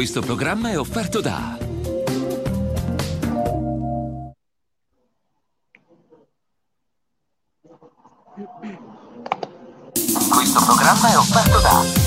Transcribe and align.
Questo 0.00 0.22
programma 0.22 0.70
è 0.70 0.78
offerto 0.78 1.20
da 1.20 1.58
Questo 10.30 10.64
programma 10.64 11.10
è 11.10 11.16
offerto 11.18 11.60
da 11.60 11.99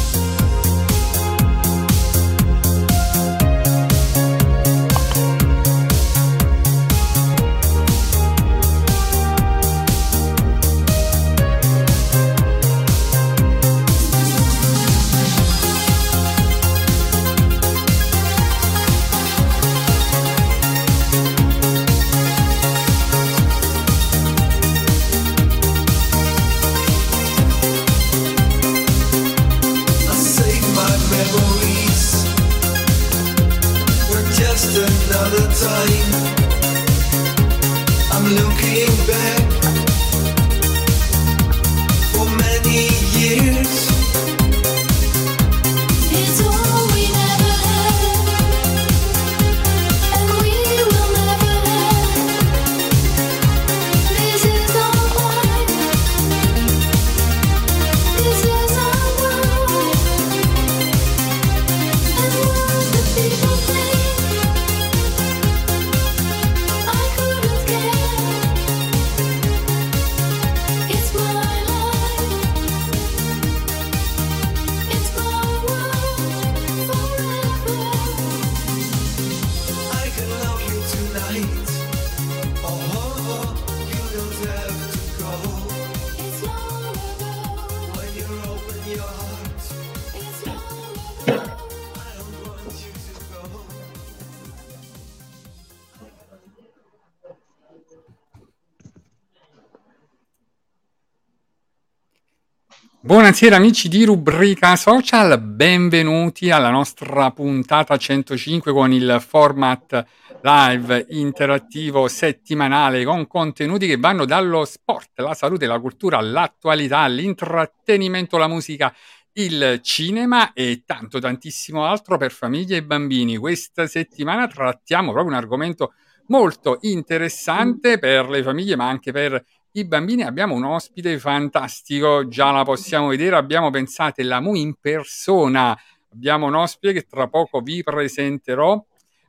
Buonasera 103.33 103.59
amici 103.59 103.89
di 103.89 104.05
Rubrica 104.05 104.75
Social, 104.75 105.41
benvenuti 105.41 106.51
alla 106.51 106.69
nostra 106.69 107.31
puntata 107.31 107.97
105 107.97 108.71
con 108.71 108.93
il 108.93 109.17
format 109.27 110.05
live 110.43 111.07
interattivo 111.09 112.07
settimanale 112.07 113.03
con 113.03 113.25
contenuti 113.25 113.87
che 113.87 113.97
vanno 113.97 114.25
dallo 114.25 114.65
sport, 114.65 115.19
la 115.21 115.33
salute, 115.33 115.65
la 115.65 115.79
cultura, 115.79 116.21
l'attualità, 116.21 117.07
l'intrattenimento, 117.07 118.37
la 118.37 118.47
musica, 118.47 118.93
il 119.33 119.79
cinema 119.81 120.53
e 120.53 120.83
tanto 120.85 121.17
tantissimo 121.17 121.85
altro 121.85 122.17
per 122.17 122.31
famiglie 122.31 122.77
e 122.77 122.83
bambini. 122.83 123.37
Questa 123.37 123.87
settimana 123.87 124.45
trattiamo 124.45 125.11
proprio 125.11 125.31
un 125.33 125.39
argomento 125.39 125.93
molto 126.27 126.77
interessante 126.81 127.97
per 127.97 128.29
le 128.29 128.43
famiglie 128.43 128.75
ma 128.75 128.87
anche 128.87 129.11
per 129.11 129.43
i 129.75 129.85
bambini 129.85 130.21
abbiamo 130.21 130.53
un 130.53 130.65
ospite 130.65 131.17
fantastico, 131.17 132.27
già 132.27 132.51
la 132.51 132.63
possiamo 132.63 133.07
vedere, 133.07 133.35
abbiamo 133.35 133.71
pensato 133.71 134.21
la 134.23 134.39
Mu 134.39 134.53
in 134.53 134.75
persona, 134.75 135.75
abbiamo 136.11 136.45
un 136.45 136.55
ospite 136.55 136.93
che 136.93 137.07
tra 137.09 137.27
poco 137.27 137.59
vi 137.61 137.81
presenterò, 137.81 138.83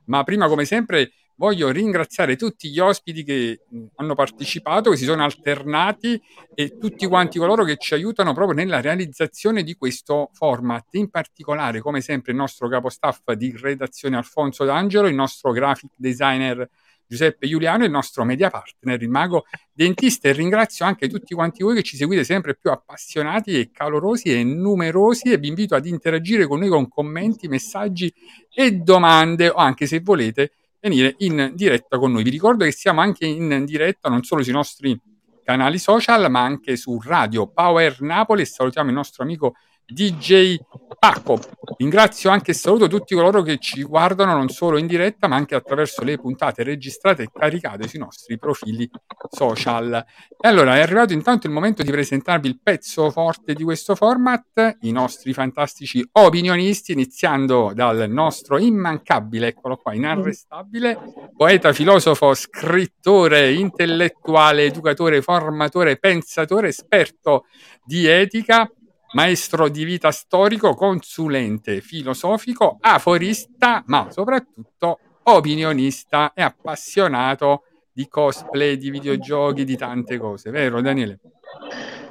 ma 0.05 0.23
prima 0.23 0.47
come 0.47 0.65
sempre 0.65 1.13
voglio 1.37 1.71
ringraziare 1.71 2.35
tutti 2.35 2.69
gli 2.69 2.79
ospiti 2.79 3.23
che 3.23 3.61
hanno 3.95 4.13
partecipato, 4.13 4.91
che 4.91 4.97
si 4.97 5.05
sono 5.05 5.23
alternati 5.23 6.21
e 6.53 6.77
tutti 6.77 7.07
quanti 7.07 7.39
coloro 7.39 7.63
che 7.63 7.77
ci 7.77 7.95
aiutano 7.95 8.33
proprio 8.33 8.55
nella 8.55 8.81
realizzazione 8.81 9.63
di 9.63 9.73
questo 9.73 10.29
format. 10.33 10.85
In 10.91 11.09
particolare, 11.09 11.81
come 11.81 12.01
sempre, 12.01 12.33
il 12.33 12.37
nostro 12.37 12.67
capostaff 12.67 13.31
di 13.31 13.51
redazione 13.57 14.15
Alfonso 14.15 14.63
D'Angelo, 14.63 15.07
il 15.07 15.15
nostro 15.15 15.51
graphic 15.51 15.93
designer 15.97 16.69
Giuseppe 17.07 17.47
Giuliano, 17.47 17.83
il 17.83 17.91
nostro 17.91 18.23
media 18.23 18.49
partner, 18.49 19.01
il 19.01 19.09
mago 19.09 19.45
dentista. 19.71 20.27
E 20.27 20.33
ringrazio 20.33 20.85
anche 20.85 21.07
tutti 21.07 21.33
quanti 21.33 21.63
voi 21.63 21.75
che 21.75 21.83
ci 21.83 21.97
seguite 21.97 22.23
sempre 22.23 22.55
più 22.55 22.71
appassionati 22.71 23.59
e 23.59 23.71
calorosi 23.71 24.33
e 24.33 24.43
numerosi 24.43 25.31
e 25.31 25.37
vi 25.37 25.47
invito 25.47 25.75
ad 25.75 25.85
interagire 25.85 26.47
con 26.47 26.59
noi 26.59 26.69
con 26.69 26.87
commenti, 26.87 27.47
messaggi 27.47 28.13
e 28.53 28.71
domande 28.71 29.49
o 29.49 29.55
anche 29.55 29.85
se 29.85 29.99
volete 29.99 30.51
venire 30.79 31.15
in 31.19 31.51
diretta 31.55 31.97
con 31.97 32.11
noi. 32.11 32.23
Vi 32.23 32.29
ricordo 32.29 32.63
che 32.63 32.71
siamo 32.71 33.01
anche 33.01 33.25
in 33.25 33.65
diretta 33.65 34.09
non 34.09 34.23
solo 34.23 34.43
sui 34.43 34.53
nostri 34.53 34.99
canali 35.43 35.77
social 35.77 36.29
ma 36.31 36.41
anche 36.41 36.75
su 36.75 36.99
Radio 37.03 37.47
Power 37.47 38.01
Napoli 38.01 38.45
salutiamo 38.45 38.89
il 38.89 38.95
nostro 38.95 39.23
amico 39.23 39.55
DJ 39.87 40.57
Pacco. 40.97 41.39
Ringrazio 41.77 42.29
anche 42.29 42.51
e 42.51 42.53
saluto 42.53 42.87
tutti 42.87 43.13
coloro 43.13 43.41
che 43.41 43.57
ci 43.59 43.83
guardano 43.83 44.33
non 44.33 44.49
solo 44.49 44.77
in 44.77 44.87
diretta, 44.87 45.27
ma 45.27 45.35
anche 45.35 45.55
attraverso 45.55 46.03
le 46.03 46.17
puntate 46.17 46.63
registrate 46.63 47.23
e 47.23 47.29
caricate 47.31 47.87
sui 47.87 47.99
nostri 47.99 48.37
profili 48.39 48.89
social. 49.29 50.03
E 50.39 50.47
allora 50.47 50.77
è 50.77 50.81
arrivato 50.81 51.13
intanto 51.13 51.47
il 51.47 51.53
momento 51.53 51.83
di 51.83 51.91
presentarvi 51.91 52.47
il 52.47 52.59
pezzo 52.61 53.11
forte 53.11 53.53
di 53.53 53.63
questo 53.63 53.95
format, 53.95 54.77
i 54.81 54.91
nostri 54.91 55.33
fantastici 55.33 56.07
opinionisti, 56.13 56.93
iniziando 56.93 57.71
dal 57.73 58.09
nostro 58.09 58.57
immancabile, 58.57 59.47
eccolo 59.47 59.77
qua, 59.77 59.93
inarrestabile, 59.93 60.97
poeta, 61.35 61.73
filosofo, 61.73 62.33
scrittore, 62.33 63.53
intellettuale, 63.53 64.65
educatore, 64.65 65.21
formatore, 65.21 65.97
pensatore, 65.97 66.69
esperto 66.69 67.45
di 67.83 68.07
etica 68.07 68.67
maestro 69.15 69.69
di 69.69 69.85
vita 69.85 70.11
storico, 70.11 70.75
consulente 70.75 71.79
filosofico, 71.79 72.77
aforista, 72.81 73.81
ma 73.87 74.11
soprattutto 74.11 74.99
opinionista 75.23 76.33
e 76.33 76.43
appassionato 76.43 77.63
di 77.91 78.07
cosplay, 78.09 78.75
di 78.75 78.89
videogiochi, 78.89 79.63
di 79.63 79.77
tante 79.77 80.17
cose, 80.17 80.51
vero 80.51 80.81
Daniele? 80.81 81.19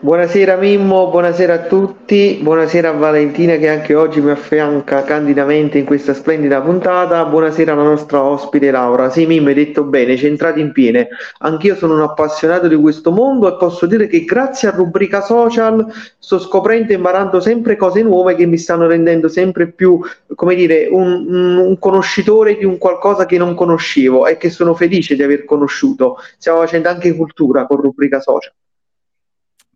Buonasera 0.04 0.56
Mimmo, 0.56 1.08
buonasera 1.08 1.54
a 1.54 1.58
tutti, 1.60 2.38
buonasera 2.42 2.90
a 2.90 2.92
Valentina 2.92 3.56
che 3.56 3.68
anche 3.68 3.94
oggi 3.94 4.20
mi 4.20 4.30
affianca 4.30 5.02
candidamente 5.02 5.78
in 5.78 5.84
questa 5.84 6.12
splendida 6.12 6.60
puntata, 6.60 7.24
buonasera 7.24 7.72
alla 7.72 7.82
nostra 7.82 8.22
ospite 8.22 8.70
Laura. 8.70 9.08
Sì 9.10 9.26
Mimmo, 9.26 9.48
hai 9.48 9.54
detto 9.54 9.84
bene, 9.84 10.16
centrati 10.16 10.60
in 10.60 10.72
piene. 10.72 11.08
Anch'io 11.38 11.74
sono 11.74 11.94
un 11.94 12.02
appassionato 12.02 12.68
di 12.68 12.76
questo 12.76 13.12
mondo 13.12 13.48
e 13.48 13.56
posso 13.58 13.86
dire 13.86 14.06
che 14.06 14.24
grazie 14.24 14.68
a 14.68 14.72
rubrica 14.72 15.20
social 15.22 15.86
sto 16.18 16.38
scoprendo 16.38 16.92
e 16.92 16.96
imparando 16.96 17.40
sempre 17.40 17.76
cose 17.76 18.02
nuove 18.02 18.34
che 18.34 18.46
mi 18.46 18.58
stanno 18.58 18.86
rendendo 18.86 19.28
sempre 19.28 19.70
più, 19.70 20.00
come 20.34 20.54
dire, 20.54 20.88
un, 20.90 21.56
un 21.58 21.78
conoscitore 21.78 22.56
di 22.56 22.64
un 22.64 22.78
qualcosa 22.78 23.26
che 23.26 23.38
non 23.38 23.54
conoscevo 23.54 24.26
e 24.26 24.36
che 24.38 24.50
sono 24.50 24.74
felice 24.74 25.14
di 25.14 25.22
aver 25.22 25.44
conosciuto. 25.44 26.16
Stiamo 26.38 26.60
facendo 26.60 26.88
anche 26.88 27.14
cultura 27.14 27.66
con 27.66 27.80
rubrica 27.80 28.20
social. 28.20 28.52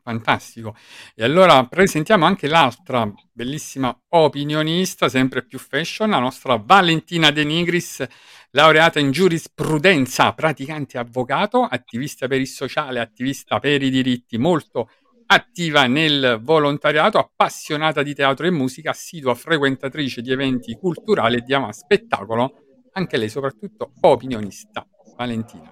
Fantastico. 0.08 0.74
E 1.14 1.22
allora 1.22 1.66
presentiamo 1.66 2.24
anche 2.24 2.48
l'altra 2.48 3.12
bellissima 3.30 3.94
opinionista, 4.08 5.10
sempre 5.10 5.44
più 5.44 5.58
fashion, 5.58 6.08
la 6.08 6.18
nostra 6.18 6.56
Valentina 6.56 7.30
De 7.30 7.44
Nigris, 7.44 8.06
laureata 8.52 9.00
in 9.00 9.10
giurisprudenza, 9.10 10.32
praticante 10.32 10.96
avvocato, 10.96 11.62
attivista 11.62 12.26
per 12.26 12.40
il 12.40 12.46
sociale, 12.46 13.00
attivista 13.00 13.58
per 13.58 13.82
i 13.82 13.90
diritti, 13.90 14.38
molto 14.38 14.88
attiva 15.26 15.84
nel 15.84 16.38
volontariato, 16.40 17.18
appassionata 17.18 18.02
di 18.02 18.14
teatro 18.14 18.46
e 18.46 18.50
musica, 18.50 18.92
assidua 18.92 19.34
frequentatrice 19.34 20.22
di 20.22 20.32
eventi 20.32 20.72
culturali 20.72 21.36
e 21.36 21.40
di 21.42 21.52
ama 21.52 21.70
spettacolo, 21.70 22.54
anche 22.92 23.18
lei 23.18 23.28
soprattutto 23.28 23.92
opinionista. 24.00 24.86
Valentina. 25.18 25.70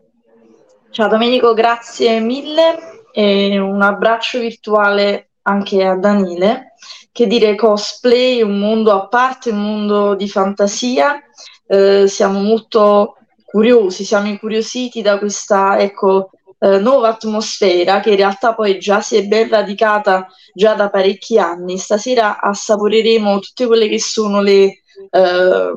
Ciao 0.91 1.09
Domenico, 1.09 1.55
grazie 1.55 2.21
mille 2.21 3.06
e 3.19 3.59
un 3.59 3.81
abbraccio 3.81 4.41
virtuale 4.41 5.31
anche 5.41 5.83
a 5.83 5.97
Daniele, 5.97 6.75
che 7.13 7.27
dire 7.27 7.55
cosplay 7.55 8.43
un 8.43 8.59
mondo 8.59 8.93
a 8.93 9.09
parte, 9.09 9.49
un 9.49 9.63
mondo 9.63 10.15
di 10.15 10.29
fantasia. 10.29 11.23
Eh, 11.67 12.07
siamo 12.09 12.41
molto 12.41 13.17
curiosi, 13.43 14.05
siamo 14.05 14.29
incuriositi 14.29 15.01
da 15.01 15.19
questa 15.19 15.79
ecco, 15.79 16.29
eh, 16.59 16.77
nuova 16.79 17.09
atmosfera 17.09 18.01
che 18.01 18.11
in 18.11 18.17
realtà 18.17 18.55
poi 18.55 18.79
già 18.79 19.01
si 19.01 19.17
è 19.17 19.25
ben 19.25 19.49
radicata 19.49 20.27
già 20.53 20.75
da 20.75 20.91
parecchi 20.91 21.39
anni. 21.39 21.79
Stasera 21.79 22.39
assaporeremo 22.39 23.39
tutte 23.39 23.67
quelle 23.67 23.89
che 23.89 23.99
sono 23.99 24.43
le, 24.43 24.83
eh, 25.11 25.73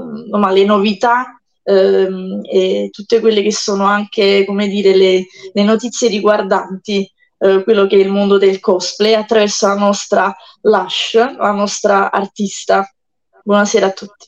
le 0.52 0.66
novità 0.66 1.40
ehm, 1.64 2.42
e 2.44 2.90
tutte 2.92 3.22
quelle 3.22 3.42
che 3.42 3.54
sono 3.54 3.86
anche, 3.86 4.44
come 4.46 4.68
dire, 4.68 4.94
le, 4.94 5.26
le 5.54 5.64
notizie 5.64 6.10
riguardanti 6.10 7.10
eh, 7.40 7.64
quello 7.64 7.88
che 7.88 7.96
è 7.96 8.00
il 8.00 8.12
mondo 8.12 8.38
del 8.38 8.60
cosplay 8.60 9.14
attraverso 9.14 9.68
la 9.68 9.76
nostra 9.76 10.36
Lush, 10.62 11.14
la 11.16 11.52
nostra 11.52 12.12
artista. 12.12 12.88
Buonasera 13.44 13.86
a 13.88 13.92
tutti. 13.92 14.28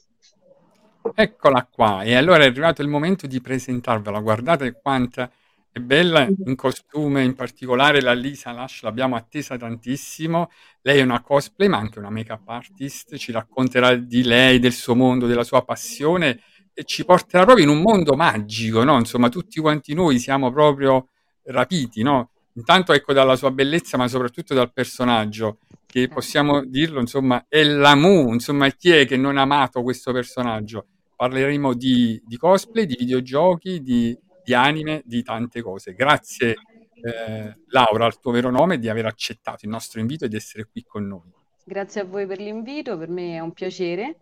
Eccola 1.14 1.68
qua, 1.70 2.04
e 2.04 2.16
allora 2.16 2.44
è 2.44 2.48
arrivato 2.48 2.82
il 2.82 2.88
momento 2.88 3.28
di 3.28 3.42
presentarvela. 3.42 4.20
Guardate 4.20 4.80
quanta 4.82 5.30
è 5.74 5.80
bella 5.80 6.28
in 6.46 6.56
costume, 6.56 7.24
in 7.24 7.34
particolare 7.34 8.02
la 8.02 8.14
Lisa 8.14 8.52
Lush 8.54 8.84
l'abbiamo 8.84 9.16
attesa 9.16 9.58
tantissimo. 9.58 10.50
Lei 10.82 11.00
è 11.00 11.04
una 11.04 11.22
cosplay, 11.22 11.68
ma 11.68 11.78
anche 11.78 12.00
una 12.00 12.10
make-up 12.10 12.48
artist, 12.48 13.18
ci 13.18 13.32
racconterà 13.32 13.96
di 13.96 14.24
lei, 14.24 14.60
del 14.60 14.74
suo 14.74 14.96
mondo, 14.96 15.28
della 15.28 15.44
sua 15.44 15.64
passione 15.64 16.42
e 16.74 16.84
ci 16.86 17.04
porterà 17.04 17.44
proprio 17.44 17.66
in 17.66 17.72
un 17.72 17.82
mondo 17.82 18.16
magico, 18.16 18.84
no? 18.84 18.98
Insomma, 18.98 19.30
tutti 19.30 19.60
quanti 19.60 19.94
noi 19.94 20.20
siamo 20.20 20.52
proprio 20.52 21.10
rapiti, 21.44 22.04
no? 22.04 22.31
Intanto 22.54 22.94
ecco 22.94 23.14
dalla 23.14 23.36
sua 23.36 23.52
bellezza, 23.52 23.98
ma 23.98 24.08
soprattutto 24.08 24.54
dal 24.54 24.74
personaggio, 24.74 25.60
che 25.86 26.08
possiamo 26.08 26.64
dirlo, 26.64 27.00
insomma, 27.00 27.46
è 27.48 27.64
Lamu, 27.64 28.34
insomma, 28.34 28.70
chi 28.70 28.92
è 28.92 29.06
che 29.06 29.18
non 29.18 29.38
ha 29.38 29.42
amato 29.42 29.82
questo 29.84 30.12
personaggio? 30.12 30.86
Parleremo 31.16 31.74
di, 31.74 32.22
di 32.26 32.38
cosplay, 32.38 32.86
di 32.86 32.96
videogiochi, 32.98 33.82
di, 33.82 34.18
di, 34.44 34.54
anime, 34.54 35.02
di 35.06 35.22
tante 35.22 35.62
cose. 35.62 35.94
Grazie 35.94 36.56
eh, 37.02 37.56
Laura, 37.68 38.06
al 38.06 38.20
tuo 38.20 38.32
vero 38.32 38.50
nome, 38.50 38.80
di 38.80 38.90
aver 38.90 39.06
accettato 39.06 39.66
il 39.66 39.72
nostro 39.72 40.00
invito 40.00 40.26
ed 40.26 40.34
essere 40.34 40.68
qui 40.70 40.84
con 40.84 41.08
noi. 41.08 41.32
Grazie 41.64 42.02
a 42.02 42.06
voi 42.06 42.26
per 42.26 42.40
l'invito, 42.40 42.98
per 42.98 43.10
me 43.10 43.36
è 43.36 43.40
un 43.40 43.52
piacere. 43.52 44.18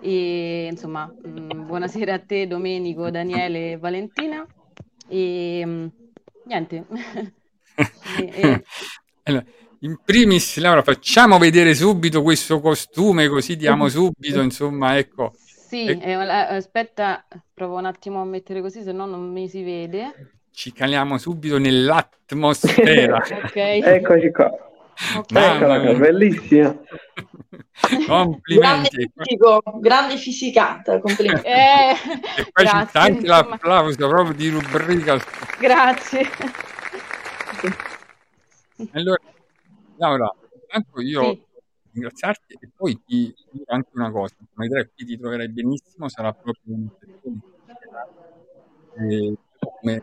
E 0.00 0.68
insomma, 0.70 1.06
mh, 1.06 1.54
mm, 1.54 1.66
buonasera 1.66 2.14
a 2.14 2.18
te 2.18 2.46
Domenico, 2.46 3.10
Daniele 3.10 3.72
e 3.72 3.76
Valentina. 3.78 4.46
E 5.06 5.64
mh, 5.64 5.70
mm, 5.70 5.86
niente. 6.44 6.86
e. 8.16 8.64
Allora, 9.24 9.44
in 9.80 9.98
primis, 10.04 10.58
Laura, 10.58 10.82
facciamo 10.82 11.38
vedere 11.38 11.74
subito 11.74 12.22
questo 12.22 12.60
costume, 12.60 13.28
così 13.28 13.56
diamo 13.56 13.88
subito, 13.90 14.40
insomma, 14.40 14.98
ecco. 14.98 15.32
Sì, 15.36 15.86
e... 15.86 15.98
eh, 16.02 16.14
aspetta, 16.14 17.24
provo 17.54 17.76
un 17.76 17.86
attimo 17.86 18.20
a 18.20 18.24
mettere 18.24 18.60
così, 18.60 18.82
se 18.82 18.92
no 18.92 19.06
non 19.06 19.30
mi 19.30 19.48
si 19.48 19.62
vede. 19.62 20.32
Ci 20.50 20.72
caliamo 20.72 21.16
subito 21.16 21.58
nell'atmosfera. 21.58 23.16
ok. 23.44 23.56
Eccoci 23.56 24.30
qua. 24.32 24.50
Okay. 25.16 25.56
Eccola 25.56 25.80
qua, 25.80 25.94
bellissima. 25.94 26.76
Complimenti. 28.06 29.10
Grande, 29.14 29.80
grande 29.80 30.16
fisicata, 30.16 30.98
complimenti. 31.00 31.46
Eh, 31.46 31.92
e 32.36 32.50
poi 32.52 32.64
grazie, 32.64 32.86
c'è 32.90 32.98
anche 32.98 33.26
insomma. 33.26 33.48
l'applauso 33.48 34.08
proprio 34.08 34.34
di 34.34 34.48
rubrica. 34.50 35.18
Grazie. 35.58 36.28
Allora, 38.92 39.20
Laura, 39.96 40.34
intanto 40.62 41.00
io 41.00 41.32
sì. 41.32 41.42
ringraziarti 41.92 42.58
e 42.60 42.70
poi 42.74 43.00
ti 43.04 43.34
dico 43.50 43.64
anche 43.72 43.90
una 43.94 44.10
cosa, 44.10 44.34
vedrai 44.54 44.90
qui 44.94 45.04
ti 45.04 45.18
troverai 45.18 45.50
benissimo, 45.50 46.08
sarà 46.08 46.32
proprio 46.32 46.74
un 46.74 46.88
come 49.80 50.02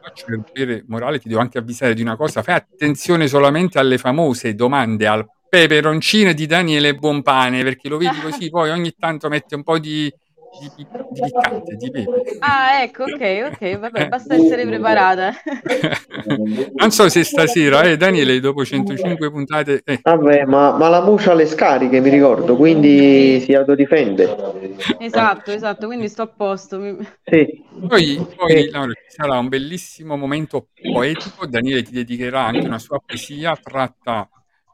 faccio 0.00 0.26
per 0.26 0.38
dovere 0.38 0.84
morale 0.86 1.18
ti 1.18 1.28
devo 1.28 1.40
anche 1.40 1.58
avvisare 1.58 1.94
di 1.94 2.02
una 2.02 2.16
cosa, 2.16 2.42
fai 2.42 2.54
attenzione 2.54 3.28
solamente 3.28 3.78
alle 3.78 3.98
famose 3.98 4.54
domande 4.54 5.06
al 5.06 5.28
peperoncino 5.48 6.32
di 6.32 6.46
Daniele 6.46 6.94
Buonpane, 6.94 7.62
perché 7.62 7.88
lo 7.88 7.96
vedi 7.96 8.20
così, 8.20 8.48
poi 8.50 8.70
ogni 8.70 8.94
tanto 8.98 9.28
mette 9.28 9.54
un 9.54 9.62
po' 9.62 9.78
di 9.78 10.12
di, 10.60 10.70
di, 10.76 10.86
di 11.10 11.20
piccante, 11.20 11.76
di 11.76 11.90
pepe. 11.90 12.36
Ah, 12.40 12.82
ecco, 12.82 13.04
ok, 13.04 13.52
ok, 13.52 13.78
vabbè, 13.78 14.08
basta 14.08 14.34
essere 14.34 14.66
preparata. 14.66 15.32
non 16.74 16.90
so 16.90 17.08
se 17.08 17.24
stasera, 17.24 17.82
eh, 17.82 17.96
Daniele, 17.96 18.40
dopo 18.40 18.64
105 18.64 19.30
puntate... 19.30 19.82
Eh. 19.84 20.00
Vabbè, 20.02 20.44
ma, 20.44 20.76
ma 20.76 20.88
la 20.88 21.02
Mucia 21.02 21.32
ha 21.32 21.34
le 21.34 21.46
scariche, 21.46 22.00
mi 22.00 22.10
ricordo, 22.10 22.56
quindi 22.56 23.40
si 23.40 23.54
autodifende. 23.54 24.76
Esatto, 24.98 25.50
esatto, 25.50 25.86
quindi 25.86 26.08
sto 26.08 26.22
a 26.22 26.28
posto. 26.28 26.80
Sì. 27.24 27.64
Poi, 27.86 28.26
poi 28.36 28.70
Laura, 28.70 28.92
ci 28.92 29.08
sarà 29.08 29.38
un 29.38 29.48
bellissimo 29.48 30.16
momento 30.16 30.68
poetico, 30.80 31.46
Daniele 31.46 31.82
ti 31.82 31.92
dedicherà 31.92 32.46
anche 32.46 32.66
una 32.66 32.78
sua 32.78 33.00
poesia 33.04 33.56
tratta 33.60 34.28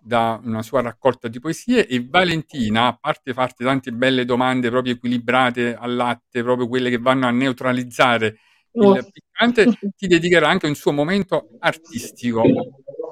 da 0.05 0.39
una 0.45 0.62
sua 0.62 0.83
raccolta 0.83 1.29
di 1.29 1.41
poesie 1.41 1.87
e 1.87 2.06
Valentina, 2.06 2.89
a 2.89 2.99
parte 3.01 3.33
farti 3.33 3.65
tante 3.65 3.91
belle 3.91 4.27
domande 4.27 4.69
proprio 4.69 4.93
equilibrate 4.93 5.75
al 5.75 5.95
latte, 5.95 6.43
proprio 6.43 6.69
quelle 6.69 6.91
che 6.91 6.99
vanno 6.99 7.27
a 7.27 7.31
neutralizzare 7.31 8.27
il 8.73 8.83
oh. 8.83 8.99
piccante, 9.11 9.65
ti 9.97 10.06
dedicherà 10.06 10.49
anche 10.49 10.67
un 10.67 10.75
suo 10.75 10.93
momento 10.93 11.49
artistico. 11.61 12.43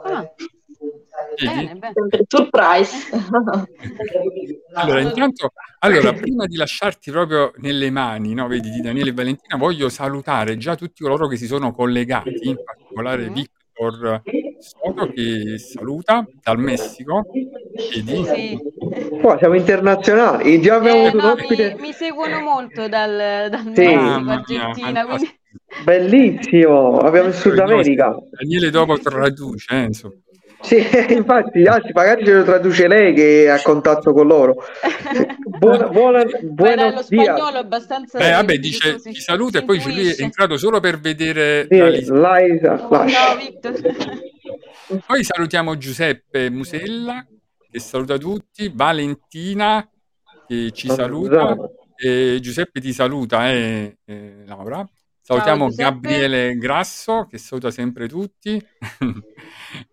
Ah. 0.04 0.30
Bene, 1.40 1.76
bene. 1.76 1.94
Surprise. 2.28 3.08
allora, 4.74 5.00
intanto, 5.00 5.52
allora, 5.78 6.12
prima 6.12 6.44
di 6.44 6.56
lasciarti 6.56 7.10
proprio 7.10 7.52
nelle 7.56 7.90
mani, 7.90 8.34
no, 8.34 8.46
vedi, 8.48 8.70
di 8.70 8.82
Daniele 8.82 9.10
e 9.10 9.14
Valentina, 9.14 9.56
voglio 9.56 9.88
salutare 9.88 10.58
già 10.58 10.74
tutti 10.74 11.02
coloro 11.02 11.26
che 11.28 11.36
si 11.36 11.46
sono 11.46 11.72
collegati, 11.72 12.48
in 12.48 12.56
particolare 12.62 13.22
mm-hmm. 13.22 13.32
Victor 13.32 14.22
Soto 14.62 15.10
che 15.12 15.58
saluta 15.58 16.24
dal 16.40 16.56
Messico. 16.58 17.26
Vedi? 17.92 18.24
Sì. 18.24 18.58
Qua 19.20 19.36
siamo 19.36 19.54
internazionali, 19.54 20.60
già 20.60 20.76
abbiamo 20.76 21.02
eh, 21.02 21.06
avuto 21.08 21.26
no, 21.26 21.32
ospite. 21.32 21.74
Mi, 21.74 21.80
mi, 21.80 21.92
seguono 21.92 22.40
molto 22.40 22.86
dal, 22.86 23.48
dal 23.50 23.72
sì. 23.74 23.82
Messico, 23.82 24.30
Argentina, 24.30 25.04
quindi... 25.04 25.40
Bellissimo, 25.84 26.98
abbiamo 26.98 27.28
il 27.28 27.34
Sud 27.34 27.58
America. 27.58 28.16
Daniele 28.30 28.70
dopo 28.70 28.96
traduce, 28.98 29.74
eh, 29.74 29.82
insomma. 29.82 30.14
Sì, 30.60 30.76
infatti, 31.12 31.64
anzi, 31.64 31.90
magari 31.92 32.24
ce 32.24 32.34
lo 32.34 32.44
traduce 32.44 32.86
lei 32.86 33.12
che 33.14 33.44
è 33.44 33.48
a 33.48 33.60
contatto 33.62 34.12
con 34.12 34.28
loro. 34.28 34.54
Buona, 35.58 35.88
buona, 35.88 36.24
buona 36.40 36.88
Beh, 36.88 36.94
lo 36.94 37.02
spagnolo 37.02 37.56
è 37.56 37.58
abbastanza. 37.58 38.18
Beh, 38.18 38.30
vabbè, 38.30 38.58
dice 38.58 38.96
ti 38.96 39.14
saluta 39.14 39.58
e 39.58 39.64
poi 39.64 39.80
lì 39.92 40.08
è 40.08 40.22
entrato 40.22 40.56
solo 40.56 40.80
per 40.80 40.98
vedere 40.98 41.66
sì, 41.68 41.76
la 41.76 42.38
Liza. 42.38 42.88
No, 42.88 43.04
Victor. 43.38 44.30
Poi 45.06 45.24
salutiamo 45.24 45.76
Giuseppe 45.76 46.50
Musella 46.50 47.24
che 47.70 47.78
saluta 47.78 48.18
tutti, 48.18 48.70
Valentina 48.74 49.88
che 50.46 50.70
ci 50.72 50.88
saluta, 50.88 51.56
e 51.96 52.38
Giuseppe 52.40 52.80
ti 52.80 52.92
saluta, 52.92 53.50
eh, 53.50 53.96
eh, 54.04 54.42
Laura. 54.44 54.86
Salutiamo 55.24 55.70
Ciao, 55.70 55.90
Gabriele 55.90 56.56
Grasso 56.56 57.26
che 57.30 57.38
saluta 57.38 57.70
sempre 57.70 58.08
tutti. 58.08 58.62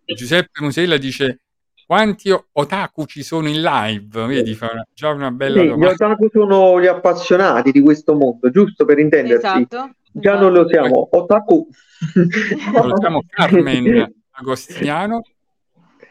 Giuseppe 0.06 0.62
Musella 0.62 0.98
dice 0.98 1.42
quanti 1.86 2.36
otaku 2.52 3.06
ci 3.06 3.24
sono 3.24 3.48
in 3.48 3.62
live? 3.62 4.26
Vedi, 4.26 4.56
fa 4.56 4.86
già 4.94 5.10
una 5.10 5.32
bella 5.32 5.62
sì, 5.62 5.68
domanda. 5.68 5.88
Gli 5.88 5.94
otaku 5.94 6.30
sono 6.32 6.82
gli 6.82 6.88
appassionati 6.88 7.72
di 7.72 7.82
questo 7.82 8.14
mondo, 8.16 8.50
giusto 8.50 8.86
per 8.86 9.00
intendersi. 9.00 9.46
Esatto. 9.46 9.94
Già 10.12 10.38
non 10.38 10.52
lo 10.52 10.68
siamo, 10.68 11.08
otaku. 11.12 11.68
Salutiamo 12.74 13.24
Carmen 13.30 14.14
Agostiniano, 14.40 15.22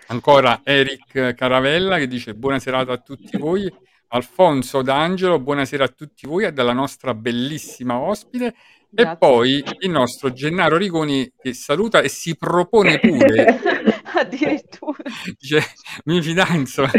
ancora 0.09 0.61
Eric 0.63 1.35
Caravella 1.35 1.97
che 1.97 2.07
dice 2.07 2.35
buona 2.35 2.59
serata 2.59 2.93
a 2.93 2.99
tutti 2.99 3.37
voi. 3.39 3.73
Alfonso 4.11 4.83
D'Angelo, 4.83 5.39
buonasera 5.39 5.85
a 5.85 5.89
tutti 5.89 6.27
voi 6.27 6.45
e 6.45 6.53
dalla 6.53 6.73
nostra 6.73 7.15
bellissima 7.15 7.99
ospite 7.99 8.55
Grazie. 8.91 9.13
E 9.13 9.17
poi 9.19 9.63
il 9.81 9.91
nostro 9.91 10.33
Gennaro 10.33 10.79
Rigoni 10.79 11.31
che 11.39 11.53
saluta 11.53 12.01
e 12.01 12.09
si 12.09 12.37
propone 12.37 12.99
pure. 12.99 13.61
Addirittura. 14.15 14.97
Dice, 15.39 15.61
mi 16.05 16.23
fidanzo. 16.23 16.87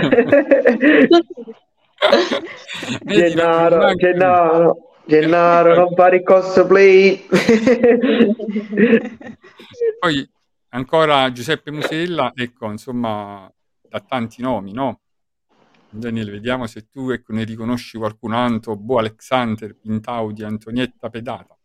Gennaro, 3.02 3.96
Gennaro, 3.96 4.78
Gennaro, 5.06 5.76
non 5.76 5.96
fare 5.96 6.18
il 6.18 6.24
cosplay. 6.24 7.26
poi 10.00 10.30
ancora 10.70 11.32
Giuseppe 11.32 11.72
Musella, 11.72 12.32
ecco, 12.36 12.70
insomma, 12.72 13.52
da 13.82 14.00
tanti 14.00 14.42
nomi, 14.42 14.74
no? 14.74 15.02
Daniele, 15.92 16.32
vediamo 16.32 16.68
se 16.68 16.88
tu 16.88 17.10
ecco, 17.10 17.34
ne 17.34 17.44
riconosci 17.44 17.98
qualcun 17.98 18.34
altro, 18.34 18.76
Bo 18.76 19.00
Alexander, 19.00 19.76
Pintaudi, 19.76 20.44
Antonietta 20.44 21.10
Pedata. 21.10 21.58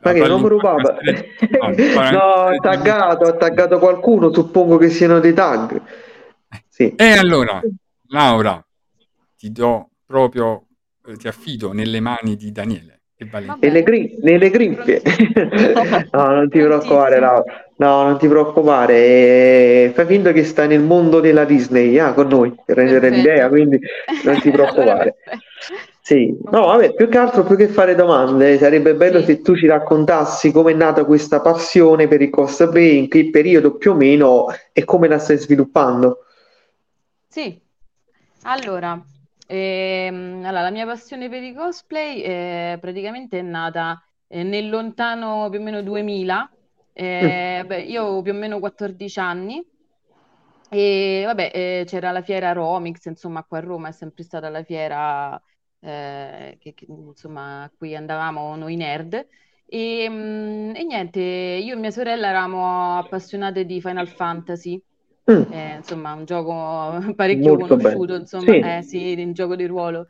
Ma 0.00 0.12
che 0.12 0.26
non 0.26 0.48
rubava? 0.48 0.96
no, 2.10 2.18
ha 2.20 2.56
taggato, 2.60 3.24
ha 3.24 3.36
taggato 3.36 3.78
qualcuno, 3.78 4.32
suppongo 4.32 4.78
che 4.78 4.88
siano 4.88 5.18
dei 5.18 5.34
tag. 5.34 5.82
sì. 6.68 6.94
E 6.96 7.10
allora, 7.12 7.60
Laura, 8.08 8.64
ti 9.36 9.50
do 9.50 9.90
proprio, 10.06 10.66
eh, 11.06 11.16
ti 11.16 11.28
affido 11.28 11.72
nelle 11.72 12.00
mani 12.00 12.36
di 12.36 12.52
Daniele 12.52 13.02
e 13.16 13.26
Valentina. 13.26 13.58
Nelle, 13.60 13.82
gri- 13.82 14.18
nelle 14.22 14.50
grinfie. 14.50 15.02
no, 16.12 16.26
non 16.26 16.48
ti 16.48 16.58
preoccupare. 16.60 17.18
Laura. 17.18 17.65
No, 17.78 18.02
non 18.04 18.18
ti 18.18 18.26
preoccupare. 18.28 18.94
eh, 18.94 19.92
Fai 19.94 20.06
finta 20.06 20.32
che 20.32 20.44
stai 20.44 20.68
nel 20.68 20.80
mondo 20.80 21.20
della 21.20 21.44
Disney, 21.44 21.98
ah, 21.98 22.14
con 22.14 22.28
noi, 22.28 22.54
per 22.64 22.76
rendere 22.76 23.10
Perfetto. 23.10 23.16
l'idea, 23.16 23.48
quindi 23.48 23.78
non 24.20 24.40
ti 24.40 24.50
preoccupare. 24.50 25.16
Sì, 26.00 26.36
no, 26.50 26.66
vabbè, 26.66 26.94
più 26.94 27.08
che 27.08 27.18
altro, 27.18 27.42
più 27.44 27.56
che 27.56 27.68
fare 27.68 27.94
domande, 27.96 28.56
sarebbe 28.58 28.94
bello 28.94 29.20
Sì. 29.20 29.26
se 29.26 29.42
tu 29.42 29.56
ci 29.56 29.66
raccontassi 29.66 30.52
come 30.52 30.72
è 30.72 30.74
nata 30.74 31.04
questa 31.04 31.40
passione 31.40 32.06
per 32.08 32.22
il 32.22 32.30
cosplay, 32.30 32.96
in 32.98 33.08
che 33.08 33.28
periodo 33.30 33.76
più 33.76 33.90
o 33.90 33.94
meno 33.94 34.46
e 34.72 34.84
come 34.84 35.08
la 35.08 35.18
stai 35.18 35.36
sviluppando. 35.38 36.20
Sì, 37.28 37.60
allora, 38.42 39.00
ehm, 39.46 40.42
allora, 40.44 40.62
la 40.62 40.70
mia 40.70 40.86
passione 40.86 41.28
per 41.28 41.42
i 41.42 41.52
cosplay 41.54 42.22
eh, 42.22 42.78
praticamente 42.80 43.38
è 43.38 43.42
nata 43.42 44.02
eh, 44.28 44.42
nel 44.42 44.68
lontano 44.70 45.48
più 45.50 45.60
o 45.60 45.62
meno 45.62 45.82
2000. 45.82 46.50
Eh, 46.98 47.62
beh, 47.66 47.82
io 47.82 48.04
ho 48.04 48.22
più 48.22 48.32
o 48.32 48.34
meno 48.34 48.58
14 48.58 49.18
anni 49.20 49.62
e 50.68 51.22
vabbè, 51.26 51.50
eh, 51.54 51.84
c'era 51.86 52.10
la 52.12 52.22
fiera 52.22 52.52
Romix, 52.52 53.04
insomma, 53.06 53.44
qua 53.44 53.58
a 53.58 53.60
Roma 53.60 53.88
è 53.88 53.92
sempre 53.92 54.24
stata 54.24 54.48
la 54.48 54.64
fiera 54.64 55.40
eh, 55.80 56.56
che, 56.60 56.74
che, 56.74 56.86
insomma, 56.88 57.62
a 57.64 57.70
cui 57.76 57.94
andavamo 57.96 58.56
noi 58.56 58.76
nerd. 58.76 59.26
E, 59.66 60.08
mm, 60.08 60.74
e 60.74 60.84
niente, 60.84 61.20
io 61.20 61.74
e 61.74 61.76
mia 61.76 61.90
sorella 61.90 62.28
eravamo 62.28 62.98
appassionate 62.98 63.64
di 63.64 63.80
Final 63.80 64.08
Fantasy. 64.08 64.82
Mm, 65.28 65.44
Eh, 65.48 65.76
insomma, 65.76 66.12
un 66.14 66.24
gioco 66.24 66.98
parecchio 67.14 67.56
molto 67.56 67.56
conosciuto, 67.56 68.14
bello. 68.16 68.16
insomma, 68.16 68.56
Sì. 68.58 68.76
eh, 68.78 68.82
sì, 68.82 69.14
un 69.18 69.32
gioco 69.32 69.54
di 69.56 69.66
ruolo. 69.66 70.06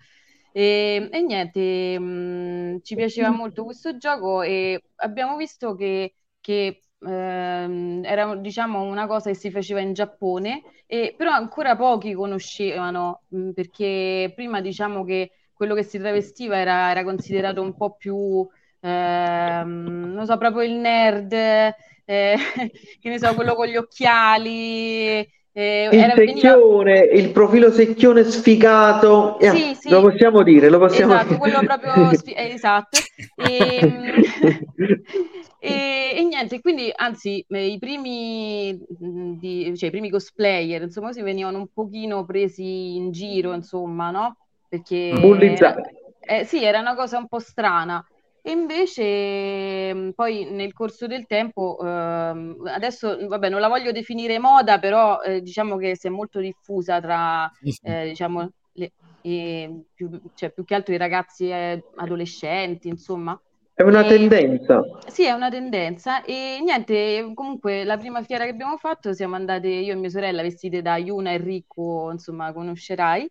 E, 0.53 1.09
e 1.13 1.21
niente, 1.23 1.99
mh, 1.99 2.81
ci 2.83 2.95
piaceva 2.97 3.31
molto 3.31 3.65
questo 3.65 3.97
gioco 3.99 4.43
e 4.43 4.83
abbiamo 4.97 5.37
visto 5.37 5.75
che, 5.75 6.16
che, 6.47 6.85
ehm, 7.01 8.03
era, 8.05 8.37
diciamo, 8.37 8.83
una 8.83 9.07
cosa 9.09 9.31
che 9.31 9.37
si 9.37 9.51
faceva 9.51 9.81
in 9.81 9.93
Giappone, 9.93 10.63
e, 10.87 11.15
però 11.17 11.33
ancora 11.33 11.75
pochi 11.77 12.13
conoscevano, 12.15 13.23
mh, 13.29 13.51
perché 13.51 14.33
prima 14.35 14.61
diciamo 14.61 15.03
che 15.05 15.33
quello 15.53 15.75
che 15.75 15.83
si 15.83 15.99
travestiva 15.99 16.57
era, 16.59 16.91
era 16.91 17.03
considerato 17.03 17.63
un 17.63 17.75
po' 17.77 17.97
più, 17.97 18.47
ehm, 18.81 20.13
non 20.15 20.25
so, 20.27 20.37
proprio 20.39 20.63
il 20.63 20.75
nerd 20.75 21.33
eh, 21.33 21.75
che 23.01 23.09
ne 23.09 23.19
so, 23.19 23.35
quello 23.35 23.55
con 23.57 23.67
gli 23.67 23.77
occhiali, 23.77 25.27
eh, 25.57 25.91
Il 25.91 25.97
era, 25.97 26.21
veniva... 26.23 26.61
secchione, 26.61 26.99
il 27.01 27.31
profilo 27.31 27.71
secchione 27.71 28.25
sfigato, 28.25 29.39
eh, 29.39 29.53
Sì, 29.53 29.75
sì, 29.75 29.89
lo 29.89 30.01
possiamo 30.03 30.43
dire, 30.43 30.69
lo 30.69 30.79
possiamo 30.79 31.17
esatto, 31.17 31.37
dire. 31.39 31.39
quello 31.39 31.63
proprio, 31.63 32.15
sfi- 32.15 32.33
eh, 32.33 32.51
esatto. 32.53 32.99
E, 33.35 34.27
e, 35.59 36.13
e 36.17 36.25
niente, 36.25 36.61
quindi 36.61 36.91
anzi, 36.95 37.45
eh, 37.49 37.67
i 37.69 37.79
primi, 37.79 38.73
mh, 38.99 39.33
di, 39.39 39.77
cioè, 39.77 39.89
i 39.89 39.93
primi 39.93 40.11
cosplayer, 40.11 40.83
insomma, 40.83 41.09
così 41.09 41.23
venivano 41.23 41.59
un 41.59 41.69
pochino 41.73 42.25
presi 42.25 42.97
in 42.97 43.11
giro, 43.13 43.53
insomma, 43.55 44.11
no? 44.11 44.37
Perché 44.69 44.95
Bullizzati. 45.21 45.91
eh, 46.21 46.45
sì, 46.45 46.63
era 46.65 46.81
una 46.81 46.95
cosa 46.95 47.19
un 47.19 47.29
po' 47.29 47.39
strana. 47.39 48.05
E 48.47 48.53
invece 48.53 49.93
mh, 49.93 50.13
poi 50.15 50.45
nel 50.53 50.73
corso 50.73 51.07
del 51.09 51.27
tempo, 51.27 51.79
ehm, 51.81 52.63
adesso 52.67 53.17
vabbè, 53.27 53.49
non 53.49 53.59
la 53.61 53.67
voglio 53.69 53.91
definire 53.91 54.39
moda, 54.39 54.79
però 54.79 55.21
eh, 55.21 55.41
diciamo 55.43 55.77
che 55.77 55.97
si 55.97 56.07
è 56.07 56.11
molto 56.11 56.39
diffusa 56.39 57.01
tra 57.01 57.51
eh, 57.83 58.07
diciamo, 58.09 58.49
le- 58.73 58.93
i- 59.23 59.85
più, 59.93 60.09
cioè, 60.35 60.53
più 60.53 60.65
che 60.65 60.75
altro 60.77 60.95
i 60.95 60.97
ragazzi 60.97 61.49
eh, 61.51 61.87
adolescenti, 61.97 62.87
insomma. 62.89 63.41
È 63.75 63.83
una 63.83 64.05
E- 64.05 64.05
tendenza. 64.05 64.83
sì, 65.09 65.25
è 65.25 65.33
una 65.33 65.51
tendenza 65.51 66.23
e 66.25 66.59
niente, 66.63 67.31
comunque 67.35 67.85
la 67.85 67.97
prima 67.97 68.23
fiera 68.25 68.45
che 68.45 68.51
abbiamo 68.51 68.77
fatto 68.77 69.13
siamo 69.13 69.35
andate 69.37 69.69
io 69.69 69.93
e 69.93 69.97
mia 69.97 70.09
sorella 70.11 70.43
vestite 70.43 70.83
da 70.83 70.97
Yuna 70.97 71.31
e 71.33 71.39
Ricco, 71.39 72.11
insomma, 72.13 72.53
conoscerai, 72.53 73.29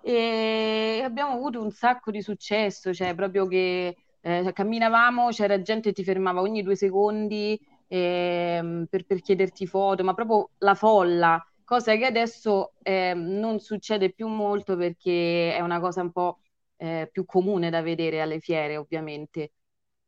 e 0.00 1.00
abbiamo 1.04 1.32
avuto 1.34 1.62
un 1.62 1.70
sacco 1.70 2.10
di 2.10 2.20
successo, 2.22 2.92
cioè 2.92 3.14
proprio 3.14 3.46
che 3.46 3.96
eh, 4.24 4.52
camminavamo, 4.52 5.28
c'era 5.28 5.60
gente 5.60 5.90
che 5.90 5.94
ti 5.94 6.04
fermava 6.04 6.40
ogni 6.40 6.62
due 6.62 6.76
secondi 6.76 7.58
ehm, 7.88 8.86
per, 8.88 9.04
per 9.04 9.20
chiederti 9.20 9.66
foto, 9.66 10.02
ma 10.04 10.14
proprio 10.14 10.50
la 10.58 10.74
folla, 10.74 11.44
cosa 11.64 11.94
che 11.96 12.06
adesso 12.06 12.74
ehm, 12.82 13.20
non 13.38 13.58
succede 13.60 14.12
più 14.12 14.26
molto 14.28 14.76
perché 14.76 15.54
è 15.54 15.60
una 15.60 15.80
cosa 15.80 16.00
un 16.02 16.12
po' 16.12 16.38
eh, 16.76 17.08
più 17.12 17.24
comune 17.24 17.70
da 17.70 17.82
vedere 17.82 18.20
alle 18.20 18.40
fiere, 18.40 18.76
ovviamente. 18.76 19.52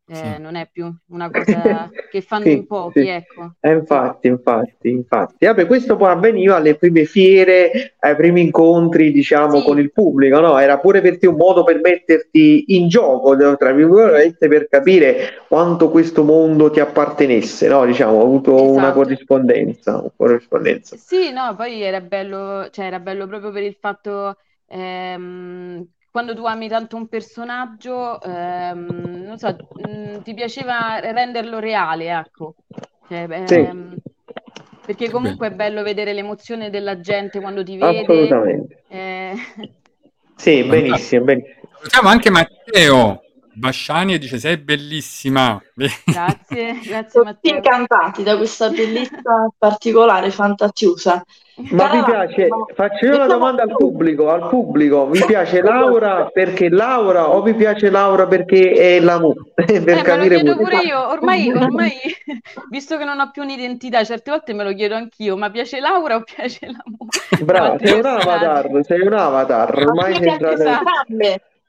Eh, 0.08 0.38
Sì. 0.38 0.38
non 0.38 0.54
è 0.56 0.68
più 0.70 0.92
una 1.08 1.30
cosa 1.30 1.92
che 2.08 2.20
fanno 2.22 2.50
Sì, 2.50 2.52
in 2.52 2.66
pochi, 2.66 3.06
sì. 3.06 3.08
ecco. 3.08 3.54
Eh, 3.60 3.72
infatti, 3.72 4.28
infatti, 4.28 4.88
infatti. 4.90 5.44
Vabbè, 5.46 5.66
questo 5.66 5.96
poi 5.96 6.10
avveniva 6.10 6.56
alle 6.56 6.76
prime 6.76 7.04
fiere, 7.04 7.96
ai 7.98 8.14
primi 8.14 8.42
incontri, 8.42 9.10
diciamo, 9.10 9.62
con 9.62 9.78
il 9.80 9.90
pubblico, 9.92 10.38
no? 10.38 10.56
Era 10.58 10.78
pure 10.78 11.00
per 11.00 11.18
te 11.18 11.26
un 11.26 11.34
modo 11.36 11.64
per 11.64 11.80
metterti 11.80 12.76
in 12.76 12.86
gioco, 12.88 13.36
tra 13.56 13.72
virgolette, 13.72 14.46
per 14.46 14.68
capire 14.68 15.44
quanto 15.48 15.90
questo 15.90 16.22
mondo 16.22 16.70
ti 16.70 16.78
appartenesse, 16.78 17.66
no? 17.68 17.84
Diciamo, 17.86 18.18
ho 18.18 18.22
avuto 18.22 18.70
una 18.70 18.92
Esatto. 18.92 18.92
corrispondenza, 18.92 19.98
una 19.98 20.12
corrispondenza. 20.14 20.96
Sì, 20.98 21.30
no, 21.32 21.54
poi 21.56 21.82
era 21.82 22.00
bello, 22.00 22.68
cioè 22.70 22.86
era 22.86 22.98
bello 23.00 23.26
proprio 23.26 23.50
per 23.52 23.62
il 23.62 23.74
fatto, 23.74 24.36
ehm, 24.66 25.86
quando 26.16 26.34
tu 26.34 26.46
ami 26.46 26.66
tanto 26.66 26.96
un 26.96 27.08
personaggio, 27.08 28.18
ehm, 28.22 29.22
non 29.26 29.36
so, 29.36 29.54
mh, 29.74 30.22
ti 30.22 30.32
piaceva 30.32 30.98
renderlo 30.98 31.58
reale, 31.58 32.08
ecco. 32.08 32.54
Cioè, 33.06 33.26
Sì. 33.44 33.54
ehm, 33.56 33.96
perché 34.86 35.04
Che 35.04 35.10
comunque 35.10 35.48
è 35.48 35.50
bello 35.50 35.82
vedere 35.82 36.14
l'emozione 36.14 36.70
della 36.70 37.00
gente 37.00 37.38
quando 37.38 37.62
ti 37.62 37.76
vede. 37.76 37.98
Assolutamente. 38.00 38.84
eh, 38.88 39.34
Sì, 40.36 40.62
benissimo, 40.62 41.24
benissimo. 41.26 41.68
Salutiamo 41.76 42.08
anche 42.08 42.30
Matteo 42.30 43.20
Basciani 43.58 44.12
e 44.14 44.18
dice 44.18 44.38
sei 44.38 44.58
bellissima. 44.58 45.58
grazie, 46.04 46.78
grazie 46.82 47.22
Tutti 47.22 47.50
Matteo. 47.50 47.54
incantati 47.54 48.22
da 48.22 48.36
questa 48.36 48.68
bellezza 48.68 49.48
particolare, 49.56 50.30
fantasiosa. 50.30 51.24
Ma 51.70 51.88
vi 51.88 52.02
piace, 52.04 52.48
faccio 52.74 53.06
io 53.06 53.14
una 53.14 53.26
domanda 53.26 53.62
al 53.62 53.74
pubblico, 53.74 54.28
al 54.30 54.46
pubblico, 54.50 55.08
vi 55.08 55.24
piace 55.24 55.62
Laura 55.62 56.28
perché 56.30 56.68
Laura 56.68 57.30
o 57.30 57.40
vi 57.40 57.54
piace 57.54 57.88
Laura 57.88 58.26
perché 58.26 58.72
è 58.72 59.00
la 59.00 59.18
mu? 59.18 59.32
Per 59.54 59.70
Eh, 59.70 59.80
me 59.80 59.94
lo 59.94 60.02
capire 60.02 60.34
chiedo 60.34 60.54
pure. 60.54 60.76
io, 60.82 61.08
ormai, 61.08 61.50
ormai, 61.56 61.92
visto 62.68 62.98
che 62.98 63.04
non 63.04 63.20
ho 63.20 63.30
più 63.30 63.40
un'identità, 63.40 64.04
certe 64.04 64.30
volte 64.32 64.52
me 64.52 64.64
lo 64.64 64.74
chiedo 64.74 64.96
anch'io, 64.96 65.34
ma 65.38 65.48
piace 65.48 65.80
Laura 65.80 66.16
o 66.16 66.22
piace 66.24 66.66
la 66.66 66.82
mu? 66.84 67.06
Brava, 67.42 67.78
sei 67.78 67.98
un 68.00 68.04
avatar, 68.06 68.68
sei 68.82 69.00
un 69.00 69.12
avatar, 69.14 69.78
ormai 69.78 70.14
sei 70.14 70.28
entrata 70.28 70.82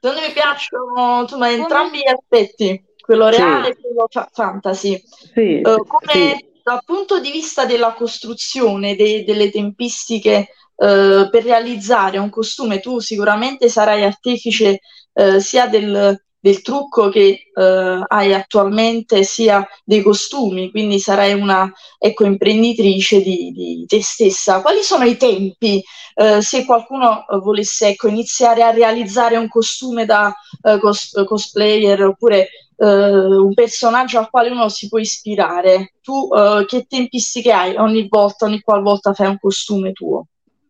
secondo 0.00 0.20
me 0.26 0.32
piacciono 0.32 1.20
insomma, 1.22 1.50
entrambi 1.50 1.98
gli 1.98 2.08
aspetti, 2.08 2.84
quello 3.00 3.28
Sì, 3.28 3.42
reale 3.42 3.68
e 3.70 3.76
quello 3.80 4.06
fa- 4.10 4.28
fantasy. 4.32 5.00
sì, 5.34 5.72
sì, 6.10 6.20
come 6.26 6.42
dal 6.62 6.80
punto 6.84 7.20
di 7.20 7.30
vista 7.30 7.64
della 7.64 7.94
costruzione 7.94 8.94
de- 8.96 9.24
delle 9.24 9.50
tempistiche 9.50 10.48
eh, 10.80 11.28
per 11.30 11.42
realizzare 11.42 12.18
un 12.18 12.30
costume, 12.30 12.80
tu 12.80 12.98
sicuramente 13.00 13.68
sarai 13.68 14.04
artefice 14.04 14.80
eh, 15.14 15.40
sia 15.40 15.66
del, 15.66 16.22
del 16.40 16.62
trucco 16.62 17.08
che 17.08 17.50
eh, 17.52 18.04
hai 18.06 18.32
attualmente, 18.32 19.24
sia 19.24 19.66
dei 19.84 20.02
costumi, 20.02 20.70
quindi 20.70 20.98
sarai 21.00 21.32
una 21.32 21.70
ecco, 21.98 22.24
imprenditrice 22.24 23.20
di, 23.20 23.50
di 23.52 23.84
te 23.86 24.02
stessa. 24.02 24.60
Quali 24.60 24.82
sono 24.82 25.04
i 25.04 25.16
tempi 25.16 25.82
eh, 26.14 26.40
se 26.40 26.64
qualcuno 26.64 27.26
eh, 27.26 27.38
volesse 27.38 27.88
ecco, 27.88 28.08
iniziare 28.08 28.62
a 28.62 28.70
realizzare 28.70 29.36
un 29.36 29.48
costume 29.48 30.04
da 30.04 30.34
eh, 30.62 30.78
cos- 30.78 31.22
cosplayer 31.24 32.02
oppure 32.04 32.48
eh, 32.76 32.86
un 32.86 33.54
personaggio 33.54 34.18
al 34.18 34.30
quale 34.30 34.50
uno 34.50 34.68
si 34.68 34.88
può 34.88 34.98
ispirare. 34.98 35.94
Tu 36.00 36.28
eh, 36.32 36.64
che 36.66 36.86
tempistiche 36.88 37.52
hai 37.52 37.76
ogni 37.76 38.06
volta, 38.08 38.46
ogni 38.46 38.60
qualvolta 38.60 39.12
fai 39.12 39.28
un 39.28 39.38
costume 39.38 39.92
tuo? 39.92 40.26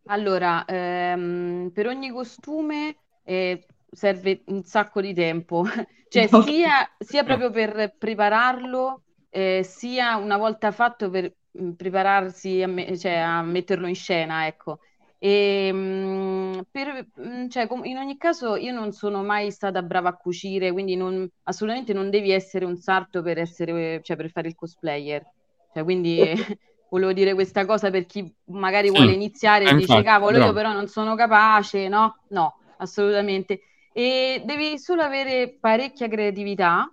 Allora, 0.07 0.65
ehm, 0.65 1.69
per 1.71 1.85
ogni 1.85 2.09
costume 2.09 2.95
eh, 3.23 3.63
serve 3.91 4.43
un 4.47 4.63
sacco 4.63 5.01
di 5.01 5.13
tempo, 5.13 5.63
cioè 6.07 6.27
Ok. 6.31 6.45
sia, 6.45 6.87
sia 6.97 7.23
proprio 7.23 7.49
per 7.51 7.95
prepararlo, 7.97 9.03
eh, 9.29 9.63
sia 9.63 10.15
una 10.17 10.37
volta 10.37 10.71
fatto 10.71 11.09
per 11.09 11.33
mh, 11.51 11.71
prepararsi 11.71 12.61
a, 12.61 12.67
me- 12.67 12.97
cioè, 12.97 13.13
a 13.13 13.41
metterlo 13.43 13.87
in 13.87 13.95
scena, 13.95 14.47
ecco. 14.47 14.79
E, 15.17 15.71
mh, 15.71 16.61
per- 16.71 17.07
mh, 17.15 17.47
cioè, 17.49 17.67
com- 17.67 17.83
in 17.85 17.97
ogni 17.97 18.17
caso 18.17 18.55
io 18.55 18.71
non 18.73 18.91
sono 18.93 19.23
mai 19.23 19.51
stata 19.51 19.81
brava 19.81 20.09
a 20.09 20.15
cucire, 20.17 20.71
quindi 20.71 20.95
non- 20.95 21.27
assolutamente 21.43 21.93
non 21.93 22.09
devi 22.09 22.31
essere 22.31 22.65
un 22.65 22.77
sarto 22.77 23.21
per 23.21 23.37
essere, 23.37 24.01
cioè, 24.03 24.15
per 24.15 24.29
fare 24.31 24.47
il 24.47 24.55
cosplayer. 24.55 25.25
Cioè, 25.71 25.83
quindi 25.83 26.33
volevo 26.89 27.13
dire 27.13 27.33
questa 27.33 27.65
cosa 27.65 27.89
per 27.91 28.05
chi 28.05 28.33
magari 28.45 28.89
sì, 28.93 28.99
vuole 28.99 29.11
iniziare 29.13 29.67
e 29.69 29.73
dice 29.73 30.01
cavolo 30.01 30.37
no. 30.37 30.37
io 30.37 30.53
però 30.53 30.71
non 30.73 30.87
sono 30.87 31.15
capace, 31.15 31.87
no? 31.87 32.23
No, 32.29 32.59
assolutamente. 32.77 33.61
E 33.91 34.41
devi 34.45 34.77
solo 34.77 35.01
avere 35.01 35.57
parecchia 35.59 36.07
creatività 36.07 36.91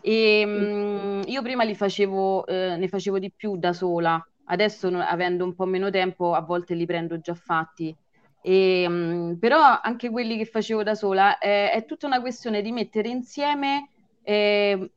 e 0.00 0.46
mh, 0.46 0.50
mm, 0.50 1.22
io 1.26 1.42
prima 1.42 1.64
li 1.64 1.74
facevo, 1.74 2.46
eh, 2.46 2.76
ne 2.76 2.88
facevo 2.88 3.18
di 3.18 3.32
più 3.34 3.56
da 3.56 3.72
sola, 3.72 4.24
adesso 4.44 4.88
no, 4.88 5.00
avendo 5.00 5.44
un 5.44 5.54
po' 5.54 5.64
meno 5.64 5.90
tempo 5.90 6.34
a 6.34 6.40
volte 6.42 6.74
li 6.74 6.86
prendo 6.86 7.18
già 7.20 7.34
fatti. 7.34 7.94
E, 8.42 8.88
mh, 8.88 8.92
mm, 8.92 9.32
però 9.34 9.80
anche 9.82 10.10
quelli 10.10 10.36
che 10.36 10.44
facevo 10.44 10.82
da 10.82 10.94
sola 10.94 11.38
eh, 11.38 11.70
è 11.72 11.84
tutta 11.84 12.06
una 12.06 12.20
questione 12.20 12.62
di 12.62 12.70
mettere 12.70 13.08
insieme 13.08 13.88
eh, 14.22 14.90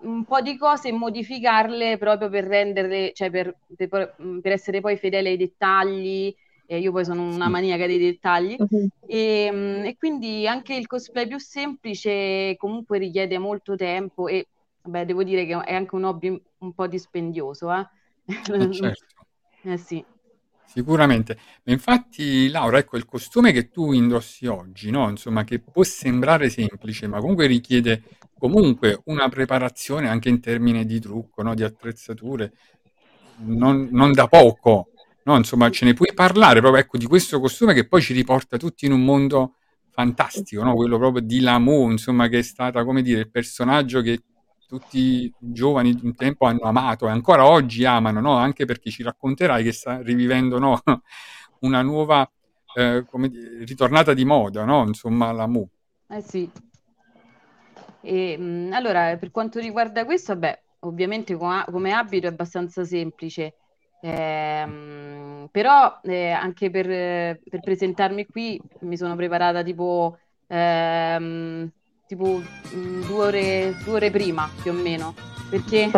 un 0.00 0.24
po' 0.24 0.40
di 0.40 0.56
cose 0.56 0.88
e 0.88 0.92
modificarle 0.92 1.96
proprio 1.98 2.28
per 2.28 2.44
renderle, 2.44 3.12
cioè 3.12 3.30
per, 3.30 3.56
per, 3.76 4.16
per 4.42 4.52
essere 4.52 4.80
poi 4.80 4.96
fedele 4.96 5.30
ai 5.30 5.36
dettagli. 5.36 6.34
Eh, 6.66 6.78
io 6.78 6.90
poi 6.92 7.04
sono 7.04 7.22
una 7.22 7.48
maniaca 7.48 7.86
dei 7.86 7.98
dettagli 7.98 8.56
uh-huh. 8.58 8.88
e, 9.06 9.50
mm, 9.52 9.84
e, 9.84 9.96
quindi 9.96 10.48
anche 10.48 10.74
il 10.74 10.86
cosplay 10.86 11.26
più 11.26 11.38
semplice 11.38 12.56
comunque 12.56 12.98
richiede 12.98 13.38
molto 13.38 13.76
tempo 13.76 14.26
e 14.26 14.48
beh, 14.82 15.04
devo 15.04 15.22
dire 15.22 15.46
che 15.46 15.58
è 15.62 15.74
anche 15.74 15.94
un 15.94 16.04
hobby 16.04 16.42
un 16.58 16.72
po' 16.72 16.86
dispendioso. 16.86 17.72
Eh? 17.72 17.86
Eh 18.26 18.26
certo. 18.72 19.04
eh 19.62 19.76
sì. 19.76 20.04
Sicuramente. 20.66 21.38
Ma 21.62 21.72
infatti, 21.72 22.48
Laura, 22.48 22.78
ecco, 22.78 22.96
il 22.96 23.06
costume 23.06 23.52
che 23.52 23.70
tu 23.70 23.92
indossi 23.92 24.46
oggi, 24.46 24.90
no? 24.90 25.08
Insomma, 25.08 25.44
che 25.44 25.60
può 25.60 25.82
sembrare 25.84 26.50
semplice, 26.50 27.06
ma 27.06 27.20
comunque 27.20 27.46
richiede 27.46 28.02
comunque 28.36 29.00
una 29.04 29.28
preparazione 29.28 30.08
anche 30.08 30.28
in 30.28 30.40
termini 30.40 30.84
di 30.84 31.00
trucco, 31.00 31.42
no? 31.42 31.54
Di 31.54 31.62
attrezzature, 31.62 32.52
non, 33.38 33.88
non 33.92 34.12
da 34.12 34.26
poco, 34.26 34.90
no? 35.26 35.36
Insomma, 35.36 35.70
ce 35.70 35.84
ne 35.84 35.94
puoi 35.94 36.12
parlare 36.14 36.60
proprio, 36.60 36.80
ecco, 36.80 36.96
di 36.98 37.06
questo 37.06 37.38
costume 37.38 37.74
che 37.74 37.86
poi 37.86 38.00
ci 38.00 38.12
riporta 38.12 38.56
tutti 38.56 38.86
in 38.86 38.92
un 38.92 39.04
mondo 39.04 39.56
fantastico, 39.90 40.62
no? 40.62 40.74
Quello 40.74 40.98
proprio 40.98 41.22
di 41.22 41.40
Lamu, 41.40 41.90
insomma, 41.90 42.28
che 42.28 42.38
è 42.38 42.42
stata, 42.42 42.84
come 42.84 43.02
dire, 43.02 43.20
il 43.20 43.30
personaggio 43.30 44.00
che 44.00 44.22
tutti 44.66 44.98
i 44.98 45.32
giovani 45.38 45.94
di 45.94 46.04
un 46.04 46.14
tempo 46.14 46.46
hanno 46.46 46.62
amato 46.64 47.06
e 47.06 47.10
ancora 47.10 47.46
oggi 47.46 47.84
amano, 47.84 48.20
no? 48.20 48.34
anche 48.36 48.64
perché 48.64 48.90
ci 48.90 49.02
racconterai 49.02 49.62
che 49.62 49.72
sta 49.72 50.02
rivivendo 50.02 50.58
no? 50.58 50.82
una 51.60 51.82
nuova 51.82 52.28
eh, 52.74 53.04
come 53.08 53.30
ritornata 53.64 54.12
di 54.12 54.24
moda, 54.24 54.64
no? 54.64 54.84
insomma 54.86 55.32
la. 55.32 55.48
Eh 56.08 56.20
sì. 56.20 56.50
E, 58.00 58.36
mh, 58.36 58.72
allora, 58.72 59.16
per 59.16 59.30
quanto 59.30 59.60
riguarda 59.60 60.04
questo, 60.04 60.36
beh, 60.36 60.62
ovviamente 60.80 61.36
come, 61.36 61.64
come 61.70 61.92
abito 61.92 62.26
è 62.26 62.30
abbastanza 62.30 62.84
semplice, 62.84 63.54
eh, 64.00 65.48
però 65.50 66.00
eh, 66.02 66.30
anche 66.30 66.70
per, 66.70 66.86
per, 66.86 67.60
presentarmi 67.60 68.26
qui 68.26 68.60
mi 68.80 68.96
sono 68.96 69.16
preparata 69.16 69.62
tipo 69.62 70.18
ehm, 70.48 71.70
tipo 72.06 72.40
mm, 72.74 73.02
due 73.02 73.24
ore, 73.24 73.76
due 73.82 73.94
ore 73.94 74.10
prima 74.10 74.48
più 74.62 74.70
o 74.70 74.74
meno, 74.74 75.14
perché, 75.50 75.90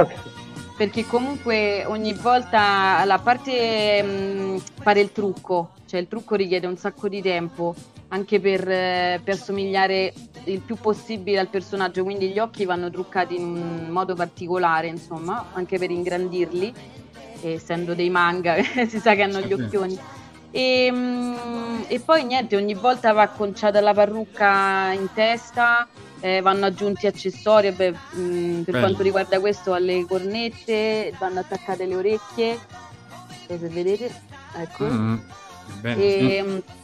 perché 0.77 1.05
comunque 1.05 1.85
ogni 1.87 2.15
volta, 2.15 2.99
a 2.99 3.19
parte 3.19 4.03
mh, 4.03 4.09
mm, 4.09 4.57
fare 4.81 5.01
il 5.01 5.13
trucco, 5.13 5.73
cioè 5.87 6.01
il 6.01 6.09
trucco 6.09 6.35
richiede 6.35 6.67
un 6.67 6.77
sacco 6.77 7.09
di 7.09 7.21
tempo 7.21 7.75
anche 8.11 8.41
per, 8.41 9.21
per 9.23 9.37
somigliare 9.37 10.15
il 10.45 10.61
più 10.61 10.77
possibile 10.77 11.41
al 11.41 11.49
personaggio, 11.49 12.05
quindi 12.05 12.31
gli 12.31 12.39
occhi 12.39 12.65
vanno 12.65 12.91
truccati 12.91 13.37
in 13.37 13.45
un 13.45 13.89
modo 13.91 14.15
particolare, 14.15 14.87
insomma, 14.87 15.49
anche 15.53 15.79
per 15.79 15.91
ingrandirli, 15.91 16.73
essendo 17.43 17.95
dei 17.95 18.11
manga, 18.11 18.57
si 18.89 18.99
sa 18.99 19.15
che 19.15 19.23
hanno 19.23 19.41
gli 19.41 19.53
occhioni. 19.53 19.99
E, 20.51 20.89
mm, 20.91 21.83
e, 21.89 22.01
poi 22.01 22.25
niente, 22.25 22.57
ogni 22.57 22.75
volta 22.75 23.13
va 23.13 23.23
acconciata 23.23 23.81
la 23.81 23.93
parrucca 23.93 24.93
in 24.93 25.09
testa, 25.13 25.87
eh, 26.21 26.41
vanno 26.41 26.67
aggiunti 26.67 27.07
accessori, 27.07 27.71
beh, 27.71 27.91
mh, 27.91 28.21
mm, 28.21 28.63
per 28.63 28.73
Bello. 28.73 28.87
quanto 28.87 29.03
riguarda 29.03 29.41
questo 29.41 29.75
alle 29.75 30.05
cornette, 30.07 31.13
vanno 31.19 31.41
attaccate 31.41 31.85
le 31.87 31.97
orecchie, 31.97 32.59
se 33.47 33.57
vedete, 33.57 34.11
ecco. 34.57 34.85
Mm, 34.85 35.17
bene, 35.81 36.03
e, 36.03 36.45
sì. 36.45 36.77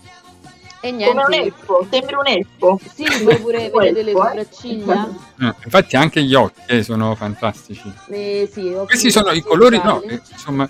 E 0.85 0.91
niente. 0.93 1.15
Come 1.15 1.25
un 1.25 1.33
elfo, 1.33 1.87
sembra 1.91 2.19
un 2.19 2.27
elfo. 2.27 2.81
Sì, 2.93 3.05
poi 3.25 3.41
pure 3.41 3.71
vedete 3.75 4.03
le 4.03 4.13
sopracciglia. 4.13 5.09
Eh, 5.41 5.55
infatti 5.65 5.97
anche 5.97 6.23
gli 6.23 6.35
occhi 6.35 6.61
eh, 6.67 6.83
sono 6.83 7.15
fantastici. 7.15 7.91
Eh, 8.11 8.49
sì, 8.53 8.77
Questi 8.85 9.11
sono 9.11 9.31
i 9.31 9.41
colori, 9.41 9.81
no, 9.83 10.03
eh, 10.03 10.21
insomma, 10.31 10.69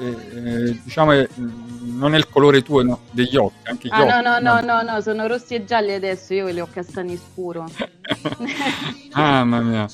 eh, 0.00 0.80
diciamo 0.82 1.12
non 1.36 2.14
è 2.14 2.18
il 2.18 2.28
colore 2.28 2.62
tuo 2.62 2.82
no, 2.82 3.00
degli 3.12 3.36
occhi, 3.36 3.68
anche 3.68 3.86
gli 3.86 3.92
ah, 3.92 4.02
occhi. 4.02 4.10
No, 4.10 4.20
no, 4.20 4.38
no, 4.40 4.60
no, 4.60 4.82
no, 4.82 5.00
sono 5.00 5.28
rossi 5.28 5.54
e 5.54 5.64
gialli 5.64 5.92
adesso, 5.92 6.34
io 6.34 6.48
li 6.48 6.58
ho 6.58 6.66
castani 6.68 7.16
scuro. 7.16 7.64
ah, 9.12 9.44
mamma 9.44 9.60
mia. 9.60 9.88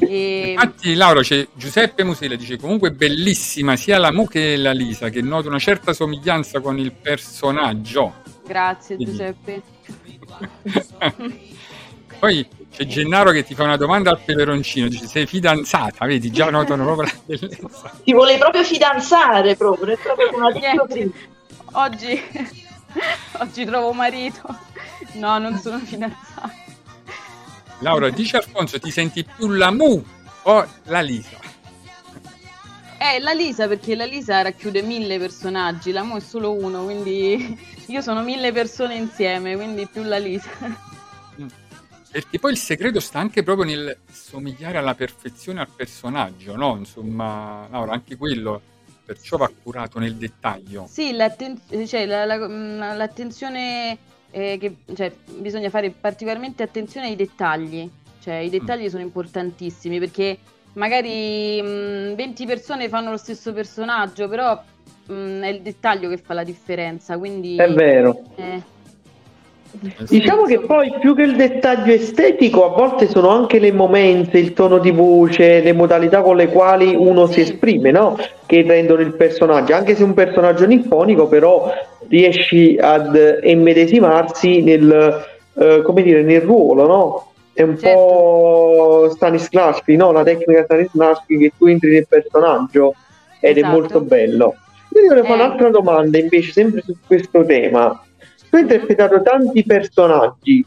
E... 0.00 0.50
Infatti 0.52 0.94
Laura 0.94 1.22
c'è 1.22 1.46
Giuseppe 1.54 2.04
Musile 2.04 2.36
dice 2.36 2.58
comunque 2.58 2.92
bellissima 2.92 3.76
sia 3.76 3.98
la 3.98 4.12
Mu 4.12 4.26
che 4.26 4.56
la 4.56 4.72
Lisa 4.72 5.08
che 5.08 5.22
nota 5.22 5.48
una 5.48 5.58
certa 5.58 5.92
somiglianza 5.92 6.60
con 6.60 6.78
il 6.78 6.92
personaggio. 6.92 8.14
Grazie 8.46 8.96
Quindi. 8.96 9.12
Giuseppe. 9.12 9.62
Poi 12.18 12.46
c'è 12.74 12.84
Gennaro 12.86 13.30
che 13.30 13.44
ti 13.44 13.54
fa 13.54 13.62
una 13.64 13.76
domanda 13.76 14.10
al 14.10 14.20
peperoncino, 14.24 14.88
dice 14.88 15.06
sei 15.06 15.26
fidanzata, 15.26 16.04
vedi, 16.04 16.30
già 16.30 16.50
notano 16.50 16.84
proprio 16.84 17.06
la 17.06 17.20
bellezza. 17.24 17.92
Ti 18.02 18.12
vuole 18.12 18.38
proprio 18.38 18.64
fidanzare 18.64 19.56
proprio, 19.56 19.94
è 19.94 19.98
proprio 19.98 20.30
detto 20.52 21.14
Oggi, 21.72 22.20
oggi 23.38 23.64
trovo 23.64 23.92
marito. 23.92 24.42
No, 25.12 25.38
non 25.38 25.58
sono 25.58 25.78
fidanzata. 25.78 26.66
Laura, 27.80 28.10
dice 28.10 28.38
Alfonso, 28.38 28.78
ti 28.80 28.90
senti 28.90 29.24
più 29.24 29.48
la 29.50 29.70
Mu 29.70 30.04
o 30.42 30.66
la 30.84 31.00
Lisa? 31.00 31.38
Eh, 33.00 33.20
la 33.20 33.32
Lisa, 33.32 33.68
perché 33.68 33.94
la 33.94 34.04
Lisa 34.04 34.42
racchiude 34.42 34.82
mille 34.82 35.18
personaggi, 35.18 35.92
la 35.92 36.02
Mu 36.02 36.16
è 36.16 36.20
solo 36.20 36.52
uno, 36.52 36.82
quindi 36.84 37.56
io 37.86 38.00
sono 38.00 38.22
mille 38.22 38.50
persone 38.50 38.96
insieme, 38.96 39.54
quindi 39.54 39.86
più 39.86 40.02
la 40.02 40.18
Lisa. 40.18 40.50
Perché 42.10 42.38
poi 42.38 42.52
il 42.52 42.58
segreto 42.58 42.98
sta 43.00 43.20
anche 43.20 43.42
proprio 43.44 43.66
nel 43.66 43.98
somigliare 44.10 44.78
alla 44.78 44.94
perfezione 44.94 45.60
al 45.60 45.68
personaggio, 45.68 46.56
no? 46.56 46.76
Insomma, 46.76 47.68
Laura, 47.70 47.92
anche 47.92 48.16
quello 48.16 48.60
perciò 49.04 49.36
va 49.36 49.50
curato 49.62 49.98
nel 49.98 50.16
dettaglio. 50.16 50.86
Sì, 50.90 51.12
l'atten- 51.12 51.60
cioè, 51.86 52.06
la, 52.06 52.24
la, 52.24 52.36
mm, 52.48 52.78
l'attenzione 52.96 53.96
eh, 54.30 54.58
che 54.58 54.76
cioè, 54.94 55.12
bisogna 55.36 55.70
fare 55.70 55.90
particolarmente 55.90 56.62
attenzione 56.62 57.08
ai 57.08 57.16
dettagli. 57.16 57.88
Cioè, 58.20 58.34
i 58.36 58.50
dettagli 58.50 58.84
mm. 58.84 58.88
sono 58.88 59.02
importantissimi 59.02 59.98
perché 59.98 60.38
magari 60.74 61.60
mh, 61.62 61.66
mm, 61.66 62.14
20 62.14 62.46
persone 62.46 62.88
fanno 62.88 63.10
lo 63.10 63.16
stesso 63.16 63.52
personaggio, 63.52 64.28
però 64.28 64.60
mh, 65.06 65.40
è 65.40 65.48
il 65.48 65.62
dettaglio 65.62 66.08
che 66.08 66.18
fa 66.18 66.34
la 66.34 66.44
differenza. 66.44 67.18
Quindi, 67.18 67.56
è 67.56 67.72
vero. 67.72 68.22
Eh, 68.36 68.62
Diciamo 70.08 70.44
che 70.44 70.60
poi 70.60 70.92
più 70.98 71.14
che 71.14 71.22
il 71.22 71.36
dettaglio 71.36 71.92
estetico, 71.92 72.64
a 72.64 72.76
volte 72.76 73.06
sono 73.06 73.28
anche 73.28 73.58
le 73.58 73.70
momente, 73.70 74.38
il 74.38 74.52
tono 74.52 74.78
di 74.78 74.90
voce, 74.90 75.60
le 75.60 75.72
modalità 75.72 76.22
con 76.22 76.36
le 76.36 76.48
quali 76.48 76.94
uno 76.94 77.26
si 77.26 77.40
esprime, 77.40 77.90
no? 77.90 78.16
Che 78.46 78.62
rendono 78.62 79.02
il 79.02 79.12
personaggio, 79.12 79.74
anche 79.74 79.94
se 79.94 80.02
un 80.04 80.14
personaggio 80.14 80.66
niponico, 80.66 81.28
però 81.28 81.70
riesci 82.08 82.78
ad 82.80 83.40
immedesimarsi 83.42 84.62
nel, 84.62 85.26
eh, 85.54 85.82
come 85.82 86.02
dire, 86.02 86.22
nel 86.22 86.40
ruolo, 86.40 86.86
no? 86.86 87.32
È 87.52 87.62
un 87.62 87.78
certo. 87.78 87.98
po' 87.98 89.10
Stanislavski, 89.14 89.96
no? 89.96 90.12
La 90.12 90.22
tecnica 90.22 90.64
Stanislavski 90.64 91.36
che 91.36 91.52
tu 91.58 91.66
entri 91.66 91.92
nel 91.92 92.06
personaggio 92.08 92.94
ed 93.40 93.58
esatto. 93.58 93.72
è 93.72 93.78
molto 93.78 94.00
bello. 94.00 94.54
Io 94.94 95.08
volevo 95.08 95.26
fare 95.26 95.40
eh. 95.40 95.44
un'altra 95.44 95.70
domanda 95.70 96.18
invece, 96.18 96.52
sempre 96.52 96.82
su 96.82 96.96
questo 97.06 97.44
tema 97.44 98.02
tu 98.48 98.56
hai 98.56 98.62
interpretato 98.62 99.22
tanti 99.22 99.64
personaggi, 99.64 100.64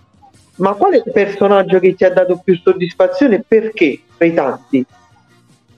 ma 0.58 0.74
qual 0.74 0.94
è 0.94 0.98
il 0.98 1.12
personaggio 1.12 1.80
che 1.80 1.96
ti 1.96 2.04
ha 2.04 2.12
dato 2.12 2.42
più 2.44 2.56
soddisfazione 2.58 3.36
e 3.36 3.44
perché 3.48 4.02
tra 4.18 4.26
i 4.26 4.34
tanti? 4.34 4.86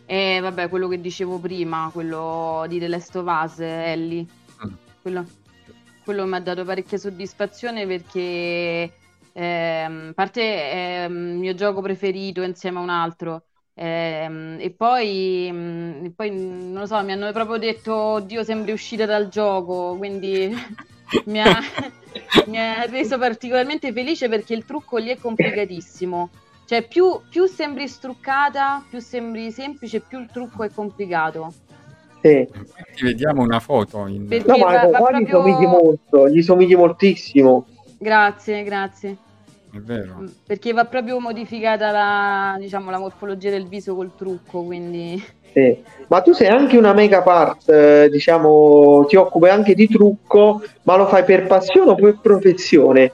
Eh, 0.05 0.39
vabbè, 0.41 0.69
quello 0.69 0.87
che 0.87 0.99
dicevo 0.99 1.39
prima, 1.39 1.89
quello 1.93 2.65
di 2.67 2.79
The 2.79 2.87
Last 2.87 3.15
of 3.15 3.25
Us, 3.25 3.59
Ellie. 3.59 4.25
Mm. 4.65 4.73
Quello, 5.01 5.25
quello 6.03 6.25
mi 6.25 6.35
ha 6.35 6.39
dato 6.39 6.65
parecchia 6.65 6.97
soddisfazione 6.97 7.87
perché 7.87 8.91
ehm, 9.31 10.07
a 10.09 10.13
parte 10.13 10.41
è 10.41 11.05
il 11.09 11.13
mio 11.13 11.55
gioco 11.55 11.81
preferito 11.81 12.41
insieme 12.41 12.79
a 12.79 12.81
un 12.81 12.89
altro. 12.89 13.43
Ehm, 13.75 14.57
e, 14.59 14.69
poi, 14.71 15.47
e 15.47 16.11
poi 16.15 16.29
non 16.31 16.81
lo 16.81 16.85
so, 16.85 17.01
mi 17.03 17.13
hanno 17.13 17.31
proprio 17.31 17.57
detto: 17.57 17.93
Oddio, 17.93 18.43
sembri 18.43 18.71
uscita 18.73 19.05
dal 19.05 19.29
gioco. 19.29 19.95
Quindi 19.97 20.53
mi 21.25 21.41
ha, 21.41 21.59
mi 22.47 22.57
ha 22.57 22.85
reso 22.85 23.17
particolarmente 23.17 23.91
felice 23.91 24.29
perché 24.29 24.53
il 24.53 24.65
trucco 24.65 24.97
lì 24.97 25.09
è 25.09 25.17
complicatissimo. 25.17 26.29
Cioè, 26.65 26.87
più, 26.87 27.19
più 27.29 27.45
sembri 27.45 27.87
struccata, 27.87 28.83
più 28.89 28.99
sembri 28.99 29.51
semplice, 29.51 29.99
più 29.99 30.19
il 30.19 30.29
trucco 30.31 30.63
è 30.63 30.69
complicato. 30.73 31.53
Sì. 32.21 32.39
Infatti 32.39 33.03
vediamo 33.03 33.41
una 33.41 33.59
foto. 33.59 34.07
In... 34.07 34.27
Perché 34.27 34.47
No, 34.47 34.57
ma 34.57 34.79
qua 34.87 35.11
gli 35.19 35.25
proprio- 35.25 35.41
somigli 35.41 35.65
molto, 35.67 36.29
gli 36.29 36.41
somigli 36.41 36.75
moltissimo. 36.75 37.67
Grazie, 37.99 38.63
grazie. 38.63 39.17
È 39.71 39.77
vero. 39.77 40.19
Mm, 40.21 40.27
Perché 40.45 40.71
va 40.71 40.85
proprio 40.85 41.19
modificata 41.19 41.91
la, 41.91 42.55
diciamo, 42.59 42.91
la 42.91 42.99
morfologia 42.99 43.49
del 43.49 43.67
viso 43.67 43.95
col 43.95 44.15
trucco, 44.15 44.63
quindi... 44.63 45.21
Sì. 45.53 45.83
Ma 46.07 46.21
tu 46.21 46.33
sei 46.33 46.47
anche 46.47 46.77
una 46.77 46.93
make-up 46.93 47.27
art, 47.27 47.69
eh, 47.69 48.09
diciamo, 48.09 49.05
ti 49.07 49.15
occupi 49.15 49.47
anche 49.49 49.73
di 49.73 49.87
trucco, 49.87 50.61
ma 50.83 50.95
lo 50.97 51.07
fai 51.07 51.23
per 51.23 51.47
passione 51.47 51.91
o 51.91 51.95
per 51.95 52.19
professione? 52.21 53.13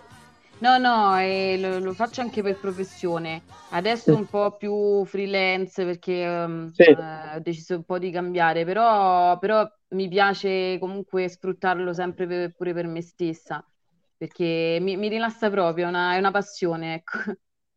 No, 0.61 0.77
no, 0.77 1.17
e 1.17 1.57
lo, 1.57 1.79
lo 1.79 1.93
faccio 1.93 2.19
anche 2.21 2.41
per 2.41 2.57
professione. 2.59 3.45
Adesso 3.69 4.15
un 4.17 4.27
po' 4.27 4.57
più 4.57 5.05
freelance 5.05 5.85
perché 5.85 6.21
ehm, 6.23 6.75
Sì. 6.75 6.83
eh, 6.91 7.35
ho 7.35 7.39
deciso 7.39 7.75
un 7.75 7.83
po' 7.85 7.97
di 7.97 8.11
cambiare, 8.11 8.65
però, 8.65 9.37
però 9.39 9.65
mi 9.89 10.09
piace 10.09 10.77
comunque 10.79 11.29
sfruttarlo 11.29 11.93
sempre 11.93 12.27
per- 12.27 12.53
pure 12.55 12.73
per 12.73 12.87
me 12.87 13.01
stessa, 13.01 13.65
perché 14.17 14.79
mi, 14.81 14.97
mi 14.97 15.07
rilassa 15.07 15.49
proprio, 15.49 15.85
è 15.85 15.87
una, 15.89 16.15
è 16.15 16.17
una 16.17 16.31
passione, 16.31 16.95
ecco. 16.95 17.19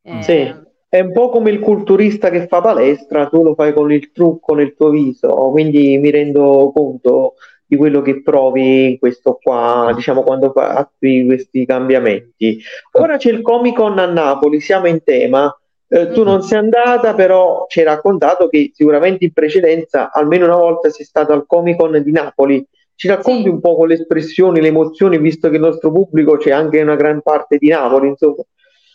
Eh, 0.04 0.20
Sì. 0.22 0.54
È 0.94 1.00
un 1.00 1.10
po' 1.10 1.30
come 1.30 1.48
il 1.50 1.58
culturista 1.58 2.28
che 2.28 2.46
fa 2.46 2.60
palestra, 2.60 3.26
tu 3.28 3.42
lo 3.42 3.54
fai 3.54 3.72
con 3.72 3.90
il 3.90 4.12
trucco 4.12 4.54
nel 4.54 4.74
tuo 4.76 4.90
viso, 4.90 5.48
quindi 5.50 5.96
mi 5.96 6.10
rendo 6.10 6.70
conto 6.74 7.36
di 7.64 7.78
quello 7.78 8.02
che 8.02 8.20
provi 8.20 8.90
in 8.90 8.98
questo 8.98 9.38
qua, 9.42 9.90
diciamo, 9.94 10.22
quando 10.22 10.52
fa- 10.52 10.74
attui 10.74 11.24
questi 11.24 11.64
cambiamenti. 11.64 12.60
Ora 12.90 13.16
c'è 13.16 13.30
il 13.30 13.40
Comic 13.40 13.74
Con 13.74 13.98
a 13.98 14.04
Napoli, 14.04 14.60
siamo 14.60 14.86
in 14.86 15.02
tema. 15.02 15.58
Eh, 15.88 16.10
tu 16.10 16.24
non 16.24 16.42
sei 16.42 16.58
andata, 16.58 17.14
però 17.14 17.64
ci 17.68 17.78
hai 17.78 17.86
raccontato 17.86 18.48
che 18.48 18.72
sicuramente 18.74 19.24
in 19.24 19.32
precedenza, 19.32 20.12
almeno 20.12 20.44
una 20.44 20.56
volta, 20.56 20.90
sei 20.90 21.06
stata 21.06 21.32
al 21.32 21.46
Comic 21.46 21.78
Con 21.78 22.02
di 22.02 22.12
Napoli. 22.12 22.62
Ci 22.94 23.08
racconti 23.08 23.44
Sì. 23.44 23.48
un 23.48 23.62
po' 23.62 23.76
con 23.76 23.88
le 23.88 23.94
espressioni, 23.94 24.60
le 24.60 24.68
emozioni, 24.68 25.16
visto 25.16 25.48
che 25.48 25.54
il 25.54 25.62
nostro 25.62 25.90
pubblico 25.90 26.36
c'è 26.36 26.50
anche 26.50 26.82
una 26.82 26.96
gran 26.96 27.22
parte 27.22 27.56
di 27.56 27.68
Napoli, 27.68 28.08
insomma. 28.08 28.42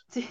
Sì. 0.08 0.24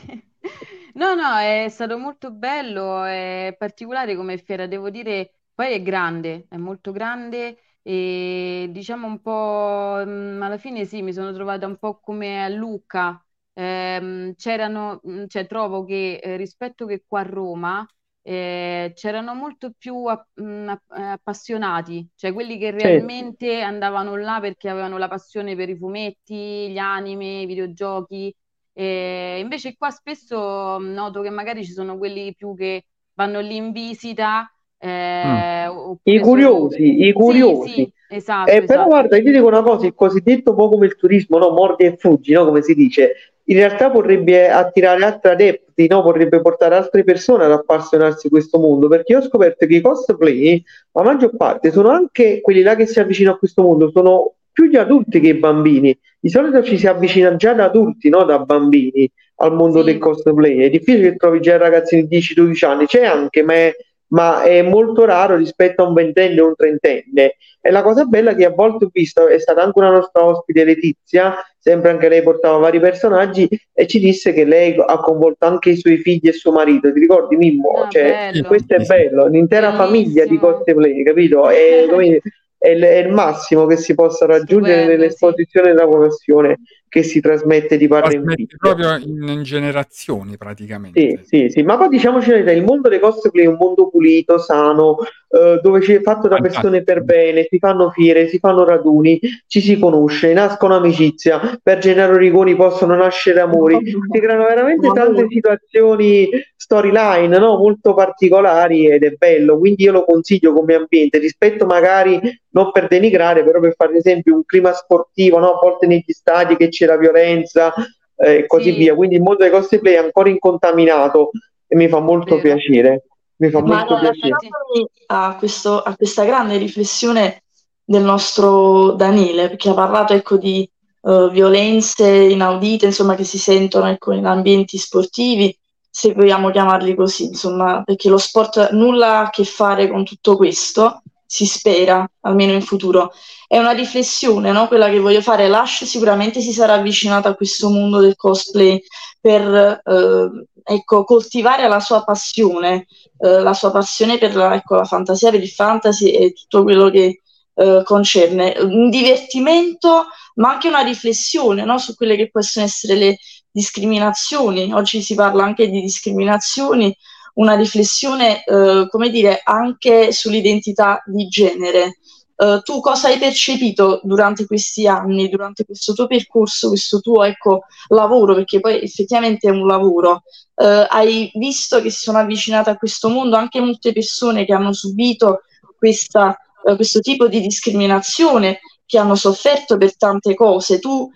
No, 0.96 1.14
no, 1.14 1.36
è 1.36 1.66
stato 1.68 1.98
molto 1.98 2.30
bello, 2.32 3.04
è 3.04 3.54
particolare 3.58 4.16
come 4.16 4.38
fiera, 4.38 4.66
devo 4.66 4.88
dire, 4.88 5.40
poi 5.52 5.74
è 5.74 5.82
grande, 5.82 6.46
è 6.48 6.56
molto 6.56 6.90
grande 6.90 7.58
e 7.82 8.68
diciamo 8.72 9.06
un 9.06 9.20
po', 9.20 10.02
mm, 10.06 10.40
alla 10.40 10.56
fine 10.56 10.86
sì, 10.86 11.02
mi 11.02 11.12
sono 11.12 11.34
trovata 11.34 11.66
un 11.66 11.76
po' 11.78 12.00
come 12.00 12.42
a 12.42 12.48
Lucca, 12.48 13.20
Ehm, 13.58 14.34
c'erano, 14.34 15.00
mm, 15.08 15.26
cioè 15.28 15.46
trovo 15.46 15.84
che 15.84 16.16
eh, 16.22 16.36
rispetto 16.36 16.84
che 16.86 17.04
qua 17.06 17.20
a 17.20 17.22
Roma 17.22 17.86
eh, 18.22 18.92
c'erano 18.94 19.34
molto 19.34 19.72
più 19.76 20.04
app- 20.06 20.38
mm, 20.40 20.68
app- 20.68 20.92
eh, 20.92 21.02
appassionati, 21.02 22.06
cioè 22.14 22.32
quelli 22.34 22.58
che 22.58 22.70
Sì. 22.78 22.88
realmente 22.90 23.60
andavano 23.62 24.14
là 24.16 24.40
perché 24.40 24.68
avevano 24.68 24.98
la 24.98 25.08
passione 25.08 25.54
per 25.56 25.68
i 25.70 25.76
fumetti, 25.76 26.70
gli 26.70 26.78
anime, 26.78 27.40
i 27.42 27.46
videogiochi. 27.46 28.34
E 28.78 29.38
invece 29.40 29.74
qua 29.76 29.90
spesso 29.90 30.78
mh, 30.78 30.92
noto 30.92 31.22
che 31.22 31.30
magari 31.30 31.64
ci 31.64 31.72
sono 31.72 31.96
quelli 31.96 32.34
più 32.34 32.54
che 32.54 32.84
vanno 33.14 33.40
lì 33.40 33.56
in 33.56 33.72
visita, 33.72 34.50
eh, 34.78 35.66
oppure 35.66 36.00
I 36.04 36.20
curiosi, 36.20 37.06
i 37.06 37.12
Sì, 37.12 37.14
curiosi. 37.14 37.72
sì, 37.72 37.92
esatto, 38.06 38.50
Eh, 38.50 38.64
però 38.64 38.64
esatto. 38.64 38.88
guarda, 38.88 39.16
io 39.16 39.24
ti 39.24 39.30
dico 39.32 39.46
una 39.46 39.62
cosa, 39.62 39.86
il 39.86 39.94
cosiddetto 39.94 40.50
un 40.50 40.56
po' 40.56 40.68
come 40.68 40.86
il 40.86 40.96
turismo, 40.96 41.38
no? 41.38 41.50
Mordi 41.50 41.84
e 41.84 41.96
fuggi, 41.96 42.32
no? 42.32 42.44
Come 42.44 42.62
si 42.62 42.74
dice, 42.74 43.12
in 43.44 43.56
realtà 43.56 43.88
vorrebbe 43.88 44.48
attirare 44.48 45.04
altri 45.04 45.30
adepti, 45.32 45.86
no? 45.88 46.02
Vorrebbe 46.02 46.40
portare 46.40 46.76
altre 46.76 47.02
persone 47.02 47.44
ad 47.44 47.52
appassionarsi 47.52 48.28
di 48.28 48.32
questo 48.34 48.58
mondo, 48.58 48.86
perché 48.88 49.12
io 49.12 49.18
ho 49.18 49.22
scoperto 49.22 49.66
che 49.66 49.74
i 49.76 49.80
cosplay, 49.80 50.62
la 50.92 51.02
maggior 51.02 51.36
parte, 51.36 51.72
sono 51.72 51.88
anche 51.88 52.40
quelli 52.40 52.62
là 52.62 52.76
che 52.76 52.86
si 52.86 53.00
avvicinano 53.00 53.34
a 53.36 53.38
questo 53.38 53.62
mondo, 53.62 53.90
sono 53.90 54.34
più 54.56 54.64
gli 54.68 54.76
adulti 54.76 55.20
che 55.20 55.28
i 55.28 55.34
bambini. 55.34 55.94
Di 56.18 56.30
solito 56.30 56.62
ci 56.62 56.78
si 56.78 56.86
avvicina 56.86 57.36
già 57.36 57.52
da 57.52 57.64
adulti, 57.64 58.08
no? 58.08 58.24
Da 58.24 58.38
bambini 58.38 59.06
al 59.36 59.52
mondo 59.54 59.80
Sì. 59.80 59.84
del 59.84 59.98
cosplay. 59.98 60.60
È 60.60 60.70
difficile 60.70 61.10
che 61.10 61.16
trovi 61.16 61.40
già 61.42 61.58
ragazzini 61.58 62.06
di 62.06 62.16
10-12 62.16 62.64
anni, 62.64 62.86
c'è 62.86 63.04
anche, 63.04 63.42
ma 63.42 63.52
è, 63.52 63.76
ma 64.08 64.42
è 64.44 64.62
molto 64.62 65.04
raro 65.04 65.36
rispetto 65.36 65.82
a 65.82 65.86
un 65.88 65.92
ventenne 65.92 66.40
o 66.40 66.46
un 66.46 66.54
trentenne. 66.56 67.34
E 67.60 67.70
la 67.70 67.82
cosa 67.82 68.04
bella 68.06 68.34
che 68.34 68.46
a 68.46 68.50
volte 68.50 68.86
ho 68.86 68.88
visto, 68.90 69.26
è 69.28 69.38
stata 69.38 69.60
anche 69.62 69.78
una 69.78 69.90
nostra 69.90 70.24
ospite 70.24 70.64
Letizia, 70.64 71.34
sempre 71.58 71.90
anche 71.90 72.08
lei 72.08 72.22
portava 72.22 72.56
vari 72.56 72.80
personaggi 72.80 73.46
e 73.74 73.86
ci 73.86 73.98
disse 73.98 74.32
che 74.32 74.44
lei 74.46 74.74
ha 74.78 74.98
coinvolto 75.00 75.44
anche 75.44 75.70
i 75.70 75.76
suoi 75.76 75.98
figli 75.98 76.28
e 76.28 76.32
suo 76.32 76.52
marito. 76.52 76.90
Ti 76.90 76.98
ricordi 76.98 77.36
Mimmo? 77.36 77.82
Ah, 77.82 77.88
Cioè, 77.90 78.30
bello. 78.32 78.46
questo 78.48 78.74
è 78.74 78.84
bello, 78.84 79.26
l'intera 79.26 79.74
famiglia 79.74 80.24
di 80.24 80.38
Bellissimo. 80.38 80.52
cosplay, 80.52 81.02
capito? 81.02 81.48
È, 81.50 81.86
come- 81.90 82.20
è 82.66 82.70
il, 82.70 82.82
è 82.82 82.98
il 82.98 83.12
massimo 83.12 83.66
che 83.66 83.76
si 83.76 83.94
possa 83.94 84.26
raggiungere 84.26 84.80
Stupendo, 84.80 85.00
nell'esposizione 85.00 85.68
della 85.68 85.88
professione 85.88 86.58
che 86.88 87.02
si 87.02 87.20
trasmette 87.20 87.76
di 87.76 87.88
padre 87.88 88.16
in 88.16 88.24
figlio. 88.26 88.56
proprio 88.56 88.96
in, 88.96 89.28
in 89.28 89.42
generazioni 89.42 90.36
praticamente. 90.36 90.98
Sì, 91.00 91.20
sì, 91.24 91.50
sì, 91.50 91.62
ma 91.62 91.76
poi 91.76 91.88
diciamoci 91.88 92.30
la 92.30 92.36
verità, 92.36 92.52
il 92.52 92.64
mondo 92.64 92.88
dei 92.88 93.00
cosplay 93.00 93.44
è 93.44 93.48
un 93.48 93.56
mondo 93.58 93.88
pulito, 93.88 94.38
sano, 94.38 94.96
eh, 95.28 95.60
dove 95.62 95.80
c'è 95.80 96.00
fatto 96.00 96.28
da 96.28 96.38
persone 96.38 96.82
per 96.84 97.02
bene, 97.02 97.46
si 97.50 97.58
fanno 97.58 97.90
fiere, 97.90 98.28
si 98.28 98.38
fanno 98.38 98.64
raduni, 98.64 99.20
ci 99.46 99.60
si 99.60 99.78
conosce, 99.78 100.32
nascono 100.32 100.76
amicizia, 100.76 101.58
per 101.62 101.78
Gennaro 101.78 102.16
Rigoni 102.16 102.56
possono 102.56 102.94
nascere 102.94 103.40
amori, 103.40 103.78
si 103.84 104.20
creano 104.20 104.44
veramente 104.44 104.90
tante 104.92 105.26
situazioni, 105.28 106.28
storyline, 106.56 107.36
no? 107.38 107.56
Molto 107.58 107.92
particolari 107.92 108.88
ed 108.88 109.02
è 109.02 109.10
bello, 109.10 109.58
quindi 109.58 109.82
io 109.82 109.92
lo 109.92 110.04
consiglio 110.04 110.52
come 110.52 110.74
ambiente, 110.74 111.18
rispetto 111.18 111.66
magari, 111.66 112.20
non 112.56 112.72
per 112.72 112.88
denigrare, 112.88 113.44
però 113.44 113.60
per 113.60 113.74
fare 113.76 113.96
esempio 113.98 114.34
un 114.34 114.44
clima 114.46 114.72
sportivo, 114.72 115.38
no? 115.38 115.52
A 115.56 115.58
volte 115.60 115.86
negli 115.86 116.04
stadi 116.08 116.56
che 116.56 116.68
c'è 116.68 116.86
la 116.86 116.96
violenza 116.96 117.72
eh, 118.16 118.36
e 118.38 118.46
così 118.46 118.72
Sì. 118.72 118.78
via, 118.78 118.94
quindi 118.94 119.16
il 119.16 119.22
mondo 119.22 119.42
dei 119.42 119.50
cosplay 119.50 119.94
è 119.94 119.98
ancora 119.98 120.30
incontaminato 120.30 121.30
e 121.66 121.76
mi 121.76 121.86
fa 121.88 122.00
molto 122.00 122.36
Vero. 122.36 122.54
piacere, 122.54 123.04
mi 123.36 123.50
fa 123.50 123.60
Ma 123.60 123.66
molto 123.76 123.98
piacere. 123.98 124.32
agganciandomi 124.32 124.88
a, 125.08 125.36
questo- 125.38 125.82
a 125.82 125.94
questa 125.94 126.24
grande 126.24 126.56
riflessione 126.56 127.42
del 127.84 128.02
nostro 128.02 128.92
Daniele, 128.92 129.48
perché 129.48 129.68
ha 129.68 129.74
parlato 129.74 130.14
ecco, 130.14 130.38
di 130.38 130.68
eh, 131.02 131.28
violenze 131.30 132.08
inaudite, 132.08 132.86
insomma, 132.86 133.14
che 133.14 133.24
si 133.24 133.38
sentono 133.38 133.86
ecco, 133.88 134.12
in 134.12 134.24
ambienti 134.24 134.78
sportivi, 134.78 135.54
se 135.90 136.12
vogliamo 136.14 136.50
chiamarli 136.50 136.94
così, 136.94 137.24
insomma, 137.26 137.82
perché 137.84 138.08
lo 138.08 138.18
sport 138.18 138.70
nulla 138.72 139.18
ha 139.18 139.20
a 139.26 139.30
che 139.30 139.44
fare 139.44 139.88
con 139.88 140.04
tutto 140.04 140.36
questo, 140.36 141.02
si 141.26 141.46
spera, 141.46 142.08
almeno 142.20 142.52
in 142.52 142.62
futuro. 142.62 143.12
È 143.46 143.58
una 143.58 143.72
riflessione, 143.72 144.52
no? 144.52 144.68
Quella 144.68 144.88
che 144.88 144.98
voglio 144.98 145.20
fare. 145.20 145.48
Lash 145.48 145.84
sicuramente 145.84 146.40
si 146.40 146.52
sarà 146.52 146.74
avvicinato 146.74 147.28
a 147.28 147.34
questo 147.34 147.68
mondo 147.68 148.00
del 148.00 148.16
cosplay 148.16 148.82
per 149.20 149.82
eh, 149.84 150.46
ecco, 150.62 151.04
coltivare 151.04 151.68
la 151.68 151.80
sua 151.80 152.02
passione, 152.04 152.86
eh, 153.18 153.40
la 153.40 153.54
sua 153.54 153.70
passione 153.70 154.18
per 154.18 154.34
la, 154.34 154.54
ecco, 154.54 154.76
la 154.76 154.84
fantasia, 154.84 155.30
per 155.30 155.42
il 155.42 155.48
fantasy 155.48 156.10
e 156.10 156.32
tutto 156.32 156.62
quello 156.62 156.90
che 156.90 157.22
eh, 157.54 157.82
concerne. 157.84 158.56
Un 158.60 158.90
divertimento, 158.90 160.06
ma 160.36 160.50
anche 160.50 160.68
una 160.68 160.80
riflessione 160.80 161.64
no, 161.64 161.78
su 161.78 161.94
quelle 161.94 162.16
che 162.16 162.30
possono 162.30 162.64
essere 162.66 162.94
le 162.94 163.18
discriminazioni. 163.50 164.72
Oggi 164.72 165.00
si 165.00 165.14
parla 165.14 165.44
anche 165.44 165.68
di 165.68 165.80
discriminazioni, 165.80 166.94
una 167.36 167.54
riflessione, 167.54 168.44
eh, 168.44 168.86
come 168.88 169.10
dire, 169.10 169.40
anche 169.42 170.12
sull'identità 170.12 171.02
di 171.06 171.26
genere. 171.28 171.98
Uh, 172.36 172.60
tu 172.60 172.80
cosa 172.80 173.08
hai 173.08 173.16
percepito 173.16 173.98
durante 174.02 174.44
questi 174.44 174.86
anni, 174.86 175.30
durante 175.30 175.64
questo 175.64 175.94
tuo 175.94 176.06
percorso, 176.06 176.68
questo 176.68 177.00
tuo 177.00 177.24
ecco, 177.24 177.62
lavoro, 177.88 178.34
perché 178.34 178.60
poi 178.60 178.82
effettivamente 178.82 179.48
è 179.48 179.50
un 179.50 179.66
lavoro, 179.66 180.22
uh, 180.56 180.84
hai 180.90 181.30
visto 181.32 181.80
che 181.80 181.88
si 181.88 182.02
sono 182.02 182.18
avvicinate 182.18 182.68
a 182.68 182.76
questo 182.76 183.08
mondo 183.08 183.36
anche 183.36 183.58
molte 183.58 183.94
persone 183.94 184.44
che 184.44 184.52
hanno 184.52 184.74
subito 184.74 185.44
questa, 185.78 186.38
uh, 186.64 186.76
questo 186.76 187.00
tipo 187.00 187.26
di 187.26 187.40
discriminazione, 187.40 188.60
che 188.84 188.98
hanno 188.98 189.14
sofferto 189.14 189.78
per 189.78 189.96
tante 189.96 190.34
cose. 190.34 190.78
Tu, 190.78 191.10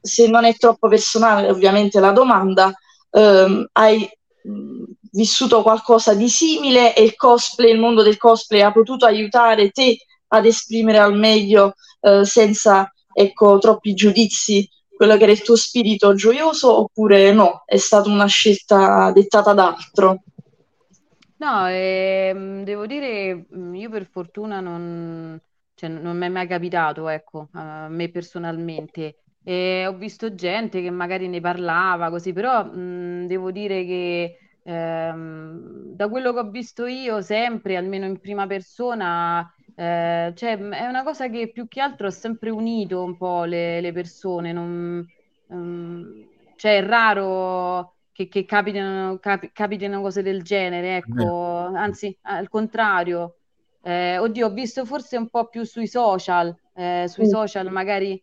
se 0.00 0.28
non 0.28 0.44
è 0.44 0.54
troppo 0.54 0.88
personale 0.88 1.50
ovviamente 1.50 1.98
la 1.98 2.12
domanda, 2.12 2.72
ehm, 3.10 3.68
hai 3.72 4.08
vissuto 5.12 5.62
qualcosa 5.62 6.14
di 6.14 6.28
simile 6.28 6.94
e 6.94 7.02
il 7.02 7.16
cosplay, 7.16 7.72
il 7.72 7.78
mondo 7.78 8.02
del 8.02 8.16
cosplay 8.16 8.60
ha 8.60 8.72
potuto 8.72 9.06
aiutare 9.06 9.70
te 9.70 9.96
ad 10.28 10.46
esprimere 10.46 10.98
al 10.98 11.16
meglio 11.16 11.74
eh, 12.00 12.24
senza 12.24 12.92
ecco, 13.12 13.58
troppi 13.58 13.94
giudizi 13.94 14.68
quello 14.94 15.16
che 15.16 15.22
era 15.22 15.32
il 15.32 15.42
tuo 15.42 15.56
spirito 15.56 16.14
gioioso 16.14 16.78
oppure 16.78 17.32
no, 17.32 17.62
è 17.64 17.78
stata 17.78 18.08
una 18.10 18.26
scelta 18.26 19.10
dettata 19.12 19.54
da 19.54 19.74
altro? 19.74 20.22
No, 21.36 21.66
ehm, 21.66 22.64
devo 22.64 22.86
dire, 22.86 23.46
mh, 23.48 23.74
io 23.74 23.88
per 23.88 24.04
fortuna 24.06 24.60
non, 24.60 25.40
cioè, 25.74 25.88
non 25.88 26.18
mi 26.18 26.26
è 26.26 26.28
mai 26.28 26.46
capitato, 26.46 27.08
ecco, 27.08 27.48
a 27.52 27.88
me 27.88 28.10
personalmente. 28.10 29.16
E 29.42 29.86
ho 29.86 29.94
visto 29.96 30.34
gente 30.34 30.82
che 30.82 30.90
magari 30.90 31.28
ne 31.28 31.40
parlava 31.40 32.10
così, 32.10 32.34
però 32.34 32.62
mh, 32.64 33.26
devo 33.26 33.50
dire 33.50 33.86
che 33.86 34.36
ehm, 34.72 35.94
da 35.94 36.08
quello 36.08 36.32
che 36.32 36.38
ho 36.40 36.50
visto 36.50 36.86
io 36.86 37.20
sempre, 37.22 37.76
almeno 37.76 38.06
in 38.06 38.18
prima 38.20 38.46
persona, 38.46 39.52
Eh, 39.74 40.32
cioè, 40.36 40.58
è 40.58 40.86
una 40.86 41.02
cosa 41.02 41.28
che 41.30 41.50
più 41.52 41.66
che 41.66 41.80
altro 41.80 42.06
ha 42.08 42.10
sempre 42.10 42.50
unito 42.50 43.02
un 43.02 43.16
po' 43.16 43.44
le, 43.44 43.80
le 43.80 43.92
persone. 43.92 44.52
Non, 44.52 45.08
ehm, 45.48 46.28
cioè, 46.56 46.78
è 46.78 46.82
raro 46.86 47.96
che, 48.12 48.28
che 48.28 48.44
capitino, 48.44 49.18
capi- 49.18 49.50
capitino 49.52 50.00
cose 50.02 50.22
del 50.22 50.42
genere, 50.42 50.96
ecco, 50.96 51.24
anzi, 51.74 52.16
al 52.22 52.48
contrario. 52.48 53.36
Eh, 53.82 54.18
oddio, 54.18 54.46
ho 54.48 54.52
visto 54.52 54.84
forse 54.84 55.16
un 55.16 55.28
po' 55.30 55.48
più 55.48 55.64
sui 55.64 55.86
social, 55.86 56.54
eh, 56.74 57.06
sui 57.08 57.26
social 57.26 57.70
magari 57.70 58.22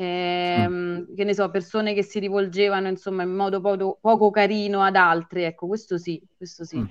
Mm. 0.00 0.02
ehm, 0.02 1.14
che 1.14 1.24
ne 1.24 1.34
so, 1.34 1.50
persone 1.50 1.94
che 1.94 2.02
si 2.02 2.18
rivolgevano 2.18 2.88
insomma 2.88 3.22
in 3.22 3.34
modo 3.34 3.60
poco, 3.60 3.98
poco 4.00 4.30
carino 4.30 4.82
ad 4.82 4.96
altri, 4.96 5.44
ecco, 5.44 5.66
questo 5.66 5.98
sì, 5.98 6.20
questo 6.36 6.64
sì. 6.64 6.78
Mm. 6.78 6.84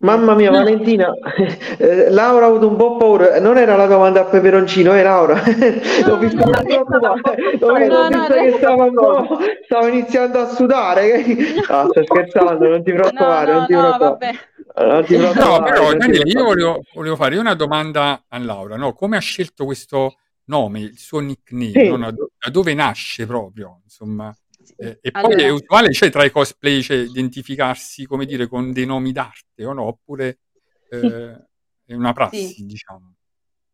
Mamma 0.00 0.36
mia, 0.36 0.52
Valentina, 0.52 1.10
eh, 1.76 2.08
Laura 2.10 2.44
ha 2.46 2.48
avuto 2.48 2.68
un 2.68 2.76
po' 2.76 2.96
paura. 2.96 3.40
Non 3.40 3.58
era 3.58 3.74
la 3.74 3.86
domanda 3.86 4.20
a 4.20 4.24
peperoncino, 4.26 4.94
eh, 4.94 5.02
Laura? 5.02 5.34
No, 5.34 6.06
L'ho 6.06 6.18
vista 6.18 6.44
no, 6.44 6.52
l'ho 6.62 7.78
no, 7.78 7.86
no, 7.88 8.08
no. 8.08 8.26
che 8.28 8.54
stava 8.58 8.84
un 8.84 8.94
po', 8.94 9.26
stava 9.64 9.88
iniziando 9.88 10.38
a 10.38 10.46
sudare. 10.54 11.24
Ah, 11.68 11.86
sto 11.90 12.04
scherzando, 12.04 12.68
non 12.68 12.84
ti 12.84 12.92
No, 12.92 13.00
preoccupare, 13.00 13.52
non 13.52 13.60
no, 13.62 13.66
ti 13.66 13.72
no, 13.72 13.80
preoccupare. 13.80 14.38
vabbè. 14.76 14.88
Non 14.88 15.04
ti 15.04 15.16
No, 15.16 15.30
preoccupare, 15.32 15.72
però 15.72 15.82
non 15.82 15.98
ti 15.98 15.98
Daniele, 15.98 16.30
io 16.30 16.44
volevo, 16.44 16.80
volevo 16.94 17.16
fare 17.16 17.36
una 17.36 17.54
domanda 17.54 18.24
a 18.28 18.38
Laura, 18.38 18.76
no? 18.76 18.92
Come 18.92 19.16
ha 19.16 19.20
scelto 19.20 19.64
questo 19.64 20.14
nome, 20.48 20.80
il 20.80 20.98
suo 20.98 21.20
nickname, 21.20 21.80
Sì. 21.80 21.84
no? 21.84 21.98
Da, 21.98 22.10
do- 22.10 22.32
da 22.38 22.50
dove 22.50 22.74
nasce 22.74 23.26
proprio, 23.26 23.80
insomma. 23.84 24.36
Sì. 24.62 24.74
Eh, 24.76 24.98
e 25.00 25.16
poi 25.18 25.42
è 25.42 25.48
Allora, 25.48 25.50
usuale, 25.50 25.92
cioè, 25.92 26.10
tra 26.10 26.24
i 26.24 26.30
cosplay, 26.30 26.82
cioè, 26.82 26.96
identificarsi, 26.98 28.06
come 28.06 28.26
dire, 28.26 28.46
con 28.48 28.72
dei 28.72 28.86
nomi 28.86 29.12
d'arte 29.12 29.64
o 29.64 29.72
no? 29.72 29.84
Oppure 29.84 30.40
eh, 30.88 31.46
è 31.84 31.94
una 31.94 32.12
prassi, 32.12 32.64
diciamo. 32.64 33.14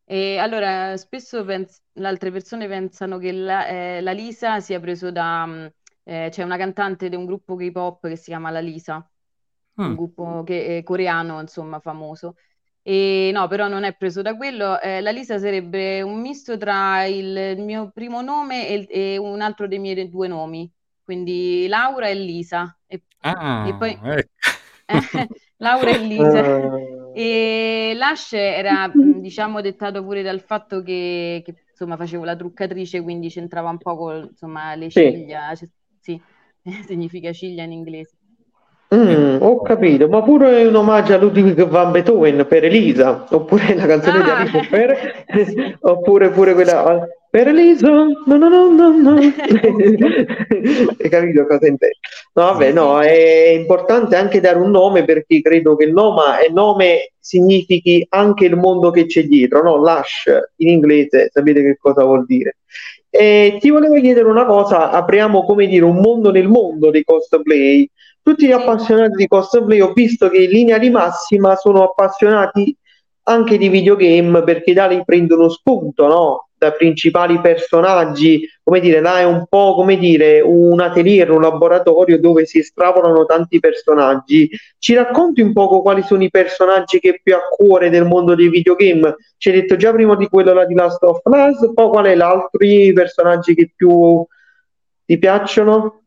E 0.07 0.37
allora, 0.39 0.97
spesso 0.97 1.45
pens- 1.45 1.83
le 1.93 2.07
altre 2.07 2.31
persone 2.31 2.69
pensano 2.69 3.19
che 3.19 3.33
la, 3.33 3.67
eh, 3.67 4.01
la 4.03 4.13
Lisa 4.13 4.61
sia 4.61 4.79
preso 4.81 5.11
da... 5.11 5.47
mh, 5.47 5.73
eh, 6.07 6.29
c'è 6.31 6.43
una 6.43 6.57
cantante 6.59 7.09
di 7.09 7.17
un 7.17 7.25
gruppo 7.25 7.57
K-pop 7.57 8.07
che 8.09 8.17
si 8.17 8.25
chiama 8.25 8.51
La 8.51 8.61
Lisa, 8.61 8.97
un 9.85 9.95
Mm. 9.95 9.97
gruppo 9.97 10.43
che, 10.45 10.83
coreano, 10.85 11.41
insomma, 11.41 11.81
famoso. 11.81 12.37
E 12.87 13.31
no, 13.33 13.49
però 13.49 13.67
non 13.69 13.85
è 13.85 13.95
preso 13.97 14.21
da 14.23 14.37
quello. 14.37 14.79
Eh, 14.81 15.01
la 15.01 15.11
Lisa 15.11 15.39
sarebbe 15.39 16.03
un 16.03 16.21
misto 16.21 16.59
tra 16.59 17.05
il 17.07 17.57
mio 17.59 17.91
primo 17.93 18.21
nome 18.21 18.69
e, 18.69 18.87
e 18.91 19.17
un 19.19 19.41
altro 19.41 19.67
dei 19.67 19.79
miei 19.79 20.09
due 20.11 20.29
nomi, 20.29 20.71
quindi 21.03 21.67
Laura 21.67 22.09
e 22.09 22.15
Lisa. 22.15 22.79
E, 22.87 23.03
e 23.61 23.75
poi 23.75 23.99
Ah, 24.03 24.17
ecco. 24.17 24.39
Laura 25.59 25.91
e 25.93 25.99
Lisa. 25.99 26.43
Ah. 26.43 27.15
E 27.17 27.93
Lash 27.97 28.33
era, 28.35 28.93
diciamo, 28.97 29.61
dettato 29.61 30.03
pure 30.03 30.23
dal 30.23 30.41
fatto 30.41 30.83
che, 30.83 31.43
che, 31.45 31.55
insomma, 31.71 31.97
facevo 31.97 32.25
la 32.25 32.37
truccatrice, 32.37 33.03
quindi 33.03 33.29
c'entrava 33.29 33.71
un 33.71 33.79
po' 33.79 33.97
con, 33.97 34.27
insomma, 34.31 34.75
le 34.75 34.91
Sì. 34.95 35.03
ciglia, 35.03 35.55
cioè, 35.55 35.69
sì, 36.01 36.21
significa 36.87 37.33
ciglia 37.33 37.63
in 37.63 37.73
inglese. 37.73 38.17
Mm, 38.95 39.39
ho 39.41 39.61
capito, 39.63 40.09
ma 40.09 40.23
pure 40.23 40.67
un 40.67 40.75
omaggio 40.75 41.15
a 41.15 41.19
Ludwig 41.19 41.67
van 41.67 41.91
Beethoven 41.91 42.47
per 42.47 42.65
Elisa, 42.65 43.27
oppure 43.31 43.75
la 43.75 43.87
canzone 43.87 44.23
di 44.23 44.29
Ah, 44.31 44.37
Alice 44.39 44.67
per, 44.71 45.25
oppure 45.81 46.31
pure 46.31 46.55
quella 46.55 47.05
per 47.31 47.49
Elisa, 47.49 47.91
no 47.91 48.15
no 48.25 48.49
no 48.49 48.69
no 48.69 48.91
no. 48.97 49.19
Hai 49.19 51.09
capito 51.09 51.47
cosa 51.47 51.67
intendo? 51.67 51.97
No, 52.35 52.45
vabbè, 52.45 52.73
no, 52.73 53.01
è 53.01 53.49
importante 53.59 54.15
anche 54.15 54.41
dare 54.41 54.59
un 54.59 54.71
nome 54.71 55.05
perché 55.05 55.41
credo 55.41 55.75
che 55.75 55.87
il 55.87 55.93
nome, 55.93 56.23
il 56.47 56.53
nome 56.53 57.15
significhi 57.19 58.07
anche 58.11 58.45
il 58.45 58.57
mondo 58.57 58.91
che 58.93 59.07
c'è 59.07 59.25
dietro, 59.25 59.63
no? 59.63 59.77
Lush 59.77 60.31
in 60.57 60.69
inglese, 60.69 61.31
sapete 61.33 61.63
che 61.63 61.77
cosa 61.81 62.05
vuol 62.05 62.25
dire? 62.27 62.59
E 63.11 63.59
ti 63.61 63.71
volevo 63.71 64.01
chiedere 64.01 64.29
una 64.29 64.45
cosa, 64.45 64.91
apriamo 64.91 65.45
come 65.45 65.67
dire 65.67 65.85
un 65.85 65.97
mondo 65.97 66.31
nel 66.31 66.49
mondo 66.49 66.91
dei 66.91 67.03
cosplay. 67.03 67.89
Tutti 68.25 68.47
gli 68.47 68.53
appassionati 68.53 69.17
di 69.17 69.29
cosplay 69.29 69.81
ho 69.81 69.93
visto 69.93 70.31
che 70.31 70.45
in 70.45 70.51
linea 70.51 70.79
di 70.79 70.89
massima 70.89 71.57
sono 71.57 71.83
appassionati 71.83 72.75
anche 73.25 73.59
di 73.59 73.69
videogame 73.69 74.43
perché 74.43 74.73
da 74.73 74.87
lì 74.87 75.03
prendono 75.05 75.51
spunto, 75.51 76.07
no? 76.07 76.49
Da 76.57 76.73
principali 76.73 77.39
personaggi, 77.43 78.49
come 78.63 78.81
dire, 78.81 79.03
là 79.03 79.19
è 79.19 79.25
un 79.25 79.45
po' 79.47 79.75
come 79.75 79.99
dire 79.99 80.41
un 80.41 80.81
atelier, 80.81 81.33
un 81.33 81.43
laboratorio 81.43 82.19
dove 82.19 82.47
si 82.47 82.61
estrapolano 82.61 83.27
tanti 83.27 83.59
personaggi. 83.59 84.49
Ci 84.79 84.95
racconti 84.95 85.43
un 85.43 85.53
poco 85.53 85.83
quali 85.83 86.01
sono 86.01 86.23
i 86.23 86.31
personaggi 86.31 87.01
che 87.01 87.21
più 87.23 87.35
a 87.35 87.43
cuore 87.55 87.91
del 87.91 88.07
mondo 88.07 88.35
dei 88.35 88.49
videogame? 88.49 89.17
Ci 89.37 89.51
hai 89.51 89.61
detto 89.61 89.77
già 89.77 89.93
prima 89.93 90.17
di 90.17 90.29
quello 90.29 90.55
là 90.55 90.65
di 90.65 90.73
Last 90.73 91.03
of 91.03 91.21
Us, 91.25 91.73
poi 91.75 91.89
qual 91.89 92.07
è 92.07 92.15
l'altro 92.15 92.59
personaggi 92.95 93.55
che 93.55 93.71
più 93.77 94.25
ti 95.05 95.19
piacciono? 95.19 96.04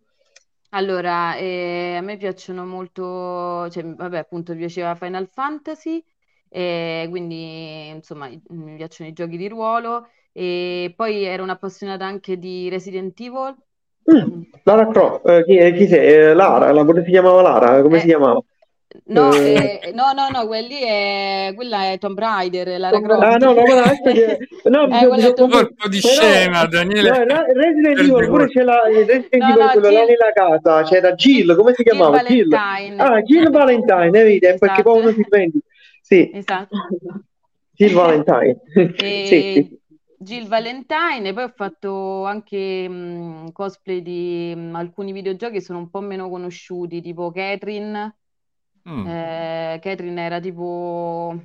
Allora, 0.72 1.36
eh, 1.38 1.96
a 1.98 2.02
me 2.02 2.18
piacciono 2.18 2.66
molto, 2.66 3.70
cioè, 3.70 3.84
vabbè, 3.86 4.18
appunto, 4.18 4.52
mi 4.54 4.60
piaceva 4.60 4.96
Final 4.96 5.28
Fantasy, 5.30 6.04
e 6.50 7.08
quindi, 7.10 7.88
insomma, 7.90 8.28
i- 8.28 8.42
mi 8.50 8.76
piacciono 8.76 9.10
i 9.10 9.14
giochi 9.14 9.38
di 9.38 9.48
ruolo, 9.48 10.10
e 10.34 10.94
poi 10.96 11.24
ero 11.24 11.44
un'appassionata 11.44 12.06
anche 12.06 12.38
di 12.38 12.68
Resident 12.70 13.18
Evil. 13.20 13.56
Mm, 14.10 14.44
Lara 14.64 14.88
Croft, 14.92 15.28
eh, 15.28 15.44
chi, 15.46 15.58
eh, 15.58 15.74
chi 15.74 15.88
sei? 15.88 16.08
Eh, 16.30 16.34
Lara, 16.34 16.72
la, 16.72 16.86
come 16.86 17.04
si 17.04 17.12
chiamava 17.12 17.42
Lara? 17.42 17.82
Come 17.82 18.00
si 18.00 18.06
Eh, 18.06 18.08
chiamava? 18.08 18.42
No, 19.06 19.34
Eh, 19.34 19.80
eh, 19.84 19.92
no, 19.94 20.12
no, 20.14 20.28
no, 20.30 20.48
quelli 20.48 20.76
è, 20.82 21.52
quella 21.56 21.92
è 21.92 21.98
Tomb 21.98 22.18
Raider, 22.18 22.80
Lara 22.80 22.98
Ah, 22.98 23.02
Croft. 23.02 23.22
no, 23.42 23.54
no, 23.54 23.54
ma 23.54 23.62
adesso 23.84 24.02
che- 24.12 24.38
no, 24.70 24.84
Eh, 24.84 24.88
bisogna, 24.88 25.00
è 25.00 25.16
bisogna 25.16 25.34
Tomb 25.34 25.52
Colpo 25.52 25.88
di 25.88 26.00
però- 26.02 26.14
scena, 26.14 26.66
Daniele. 26.66 27.10
no, 27.10 27.26
la- 27.26 27.46
Resident 27.54 28.00
Evil 28.00 28.28
pure 28.28 28.48
c'è 28.48 28.64
la 28.64 28.82
Resident 28.86 29.28
No, 29.36 29.48
Evil, 29.48 29.64
no, 29.64 29.70
quello 29.72 29.90
là 29.90 30.00
Jill, 30.00 30.08
nella 30.08 30.32
casa, 30.34 30.84
c'era 30.84 31.12
Jill, 31.14 31.56
come 31.56 31.74
si 31.74 31.84
chiamava? 31.84 32.24
Jill. 32.24 32.48
Valentine. 32.50 33.02
Ah, 33.04 33.22
Jill 33.22 33.50
Valentine, 33.50 34.10
vedi, 34.10 34.36
è 34.38 34.58
perché 34.58 34.66
Esatto. 34.66 34.84
poi 34.84 35.00
uno 35.02 35.12
si 35.12 35.24
sveglia. 35.28 35.60
Sì, 36.02 36.32
Esatto. 36.34 36.76
Jill 37.76 37.94
Valentine. 37.94 38.60
E 38.98 39.24
Sì, 39.28 39.28
sì. 39.54 39.80
Jill 40.20 40.48
Valentine, 40.48 41.30
e 41.30 41.34
poi 41.34 41.44
ho 41.44 41.54
fatto 41.56 42.26
anche 42.26 42.90
mh, 42.90 43.52
cosplay 43.52 44.02
di 44.02 44.52
mh, 44.56 44.74
alcuni 44.76 45.12
videogiochi 45.12 45.54
che 45.54 45.62
sono 45.62 45.78
un 45.78 45.90
po' 45.92 46.00
meno 46.02 46.28
conosciuti, 46.28 47.02
tipo 47.02 47.32
Catherine. 47.32 48.16
Mm. 48.88 49.08
Eh, 49.10 49.80
Catherine 49.82 50.20
era 50.22 50.40
tipo, 50.40 51.36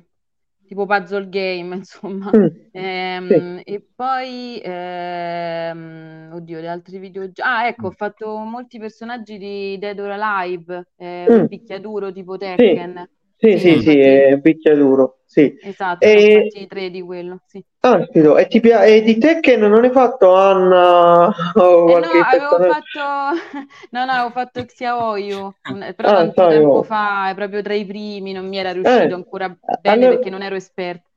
tipo 0.67 0.85
puzzle 0.85 1.29
game, 1.29 1.75
insomma. 1.77 2.35
Mm, 2.35 2.49
Ehm, 2.71 3.61
e 3.65 3.81
poi, 3.95 4.59
ehm, 4.63 6.31
oddio, 6.33 6.59
gli 6.59 6.65
altri 6.65 6.97
videogiochi. 6.99 7.41
Ah, 7.41 7.67
ecco, 7.67 7.87
ho 7.87 7.91
fatto 7.91 8.35
molti 8.39 8.79
personaggi 8.79 9.37
di 9.37 9.77
Dead 9.79 9.99
or 9.99 10.09
Alive, 10.11 10.89
eh, 10.95 11.29
Mm. 11.29 11.35
un 11.35 11.47
picchiaduro 11.47 12.11
tipo 12.11 12.37
Tekken. 12.37 12.93
sì, 12.95 13.07
Sì, 13.43 13.57
sì, 13.59 13.77
ho 13.77 13.81
sì, 13.81 13.99
è 13.99 14.39
picchiaduro, 14.41 15.19
sì. 15.25 15.53
esatto, 15.61 16.11
E, 16.11 16.27
fatti 16.29 16.67
tre 16.67 16.89
di 16.91 17.01
quello, 17.01 17.41
sì. 17.47 17.63
caspito, 17.81 18.37
e, 18.37 18.47
ti 18.47 18.59
pia- 18.59 18.83
e 18.85 19.01
di 19.03 19.17
Tekken 19.17 19.59
non 19.61 19.83
hai 19.83 19.91
fatto 19.91 20.33
Anna 20.35 21.27
o 21.55 21.67
Eh 21.85 21.99
no, 21.99 22.07
avevo 22.09 22.61
personaggio? 22.61 22.65
fatto, 22.65 22.99
no, 23.91 24.05
no, 24.05 24.11
avevo 24.11 24.31
fatto 24.31 24.63
Xiaoyu, 24.65 25.53
un- 25.65 25.93
però 25.95 26.11
Ah, 26.11 26.13
tanto 26.13 26.45
tempo 26.45 26.81
oh. 26.81 26.83
fa, 26.83 27.29
è 27.29 27.35
proprio 27.35 27.61
tra 27.61 27.73
i 27.73 27.85
primi, 27.85 28.31
non 28.31 28.47
mi 28.47 28.57
era 28.57 28.71
riuscito 28.71 29.13
Eh, 29.13 29.15
ancora 29.15 29.53
bene 29.75 30.07
allora, 30.07 30.07
perché 30.07 30.29
non 30.29 30.41
ero 30.41 30.55
esperta. 30.55 31.09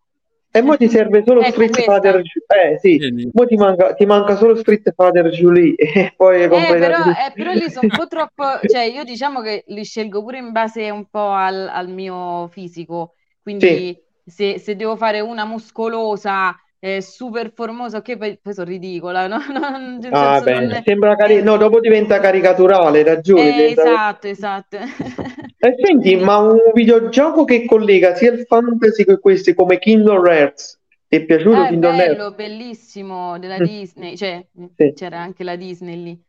E 0.58 0.62
mo 0.62 0.76
ti 0.76 0.88
serve 0.88 1.22
solo 1.24 1.44
Ecco 1.48 1.50
Street 1.50 1.70
questa. 1.70 1.82
Fighter, 1.82 2.22
eh 2.48 2.78
sì, 2.78 2.94
Vedi? 3.00 3.32
mo 3.32 3.44
ti 3.46 3.56
manca, 3.56 3.94
ti 3.94 4.06
manca 4.06 4.36
solo 4.36 4.54
Street 4.56 4.92
Fighter 4.94 5.28
Julie 5.30 5.74
e 5.76 6.12
poi 6.16 6.48
Eh, 6.48 6.74
però, 6.76 6.96
eh, 7.26 7.34
però 7.34 7.52
lì 7.54 7.68
sono 7.70 7.86
un 7.86 7.92
po' 7.92 8.06
troppo, 8.06 8.44
cioè 8.66 8.82
io 8.82 9.02
diciamo 9.04 9.40
che 9.42 9.64
li 9.68 9.84
scelgo 9.84 10.22
pure 10.22 10.38
in 10.38 10.52
base 10.52 10.90
un 10.90 11.08
po' 11.08 11.30
al, 11.32 11.66
al 11.68 11.88
mio 11.88 12.46
fisico, 12.48 13.14
Sì, 13.58 13.68
quindi 13.68 14.00
se, 14.24 14.58
se 14.60 14.76
devo 14.76 14.96
fare 14.96 15.20
una 15.20 15.44
muscolosa, 15.44 16.56
eh, 16.80 17.00
super 17.02 17.52
formosa, 17.52 17.98
ok, 17.98 18.16
poi, 18.16 18.38
poi 18.40 18.54
sono 18.54 18.68
ridicola, 18.70 19.26
no? 19.26 19.38
Nel 19.98 20.16
ah 20.20 20.40
è... 20.44 20.84
sembra 20.84 21.14
cari- 21.16 21.42
no, 21.42 21.56
dopo 21.56 21.80
diventa 21.80 22.18
caricaturale, 22.20 23.02
ragione, 23.04 23.52
eh, 23.52 23.70
diventa... 23.72 23.72
esatto, 23.72 24.26
esatto. 24.28 24.78
E 25.58 25.74
senti, 25.82 26.16
ma 26.16 26.38
un 26.38 26.58
videogioco 26.72 27.44
che 27.44 27.66
collega 27.66 28.14
sia 28.14 28.32
il 28.32 28.46
fantasy 28.46 29.04
che 29.04 29.18
questi 29.18 29.54
come 29.54 29.78
Kingdom 29.78 30.24
Hearts, 30.26 30.80
ti 31.08 31.16
è 31.16 31.24
piaciuto 31.26 31.64
Ah, 31.64 31.68
è 31.68 31.72
Kingdom 31.72 32.00
Hearts? 32.00 32.24
bello, 32.24 32.32
bellissimo, 32.34 33.38
della 33.38 33.60
Mm, 33.60 33.66
Disney, 33.66 34.16
cioè 34.16 34.46
Sì. 34.78 34.94
c'era 34.94 35.20
anche 35.20 35.44
la 35.44 35.56
Disney 35.56 36.02
lì. 36.02 36.24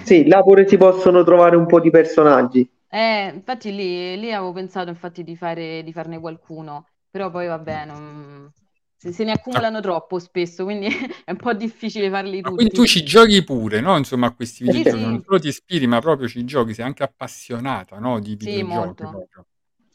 Sì, 0.00 0.26
là 0.26 0.42
pure 0.42 0.66
si 0.66 0.78
possono 0.78 1.22
trovare 1.22 1.54
un 1.56 1.66
po' 1.66 1.80
di 1.80 1.90
personaggi. 1.90 2.66
Eh, 2.88 3.30
infatti 3.34 3.72
lì, 3.74 4.18
lì 4.18 4.32
avevo 4.32 4.52
pensato 4.52 4.88
infatti 4.90 5.22
di 5.24 5.36
fare, 5.36 5.82
di 5.82 5.92
farne 5.92 6.18
qualcuno, 6.20 6.88
però 7.10 7.30
poi 7.30 7.46
vabbè, 7.46 7.84
non- 7.84 8.50
se, 9.06 9.12
se 9.12 9.24
ne 9.24 9.32
Ah, 9.54 9.62
accumulano 9.62 9.80
troppo 9.80 10.18
spesso, 10.18 10.64
quindi 10.64 10.86
è 11.24 11.30
un 11.30 11.36
po' 11.38 11.52
difficile 11.54 12.10
farli 12.10 12.42
ma 12.42 12.50
quindi 12.52 12.72
tu 12.72 12.84
tutti. 12.84 12.86
ci 12.86 13.02
giochi 13.04 13.42
pure, 13.44 13.80
no? 13.80 13.96
Insomma, 13.96 14.28
a 14.28 14.34
questi 14.34 14.62
Sì, 14.64 14.84
videogiochi, 14.84 15.02
non 15.02 15.18
sì, 15.18 15.24
solo 15.24 15.38
ti 15.38 15.48
ispiri, 15.48 15.86
ma 15.86 16.00
proprio 16.00 16.28
ci 16.28 16.44
giochi, 16.44 16.74
sei 16.74 16.84
anche 16.84 17.02
appassionata, 17.02 17.98
no? 17.98 18.20
Di 18.20 18.36
sì, 18.38 18.62
videogiochi 18.62 18.62
molto. 18.62 19.06
proprio. 19.06 19.46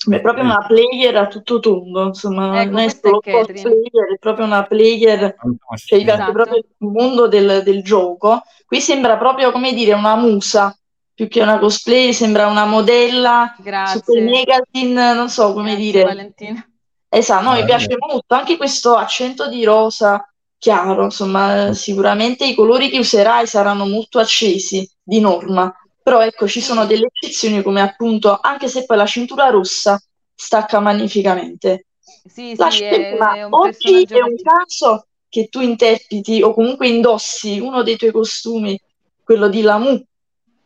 È 0.10 0.20
proprio 0.22 0.44
una 0.46 0.66
player 0.68 1.16
a 1.18 1.28
tutto 1.28 1.60
tondo, 1.60 2.06
insomma, 2.08 2.64
Ecco, 2.64 2.78
non 2.78 2.80
è 2.80 2.90
solo 2.90 3.22
cosplayer, 3.28 4.14
è 4.14 4.18
proprio 4.20 4.46
una 4.46 4.64
player 4.66 5.36
cioè 5.84 6.00
Fantastico. 6.00 6.04
piace 6.04 6.32
Esatto. 6.32 6.32
proprio 6.32 6.58
il 6.58 6.66
mondo 6.80 7.28
del, 7.28 7.64
del 7.64 7.84
gioco. 7.84 8.42
Qui 8.66 8.80
sembra 8.82 9.18
proprio, 9.18 9.52
come 9.52 9.74
dire, 9.74 9.94
una 9.94 10.16
musa, 10.16 10.76
più 11.14 11.28
che 11.28 11.42
una 11.42 11.60
cosplay, 11.60 12.14
sembra 12.14 12.48
una 12.48 12.66
modella 12.66 13.54
su 13.82 14.02
quei 14.04 14.22
Grazie. 14.22 14.24
magazine, 14.24 15.14
non 15.14 15.30
so 15.30 15.54
come 15.54 15.76
Grazie 15.76 15.76
dire. 15.76 16.04
Valentina. 16.04 16.66
Esatto, 17.14 17.44
no, 17.44 17.54
mi 17.56 17.64
Eh, 17.64 17.66
piace 17.66 17.96
molto 17.98 18.36
anche 18.36 18.56
questo 18.58 18.96
accento 18.96 19.50
di 19.50 19.64
rosa 19.66 20.26
chiaro, 20.58 21.04
insomma, 21.06 21.68
eh, 21.70 21.74
sicuramente 21.74 22.46
i 22.46 22.56
colori 22.56 22.90
che 22.90 23.00
userai 23.00 23.48
saranno 23.48 23.86
molto 23.88 24.20
accesi 24.20 24.90
di 25.02 25.20
norma, 25.20 25.74
però 26.02 26.22
ecco, 26.22 26.48
ci 26.48 26.62
sono 26.62 26.86
delle 26.86 27.08
eccezioni 27.12 27.62
come 27.64 27.82
appunto, 27.82 28.38
anche 28.40 28.68
se 28.70 28.86
poi 28.86 28.98
la 28.98 29.06
cintura 29.06 29.50
rossa 29.50 30.00
stacca 30.34 30.80
magnificamente. 30.80 31.88
sì, 32.24 32.56
La 32.56 32.70
sì, 32.70 32.70
scelta, 32.70 33.16
è, 33.18 33.18
ma 33.18 33.38
è 33.38 33.46
oggi 33.50 34.04
è 34.04 34.22
un 34.22 34.36
caso 34.42 35.08
che 35.28 35.48
tu 35.50 35.60
interpreti 35.62 36.42
o 36.42 36.54
comunque 36.54 36.88
indossi 36.88 37.60
uno 37.60 37.84
dei 37.84 37.98
tuoi 37.98 38.12
costumi, 38.12 38.80
quello 39.24 39.50
di 39.50 39.62
Lamu, 39.62 40.02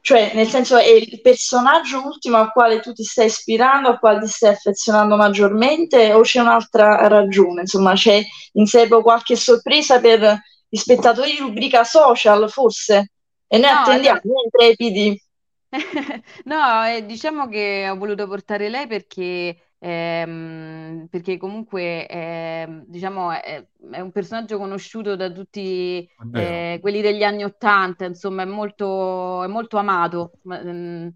cioè 0.06 0.34
nel 0.36 0.48
senso 0.48 0.78
è 0.78 0.86
il 0.88 1.20
personaggio 1.20 2.06
ultimo 2.06 2.38
al 2.38 2.52
quale 2.52 2.80
tu 2.80 2.94
ti 2.94 3.04
stai 3.04 3.26
ispirando, 3.26 3.90
al 3.90 4.00
quale 4.00 4.20
ti 4.20 4.28
stai 4.28 4.52
affezionando 4.52 5.16
maggiormente 5.16 6.14
o 6.14 6.22
c'è 6.22 6.42
un'altra 6.42 7.08
ragione? 7.08 7.62
Insomma, 7.62 7.94
c'è 7.96 8.22
in 8.54 8.68
serbo 8.68 9.02
qualche 9.02 9.36
sorpresa 9.36 10.00
per 10.00 10.40
gli 10.70 10.78
spettatori 10.78 11.32
di 11.32 11.40
rubrica 11.40 11.84
social, 11.84 12.48
forse? 12.52 13.14
E 13.48 13.58
noi 13.58 13.70
No, 13.70 13.72
attendiamo, 13.72 14.20
noi 14.24 14.44
intrepidi. 14.44 15.20
no, 16.46 16.86
eh, 16.86 17.06
diciamo 17.06 17.48
che 17.48 17.90
ho 17.90 17.96
voluto 17.98 18.28
portare 18.28 18.70
lei 18.70 18.88
perché, 18.88 19.75
ehm, 19.80 21.08
perché 21.10 21.38
comunque 21.38 22.08
ehm, 22.08 22.86
diciamo, 22.88 23.32
è, 23.32 23.66
è 23.92 24.00
un 24.00 24.12
personaggio 24.12 24.58
conosciuto 24.58 25.16
da 25.16 25.32
tutti 25.32 26.08
eh, 26.32 26.78
quelli 26.82 27.02
degli 27.02 27.24
anni 27.24 27.44
Ottanta, 27.44 28.06
insomma, 28.06 28.44
è 28.44 28.46
molto, 28.46 29.44
è 29.44 29.48
molto 29.48 29.78
amato. 29.78 30.36
Ma, 30.44 30.62
mm, 30.64 31.08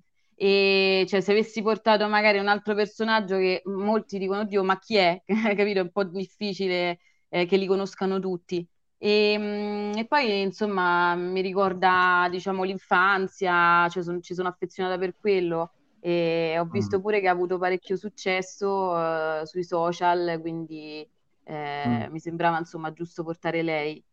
E 0.41 1.05
cioè, 1.07 1.19
se 1.21 1.31
avessi 1.31 1.61
portato 1.61 2.07
magari 2.07 2.37
un 2.39 2.47
altro 2.47 2.73
personaggio 2.73 3.37
che 3.37 3.61
molti 3.65 4.17
dicono, 4.17 4.45
Dio, 4.45 4.63
ma 4.63 4.79
chi 4.79 4.95
è? 4.95 5.21
Capito? 5.55 5.79
È 5.79 5.81
un 5.81 5.91
po' 5.91 6.05
difficile 6.05 6.99
eh, 7.29 7.45
che 7.45 7.57
li 7.57 7.65
conoscano 7.67 8.19
tutti. 8.19 8.65
E, 8.97 9.35
mm, 9.37 9.91
e 9.97 10.05
poi, 10.07 10.41
insomma, 10.41 11.15
mi 11.15 11.41
ricorda, 11.41 12.27
diciamo, 12.31 12.63
l'infanzia, 12.63 13.87
cioè 13.89 14.03
son- 14.03 14.21
ci 14.21 14.33
sono 14.33 14.47
affezionata 14.49 14.97
per 14.97 15.15
quello 15.19 15.73
e 16.01 16.55
ho 16.59 16.65
Mm. 16.65 16.69
visto 16.69 16.99
pure 17.01 17.19
che 17.19 17.27
ha 17.27 17.31
avuto 17.31 17.57
parecchio 17.57 17.95
successo 17.97 18.97
eh, 19.41 19.45
sui 19.45 19.63
social, 19.63 20.37
quindi 20.41 21.07
eh, 21.45 22.07
Mm. 22.07 22.11
mi 22.11 22.19
sembrava, 22.19 22.57
insomma, 22.59 22.91
giusto 22.93 23.23
portare 23.23 23.61
lei. 23.63 24.03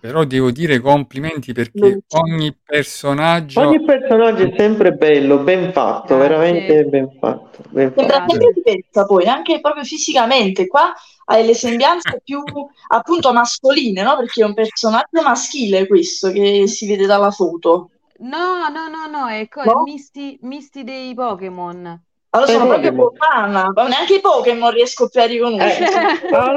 Però 0.00 0.24
devo 0.24 0.50
dire 0.50 0.80
complimenti 0.80 1.52
perché 1.54 2.02
ogni 2.08 2.54
personaggio 2.62 3.60
Ogni 3.62 3.82
personaggio 3.84 4.42
è 4.44 4.54
sempre 4.56 4.92
bello, 4.92 5.38
ben 5.38 5.72
fatto, 5.72 6.16
veramente 6.18 6.66
Grazie, 6.66 6.84
ben 6.90 7.10
fatto. 7.18 7.62
Ben 7.70 7.92
Sembra 7.96 8.18
fatto. 8.20 8.32
sempre 8.32 8.52
diversa 8.62 9.06
poi, 9.06 9.26
anche 9.26 9.60
proprio 9.60 9.82
fisicamente. 9.84 10.66
Qua 10.66 10.92
hai 11.26 11.46
le 11.46 11.54
sembianze 11.54 12.20
più 12.22 12.42
appunto 12.88 13.32
mascoline, 13.32 14.02
no? 14.02 14.16
Perché 14.18 14.42
è 14.42 14.44
un 14.44 14.52
personaggio 14.54 15.22
maschile 15.22 15.86
questo 15.86 16.30
che 16.30 16.66
si 16.66 16.86
vede 16.86 17.06
dalla 17.06 17.30
foto, 17.30 17.90
No, 18.18 18.68
no, 18.68 18.88
no, 18.88 19.06
no, 19.10 19.28
è, 19.28 19.48
co- 19.48 19.62
è 19.62 19.66
no? 19.66 19.82
Misty, 19.82 20.38
Misty 20.42 20.84
dei 20.84 21.14
Pokémon. 21.14 22.02
Allora 22.30 22.50
Eh, 22.50 22.52
sono 22.54 22.66
proprio 22.66 22.90
Pokémon. 22.92 23.12
profana, 23.14 23.72
ma 23.74 23.88
neanche 23.88 24.14
i 24.16 24.20
Pokémon 24.20 24.70
riesco 24.72 25.08
più 25.08 25.20
a 25.20 25.24
Eh, 25.24 25.26
riconoscere. 25.28 25.86
Ah, 26.30 26.40
ah, 26.40 26.50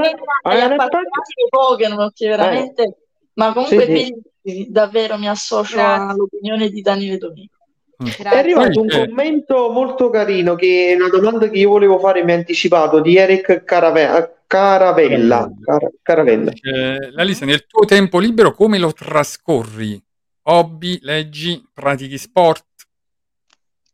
agli 0.43 0.57
in 0.57 0.63
effetti, 0.63 0.73
appassionati 0.73 1.33
dei 1.35 1.47
Pokémon 1.49 2.11
che 2.13 2.25
eh, 2.25 2.29
veramente, 2.29 2.97
ma 3.33 3.47
sì, 3.47 3.53
comunque 3.53 3.81
sì. 3.85 3.91
bellissimi, 3.91 4.71
davvero 4.71 5.17
mi 5.17 5.27
associo 5.29 5.75
Grazie, 5.75 6.11
all'opinione 6.11 6.69
di 6.69 6.81
Daniele 6.81 7.17
Domenico. 7.17 7.55
Mm. 8.03 8.07
È 8.07 8.15
grazie. 8.21 8.39
arrivato 8.39 8.69
Poi 8.69 8.81
un 8.83 8.89
commento 9.07 9.69
molto 9.71 10.09
carino 10.11 10.53
che 10.55 10.89
è 10.91 10.95
una 10.95 11.09
domanda 11.09 11.49
che 11.49 11.57
io 11.57 11.69
volevo 11.69 11.97
fare 11.99 12.23
mi 12.23 12.31
ha 12.31 12.35
anticipato 12.35 12.99
di 12.99 13.17
Eric 13.17 13.63
Carave- 13.63 14.41
Caravella. 14.45 15.37
Caravella. 15.37 15.51
Car- 15.63 15.91
Caravella. 16.03 16.51
Dice, 16.51 17.09
la 17.11 17.23
Lisa, 17.23 17.45
Mm? 17.45 17.49
nel 17.49 17.65
tuo 17.65 17.85
tempo 17.85 18.19
libero 18.19 18.53
come 18.53 18.77
lo 18.77 18.93
trascorri? 18.93 19.99
Hobby, 20.49 20.97
leggi, 21.01 21.63
pratichi 21.73 22.17
sport? 22.17 22.65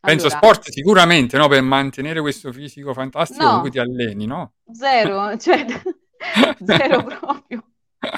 Penso 0.01 0.27
Allora, 0.27 0.37
sport 0.37 0.69
sicuramente, 0.69 1.37
no? 1.37 1.47
Per 1.47 1.61
mantenere 1.61 2.21
questo 2.21 2.51
fisico 2.51 2.93
fantastico 2.93 3.45
comunque 3.45 3.69
ti 3.71 3.77
no, 3.77 3.83
alleni, 3.83 4.25
no? 4.25 4.53
zero, 4.73 5.37
cioè 5.39 5.65
zero 6.65 7.03
proprio. 7.05 7.63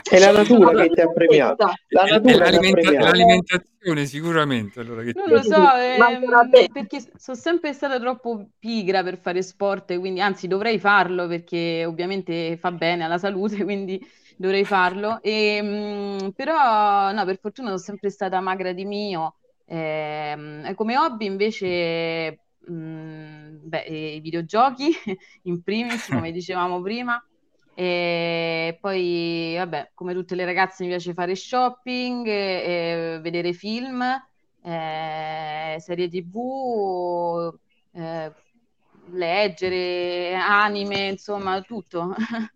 È 0.02 0.17
la 0.19 0.32
natura 0.32 0.71
che 0.84 0.89
ti 0.89 1.02
ha 1.02 1.12
premiato. 1.12 1.63
aspetta, 1.63 1.74
La 1.89 2.04
È, 2.04 2.10
è 2.10 2.19
natura 2.19 2.38
l'alimenta- 2.38 2.82
premiato. 2.82 3.06
l'alimentazione 3.06 4.06
sicuramente 4.06 4.80
allora 4.80 5.04
che 5.04 5.13
Non 5.13 5.26
ti 5.26 5.32
lo 5.32 5.41
so, 5.43 5.76
ehm, 5.76 6.71
perché 6.74 7.00
sono 7.17 7.38
sempre 7.38 7.71
stata 7.71 8.00
troppo 8.00 8.50
pigra 8.60 9.02
per 9.04 9.17
fare 9.17 9.41
sport, 9.41 9.98
quindi 10.00 10.19
anzi 10.21 10.48
dovrei 10.48 10.78
farlo 10.80 11.28
perché 11.28 11.86
ovviamente 11.86 12.58
fa 12.58 12.71
bene 12.71 13.04
alla 13.06 13.17
salute, 13.17 13.63
quindi 13.63 14.04
dovrei 14.36 14.65
farlo. 14.65 15.21
E, 15.21 15.60
mm, 15.62 16.30
però 16.36 17.12
no, 17.12 17.26
per 17.26 17.39
fortuna 17.39 17.67
sono 17.69 17.80
sempre 17.80 18.10
stata 18.10 18.39
magra 18.41 18.74
di 18.74 18.86
mio. 18.86 19.36
Ehm, 19.65 20.63
e 20.65 20.74
come 20.76 20.98
hobby 20.98 21.26
invece, 21.26 22.39
mm, 22.69 23.58
beh, 23.67 23.84
i 24.15 24.19
videogiochi 24.19 24.91
in 25.43 25.62
primis, 25.63 26.08
come 26.08 26.32
dicevamo 26.32 26.82
prima. 26.82 27.21
E 27.78 28.78
poi, 28.80 29.56
vabbè, 29.58 29.91
come 29.93 30.13
tutte 30.13 30.36
le 30.36 30.45
ragazze 30.45 30.84
mi 30.84 30.89
piace 30.89 31.13
fare 31.13 31.36
shopping, 31.36 32.26
e, 32.28 33.15
e 33.15 33.19
vedere 33.21 33.52
film, 33.54 34.02
eh, 34.62 35.76
serie 35.80 36.08
TV, 36.10 37.54
eh, 37.91 38.34
leggere, 39.12 40.34
anime, 40.36 41.08
insomma, 41.10 41.62
tutto. 41.62 42.15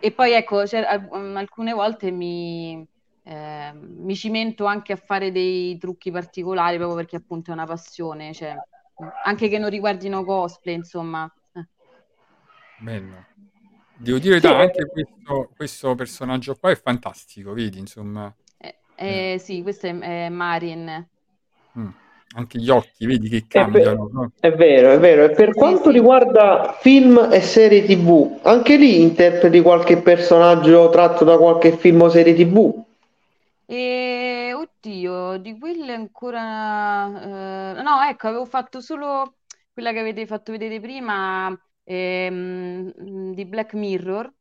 E 0.00 0.12
poi 0.12 0.32
ecco, 0.32 0.58
al- 0.60 1.08
um, 1.10 1.36
alcune 1.36 1.72
volte 1.72 2.10
mi, 2.10 2.84
eh, 3.22 3.72
mi 3.74 4.16
cimento 4.16 4.64
anche 4.64 4.92
a 4.92 4.96
fare 4.96 5.30
dei 5.30 5.78
trucchi 5.78 6.10
particolari 6.10 6.76
proprio 6.76 6.96
perché 6.96 7.16
appunto 7.16 7.50
è 7.50 7.54
una 7.54 7.66
passione, 7.66 8.32
cioè, 8.34 8.54
anche 9.24 9.48
che 9.48 9.58
non 9.58 9.70
riguardino 9.70 10.24
cosplay, 10.24 10.74
insomma. 10.74 11.32
Eh. 11.52 11.64
Bello. 12.80 13.26
Devo 13.98 14.18
dire, 14.18 14.40
Sì, 14.40 14.46
da, 14.46 14.58
eh, 14.60 14.60
anche 14.60 14.86
questo, 14.88 15.50
questo 15.56 15.94
personaggio 15.94 16.56
qua 16.56 16.70
è 16.70 16.76
fantastico, 16.80 17.52
vedi, 17.52 17.78
insomma, 17.78 18.32
Eh, 18.58 18.78
eh, 19.04 19.32
eh, 19.34 19.38
sì, 19.38 19.62
questo 19.62 19.86
è, 19.88 19.98
è 19.98 20.28
Marin. 20.28 21.08
mm, 21.74 21.92
anche 22.36 22.58
gli 22.58 22.68
occhi, 22.68 23.06
vedi 23.06 23.28
che 23.28 23.36
è, 23.38 23.46
cambiano, 23.46 24.10
no? 24.12 24.32
è 24.38 24.52
vero, 24.52 24.92
è 24.92 24.98
vero. 24.98 25.24
E 25.24 25.30
per 25.30 25.54
quanto 25.54 25.90
riguarda 25.90 26.76
film 26.80 27.28
e 27.32 27.40
serie 27.40 27.84
TV, 27.84 28.40
anche 28.42 28.76
lì 28.76 29.00
interpreti 29.00 29.60
qualche 29.60 30.02
personaggio 30.02 30.90
tratto 30.90 31.24
da 31.24 31.36
qualche 31.38 31.76
film 31.76 32.02
o 32.02 32.08
serie 32.08 32.34
TV? 32.34 32.84
E 33.66 34.52
oddio, 34.54 35.38
di 35.38 35.58
quelle 35.58 35.92
ancora... 35.92 37.76
eh, 37.78 37.82
no, 37.82 38.00
ecco, 38.08 38.28
avevo 38.28 38.44
fatto 38.46 38.80
solo 38.80 39.34
quella 39.72 39.92
che 39.92 39.98
avete 39.98 40.26
fatto 40.26 40.52
vedere 40.52 40.80
prima 40.80 41.54
ehm, 41.84 43.34
di 43.34 43.44
Black 43.44 43.74
Mirror. 43.74 44.32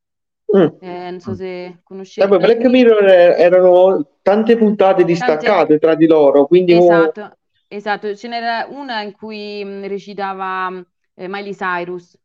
Mm. 0.55 0.67
Eh, 0.79 1.09
non 1.11 1.19
so 1.19 1.31
Mm. 1.31 1.33
se 1.33 1.79
conoscete 1.83 2.27
poi 2.27 2.37
Black 2.37 2.63
Mirror. 2.63 3.05
Eh, 3.05 3.35
erano 3.37 4.07
tante 4.21 4.55
puntate 4.55 5.03
Tante... 5.03 5.11
distaccate 5.11 5.77
tra 5.77 5.95
di 5.95 6.07
loro, 6.07 6.47
quindi 6.47 6.73
Esatto, 6.73 7.37
esatto. 7.69 8.15
Ce 8.15 8.27
n'era 8.27 8.67
una 8.69 9.01
in 9.01 9.11
cui 9.13 9.63
mh, 9.63 9.87
recitava 9.87 10.69
eh, 11.15 11.27
Miley 11.27 11.53
Cyrus. 11.55 12.17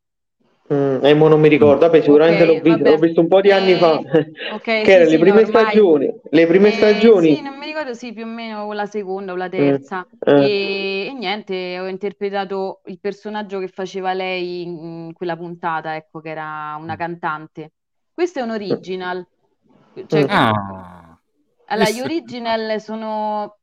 mm, 0.73 1.05
Emo 1.05 1.29
non 1.29 1.41
mi 1.41 1.49
Mm. 1.59 1.73
ricordo, 1.73 1.87
vabbè, 1.87 2.01
sicuramente 2.03 2.45
l'ho 2.45 2.57
Ok, 2.57 2.61
visto, 2.61 2.85
l'ho 2.85 2.99
visto 2.99 3.21
un 3.21 3.29
po' 3.29 3.41
di 3.41 3.51
anni 3.51 3.77
fa, 3.77 4.01
E... 4.01 4.11
Ok, 4.47 4.69
che 4.81 4.91
sì, 4.91 5.05
erano 5.05 5.11
le 5.11 5.19
sì, 5.19 5.23
no, 5.23 5.35
prime 5.35 5.45
ormai... 5.45 5.87
stagioni, 5.87 6.13
le 6.31 6.47
prime 6.47 6.71
Eh, 6.71 7.13
sì, 7.17 7.41
stagioni. 7.41 7.43
non 7.43 7.57
mi 7.59 7.67
ricordo, 7.67 7.95
sì, 7.95 8.13
più 8.13 8.25
o 8.25 8.27
meno 8.27 8.63
o 8.65 8.73
la 8.75 8.87
seconda 8.87 9.33
o 9.33 9.37
la 9.37 9.49
Mm, 9.59 9.77
terza. 9.89 10.07
eh. 10.27 10.33
E, 10.33 11.07
e 11.11 11.13
niente, 11.15 11.79
ho 11.81 11.87
interpretato 11.89 12.83
il 12.87 13.01
personaggio 13.01 13.59
che 13.59 13.69
faceva 13.69 14.13
lei 14.13 14.63
in 14.63 15.13
quella 15.15 15.37
puntata, 15.37 15.97
ecco, 15.97 16.21
che 16.21 16.31
era 16.31 16.77
una 16.79 16.97
cantante. 16.97 17.73
Questo 18.13 18.41
è 18.41 18.43
un 18.43 18.51
original. 18.51 19.27
Cioè, 20.07 20.25
Mm. 20.25 20.27
Ah, 20.29 21.19
allora, 21.67 21.91
gli 21.91 22.01
questo 22.01 22.01
original 22.01 22.81
sono 22.81 23.59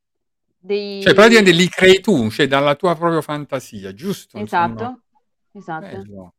Cioè, 0.62 1.14
praticamente 1.14 1.52
dei... 1.52 1.60
li 1.62 1.68
crei 1.70 2.02
tu, 2.02 2.30
cioè 2.30 2.48
dalla 2.48 2.76
tua 2.76 2.96
propria 2.96 3.22
fantasia, 3.22 3.94
giusto? 3.94 4.38
Insomma, 4.38 4.74
Esatto, 4.74 5.00
esatto. 5.54 5.86
bello. 5.86 6.34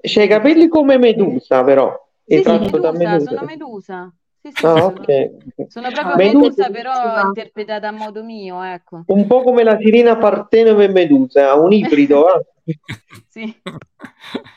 C'ha 0.00 0.22
i 0.22 0.24
Sì. 0.24 0.28
capelli 0.28 0.68
come 0.68 0.98
Medusa, 0.98 1.62
però, 1.62 1.94
Sì, 2.24 2.42
sì, 2.42 2.50
Medusa, 2.50 2.92
Medusa. 2.92 3.30
sono 3.30 3.44
Medusa. 3.44 4.14
Sì, 4.40 4.52
sì, 4.52 4.64
Ah, 4.64 4.80
sono, 4.80 5.00
ok. 5.00 5.66
sono 5.68 5.90
proprio 5.90 6.16
Medusa, 6.16 6.68
Medusa, 6.68 6.70
però 6.70 7.26
interpretata 7.26 7.88
a 7.88 7.92
modo 7.92 8.22
mio, 8.22 8.62
ecco. 8.62 9.02
un 9.06 9.26
po' 9.26 9.42
come 9.42 9.62
la 9.62 9.76
sirena 9.78 10.16
Partenove 10.16 10.84
e 10.84 10.88
Medusa, 10.88 11.54
un 11.54 11.72
ibrido, 11.72 12.26
eh? 12.34 12.44
Sì. 13.28 13.62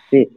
Sì. 0.09 0.27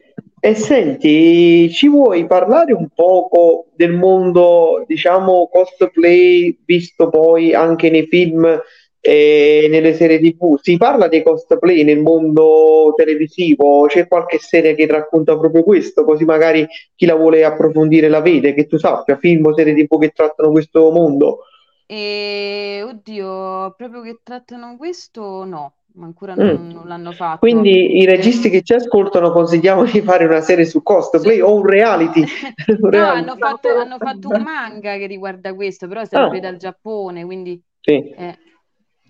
E 0.44 0.56
senti, 0.56 1.70
ci 1.70 1.88
vuoi 1.88 2.26
parlare 2.26 2.72
un 2.72 2.88
poco 2.92 3.66
del 3.76 3.92
mondo, 3.92 4.82
diciamo, 4.88 5.48
cosplay, 5.48 6.58
visto 6.64 7.08
poi 7.10 7.54
anche 7.54 7.90
nei 7.90 8.08
film 8.08 8.60
e 9.00 9.66
nelle 9.70 9.94
serie 9.94 10.18
TV? 10.18 10.58
Si 10.60 10.76
parla 10.76 11.06
dei 11.06 11.22
cosplay 11.22 11.84
nel 11.84 12.00
mondo 12.00 12.92
televisivo? 12.96 13.86
C'è 13.86 14.08
qualche 14.08 14.38
serie 14.38 14.74
che 14.74 14.84
racconta 14.88 15.38
proprio 15.38 15.62
questo? 15.62 16.02
Così 16.02 16.24
magari 16.24 16.66
chi 16.96 17.06
la 17.06 17.14
vuole 17.14 17.44
approfondire 17.44 18.08
la 18.08 18.20
vede, 18.20 18.52
che 18.52 18.66
tu 18.66 18.78
sappia, 18.78 19.18
film 19.18 19.46
o 19.46 19.54
serie 19.54 19.74
TV 19.74 19.96
che 20.00 20.08
trattano 20.08 20.50
questo 20.50 20.90
mondo. 20.90 21.44
E 21.86 22.82
oddio, 22.84 23.74
proprio 23.76 24.02
che 24.02 24.18
trattano 24.24 24.76
questo, 24.76 25.44
no, 25.44 25.74
ma 25.94 26.06
ancora 26.06 26.34
Mm. 26.34 26.38
non, 26.46 26.68
non 26.68 26.88
l'hanno 26.88 27.12
fatto. 27.12 27.38
Quindi 27.40 27.98
i 27.98 28.04
registi 28.04 28.48
che 28.50 28.62
ci 28.62 28.74
ascoltano 28.74 29.30
consigliamo 29.32 29.84
di 29.84 30.00
fare 30.00 30.24
una 30.24 30.40
serie 30.40 30.64
su 30.64 30.82
cosplay 30.82 31.40
o 31.40 31.54
un 31.54 31.66
reality. 31.66 32.20
Un 32.68 32.78
No, 32.80 32.88
reality. 32.90 33.18
hanno 33.18 33.36
fatto, 33.36 33.68
hanno 33.68 33.96
fatto 33.98 34.28
un 34.28 34.42
manga 34.42 34.96
che 34.96 35.06
riguarda 35.06 35.54
questo, 35.54 35.88
però 35.88 36.04
sempre 36.04 36.38
Ah. 36.38 36.40
dal 36.40 36.56
Giappone, 36.56 37.24
quindi 37.24 37.60
Sì. 37.80 38.10
è, 38.16 38.36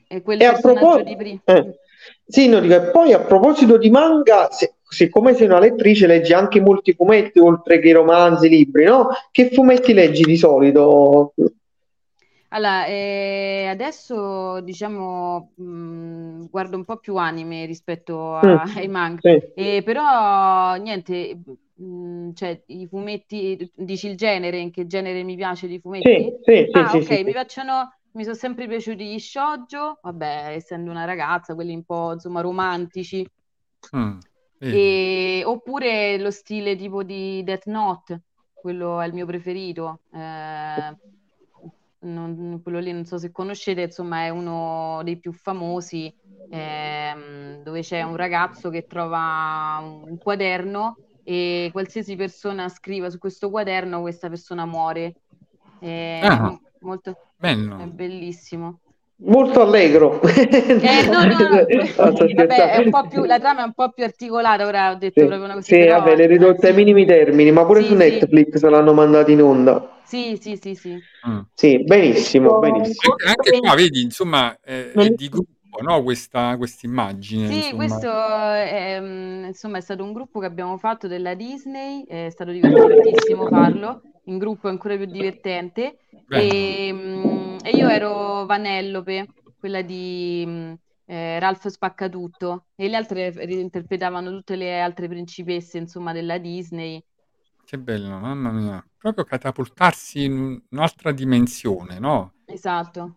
è 0.09 0.23
quel 0.23 0.41
E 0.41 0.45
a 0.45 1.03
di 1.05 1.17
prima. 1.17 1.41
eh, 1.45 1.79
sì, 2.27 2.49
no, 2.49 2.59
dico, 2.61 2.75
e 2.75 2.91
poi 2.91 3.13
a 3.13 3.21
proposito 3.21 3.79
di 3.79 3.89
manga, 3.91 4.49
se- 4.51 4.75
siccome 4.89 5.35
sei 5.35 5.47
una 5.47 5.59
lettrice, 5.61 6.07
leggi 6.07 6.33
anche 6.33 6.61
molti 6.61 6.93
fumetti 6.95 7.39
oltre 7.39 7.79
che 7.79 7.93
romanzi, 7.93 8.49
libri, 8.49 8.85
no? 8.85 9.09
Che 9.31 9.51
fumetti 9.51 9.93
leggi 9.95 10.23
di 10.23 10.37
solito? 10.37 11.35
Allora, 12.55 12.85
eh, 12.87 13.67
adesso 13.71 14.61
diciamo 14.61 15.53
mh, 15.57 16.49
guardo 16.51 16.77
un 16.77 16.85
po' 16.85 16.99
più 16.99 17.17
anime 17.17 17.65
rispetto 17.65 18.35
a- 18.35 18.61
Mm. 18.61 18.65
ai 18.85 18.89
manga, 18.89 19.23
Sì. 19.23 19.41
Eh, 19.55 19.83
però 19.83 20.75
niente, 20.77 21.41
mh, 21.75 22.33
cioè 22.35 22.63
i 22.67 22.87
fumetti, 22.87 23.71
dici 23.75 24.07
il 24.09 24.17
genere, 24.17 24.59
in 24.59 24.71
che 24.71 24.87
genere 24.87 25.23
mi 25.23 25.35
piace 25.37 25.67
di 25.67 25.79
fumetti? 25.81 26.25
Sì, 26.25 26.37
sì, 26.45 26.71
sì, 26.73 26.73
Ah, 26.73 26.91
sì, 26.91 27.01
ok, 27.01 27.09
sì, 27.09 27.17
sì. 27.17 27.25
mi 27.25 27.33
piacciono, 27.33 27.91
mi 28.13 28.23
sono 28.25 28.35
sempre 28.35 28.67
piaciuti 28.69 29.05
gli 29.15 29.19
shoujo, 29.19 29.99
vabbè, 30.03 30.53
essendo 30.55 30.91
una 30.91 31.05
ragazza, 31.07 31.55
quelli 31.55 31.75
un 31.75 31.85
po' 31.85 32.13
insomma 32.13 32.41
romantici, 32.43 33.27
Mm, 33.93 34.21
vedi. 34.61 34.79
e, 34.89 35.43
oppure 35.45 36.19
lo 36.19 36.31
stile 36.31 36.77
tipo 36.77 37.03
di 37.03 37.43
Death 37.45 37.67
Note, 37.67 38.23
quello 38.53 39.01
è 39.01 39.07
il 39.07 39.13
mio 39.15 39.27
preferito. 39.27 40.03
Eh, 40.13 40.97
non- 42.03 42.61
quello 42.63 42.79
lì 42.81 42.93
non 42.93 43.05
so 43.05 43.19
se 43.19 43.31
conoscete, 43.33 43.83
insomma, 43.83 44.25
è 44.25 44.29
uno 44.31 45.01
dei 45.05 45.19
più 45.19 45.33
famosi, 45.33 46.15
ehm, 46.49 47.63
dove 47.63 47.81
c'è 47.83 48.03
un 48.03 48.17
ragazzo 48.17 48.71
che 48.71 48.87
trova 48.87 49.79
un, 49.83 50.19
quaderno 50.19 51.01
e 51.23 51.71
qualsiasi 51.73 52.17
persona 52.17 52.69
scriva 52.69 53.11
su 53.11 53.19
questo 53.19 53.51
quaderno, 53.51 54.01
questa 54.01 54.29
persona 54.29 54.67
muore. 54.67 55.17
È 55.79 56.29
Ah. 56.29 56.51
m- 56.51 56.59
molto, 56.81 57.11
è 57.77 57.87
Bello. 57.87 57.87
bellissimo. 57.87 58.82
Molto 59.25 59.61
allegro. 59.63 60.21
Eh, 60.23 61.07
no, 61.07 61.25
no, 61.25 61.39
no, 61.39 61.49
vabbè, 62.35 62.83
più, 63.09 63.25
la 63.25 63.39
trama 63.39 63.63
è 63.63 63.65
un 63.65 63.73
po' 63.73 63.91
più 63.91 64.05
articolata, 64.05 64.67
ora 64.67 64.91
ho 64.91 64.97
detto 64.97 65.21
Sì, 65.21 65.27
proprio 65.27 65.45
una 65.45 65.55
così, 65.55 65.67
sì, 65.67 65.79
però 65.79 65.99
vabbè, 65.99 66.17
le 66.17 66.27
ridotte 66.27 66.67
ai 66.67 66.73
sì, 66.73 66.79
minimi 66.79 67.05
termini, 67.07 67.53
ma 67.53 67.65
pure 67.65 67.81
Sì, 67.81 67.87
su 67.87 67.93
sì. 67.93 67.99
Netflix 67.99 68.61
l'hanno 68.63 68.93
mandato 68.93 69.31
in 69.31 69.43
onda. 69.43 69.91
sì, 70.05 70.37
sì, 70.41 70.57
sì, 70.57 70.75
sì. 70.75 71.03
Mm. 71.29 71.39
Sì, 71.55 71.85
benissimo, 71.85 72.59
benissimo. 72.59 73.15
Anche, 73.25 73.59
qua, 73.61 73.75
vedi, 73.75 74.03
insomma, 74.03 74.57
Bellissimo. 74.65 75.15
di 75.15 75.29
gruppo, 75.73 75.83
no? 75.83 76.03
Questa 76.03 76.59
immagine, 76.83 77.47
Sì, 77.49 77.57
insomma. 77.57 77.77
questo 77.77 78.11
è, 78.11 79.01
mm, 79.01 79.45
insomma, 79.47 79.79
è 79.79 79.81
stato 79.81 80.05
un 80.05 80.13
gruppo 80.13 80.39
che 80.41 80.47
abbiamo 80.47 80.77
fatto 80.77 81.09
della 81.09 81.35
Disney, 81.35 82.05
è 82.05 82.29
stato 82.31 82.51
divertentissimo 82.51 83.47
farlo, 83.47 84.03
in 84.25 84.39
gruppo 84.39 84.69
è 84.69 84.71
ancora 84.71 84.97
più 84.97 85.07
divertente, 85.07 85.99
e, 86.29 86.91
mm, 86.93 87.57
e 87.65 87.71
io 87.71 87.89
ero 87.89 88.45
Vanellope, 88.47 89.29
quella 89.59 89.83
di 89.83 90.45
mm, 90.47 90.73
eh, 91.07 91.39
Ralph 91.39 91.67
Spaccatutto, 91.69 92.67
e 92.77 92.89
le 92.89 92.97
altre 92.97 93.33
interpretavano 93.49 94.31
tutte 94.31 94.57
le 94.57 94.81
altre 94.81 95.09
principesse, 95.09 95.79
insomma, 95.79 96.13
della 96.13 96.39
Disney. 96.39 97.03
Che 97.65 97.79
bello, 97.79 98.19
mamma 98.19 98.51
mia. 98.51 98.85
Proprio 98.99 99.25
catapultarsi 99.25 100.25
in 100.25 100.61
un'altra 100.71 101.13
dimensione, 101.13 101.99
no? 101.99 102.35
Esatto. 102.45 103.17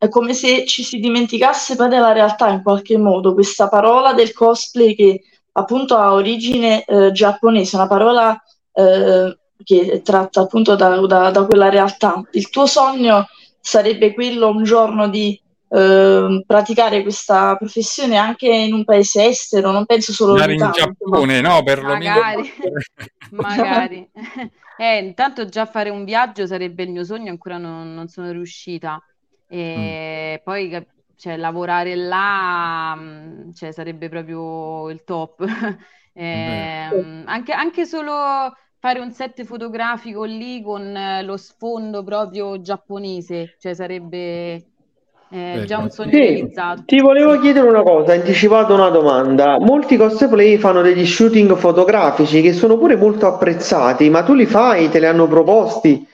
È 0.00 0.08
come 0.08 0.32
se 0.32 0.64
ci 0.64 0.82
si 0.82 0.98
dimenticasse 0.98 1.76
poi 1.76 1.90
della 1.90 2.12
realtà 2.12 2.48
in 2.48 2.62
qualche 2.62 2.96
modo, 2.96 3.34
questa 3.34 3.68
parola 3.68 4.14
del 4.14 4.32
cosplay 4.32 4.94
che 4.94 5.20
appunto 5.52 5.94
ha 5.94 6.14
origine 6.14 6.84
eh, 6.84 7.12
giapponese, 7.12 7.76
una 7.76 7.86
parola 7.86 8.42
eh, 8.72 9.38
che 9.62 9.90
è 9.92 10.00
tratta 10.00 10.40
appunto 10.40 10.74
da, 10.74 10.96
da- 11.00 11.30
da 11.30 11.44
quella 11.44 11.68
realtà. 11.68 12.22
Il 12.30 12.48
tuo 12.48 12.64
sogno 12.64 13.26
sarebbe 13.60 14.14
quello 14.14 14.48
un 14.48 14.64
giorno 14.64 15.06
di 15.06 15.38
eh, 15.68 16.44
praticare 16.46 17.02
questa 17.02 17.56
professione 17.56 18.16
anche 18.16 18.48
in 18.48 18.72
un 18.72 18.84
paese 18.84 19.26
estero, 19.26 19.70
non 19.70 19.84
penso 19.84 20.14
solo 20.14 20.32
Andare 20.32 20.54
in. 20.54 20.70
Giappone, 20.72 21.42
no? 21.42 21.62
Perlomeno. 21.62 22.14
Magari, 22.14 22.52
magari. 23.32 24.10
Eh, 24.80 24.96
intanto 24.96 25.44
già 25.44 25.66
fare 25.66 25.90
un 25.90 26.06
viaggio 26.06 26.46
sarebbe 26.46 26.84
il 26.84 26.90
mio 26.90 27.04
sogno, 27.04 27.28
ancora 27.28 27.58
non, 27.58 27.92
non 27.92 28.08
sono 28.08 28.30
riuscita. 28.30 28.98
E 29.52 30.40
poi 30.44 30.68
cap- 30.70 30.88
cioè, 31.16 31.36
lavorare 31.36 31.94
là, 31.96 32.94
mm, 32.96 33.50
cioè, 33.52 33.72
sarebbe 33.72 34.08
proprio 34.08 34.88
il 34.90 35.04
top. 35.04 35.44
Ehm, 36.12 37.22
anche, 37.26 37.52
anche 37.52 37.86
solo 37.86 38.52
fare 38.80 38.98
un 38.98 39.12
set 39.12 39.44
fotografico 39.44 40.24
lì 40.24 40.60
con 40.62 40.94
eh, 40.96 41.22
lo 41.22 41.36
sfondo 41.36 42.02
proprio 42.02 42.60
giapponese, 42.60 43.54
cioè 43.58 43.74
sarebbe 43.74 44.70
eh, 45.28 45.62
già 45.64 45.78
un 45.78 45.88
sogno 45.90 46.18
Sì, 46.18 46.18
realizzato. 46.18 46.84
ti 46.84 47.00
volevo 47.00 47.38
chiedere 47.38 47.68
una 47.68 47.82
cosa, 47.82 48.12
anticipato 48.14 48.74
una 48.74 48.88
domanda. 48.90 49.58
Molti 49.60 49.96
cosplay 49.96 50.56
fanno 50.58 50.82
degli 50.82 51.06
shooting 51.06 51.54
fotografici 51.56 52.40
che 52.42 52.52
sono 52.52 52.76
pure 52.78 52.96
molto 52.96 53.26
apprezzati, 53.26 54.08
ma 54.10 54.22
tu 54.22 54.34
li 54.34 54.46
fai? 54.46 54.88
Te 54.88 54.98
li 54.98 55.06
hanno 55.06 55.28
proposti? 55.28 56.06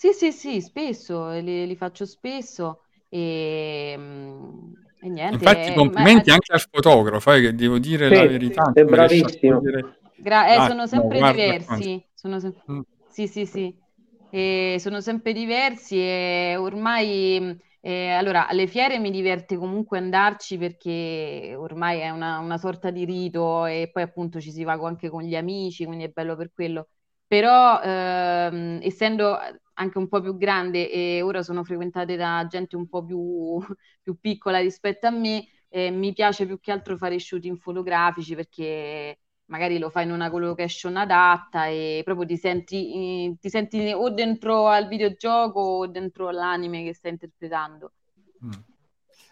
Sì, 0.00 0.14
sì, 0.14 0.32
sì, 0.32 0.60
spesso, 0.62 1.28
li, 1.40 1.66
li 1.66 1.76
faccio 1.76 2.06
spesso 2.06 2.84
e, 3.10 3.94
mm, 3.98 4.72
e 5.00 5.08
niente. 5.10 5.44
Infatti, 5.44 5.72
eh, 5.72 5.74
complimenti 5.74 6.30
anche 6.30 6.52
al 6.52 6.60
fotografo, 6.70 7.32
eh, 7.32 7.40
che 7.40 7.54
devo 7.54 7.78
dire 7.78 8.08
Sì, 8.08 8.14
la 8.14 8.24
verità. 8.26 8.62
è 8.72 8.84
insomma, 8.84 8.96
riesce 8.96 9.26
a 9.26 9.30
bravissimo. 9.30 9.38
cogliere 9.38 10.00
gra- 10.14 10.54
eh, 10.54 10.60
sono 10.60 10.86
l'attimo, 10.90 11.02
sempre 11.02 11.22
guarda 11.22 11.52
diversi, 11.58 12.04
sono 12.14 12.38
sem- 12.40 12.56
Mm. 12.70 12.80
sì, 13.06 13.26
sì, 13.28 13.46
sì, 13.46 13.76
E 14.32 14.76
sono 14.80 15.00
sempre 15.00 15.32
diversi 15.32 15.96
e 15.98 16.56
ormai, 16.58 17.38
mm, 17.40 17.50
eh, 17.80 18.10
allora, 18.12 18.46
alle 18.48 18.66
fiere 18.68 18.98
mi 19.00 19.10
diverte 19.10 19.56
comunque 19.56 19.98
andarci 19.98 20.58
perché 20.58 21.54
ormai 21.58 22.00
è 22.00 22.10
una, 22.10 22.38
una 22.38 22.58
sorta 22.58 22.90
di 22.90 23.04
rito 23.04 23.66
e 23.66 23.90
poi 23.92 24.02
appunto 24.04 24.40
ci 24.40 24.52
si 24.52 24.64
va 24.64 24.74
anche 24.74 25.08
con 25.10 25.22
gli 25.24 25.34
amici, 25.36 25.84
quindi 25.86 26.04
è 26.04 26.08
bello 26.10 26.36
per 26.36 26.52
quello. 26.54 26.88
Però 27.26 27.80
ehm, 27.82 28.80
essendo 28.82 29.38
anche 29.80 29.98
un 29.98 30.08
po' 30.08 30.20
più 30.20 30.36
grande 30.36 30.90
e 30.90 31.22
ora 31.22 31.42
sono 31.42 31.64
frequentate 31.64 32.16
da 32.16 32.46
gente 32.48 32.76
un 32.76 32.86
po' 32.86 33.04
più, 33.04 33.58
più 34.02 34.18
piccola 34.20 34.58
rispetto 34.60 35.06
a 35.06 35.10
me, 35.10 35.46
eh, 35.68 35.90
mi 35.90 36.12
piace 36.12 36.46
più 36.46 36.60
che 36.60 36.70
altro 36.70 36.96
fare 36.96 37.18
shooting 37.18 37.56
fotografici 37.56 38.34
perché 38.34 39.18
magari 39.46 39.78
lo 39.78 39.90
fai 39.90 40.04
in 40.04 40.12
una 40.12 40.30
collocation 40.30 40.96
adatta 40.96 41.66
e 41.66 42.02
proprio 42.04 42.26
ti 42.26 42.36
senti, 42.36 43.26
eh, 43.26 43.36
ti 43.40 43.48
senti 43.48 43.90
o 43.92 44.10
dentro 44.10 44.68
al 44.68 44.86
videogioco 44.86 45.60
o 45.60 45.86
dentro 45.86 46.28
all'anime 46.28 46.84
che 46.84 46.94
stai 46.94 47.12
interpretando. 47.12 47.92
Mm. 48.44 48.50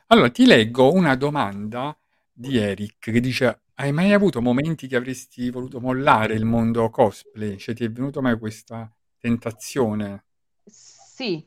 Allora, 0.09 0.31
ti 0.31 0.47
leggo 0.47 0.93
una 0.93 1.15
domanda 1.15 1.97
di 2.33 2.57
Eric 2.57 3.11
che 3.11 3.21
dice: 3.21 3.63
Hai 3.75 3.93
mai 3.93 4.13
avuto 4.13 4.41
momenti 4.41 4.87
che 4.87 4.97
avresti 4.97 5.51
voluto 5.51 5.81
mollare 5.81 6.35
il 6.35 6.45
mondo 6.45 6.89
cosplay? 6.91 7.59
Cioè, 7.59 7.75
ti 7.75 7.85
è 7.85 7.91
venuto 7.91 8.21
mai 8.23 8.39
questa 8.39 8.91
tentazione? 9.19 10.25
Sì, 10.71 11.47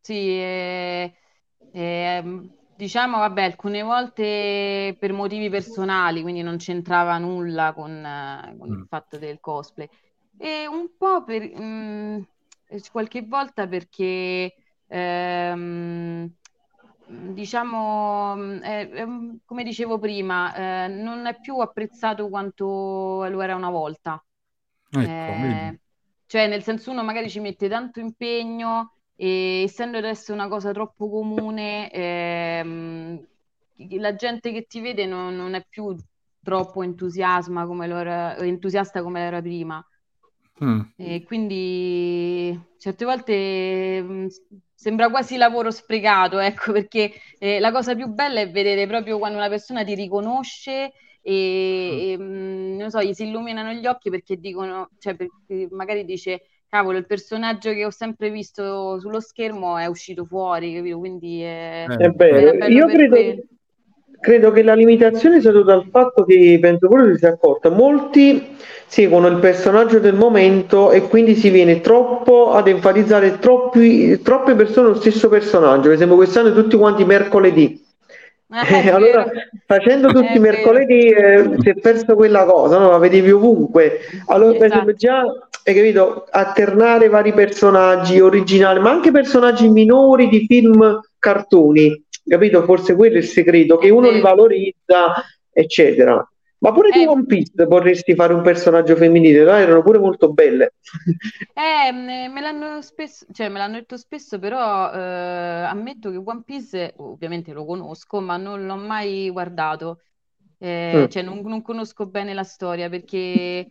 sì, 0.00 0.14
eh, 0.14 1.14
ehm, 1.70 2.50
diciamo, 2.74 3.18
vabbè, 3.18 3.42
alcune 3.42 3.82
volte 3.82 4.96
per 4.98 5.12
motivi 5.12 5.50
personali, 5.50 6.22
quindi 6.22 6.42
non 6.42 6.56
c'entrava 6.56 7.18
nulla 7.18 7.72
con, 7.74 7.90
eh, 8.04 8.56
con 8.58 8.72
il 8.72 8.80
Mm. 8.80 8.88
fatto 8.88 9.18
del 9.18 9.38
cosplay. 9.40 9.88
E 10.36 10.66
un 10.66 10.96
po' 10.96 11.24
per, 11.24 11.42
mm, 11.60 12.20
eh, 12.66 12.82
qualche 12.90 13.22
volta 13.26 13.66
perché, 13.68 14.54
ehm, 14.86 16.32
diciamo, 17.04 18.34
mm, 18.36 18.62
eh, 18.62 19.38
come 19.44 19.62
dicevo 19.64 19.98
prima, 19.98 20.84
eh, 20.86 20.88
non 20.88 21.26
è 21.26 21.38
più 21.38 21.58
apprezzato 21.58 22.28
quanto 22.28 22.64
lo 23.28 23.40
era 23.42 23.54
una 23.56 23.70
volta. 23.70 24.22
Ecco, 24.90 25.34
Eh? 25.34 25.78
Cioè 26.28 26.46
nel 26.46 26.62
senso 26.62 26.90
uno 26.90 27.02
magari 27.02 27.30
ci 27.30 27.40
mette 27.40 27.68
tanto 27.68 28.00
impegno 28.00 28.92
e 29.16 29.62
essendo 29.62 29.96
adesso 29.96 30.34
una 30.34 30.46
cosa 30.46 30.72
troppo 30.72 31.08
comune, 31.08 31.90
ehm, 31.90 33.26
la 33.96 34.14
gente 34.14 34.52
che 34.52 34.66
ti 34.66 34.80
vede 34.80 35.06
non, 35.06 35.34
non 35.34 35.54
è 35.54 35.64
più 35.66 35.96
troppo 36.42 36.82
entusiasma 36.82 37.66
come 37.66 37.86
entusiasta 38.40 39.02
come 39.02 39.20
era 39.20 39.40
prima. 39.40 39.84
Mm. 40.62 40.80
E 40.96 41.22
quindi 41.24 42.60
certe 42.78 43.04
volte 43.06 44.02
mh, 44.02 44.12
mm, 44.12 44.26
sembra 44.74 45.08
quasi 45.08 45.38
lavoro 45.38 45.70
sprecato, 45.70 46.38
ecco, 46.38 46.72
perché 46.72 47.10
eh, 47.38 47.58
la 47.58 47.72
cosa 47.72 47.94
più 47.94 48.08
bella 48.08 48.40
è 48.40 48.50
vedere 48.50 48.86
proprio 48.86 49.18
quando 49.18 49.38
una 49.38 49.48
persona 49.48 49.82
ti 49.82 49.94
riconosce 49.94 50.92
e, 51.20 52.16
mm. 52.18 52.72
e 52.72 52.76
non 52.76 52.90
so, 52.90 53.02
gli 53.02 53.12
si 53.12 53.24
illuminano 53.24 53.72
gli 53.72 53.86
occhi 53.86 54.10
perché 54.10 54.36
dicono, 54.36 54.90
cioè 54.98 55.14
perché 55.14 55.68
magari 55.70 56.04
dice 56.04 56.42
cavolo, 56.68 56.98
il 56.98 57.06
personaggio 57.06 57.72
che 57.72 57.84
ho 57.84 57.90
sempre 57.90 58.30
visto 58.30 59.00
sullo 59.00 59.20
schermo 59.20 59.78
è 59.78 59.86
uscito 59.86 60.24
fuori, 60.24 60.74
capito? 60.74 60.98
Quindi 60.98 61.40
è, 61.40 61.86
eh. 61.88 61.96
è 61.96 62.10
vero. 62.10 62.66
Io 62.66 62.86
credo, 62.86 63.16
credo, 64.20 64.50
che 64.50 64.62
la 64.62 64.74
limitazione 64.74 65.40
sia 65.40 65.50
dovuta 65.50 65.72
al 65.72 65.88
fatto 65.90 66.24
che 66.24 66.58
penso 66.60 66.88
pure 66.88 67.12
si 67.12 67.18
sia 67.18 67.30
accorta. 67.30 67.70
Molti 67.70 68.56
seguono 68.86 69.28
il 69.28 69.38
personaggio 69.38 69.98
del 69.98 70.14
momento 70.14 70.90
e 70.90 71.02
quindi 71.08 71.34
si 71.34 71.48
viene 71.48 71.80
troppo 71.80 72.52
ad 72.52 72.68
enfatizzare 72.68 73.38
troppi, 73.38 74.20
troppe 74.20 74.54
persone 74.54 74.88
lo 74.88 74.94
stesso 74.94 75.28
personaggio. 75.28 75.84
Per 75.84 75.92
esempio, 75.92 76.16
quest'anno 76.16 76.52
tutti 76.52 76.76
quanti 76.76 77.04
mercoledì. 77.04 77.86
Eh, 78.50 78.88
allora, 78.88 79.26
facendo 79.66 80.08
tutti 80.08 80.36
i 80.36 80.40
mercoledì 80.40 81.10
eh, 81.10 81.56
si 81.58 81.68
è 81.68 81.74
perso 81.74 82.14
quella 82.14 82.44
cosa, 82.44 82.78
no? 82.78 82.90
la 82.90 82.98
vedevi 82.98 83.30
ovunque. 83.30 84.00
Allora, 84.26 84.54
esatto. 84.54 84.58
per 84.58 84.70
esempio, 84.72 84.94
già 84.94 85.22
hai 85.64 85.74
capito, 85.74 86.26
alternare 86.30 87.08
vari 87.08 87.34
personaggi 87.34 88.20
originali, 88.20 88.80
ma 88.80 88.90
anche 88.90 89.10
personaggi 89.10 89.68
minori 89.68 90.28
di 90.28 90.46
film 90.46 90.98
cartoni, 91.18 92.04
capito? 92.26 92.64
Forse 92.64 92.94
quello 92.94 93.16
è 93.16 93.18
il 93.18 93.24
segreto, 93.24 93.76
che 93.76 93.90
uno 93.90 94.08
li 94.10 94.20
valorizza, 94.20 95.12
eccetera. 95.52 96.26
Ma 96.60 96.72
pure 96.72 96.88
eh, 96.88 96.98
di 96.98 97.06
One 97.06 97.24
Piece 97.24 97.64
vorresti 97.66 98.14
fare 98.14 98.34
un 98.34 98.42
personaggio 98.42 98.96
femminile, 98.96 99.44
no? 99.44 99.52
erano 99.52 99.82
pure 99.82 99.98
molto 99.98 100.32
belle. 100.32 100.74
Eh, 101.58 101.92
me 101.92 102.40
l'hanno 102.40 102.82
spesso, 102.82 103.26
cioè 103.32 103.48
me 103.48 103.58
l'hanno 103.58 103.74
detto 103.74 103.96
spesso, 103.96 104.38
però 104.38 104.92
eh, 104.92 104.98
ammetto 104.98 106.10
che 106.10 106.20
One 106.22 106.42
Piece, 106.44 106.94
ovviamente 106.96 107.52
lo 107.52 107.64
conosco, 107.64 108.20
ma 108.20 108.36
non 108.36 108.66
l'ho 108.66 108.76
mai 108.76 109.30
guardato. 109.30 110.00
Eh, 110.58 111.04
mm. 111.04 111.06
Cioè 111.06 111.22
non, 111.22 111.40
non, 111.42 111.62
conosco 111.62 112.06
bene 112.06 112.34
la 112.34 112.42
storia 112.42 112.88
perché 112.88 113.70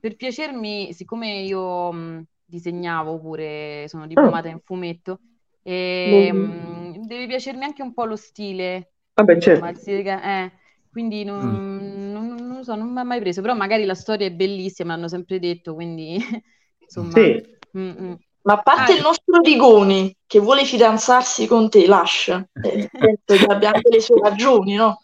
per 0.00 0.16
piacermi, 0.16 0.92
siccome 0.92 1.40
io 1.40 1.92
mh, 1.92 2.24
disegnavo 2.44 3.18
pure, 3.20 3.86
sono 3.88 4.06
diplomata 4.06 4.48
ah. 4.48 4.52
in 4.52 4.60
fumetto, 4.60 5.20
e, 5.62 6.30
mm. 6.32 6.38
mh, 6.38 7.06
deve 7.06 7.26
piacermi 7.26 7.64
anche 7.64 7.82
un 7.82 7.92
po' 7.92 8.04
lo 8.04 8.16
stile. 8.16 8.92
Vabbè, 9.14 9.38
certo. 9.38 9.66
eh, 9.86 10.52
quindi 10.90 11.24
non, 11.24 11.44
mm. 11.44 12.12
non, 12.12 12.26
non, 12.34 12.56
lo 12.56 12.62
so, 12.62 12.74
non 12.74 12.92
mi 12.92 13.00
ha 13.00 13.04
mai 13.04 13.20
preso, 13.20 13.40
però 13.40 13.54
magari 13.54 13.84
la 13.84 13.94
storia 13.94 14.26
è 14.26 14.32
bellissima, 14.32 14.88
me 14.88 14.94
l'hanno 14.94 15.08
sempre 15.08 15.38
detto, 15.38 15.74
quindi 15.74 16.18
insomma... 16.78 17.12
Sì. 17.12 17.58
Mm, 17.76 17.90
mm. 18.00 18.12
Ma 18.42 18.54
a 18.54 18.62
parte 18.62 18.92
ah, 18.92 18.94
il 18.96 19.02
nostro 19.02 19.38
Rigoni 19.42 20.16
che 20.26 20.38
vuole 20.38 20.64
fidanzarsi 20.64 21.46
con 21.46 21.68
te, 21.68 21.86
Lash, 21.86 22.28
eh, 22.28 22.88
penso 22.90 23.44
che 23.44 23.52
abbia 23.52 23.70
anche 23.72 23.90
le 23.90 24.00
sue 24.00 24.18
ragioni, 24.20 24.76
no? 24.76 25.00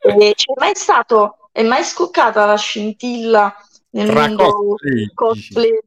E 0.00 0.32
c'è 0.36 0.52
mai 0.58 0.74
stato, 0.74 1.48
è 1.50 1.62
mai 1.62 1.82
scoccata 1.82 2.44
la 2.44 2.56
scintilla 2.56 3.54
nel 3.90 4.08
tra 4.08 4.28
mondo 4.28 4.44
cosplay, 4.52 5.14
cosplay 5.14 5.78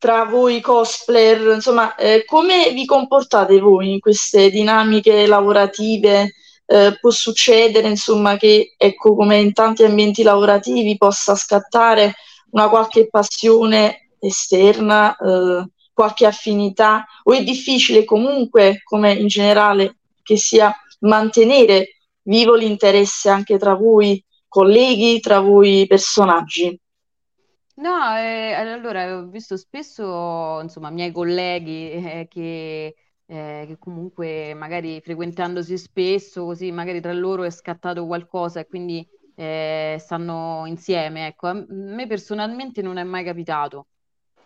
tra 0.00 0.24
voi 0.24 0.62
cosplayer, 0.62 1.52
insomma, 1.52 1.94
eh, 1.94 2.24
come 2.24 2.72
vi 2.72 2.86
comportate 2.86 3.60
voi 3.60 3.92
in 3.92 4.00
queste 4.00 4.48
dinamiche 4.48 5.26
lavorative? 5.26 6.32
Eh, 6.72 6.96
può 7.00 7.10
succedere, 7.10 7.88
insomma, 7.88 8.36
che 8.36 8.74
ecco, 8.76 9.16
come 9.16 9.40
in 9.40 9.52
tanti 9.52 9.82
ambienti 9.82 10.22
lavorativi 10.22 10.96
possa 10.96 11.34
scattare 11.34 12.14
una 12.50 12.68
qualche 12.68 13.08
passione 13.08 14.10
esterna, 14.20 15.16
eh, 15.16 15.68
qualche 15.92 16.26
affinità, 16.26 17.04
o 17.24 17.32
è 17.32 17.42
difficile 17.42 18.04
comunque, 18.04 18.82
come 18.84 19.12
in 19.14 19.26
generale, 19.26 19.96
che 20.22 20.36
sia 20.36 20.72
mantenere 21.00 21.96
vivo 22.22 22.54
l'interesse 22.54 23.28
anche 23.28 23.58
tra 23.58 23.74
voi 23.74 24.24
colleghi, 24.46 25.18
tra 25.18 25.40
voi 25.40 25.86
personaggi? 25.88 26.80
No, 27.76 28.16
eh, 28.16 28.52
allora 28.52 29.16
ho 29.16 29.26
visto 29.26 29.56
spesso, 29.56 30.60
insomma, 30.62 30.90
miei 30.90 31.10
colleghi 31.10 31.90
eh, 31.90 32.28
che, 32.30 32.94
eh, 33.30 33.64
che 33.68 33.76
comunque 33.78 34.54
magari 34.54 35.00
frequentandosi 35.00 35.78
spesso, 35.78 36.44
così 36.44 36.72
magari 36.72 37.00
tra 37.00 37.12
loro 37.12 37.44
è 37.44 37.50
scattato 37.50 38.04
qualcosa 38.04 38.58
e 38.58 38.66
quindi 38.66 39.06
eh, 39.36 39.96
stanno 40.00 40.64
insieme. 40.66 41.28
Ecco, 41.28 41.46
a 41.46 41.64
me 41.68 42.08
personalmente 42.08 42.82
non 42.82 42.96
è 42.96 43.04
mai 43.04 43.22
capitato. 43.22 43.86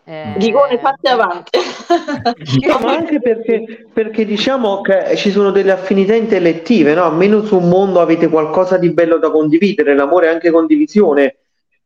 Eh... 0.03 0.37
Rigone, 0.37 0.77
fatti 0.77 1.07
avanti. 1.07 1.57
no, 2.67 2.79
ma 2.79 2.91
anche 2.95 3.19
perché, 3.19 3.87
perché, 3.91 4.23
diciamo 4.23 4.81
che 4.81 5.15
ci 5.15 5.31
sono 5.31 5.49
delle 5.49 5.71
affinità 5.71 6.13
intellettive, 6.13 6.93
no? 6.93 7.05
Almeno 7.05 7.41
su 7.41 7.57
un 7.57 7.67
mondo 7.67 8.01
avete 8.01 8.27
qualcosa 8.27 8.77
di 8.77 8.93
bello 8.93 9.17
da 9.17 9.31
condividere, 9.31 9.95
l'amore 9.95 10.27
è 10.27 10.29
anche 10.29 10.51
condivisione 10.51 11.37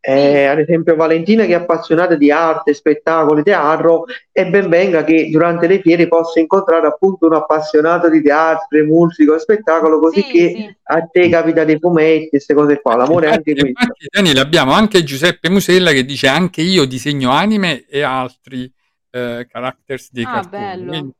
eh, 0.01 0.45
ad 0.45 0.59
esempio 0.59 0.95
Valentina 0.95 1.45
che 1.45 1.51
è 1.51 1.55
appassionata 1.55 2.15
di 2.15 2.31
arte, 2.31 2.73
spettacoli, 2.73 3.43
teatro 3.43 4.05
e 4.31 4.47
ben 4.47 4.69
venga 4.69 5.03
che 5.03 5.29
durante 5.29 5.67
le 5.67 5.81
fiere 5.81 6.07
possa 6.07 6.39
incontrare 6.39 6.87
appunto 6.87 7.25
un 7.25 7.33
appassionato 7.33 8.09
di 8.09 8.21
teatro, 8.21 8.83
musica, 8.85 9.37
spettacolo 9.37 9.99
così 9.99 10.21
sì, 10.21 10.31
che 10.31 10.53
sì. 10.55 10.77
a 10.83 11.01
te 11.01 11.29
capita 11.29 11.65
dei 11.65 11.79
fumetti 11.79 12.29
queste 12.29 12.53
cose 12.53 12.79
qua, 12.81 12.95
l'amore 12.95 13.27
è 13.27 13.31
anche 13.33 13.53
questo. 13.53 13.93
Daniele 14.09 14.39
abbiamo 14.39 14.71
anche 14.71 15.03
Giuseppe 15.03 15.49
Musella 15.49 15.91
che 15.91 16.05
dice 16.05 16.27
anche 16.27 16.61
io 16.61 16.85
disegno 16.85 17.31
anime 17.31 17.85
e 17.87 18.01
altri 18.01 18.71
eh, 19.11 19.47
characters 19.49 20.11
dei 20.11 20.23
ah, 20.23 20.47
cartoni. 20.47 21.11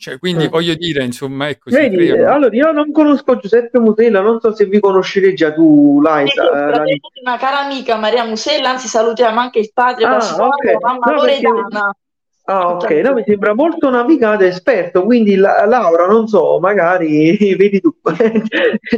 Quindi, 0.00 0.02
cioè, 0.02 0.18
quindi 0.18 0.44
eh. 0.44 0.48
voglio 0.48 0.74
dire, 0.74 1.04
insomma, 1.04 1.48
ecco. 1.48 1.70
Vedi, 1.70 2.10
allora 2.10 2.54
io 2.54 2.72
non 2.72 2.90
conosco 2.90 3.36
Giuseppe 3.36 3.78
Musella, 3.78 4.20
non 4.20 4.40
so 4.40 4.54
se 4.54 4.64
vi 4.64 4.80
conoscete 4.80 5.34
già 5.34 5.52
tu, 5.52 6.00
Laisa. 6.00 6.42
Eh, 6.84 7.00
una 7.22 7.36
cara 7.36 7.60
amica 7.60 7.96
Maria 7.96 8.24
Musella, 8.24 8.70
anzi 8.70 8.88
salutiamo 8.88 9.38
anche 9.38 9.58
il 9.58 9.70
padre 9.74 10.04
ah, 10.06 10.16
okay. 10.16 10.76
mamma 10.80 11.06
no, 11.06 11.12
Loredana. 11.12 11.96
Ah, 12.44 12.74
ok, 12.74 12.90
no, 12.90 13.12
mi 13.12 13.22
sembra 13.26 13.54
molto 13.54 13.90
navigata 13.90 14.44
esperto, 14.44 15.04
quindi 15.04 15.36
la, 15.36 15.64
Laura, 15.66 16.06
non 16.06 16.26
so, 16.26 16.58
magari 16.58 17.36
vedi 17.54 17.80
tu, 17.80 17.94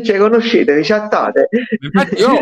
cioè 0.03 0.18
conoscete, 0.18 0.80
chattate. 0.82 1.48
Infatti 1.80 2.14
io 2.14 2.38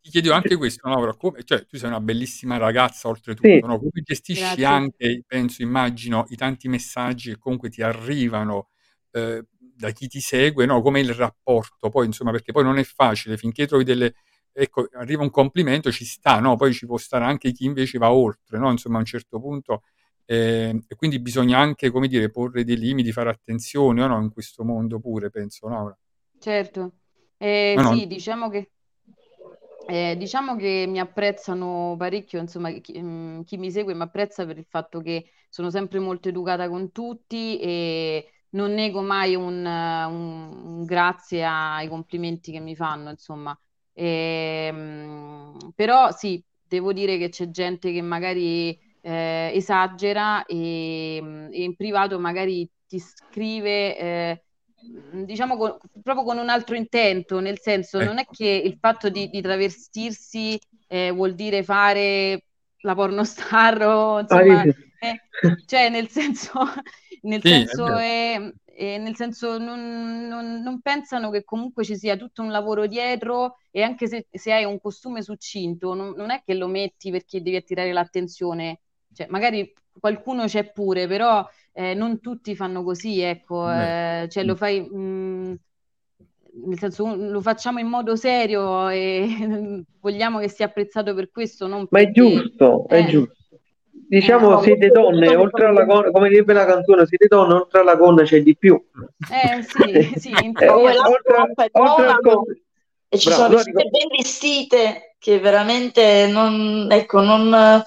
ti 0.00 0.10
chiedo 0.10 0.32
anche 0.32 0.56
questo, 0.56 0.88
Laura, 0.88 1.14
come, 1.14 1.42
cioè, 1.44 1.66
tu 1.66 1.76
sei 1.76 1.88
una 1.88 2.00
bellissima 2.00 2.56
ragazza 2.56 3.08
oltretutto, 3.08 3.48
sì. 3.48 3.60
no? 3.60 3.78
come 3.78 3.90
gestisci 4.02 4.40
Grazie. 4.40 4.64
anche, 4.64 5.22
penso, 5.26 5.62
immagino, 5.62 6.24
i 6.30 6.36
tanti 6.36 6.68
messaggi 6.68 7.30
che 7.30 7.38
comunque 7.38 7.68
ti 7.68 7.82
arrivano 7.82 8.70
eh, 9.10 9.44
da 9.58 9.90
chi 9.90 10.08
ti 10.08 10.20
segue, 10.20 10.64
no? 10.64 10.80
come 10.80 11.00
il 11.00 11.12
rapporto, 11.12 11.90
poi 11.90 12.06
insomma, 12.06 12.30
perché 12.30 12.52
poi 12.52 12.64
non 12.64 12.78
è 12.78 12.84
facile, 12.84 13.36
finché 13.36 13.66
trovi 13.66 13.84
delle... 13.84 14.14
Ecco, 14.52 14.88
arriva 14.94 15.22
un 15.22 15.30
complimento, 15.30 15.92
ci 15.92 16.04
sta, 16.04 16.40
no? 16.40 16.56
Poi 16.56 16.74
ci 16.74 16.84
può 16.84 16.96
stare 16.96 17.24
anche 17.24 17.52
chi 17.52 17.66
invece 17.66 17.98
va 17.98 18.10
oltre, 18.10 18.58
no? 18.58 18.70
Insomma, 18.70 18.96
a 18.96 19.00
un 19.00 19.06
certo 19.06 19.38
punto... 19.40 19.82
Eh, 20.24 20.84
e 20.86 20.94
quindi 20.96 21.18
bisogna 21.20 21.58
anche, 21.58 21.90
come 21.90 22.08
dire, 22.08 22.30
porre 22.30 22.64
dei 22.64 22.76
limiti, 22.76 23.10
fare 23.12 23.30
attenzione, 23.30 24.06
no? 24.06 24.20
In 24.20 24.30
questo 24.30 24.64
mondo 24.64 24.98
pure, 24.98 25.30
penso, 25.30 25.68
Laura. 25.68 25.96
Certo. 26.38 26.92
Eh, 27.36 27.74
no, 27.76 27.94
sì, 27.94 28.00
no. 28.00 28.06
diciamo 28.06 28.48
che 28.48 28.70
eh, 29.90 30.16
diciamo 30.16 30.56
che 30.56 30.84
mi 30.88 30.98
apprezzano 31.00 31.94
parecchio, 31.98 32.40
insomma, 32.40 32.70
chi, 32.72 33.00
mm, 33.00 33.42
chi 33.42 33.56
mi 33.56 33.70
segue 33.70 33.94
mi 33.94 34.02
apprezza 34.02 34.46
per 34.46 34.56
il 34.58 34.66
fatto 34.68 35.00
che 35.00 35.30
sono 35.48 35.70
sempre 35.70 35.98
molto 35.98 36.28
educata 36.28 36.68
con 36.68 36.92
tutti 36.92 37.58
e 37.60 38.30
non 38.50 38.72
nego 38.72 39.02
mai 39.02 39.34
un, 39.34 39.64
un- 39.64 40.62
un 40.78 40.84
grazie 40.84 41.44
ai 41.44 41.88
complimenti 41.88 42.52
che 42.52 42.60
mi 42.60 42.76
fanno, 42.76 43.10
insomma. 43.10 43.58
Ehm, 43.92 45.72
però 45.74 46.10
sì, 46.12 46.42
devo 46.62 46.92
dire 46.92 47.18
che 47.18 47.28
c'è 47.28 47.50
gente 47.50 47.92
che 47.92 48.00
magari 48.02 48.70
eh, 49.02 49.50
esagera 49.54 50.44
e, 50.46 51.16
e 51.50 51.62
in 51.62 51.74
privato 51.76 52.18
magari 52.18 52.68
ti 52.86 52.98
scrive 52.98 53.96
eh, 53.98 54.44
Mm, 54.44 54.49
diciamo 55.24 55.56
con, 55.56 55.76
proprio 56.02 56.24
con 56.24 56.38
un 56.38 56.48
altro 56.48 56.74
intento, 56.74 57.40
nel 57.40 57.60
senso 57.60 57.98
ecco. 57.98 58.08
non 58.08 58.18
è 58.18 58.24
che 58.24 58.46
il 58.46 58.76
fatto 58.80 59.08
di, 59.08 59.28
di 59.28 59.40
travestirsi 59.40 60.58
eh, 60.88 61.10
vuol 61.10 61.34
dire 61.34 61.62
fare 61.62 62.44
la 62.80 62.94
pornostar 62.94 63.82
o 63.82 64.20
insomma, 64.20 64.62
eh, 64.64 65.20
cioè 65.66 65.88
nel 65.88 66.08
senso, 66.08 66.52
nel 67.22 67.40
sì, 67.40 67.48
senso, 67.48 67.96
è, 67.96 68.52
è, 68.64 68.98
nel 68.98 69.16
senso 69.16 69.58
non, 69.58 70.26
non, 70.28 70.62
non, 70.62 70.80
pensano 70.80 71.30
che 71.30 71.44
comunque 71.44 71.84
ci 71.84 71.96
sia 71.96 72.16
tutto 72.16 72.42
un 72.42 72.50
lavoro 72.50 72.86
dietro 72.86 73.58
e 73.70 73.82
anche 73.82 74.06
se, 74.08 74.26
se 74.30 74.52
hai 74.52 74.64
un 74.64 74.80
costume 74.80 75.22
succinto 75.22 75.94
non, 75.94 76.14
non, 76.16 76.30
è 76.30 76.42
che 76.44 76.54
lo 76.54 76.66
metti 76.66 77.10
perché 77.10 77.42
devi 77.42 77.56
attirare 77.56 77.92
l'attenzione 77.92 78.80
cioè, 79.14 79.26
magari 79.28 79.72
qualcuno 79.98 80.44
c'è 80.46 80.70
pure, 80.72 81.06
però 81.06 81.46
eh, 81.72 81.94
non 81.94 82.20
tutti 82.20 82.54
fanno 82.54 82.82
così, 82.82 83.20
ecco, 83.20 83.70
eh, 83.70 84.26
cioè 84.30 84.44
lo 84.44 84.56
fai... 84.56 84.80
Mh, 84.80 84.98
mm, 84.98 85.54
nel 86.52 86.78
senso 86.78 87.14
lo 87.14 87.40
facciamo 87.40 87.78
in 87.78 87.86
modo 87.86 88.16
serio 88.16 88.88
e 88.88 89.84
vogliamo 90.00 90.38
che 90.38 90.48
sia 90.48 90.66
apprezzato 90.66 91.14
per 91.14 91.30
questo. 91.30 91.66
Non 91.66 91.86
Ma 91.90 92.00
è 92.00 92.10
giusto, 92.10 92.86
è 92.88 92.98
eh. 92.98 93.06
giusto. 93.06 93.34
Diciamo, 93.90 94.58
Eh, 94.58 94.62
siete 94.64 94.88
donne, 94.88 95.36
oltre 95.36 95.66
alla 95.66 95.84
gonna, 95.84 96.10
come 96.10 96.28
direbbe 96.28 96.52
la 96.52 96.64
canzone, 96.64 97.06
siete 97.06 97.28
donne, 97.28 97.54
oltre 97.54 97.80
alla 97.80 97.94
gonna 97.94 98.24
c'è 98.24 98.42
di 98.42 98.56
più. 98.56 98.82
Eh 99.30 99.62
sì, 99.62 100.14
sì, 100.18 100.30
Eh, 100.32 100.52
teoria 100.52 100.94
la 100.94 101.08
oltre, 101.08 101.36
è 101.36 101.40
oltre 101.40 101.64
al 101.64 101.70
buona, 101.70 102.18
co- 102.18 102.44
e 103.08 103.18
ci 103.18 103.28
Bravo, 103.28 103.42
sono 103.42 103.54
no, 103.54 103.54
persone 103.54 103.84
dico- 103.84 103.90
ben 103.90 104.08
vestite 104.16 105.14
che 105.18 105.38
veramente 105.38 106.26
non, 106.28 106.88
ecco, 106.90 107.20
non, 107.20 107.82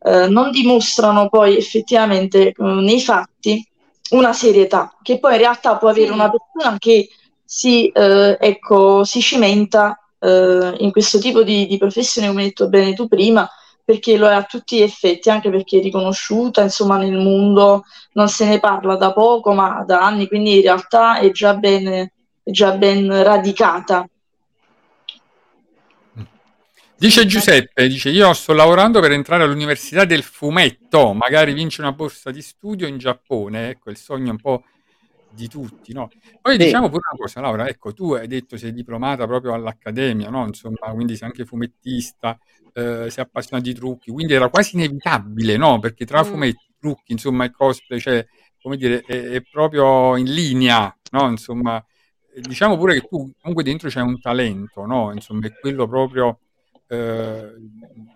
eh, 0.00 0.28
non 0.28 0.50
dimostrano 0.50 1.28
poi 1.28 1.56
effettivamente 1.56 2.48
eh, 2.48 2.54
nei 2.58 3.00
fatti 3.00 3.66
una 4.10 4.32
serietà 4.32 4.96
che 5.02 5.18
poi 5.18 5.32
in 5.32 5.38
realtà 5.38 5.76
può 5.76 5.88
avere 5.88 6.12
una 6.12 6.30
persona 6.30 6.78
che 6.78 7.08
si, 7.44 7.88
eh, 7.88 8.36
ecco, 8.40 9.04
si 9.04 9.20
cimenta 9.20 9.98
eh, 10.18 10.74
in 10.78 10.90
questo 10.92 11.18
tipo 11.18 11.42
di, 11.42 11.66
di 11.66 11.78
professione, 11.78 12.28
come 12.28 12.42
hai 12.42 12.48
detto 12.48 12.68
bene 12.68 12.94
tu 12.94 13.08
prima, 13.08 13.48
perché 13.84 14.18
lo 14.18 14.28
è 14.28 14.34
a 14.34 14.42
tutti 14.42 14.76
gli 14.76 14.82
effetti, 14.82 15.30
anche 15.30 15.48
perché 15.50 15.78
è 15.78 15.82
riconosciuta, 15.82 16.60
insomma, 16.60 16.98
nel 16.98 17.16
mondo 17.16 17.84
non 18.12 18.28
se 18.28 18.44
ne 18.44 18.60
parla 18.60 18.96
da 18.96 19.12
poco, 19.14 19.54
ma 19.54 19.82
da 19.86 20.00
anni, 20.04 20.28
quindi 20.28 20.56
in 20.56 20.62
realtà 20.62 21.18
è 21.18 21.30
già 21.30 21.54
ben, 21.54 21.86
è 21.86 22.10
già 22.50 22.72
ben 22.72 23.22
radicata. 23.22 24.06
Dice 27.00 27.26
Giuseppe, 27.26 27.86
dice 27.86 28.10
io 28.10 28.32
sto 28.32 28.52
lavorando 28.52 28.98
per 29.00 29.12
entrare 29.12 29.44
all'università 29.44 30.04
del 30.04 30.24
fumetto, 30.24 31.12
magari 31.12 31.52
vince 31.52 31.80
una 31.80 31.92
borsa 31.92 32.32
di 32.32 32.42
studio 32.42 32.88
in 32.88 32.98
Giappone, 32.98 33.68
ecco 33.70 33.90
il 33.90 33.96
sogno 33.96 34.32
un 34.32 34.40
po' 34.40 34.64
di 35.28 35.46
tutti, 35.48 35.92
no? 35.92 36.14
Poi 36.40 36.54
Sì. 36.58 36.64
diciamo 36.64 36.88
pure 36.88 37.02
una 37.10 37.18
cosa, 37.20 37.40
Laura, 37.40 37.68
ecco 37.68 37.92
tu 37.92 38.14
hai 38.14 38.26
detto 38.26 38.56
sei 38.56 38.72
diplomata 38.72 39.26
proprio 39.26 39.54
all'Accademia, 39.54 40.28
no? 40.30 40.44
Insomma, 40.46 40.90
quindi 40.92 41.16
sei 41.16 41.28
anche 41.28 41.44
fumettista, 41.44 42.36
eh, 42.72 43.10
sei 43.10 43.24
appassionata 43.24 43.68
di 43.68 43.74
trucchi, 43.76 44.10
quindi 44.10 44.32
era 44.34 44.48
quasi 44.48 44.74
inevitabile, 44.76 45.56
no? 45.56 45.78
Perché 45.78 46.04
tra 46.04 46.20
Mm. 46.20 46.24
fumetti, 46.24 46.66
trucchi, 46.80 47.12
insomma, 47.12 47.44
e 47.44 47.52
cosplay, 47.52 48.00
cioè, 48.00 48.26
come 48.60 48.76
dire, 48.76 49.04
è, 49.04 49.20
è 49.34 49.42
proprio 49.42 50.16
in 50.16 50.32
linea, 50.32 50.92
no? 51.12 51.28
Insomma, 51.28 51.80
diciamo 52.42 52.76
pure 52.76 52.94
che 52.94 53.06
tu 53.08 53.30
comunque 53.40 53.62
dentro 53.64 53.88
c'è 53.88 54.00
un 54.00 54.18
talento, 54.20 54.84
no? 54.86 55.12
Insomma, 55.12 55.46
è 55.46 55.54
quello 55.58 55.86
proprio 55.88 56.40
eh, 56.88 57.52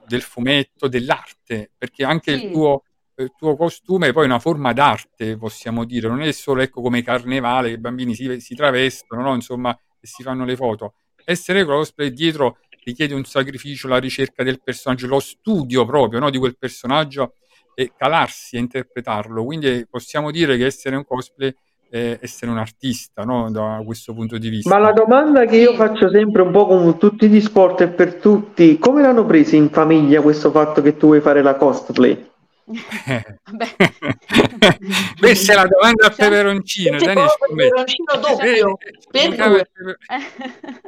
del 0.06 0.22
fumetto, 0.22 0.88
dell'arte, 0.88 1.70
perché 1.76 2.04
anche 2.04 2.32
il 2.32 2.40
Sì. 2.40 2.50
tuo, 2.50 2.82
il 3.16 3.32
tuo 3.36 3.56
costume 3.56 4.08
è 4.08 4.12
poi 4.12 4.24
una 4.24 4.38
forma 4.38 4.72
d'arte, 4.72 5.36
possiamo 5.36 5.84
dire, 5.84 6.08
non 6.08 6.22
è 6.22 6.32
solo 6.32 6.62
ecco, 6.62 6.80
come 6.80 7.02
carnevale 7.02 7.68
che 7.68 7.74
i 7.74 7.78
bambini 7.78 8.14
si, 8.14 8.40
si 8.40 8.54
travestono, 8.54 9.22
no? 9.22 9.34
Insomma, 9.34 9.76
e 10.00 10.06
si 10.06 10.22
fanno 10.22 10.44
le 10.44 10.56
foto. 10.56 10.94
Essere 11.24 11.64
cosplay 11.64 12.10
dietro 12.12 12.58
richiede 12.84 13.14
un 13.14 13.24
sacrificio, 13.24 13.86
la 13.86 13.98
ricerca 13.98 14.42
del 14.42 14.60
personaggio, 14.62 15.06
lo 15.06 15.20
studio 15.20 15.84
proprio 15.84 16.18
no? 16.18 16.30
di 16.30 16.38
quel 16.38 16.56
personaggio 16.58 17.34
e 17.74 17.92
calarsi 17.96 18.56
a 18.56 18.60
interpretarlo. 18.60 19.44
Quindi 19.44 19.68
eh, 19.68 19.86
possiamo 19.88 20.30
dire 20.32 20.56
che 20.56 20.66
essere 20.66 20.96
un 20.96 21.04
cosplay 21.04 21.54
è 21.92 22.18
essere 22.22 22.50
un 22.50 22.56
artista, 22.56 23.22
no? 23.22 23.50
Da 23.50 23.82
questo 23.84 24.14
punto 24.14 24.38
di 24.38 24.48
vista. 24.48 24.70
Ma 24.70 24.78
la 24.78 24.92
domanda 24.92 25.44
che 25.44 25.56
io 25.56 25.74
faccio 25.74 26.08
sempre 26.08 26.40
un 26.40 26.50
po' 26.50 26.66
con 26.66 26.96
tutti 26.96 27.28
gli 27.28 27.38
sport 27.38 27.82
e 27.82 27.88
per 27.88 28.14
tutti, 28.14 28.78
come 28.78 29.02
l'hanno 29.02 29.26
preso 29.26 29.56
in 29.56 29.68
famiglia 29.68 30.22
questo 30.22 30.50
fatto 30.50 30.80
che 30.80 30.96
tu 30.96 31.08
vuoi 31.08 31.20
fare 31.20 31.42
la 31.42 31.54
cosplay? 31.56 32.30
Vabbè. 32.64 33.74
Questa 35.18 35.52
è 35.52 35.56
la 35.56 35.66
domanda 35.66 36.06
a 36.06 36.10
Cioè, 36.10 36.28
peperoncino, 36.28 36.98
Dani, 36.98 37.28
scommetti. 37.28 37.70
peperoncino 37.70 38.20
doppio, 38.20 38.76
per 39.10 39.68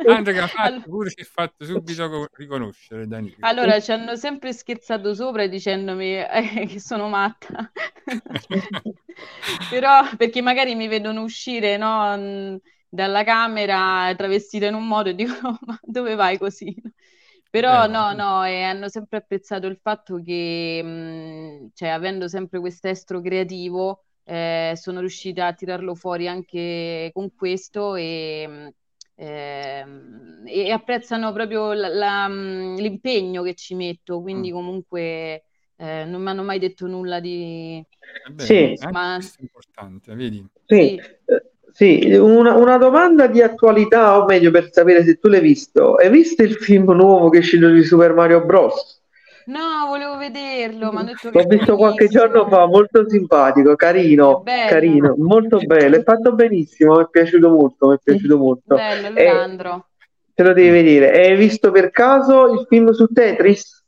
Tanto 0.04 0.30
che 0.30 0.38
ha 0.38 0.46
fatto 0.46 0.80
pure 0.82 1.10
si 1.10 1.20
è 1.20 1.24
fatto 1.24 1.64
subito 1.64 2.08
co- 2.08 2.28
riconoscere 2.34 3.06
Danilo. 3.06 3.36
Allora, 3.40 3.80
ci 3.80 3.92
hanno 3.92 4.16
sempre 4.16 4.52
scherzato 4.52 5.14
sopra 5.14 5.46
dicendomi 5.46 6.18
eh, 6.18 6.66
che 6.68 6.80
sono 6.80 7.08
matta. 7.08 7.70
Però, 9.70 10.08
perché 10.16 10.40
magari 10.42 10.74
mi 10.74 10.88
vedono 10.88 11.22
uscire, 11.22 11.76
no, 11.76 12.16
mh, 12.16 12.60
dalla 12.88 13.24
camera 13.24 14.12
travestita 14.16 14.66
in 14.66 14.74
un 14.74 14.86
modo 14.86 15.08
e 15.10 15.14
dicono, 15.14 15.58
ma 15.66 15.78
dove 15.82 16.14
vai 16.14 16.38
così? 16.38 16.74
Però 17.54 17.84
Eh, 17.84 17.86
no, 17.86 18.12
no, 18.14 18.44
e 18.44 18.62
hanno 18.62 18.88
sempre 18.88 19.18
apprezzato 19.18 19.68
il 19.68 19.78
fatto 19.80 20.20
che, 20.20 20.82
mh, 20.82 21.70
cioè, 21.74 21.88
avendo 21.88 22.26
sempre 22.26 22.58
quest'estro 22.58 23.20
creativo, 23.20 24.02
eh, 24.24 24.72
sono 24.76 24.98
riuscita 24.98 25.46
a 25.46 25.52
tirarlo 25.54 25.94
fuori 25.94 26.26
anche 26.26 27.10
con 27.12 27.32
questo 27.32 27.94
e, 27.94 28.74
ehm, 29.14 30.42
e 30.46 30.70
apprezzano 30.72 31.32
proprio 31.32 31.72
la- 31.74 31.88
la, 31.88 32.26
l'impegno 32.28 33.42
che 33.42 33.54
ci 33.54 33.74
metto, 33.76 34.20
quindi 34.20 34.50
Mm. 34.50 34.54
comunque 34.54 35.44
eh, 35.76 36.04
non 36.04 36.22
mi 36.22 36.28
hanno 36.30 36.42
mai 36.42 36.58
detto 36.58 36.86
nulla 36.88 37.20
di... 37.20 37.84
È 38.24 38.30
bene, 38.30 38.46
Sì. 38.46 38.74
Ma- 38.90 39.14
questo 39.14 39.38
è 39.40 39.42
importante, 39.42 40.14
vedi? 40.14 40.44
Sì, 40.66 40.76
Sì. 40.76 41.00
Sì, 41.76 42.14
una, 42.14 42.54
una 42.54 42.76
domanda 42.78 43.26
di 43.26 43.42
attualità, 43.42 44.16
o 44.20 44.26
meglio 44.26 44.52
per 44.52 44.68
sapere 44.70 45.02
se 45.04 45.18
tu 45.18 45.26
l'hai 45.28 45.40
visto. 45.40 45.96
Hai 45.96 46.08
visto 46.08 46.42
il 46.44 46.54
film 46.54 46.92
nuovo 46.92 47.30
che 47.30 47.38
è 47.38 47.40
uscito 47.40 47.68
di 47.68 47.82
Super 47.82 48.14
Mario 48.14 48.44
Bros? 48.44 49.02
No, 49.46 49.86
volevo 49.88 50.16
vederlo, 50.16 50.88
hanno 50.90 51.04
detto 51.04 51.30
L'ho 51.30 51.44
visto 51.46 51.76
qualche 51.76 52.08
giorno 52.08 52.48
fa, 52.48 52.66
molto 52.66 53.06
simpatico, 53.08 53.74
carino, 53.74 54.42
carino, 54.68 55.16
molto 55.18 55.58
bello, 55.58 55.96
è 55.96 56.02
fatto 56.02 56.32
benissimo, 56.32 56.96
mi 56.96 57.02
è 57.02 57.08
piaciuto 57.10 57.50
molto, 57.50 57.88
mi 57.88 57.94
è 57.96 57.98
piaciuto 58.02 58.38
molto. 58.38 58.74
Bello, 58.76 59.14
Eh, 59.16 59.26
allora 59.26 59.42
andrò. 59.42 59.84
te 60.32 60.42
lo 60.44 60.52
devi 60.54 60.70
vedere. 60.70 61.10
Hai 61.26 61.36
visto 61.36 61.70
per 61.72 61.90
caso 61.90 62.52
il 62.54 62.66
film 62.68 62.90
su 62.92 63.06
Tetris? 63.08 63.83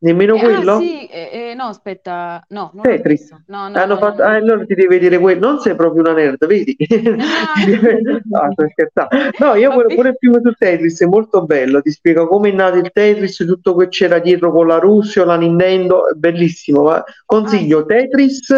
Nemmeno 0.00 0.34
Eh, 0.36 0.40
quello? 0.40 0.72
ah, 0.74 0.78
sì, 0.80 1.06
eh, 1.06 1.30
eh, 1.50 1.54
no, 1.54 1.64
aspetta, 1.64 2.44
no, 2.48 2.70
non 2.74 2.82
Tetris. 2.82 3.30
No, 3.46 3.68
no, 3.68 3.78
Hanno 3.78 3.94
no, 3.94 4.00
fatto... 4.00 4.22
no, 4.22 4.28
no. 4.28 4.34
Ah, 4.34 4.36
allora 4.36 4.64
ti 4.66 4.74
devi 4.74 4.88
vedere 4.88 5.18
quello. 5.18 5.48
Non 5.48 5.60
sei 5.60 5.74
proprio 5.74 6.02
una 6.02 6.12
nerd, 6.12 6.44
vedi? 6.46 6.76
Ah, 7.18 8.50
sto 8.52 8.66
scherzando. 8.70 9.08
No, 9.38 9.54
io 9.54 9.70
quello, 9.74 9.94
pure 9.94 10.14
film 10.18 10.40
su 10.42 10.52
Tetris 10.52 11.00
è 11.02 11.06
molto 11.06 11.44
bello. 11.44 11.80
Ti 11.80 11.90
spiega 11.90 12.26
come 12.26 12.50
è 12.50 12.52
nato 12.52 12.76
il 12.78 12.90
Tetris, 12.92 13.36
tutto 13.38 13.74
che 13.76 13.88
c'era 13.88 14.18
dietro 14.18 14.52
con 14.52 14.66
la 14.66 14.78
Russia, 14.78 15.24
la 15.24 15.36
Nintendo. 15.36 16.08
È 16.08 16.14
bellissimo. 16.14 16.82
ma 16.82 17.02
Consiglio 17.24 17.78
Ah, 17.80 17.84
Tetris 17.86 18.54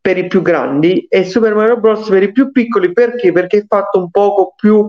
per 0.00 0.18
i 0.18 0.26
più 0.26 0.42
grandi 0.42 1.06
e 1.08 1.24
Super 1.24 1.54
Mario 1.54 1.78
Bros. 1.80 2.08
per 2.08 2.22
i 2.22 2.30
più 2.32 2.50
piccoli. 2.52 2.92
Perché? 2.92 3.32
Perché 3.32 3.58
è 3.58 3.64
fatto 3.66 3.98
un 3.98 4.10
poco 4.10 4.52
più 4.56 4.88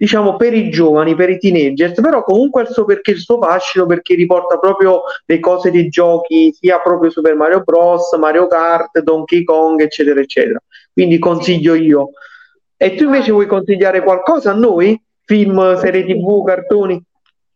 diciamo 0.00 0.36
per 0.36 0.54
i 0.54 0.70
giovani, 0.70 1.14
per 1.14 1.28
i 1.28 1.38
teenagers, 1.38 2.00
però 2.00 2.24
comunque 2.24 2.62
ha 2.62 2.64
il 2.64 2.70
suo 2.70 2.86
perché, 2.86 3.10
il 3.10 3.18
suo 3.18 3.38
fascino, 3.38 3.84
perché 3.84 4.14
riporta 4.14 4.58
proprio 4.58 5.02
le 5.26 5.38
cose 5.40 5.70
dei 5.70 5.88
giochi, 5.90 6.52
sia 6.58 6.80
proprio 6.80 7.10
Super 7.10 7.34
Mario 7.34 7.60
Bros, 7.62 8.10
Mario 8.18 8.46
Kart, 8.46 8.98
Donkey 9.00 9.44
Kong, 9.44 9.78
eccetera, 9.82 10.20
eccetera. 10.20 10.58
Quindi 10.90 11.18
consiglio 11.18 11.74
io. 11.74 12.10
E 12.78 12.94
tu 12.94 13.04
invece 13.04 13.30
vuoi 13.32 13.46
consigliare 13.46 14.02
qualcosa 14.02 14.52
a 14.52 14.54
noi? 14.54 14.98
Film, 15.24 15.76
serie 15.76 16.04
TV, 16.06 16.44
cartoni? 16.44 17.02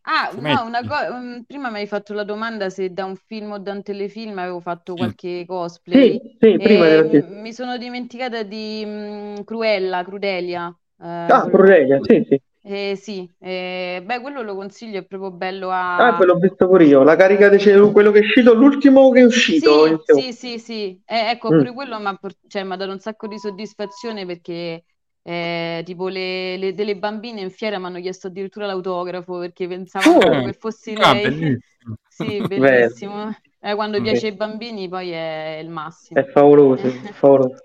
Ah, 0.07 0.31
no, 0.37 0.63
una 0.65 0.83
co- 0.83 1.13
mm, 1.15 1.41
prima 1.47 1.69
mi 1.71 1.79
hai 1.79 1.87
fatto 1.87 2.13
la 2.13 2.23
domanda 2.23 2.69
se 2.69 2.91
da 2.93 3.05
un 3.05 3.15
film 3.15 3.53
o 3.53 3.59
da 3.59 3.71
un 3.71 3.81
telefilm 3.83 4.37
avevo 4.37 4.59
fatto 4.59 4.95
Sì. 4.95 4.95
qualche 4.95 5.45
cosplay. 5.47 6.19
Sì, 6.19 6.37
sì, 6.39 6.59
prima 6.61 6.87
E 6.87 7.01
della 7.03 7.03
m- 7.03 7.41
mi 7.41 7.53
sono 7.53 7.77
dimenticata 7.77 8.43
di 8.43 8.83
mm, 8.85 9.41
Cruella, 9.43 10.03
Crudelia. 10.03 10.75
Eh, 11.01 11.05
Ah, 11.05 11.41
quello- 11.41 11.57
Crudelia, 11.57 11.99
sì, 12.01 12.25
sì. 12.27 12.41
Eh, 12.67 12.95
sì, 12.95 13.29
eh, 13.39 14.01
beh, 14.03 14.21
quello 14.21 14.41
lo 14.41 14.55
consiglio, 14.55 14.97
è 14.97 15.05
proprio 15.05 15.29
bello 15.29 15.69
a... 15.69 15.97
Ah, 15.97 16.17
ve 16.17 16.25
l'ho 16.25 16.35
visto 16.37 16.67
pure 16.67 16.85
io. 16.85 17.03
La 17.03 17.15
carica 17.15 17.47
di 17.47 17.59
quello 17.91 18.09
che 18.09 18.19
è 18.19 18.21
uscito, 18.21 18.55
l'ultimo 18.55 19.11
che 19.11 19.19
è 19.19 19.23
uscito. 19.23 20.01
Sì, 20.03 20.31
sì, 20.31 20.33
sì, 20.33 20.59
sì. 20.59 21.01
Eh, 21.05 21.29
ecco, 21.29 21.51
Mm. 21.51 21.57
pure 21.59 21.73
quello 21.73 21.99
mi 21.99 22.07
ha 22.07 22.19
cioè, 22.47 22.63
dato 22.63 22.91
un 22.91 22.99
sacco 22.99 23.27
di 23.27 23.37
soddisfazione 23.37 24.25
perché 24.25 24.83
eh, 25.21 25.81
tipo 25.85 26.07
le, 26.07 26.57
le- 26.57 26.73
delle 26.73 26.95
bambine 26.97 27.41
in 27.41 27.51
fiera 27.51 27.77
mi 27.77 27.85
hanno 27.85 27.99
chiesto 27.99 28.27
addirittura 28.27 28.65
l'autografo 28.65 29.37
perché 29.39 29.67
pensavano 29.67 30.39
Oh. 30.39 30.45
che 30.45 30.53
fossi 30.53 30.95
Ah, 30.95 31.13
lei. 31.13 31.23
bellissimo. 31.23 31.63
Sì, 32.15 32.41
bellissimo. 32.41 33.29
Eh, 33.59 33.75
quando 33.75 34.01
piace 34.01 34.27
ai 34.27 34.33
bambini 34.33 34.87
poi 34.87 35.11
è 35.11 35.59
il 35.61 35.69
massimo. 35.69 36.19
È 36.19 36.23
favoloso, 36.31 36.87
è 36.87 37.11
favoloso. 37.11 37.61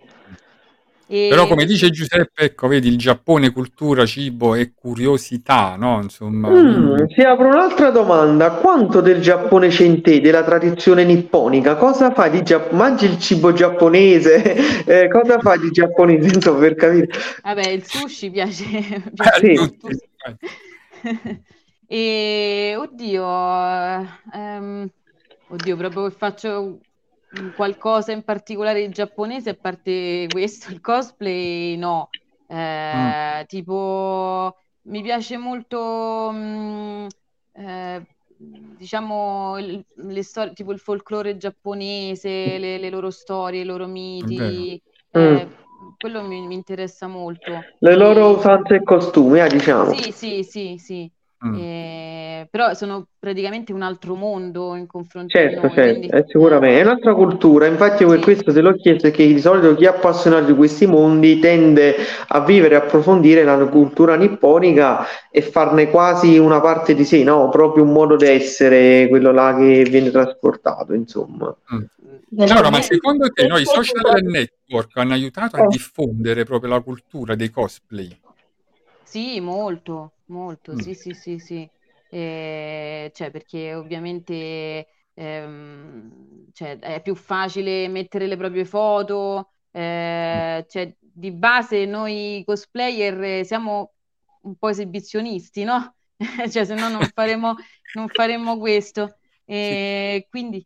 E- 1.12 1.26
Però 1.28 1.46
come 1.48 1.64
dice 1.64 1.90
Giuseppe, 1.90 2.44
ecco, 2.44 2.68
vedi, 2.68 2.88
il 2.88 2.96
Giappone, 2.96 3.50
cultura, 3.50 4.06
cibo 4.06 4.54
e 4.54 4.72
curiosità, 4.74 5.74
no? 5.76 6.00
Insomma, 6.00 6.48
Mm, 6.50 6.94
quindi- 6.96 7.14
ti 7.14 7.22
apro 7.22 7.48
un'altra 7.48 7.90
domanda. 7.90 8.52
Quanto 8.52 9.00
del 9.00 9.20
Giappone 9.20 9.68
c'è 9.68 9.84
in 9.84 10.02
te, 10.02 10.20
della 10.20 10.44
tradizione 10.44 11.04
nipponica? 11.04 11.76
Cosa 11.76 12.12
fai 12.12 12.30
di 12.30 12.42
Giappone? 12.42 12.76
Mangi 12.78 13.06
il 13.06 13.18
cibo 13.18 13.52
giapponese? 13.52 14.56
Eh, 14.90 15.08
cosa 15.08 15.38
fai 15.40 15.58
di 15.60 15.70
giapponese? 15.70 16.34
Insomma, 16.34 16.58
per 16.60 16.74
capire. 16.74 17.08
Vabbè, 17.42 17.68
il 17.68 17.84
sushi 17.84 18.30
piace, 18.30 18.64
piace 19.14 19.54
sì. 19.54 19.60
a 19.62 19.68
tutti. 19.78 20.08
E 21.86 22.74
oddio, 22.78 23.24
ehm, 24.32 24.88
oddio, 25.48 25.76
proprio 25.76 26.08
che 26.08 26.14
faccio 26.16 26.78
qualcosa 27.54 28.12
in 28.12 28.22
particolare 28.22 28.84
di 28.84 28.92
giapponese, 28.92 29.50
a 29.50 29.56
parte 29.60 30.26
questo, 30.28 30.70
il 30.70 30.80
cosplay, 30.80 31.76
no. 31.76 32.08
Eh, 32.46 33.42
mm. 33.42 33.44
Tipo, 33.46 34.56
mi 34.82 35.02
piace 35.02 35.36
molto, 35.36 36.30
mh, 36.32 36.36
mm, 36.36 37.06
eh, 37.52 38.06
diciamo, 38.76 39.56
le 39.56 40.22
storie, 40.22 40.52
tipo 40.52 40.72
il 40.72 40.78
folklore 40.78 41.36
giapponese, 41.36 42.58
le, 42.58 42.78
le 42.78 42.90
loro 42.90 43.10
storie, 43.10 43.60
i 43.60 43.64
loro 43.64 43.86
miti. 43.86 44.80
Eh, 45.12 45.46
mm. 45.46 45.52
Quello 45.96 46.22
mi, 46.22 46.46
mi, 46.46 46.54
interessa 46.54 47.06
molto. 47.06 47.62
Le 47.78 47.96
loro 47.96 48.36
usanze 48.36 48.76
e 48.76 48.82
costumi, 48.82 49.40
eh, 49.40 49.48
diciamo. 49.48 49.92
Sì, 49.94 50.12
sì, 50.12 50.42
sì, 50.42 50.76
sì. 50.78 51.10
Mm. 51.46 51.54
Eh, 51.54 52.48
però 52.50 52.74
sono 52.74 53.06
praticamente 53.18 53.72
un 53.72 53.80
altro 53.80 54.14
mondo 54.14 54.74
in 54.74 54.86
confronto 54.86 55.28
certo, 55.28 55.62
noi, 55.62 55.70
certo, 55.70 55.98
quindi... 55.98 56.24
sicuramente 56.26 56.80
è 56.80 56.82
un'altra 56.82 57.14
cultura. 57.14 57.66
Infatti, 57.66 58.04
per 58.04 58.18
sì. 58.18 58.24
questo 58.24 58.52
te 58.52 58.60
l'ho 58.60 58.74
chiesto 58.74 59.10
che 59.10 59.26
di 59.26 59.40
solito 59.40 59.74
chi 59.74 59.84
è 59.84 59.88
appassionato 59.88 60.46
di 60.46 60.54
questi 60.54 60.86
mondi 60.86 61.38
tende 61.38 61.96
a 62.28 62.40
vivere 62.40 62.74
e 62.74 62.78
approfondire 62.78 63.42
la 63.42 63.56
cultura 63.66 64.16
nipponica 64.16 65.06
e 65.30 65.40
farne 65.40 65.88
quasi 65.88 66.36
una 66.36 66.60
parte 66.60 66.94
di 66.94 67.04
sé, 67.04 67.22
no? 67.24 67.48
Proprio 67.48 67.84
un 67.84 67.92
modo 67.92 68.16
di 68.16 68.26
essere 68.26 69.08
quello 69.08 69.32
là 69.32 69.56
che 69.56 69.86
viene 69.88 70.10
trasportato, 70.10 70.92
insomma. 70.92 71.54
Mm. 71.74 71.84
Allora, 72.38 72.70
ma 72.70 72.80
secondo 72.80 73.28
te 73.28 73.46
noi 73.46 73.64
social 73.64 74.22
network 74.22 74.96
hanno 74.96 75.14
aiutato 75.14 75.56
a 75.56 75.64
eh. 75.64 75.66
diffondere 75.68 76.44
proprio 76.44 76.70
la 76.70 76.80
cultura 76.80 77.34
dei 77.34 77.50
cosplay? 77.50 78.16
Sì, 79.10 79.40
molto, 79.40 80.14
molto, 80.26 80.76
sì, 80.76 80.94
sì, 80.94 81.14
sì, 81.14 81.38
sì. 81.40 81.68
Eh, 82.08 83.10
cioè, 83.12 83.30
perché 83.32 83.74
ovviamente 83.74 84.86
ehm, 85.14 86.46
cioè, 86.52 86.78
è 86.78 87.02
più 87.02 87.16
facile 87.16 87.88
mettere 87.88 88.28
le 88.28 88.36
proprie 88.36 88.64
foto, 88.64 89.50
eh, 89.72 90.64
cioè, 90.68 90.94
di 91.00 91.32
base 91.32 91.86
noi 91.86 92.42
cosplayer 92.46 93.44
siamo 93.44 93.94
un 94.42 94.54
po' 94.56 94.68
esibizionisti, 94.68 95.64
no? 95.64 95.96
cioè, 96.48 96.64
se 96.64 96.74
no 96.74 96.88
non 96.88 97.08
faremo, 97.12 97.56
non 97.94 98.08
faremo 98.08 98.58
questo. 98.58 99.18
E 99.44 100.26
quindi 100.30 100.64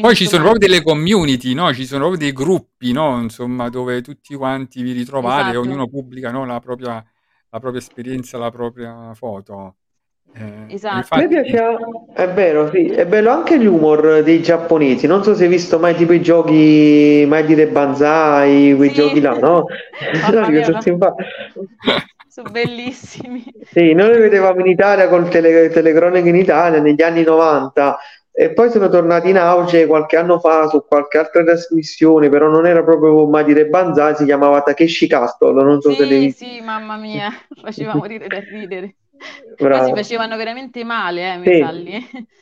poi 0.00 0.14
ci 0.14 0.26
sono 0.26 0.42
proprio 0.44 0.68
delle 0.68 0.82
community, 0.82 1.54
no? 1.54 1.72
Ci 1.72 1.86
sono 1.86 2.00
proprio 2.08 2.20
dei 2.20 2.32
gruppi, 2.32 2.92
no? 2.92 3.20
Insomma, 3.20 3.68
dove 3.68 4.00
tutti 4.02 4.34
quanti 4.34 4.82
vi 4.82 4.92
ritrovate 4.92 5.40
e 5.40 5.50
esatto. 5.50 5.60
ognuno 5.60 5.88
pubblica, 5.88 6.30
no, 6.30 6.44
la 6.44 6.60
propria 6.60 7.04
la 7.50 7.60
propria 7.60 7.80
esperienza, 7.80 8.38
la 8.38 8.50
propria 8.50 9.14
foto. 9.14 9.76
Eh, 10.34 10.66
Esatto. 10.74 10.94
A 10.94 10.98
infatti 10.98 11.22
me 11.22 11.28
piace, 11.28 11.76
è 12.12 12.28
vero, 12.28 12.70
sì, 12.70 12.86
è 12.88 13.06
bello 13.06 13.30
anche 13.30 13.56
l'humor 13.56 14.22
dei 14.22 14.42
giapponesi. 14.42 15.06
Non 15.06 15.24
so 15.24 15.34
se 15.34 15.44
hai 15.44 15.48
visto 15.48 15.78
mai 15.78 15.94
tipo 15.94 16.12
i 16.12 16.20
giochi, 16.20 17.24
mai 17.26 17.44
dire 17.46 17.68
Banzai, 17.68 18.74
quei 18.76 18.90
Sì, 18.90 18.94
giochi 18.96 19.20
là, 19.20 19.32
no? 19.32 19.64
mamma 20.22 20.40
No, 20.42 20.50
mia, 20.50 20.64
sono 22.28 22.50
bellissimi. 22.50 23.44
Sì, 23.64 23.94
noi 23.94 24.12
li 24.12 24.20
vedevamo 24.20 24.60
in 24.60 24.66
Italia 24.66 25.08
con 25.08 25.28
tele, 25.30 25.70
telecronache 25.70 26.28
in 26.28 26.36
Italia 26.36 26.80
negli 26.80 27.02
anni 27.02 27.22
90 27.24 27.98
e 28.40 28.52
poi 28.52 28.70
sono 28.70 28.88
tornati 28.88 29.30
in 29.30 29.36
auge 29.36 29.86
qualche 29.88 30.16
anno 30.16 30.38
fa 30.38 30.68
su 30.68 30.84
qualche 30.86 31.18
altra 31.18 31.42
trasmissione, 31.42 32.28
però 32.28 32.48
non 32.48 32.66
era 32.68 32.84
proprio 32.84 33.26
mai 33.26 33.42
dire 33.42 33.66
Banzai, 33.66 34.14
si 34.14 34.24
chiamava 34.24 34.62
Takeshi 34.62 35.08
Castle, 35.08 35.60
non 35.60 35.80
so 35.80 35.92
se 35.96 36.06
l'hai 36.06 36.30
Sì, 36.30 36.36
sì, 36.36 36.60
mamma 36.60 36.96
mia, 36.96 37.30
faceva 37.60 37.96
morire 37.96 38.28
da 38.28 38.38
ridere. 38.38 38.94
Poi 39.56 39.56
si 39.58 39.64
Bravo. 39.64 39.94
facevano 39.96 40.36
veramente 40.36 40.84
male, 40.84 41.32
eh, 41.32 41.36
mi 41.38 41.46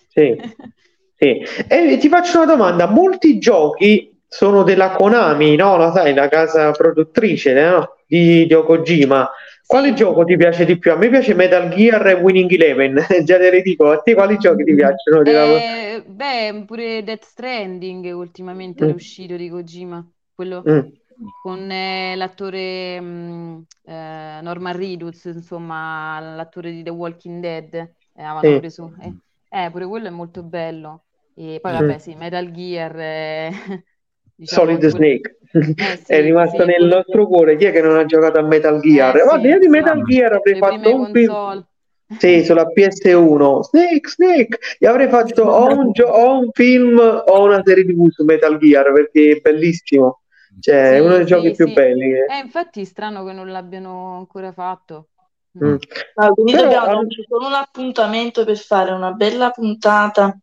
Sì, 0.08 0.36
sì, 0.36 0.36
sì. 1.16 1.42
E 1.66 1.96
ti 1.98 2.08
faccio 2.10 2.42
una 2.42 2.46
domanda, 2.52 2.86
molti 2.88 3.38
giochi 3.38 4.20
sono 4.28 4.64
della 4.64 4.90
Konami, 4.90 5.56
no? 5.56 5.78
La 5.78 5.92
sai, 5.92 6.12
la 6.12 6.28
casa 6.28 6.72
produttrice, 6.72 7.54
no? 7.54 7.94
Di, 8.06 8.44
di 8.46 8.54
Kojima. 8.54 9.30
Quale 9.66 9.92
gioco 9.94 10.24
ti 10.24 10.36
piace 10.36 10.64
di 10.64 10.78
più? 10.78 10.92
A 10.92 10.96
me 10.96 11.08
piace 11.08 11.34
Metal 11.34 11.68
Gear 11.74 12.06
e 12.06 12.12
Winning 12.14 12.50
Eleven, 12.52 13.04
già 13.24 13.36
te 13.38 13.50
le 13.50 13.62
dico, 13.62 13.90
a 13.90 13.98
te 14.00 14.14
quali 14.14 14.38
giochi 14.38 14.64
ti 14.64 14.74
piacciono? 14.74 15.22
Eh, 15.22 16.04
beh, 16.06 16.64
pure 16.66 17.02
Death 17.02 17.24
Stranding 17.24 18.14
ultimamente 18.14 18.84
Mm, 18.84 18.90
è 18.90 18.92
uscito 18.92 19.34
di 19.36 19.48
Kojima, 19.48 20.08
quello 20.34 20.70
mm, 20.70 20.92
con 21.36 21.68
eh, 21.70 22.14
l'attore 22.16 23.00
mh, 23.00 23.66
eh, 23.84 24.40
Norman 24.42 24.76
Reedus, 24.76 25.24
insomma, 25.24 26.20
l'attore 26.20 26.70
di 26.70 26.82
The 26.84 26.90
Walking 26.90 27.40
Dead, 27.40 27.74
eh, 28.14 28.52
preso. 28.54 28.94
Eh, 29.00 29.16
eh, 29.48 29.70
pure 29.70 29.86
quello 29.86 30.06
è 30.06 30.10
molto 30.10 30.42
bello. 30.44 31.06
E 31.34 31.58
poi 31.60 31.72
mm. 31.72 31.72
vabbè, 31.72 31.98
sì, 31.98 32.14
Metal 32.14 32.48
Gear, 32.52 32.98
eh, 33.00 33.50
diciamo, 34.34 34.64
Solid 34.66 34.86
quello- 34.88 34.88
Snake 34.88 35.36
eh 35.76 35.96
è 36.06 36.20
sì, 36.20 36.20
rimasto 36.20 36.64
sì, 36.64 36.68
nel 36.70 36.86
nostro 36.86 37.26
cuore. 37.26 37.56
Chi 37.56 37.64
è 37.66 37.72
che 37.72 37.80
non 37.82 37.96
ha 37.96 38.04
giocato 38.04 38.38
a 38.38 38.42
Metal 38.42 38.76
eh 38.76 38.80
Gear? 38.80 39.22
Guarda, 39.24 39.48
io 39.48 39.54
sì, 39.54 39.58
di 39.58 39.64
sì, 39.64 39.70
Metal 39.70 40.02
Gear 40.04 40.32
avrei 40.32 40.56
fatto 40.56 40.94
un 40.94 41.08
film. 41.10 41.26
console. 41.26 41.64
Sì, 42.18 42.44
sulla 42.44 42.66
PS1. 42.66 43.62
Snake, 43.62 44.08
Snake. 44.08 44.58
Io 44.78 44.90
avrei 44.90 45.08
fatto 45.08 45.42
o 45.42 45.66
un, 45.76 45.90
gio- 45.92 46.06
o 46.06 46.38
un 46.38 46.50
film 46.52 46.98
o 46.98 47.42
una 47.44 47.60
serie 47.64 47.84
TV 47.84 48.08
su 48.10 48.24
Metal 48.24 48.56
Gear 48.58 48.92
perché 48.92 49.32
è 49.32 49.40
bellissimo. 49.40 50.20
Cioè, 50.60 50.94
è 50.94 50.98
uno 51.00 51.10
Sì, 51.12 51.16
dei 51.16 51.26
giochi 51.26 51.48
sì, 51.48 51.54
più 51.54 51.72
belli. 51.72 52.10
che- 52.12 52.24
Eh, 52.34 52.38
infatti 52.38 52.80
è 52.80 52.84
strano 52.84 53.24
che 53.24 53.32
non 53.32 53.50
l'abbiano 53.50 54.16
ancora 54.16 54.52
fatto. 54.52 55.08
Mm. 55.62 55.76
Ah, 56.16 56.28
quindi 56.30 56.52
Però 56.52 56.64
dobbiamo 56.64 57.06
solo 57.28 57.46
un 57.46 57.54
appuntamento 57.54 58.44
per 58.44 58.56
fare 58.58 58.92
una 58.92 59.12
bella 59.12 59.50
puntata 59.50 60.38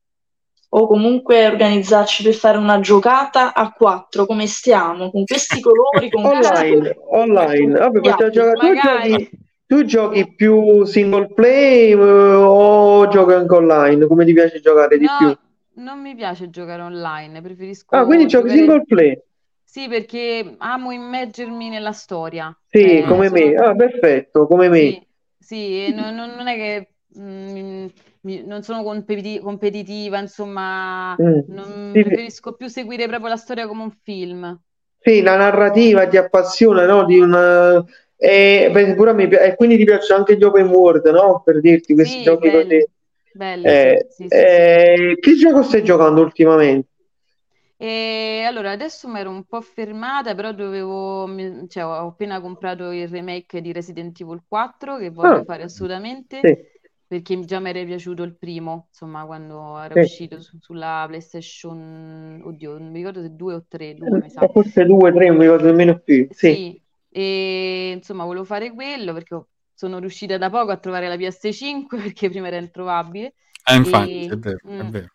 o 0.76 0.88
comunque 0.88 1.46
organizzarci 1.48 2.24
per 2.24 2.34
fare 2.34 2.58
una 2.58 2.80
giocata 2.80 3.54
a 3.54 3.72
quattro 3.72 4.26
come 4.26 4.48
stiamo, 4.48 5.12
con 5.12 5.26
questi 5.26 5.60
colori, 5.60 6.10
con 6.10 6.24
questi 6.30 6.64
online, 6.64 6.96
online. 7.12 7.78
Vabbè, 7.80 8.00
possiamo 8.02 8.32
giocare. 8.32 8.58
Tu 8.58 8.68
Magari. 8.68 8.78
giochi, 8.78 9.30
tu 9.66 9.84
giochi 9.86 10.34
più 10.36 10.84
single 10.86 11.34
play 11.34 11.92
eh, 11.92 11.96
o 11.96 13.08
giochi 13.08 13.34
anche 13.34 13.54
online? 13.56 14.08
Come 14.08 14.26
ti 14.26 14.34
piace 14.34 14.60
giocare 14.60 14.98
di 14.98 15.12
più? 15.14 15.32
No, 15.32 15.40
non 15.76 16.02
mi 16.02 16.16
piace 16.16 16.50
giocare 16.50 16.82
online, 16.82 17.42
preferisco 17.42 17.98
Ah, 17.98 18.06
quindi 18.06 18.26
giochi 18.28 18.50
giocare... 18.50 18.50
single 18.50 18.84
play? 18.86 19.18
Sì, 19.64 19.88
perché 19.88 20.56
amo 20.60 20.92
immergermi 20.92 21.70
nella 21.70 21.94
storia. 21.94 22.56
Sì, 22.66 23.04
Cioè, 23.04 23.06
come 23.08 23.30
me. 23.30 23.56
sono- 23.56 23.56
Ah, 23.56 23.74
perfetto, 23.76 24.48
come 24.48 24.68
me. 24.68 24.98
Sì, 24.98 25.08
sì, 25.38 25.92
non, 25.94 26.16
non- 26.16 26.32
non 26.36 26.48
è 26.48 26.56
che 26.56 26.94
mm, 27.20 27.88
mi- 28.24 28.44
non 28.46 28.64
sono 28.64 28.84
competi- 28.84 29.40
competitiva, 29.40 30.20
insomma, 30.20 31.16
Mm. 31.18 31.42
non- 31.46 31.96
Sì, 31.96 32.02
preferisco 32.02 32.54
più 32.56 32.68
seguire 32.68 33.08
proprio 33.08 33.30
la 33.30 33.38
storia 33.38 33.68
come 33.68 33.84
un 33.84 33.92
film. 33.92 34.60
Sì, 35.00 35.22
la 35.22 35.36
narrativa 35.36 36.08
ti 36.08 36.18
appassiona, 36.18 36.86
no? 36.86 37.06
Di 37.06 37.20
una... 37.20 37.84
E, 38.16 38.70
beh, 38.72 38.96
pi- 39.28 39.36
e 39.36 39.56
quindi 39.56 39.76
ti 39.78 39.84
piacciono 39.84 40.20
anche 40.20 40.38
gli 40.38 40.44
open 40.44 40.68
world, 40.68 41.06
no? 41.08 41.42
Per 41.44 41.60
dirti 41.60 41.94
questi 41.94 42.22
Sì, 42.22 42.22
giochi 42.22 42.50
belli, 42.50 42.50
così. 42.50 42.88
belli, 43.32 43.76
Eh, 43.76 44.08
sì, 44.08 44.30
eh, 44.30 45.18
che 45.20 45.36
gioco 45.36 45.62
stai 45.64 45.84
giocando 45.84 46.22
ultimamente? 46.22 46.88
E 47.78 48.44
allora 48.48 48.72
adesso 48.72 49.08
mi 49.10 49.20
ero 49.20 49.30
un 49.30 49.44
po' 49.46 49.60
fermata, 49.62 50.34
però 50.36 50.54
dovevo, 50.54 51.28
mi- 51.28 51.68
cioè, 51.68 51.84
ho 51.86 52.08
appena 52.08 52.40
comprato 52.40 52.92
il 52.92 53.08
remake 53.10 53.62
di 53.62 53.72
Resident 53.74 54.20
Evil 54.22 54.44
4 54.48 54.98
che 54.98 55.10
voglio 55.10 55.40
Ah, 55.40 55.44
fare 55.44 55.64
assolutamente 55.64 56.52
sì, 56.54 56.56
perché 57.22 57.40
già 57.46 57.60
mi 57.60 57.70
era 57.70 57.84
piaciuto 57.84 58.24
il 58.24 58.36
primo, 58.38 58.88
insomma, 58.90 59.26
quando 59.26 59.78
era 59.80 59.96
sì. 59.96 59.98
uscito 59.98 60.42
su- 60.42 60.58
sulla 60.60 61.06
PlayStation, 61.08 62.42
oddio, 62.44 62.78
non 62.78 62.90
mi 62.92 62.98
ricordo 62.98 63.22
se 63.22 63.36
2 63.36 63.54
o 63.56 63.66
3, 63.68 63.96
2 63.96 64.20
mi 64.20 64.30
sa. 64.30 64.48
Eh, 64.48 64.52
Forse 64.52 64.86
due, 64.86 65.12
tre, 65.14 65.28
non 65.28 65.38
mi 65.38 65.44
ricordo 65.44 65.66
nemmeno 65.68 66.00
più. 66.00 66.28
Sì. 66.32 66.50
Sì, 66.56 66.82
e 67.10 67.92
insomma 67.96 68.24
volevo 68.26 68.44
fare 68.46 68.74
quello 68.74 69.14
perché 69.14 69.46
sono 69.74 70.00
riuscita 70.00 70.38
da 70.38 70.50
poco 70.50 70.72
a 70.72 70.78
trovare 70.78 71.08
la 71.08 71.16
PS5 71.18 71.98
perché 72.02 72.30
prima 72.30 72.48
era 72.48 72.58
introvabile. 72.58 73.34
Eh, 73.66 73.76
infatti, 73.76 74.20
E, 74.20 74.34
è 74.34 74.38
vero, 74.38 74.60
è 74.76 74.84
mm, 74.84 74.90
vero. 74.90 75.08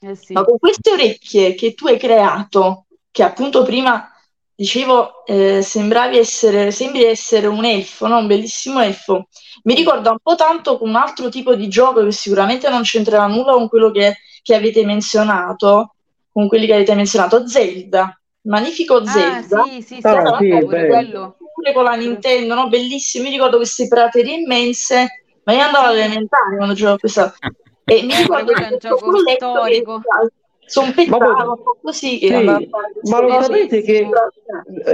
eh 0.00 0.14
sì, 0.16 0.36
Ma 0.36 0.44
con 0.44 0.58
queste 0.58 0.90
orecchie 0.90 1.54
che 1.54 1.74
tu 1.74 1.86
hai 1.86 1.98
creato, 1.98 2.86
che 3.10 3.22
appunto 3.22 3.64
prima 3.64 4.10
dicevo, 4.56 5.24
eh, 5.26 5.62
sembravi 5.62 6.18
essere, 6.18 6.70
sembri 6.72 7.04
essere 7.04 7.46
un 7.46 7.64
elfo, 7.64 8.06
no? 8.08 8.18
Un 8.18 8.26
bellissimo 8.26 8.80
elfo. 8.80 9.28
Mi 9.64 9.74
sì, 9.74 9.80
ricorda 9.80 10.10
un 10.10 10.18
po' 10.22 10.34
tanto 10.34 10.78
con 10.78 10.88
un 10.88 10.96
altro 10.96 11.28
tipo 11.28 11.54
di 11.54 11.68
gioco 11.68 12.02
che 12.04 12.12
sicuramente 12.12 12.68
non 12.68 12.82
c'entrerà 12.82 13.26
nulla 13.26 13.52
con 13.52 13.68
quello 13.68 13.90
che, 13.90 14.16
che 14.42 14.54
avete 14.54 14.84
menzionato, 14.84 15.94
con 16.32 16.48
quelli 16.48 16.66
che 16.66 16.74
avete 16.74 16.94
menzionato, 16.94 17.46
Zelda, 17.46 18.18
Magnifico 18.46 18.96
Ah, 18.98 19.04
Zelda, 19.06 19.62
sì, 19.64 19.82
sì, 19.82 19.94
sì, 19.94 20.00
che 20.00 20.08
Ah, 20.08 20.38
sì, 20.38 20.44
sì, 20.50 20.58
pure 20.64 20.86
quello. 20.86 21.36
pure 21.52 21.72
con 21.72 21.84
la. 21.84 21.94
Nintendo, 21.94 22.54
no? 22.54 22.68
Bellissimo. 22.68 23.24
Mi 23.24 23.30
ricordo 23.30 23.56
queste 23.56 23.88
praterie 23.88 24.36
immense, 24.36 25.24
ma 25.44 25.52
io 25.52 25.62
andavo 25.62 25.86
alle 25.88 26.00
Sì, 26.02 26.04
elementari 26.06 26.56
quando 26.56 26.74
giocavo 26.74 26.98
questa. 26.98 27.34
E 27.88 28.02
mi 28.02 28.16
ricordo 28.16 28.52
di 28.52 28.60
è 28.60 28.68
un 28.68 28.78
gioco 28.78 29.10
che 29.22 29.34
storico. 29.36 29.92
Ma 29.98 30.28
un 30.74 30.92
po' 31.08 31.78
così, 31.82 32.18
sì, 32.18 32.30
ma 32.32 33.20
lo 33.20 33.40
sapete 33.40 33.82
che 33.82 34.08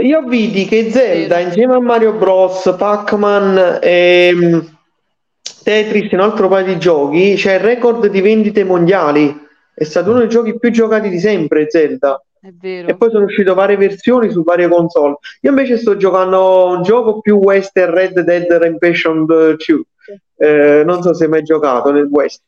io 0.00 0.22
vidi 0.26 0.66
che 0.66 0.90
Zelda 0.90 1.38
insieme 1.38 1.74
a 1.74 1.80
Mario 1.80 2.12
Bros, 2.12 2.74
Pac-Man 2.76 3.78
e 3.80 4.30
mm, 4.34 4.58
Tetris 5.62 6.12
e 6.12 6.16
un 6.16 6.20
altro 6.20 6.48
paio 6.48 6.66
di 6.66 6.78
giochi 6.78 7.34
c'è 7.36 7.54
il 7.54 7.60
record 7.60 8.06
di 8.06 8.20
vendite 8.20 8.64
mondiali. 8.64 9.40
È 9.74 9.84
stato 9.84 10.10
uno 10.10 10.20
dei 10.20 10.28
giochi 10.28 10.58
più 10.58 10.70
giocati 10.70 11.08
di 11.08 11.18
sempre, 11.18 11.70
Zelda. 11.70 12.22
È 12.40 12.50
vero. 12.60 12.88
E 12.88 12.96
poi 12.96 13.10
sono 13.10 13.24
uscite 13.24 13.54
varie 13.54 13.76
versioni 13.76 14.30
su 14.30 14.42
varie 14.42 14.68
console. 14.68 15.16
Io 15.40 15.50
invece 15.50 15.78
sto 15.78 15.96
giocando 15.96 16.66
un 16.66 16.82
gioco 16.82 17.20
più 17.20 17.36
western, 17.36 17.94
Red 17.94 18.20
Dead 18.20 18.50
Redemption 18.50 19.24
2. 19.24 19.56
Eh, 20.36 20.82
non 20.84 21.02
so 21.02 21.14
se 21.14 21.24
hai 21.24 21.30
mai 21.30 21.42
giocato 21.44 21.92
nel 21.92 22.08
West. 22.10 22.42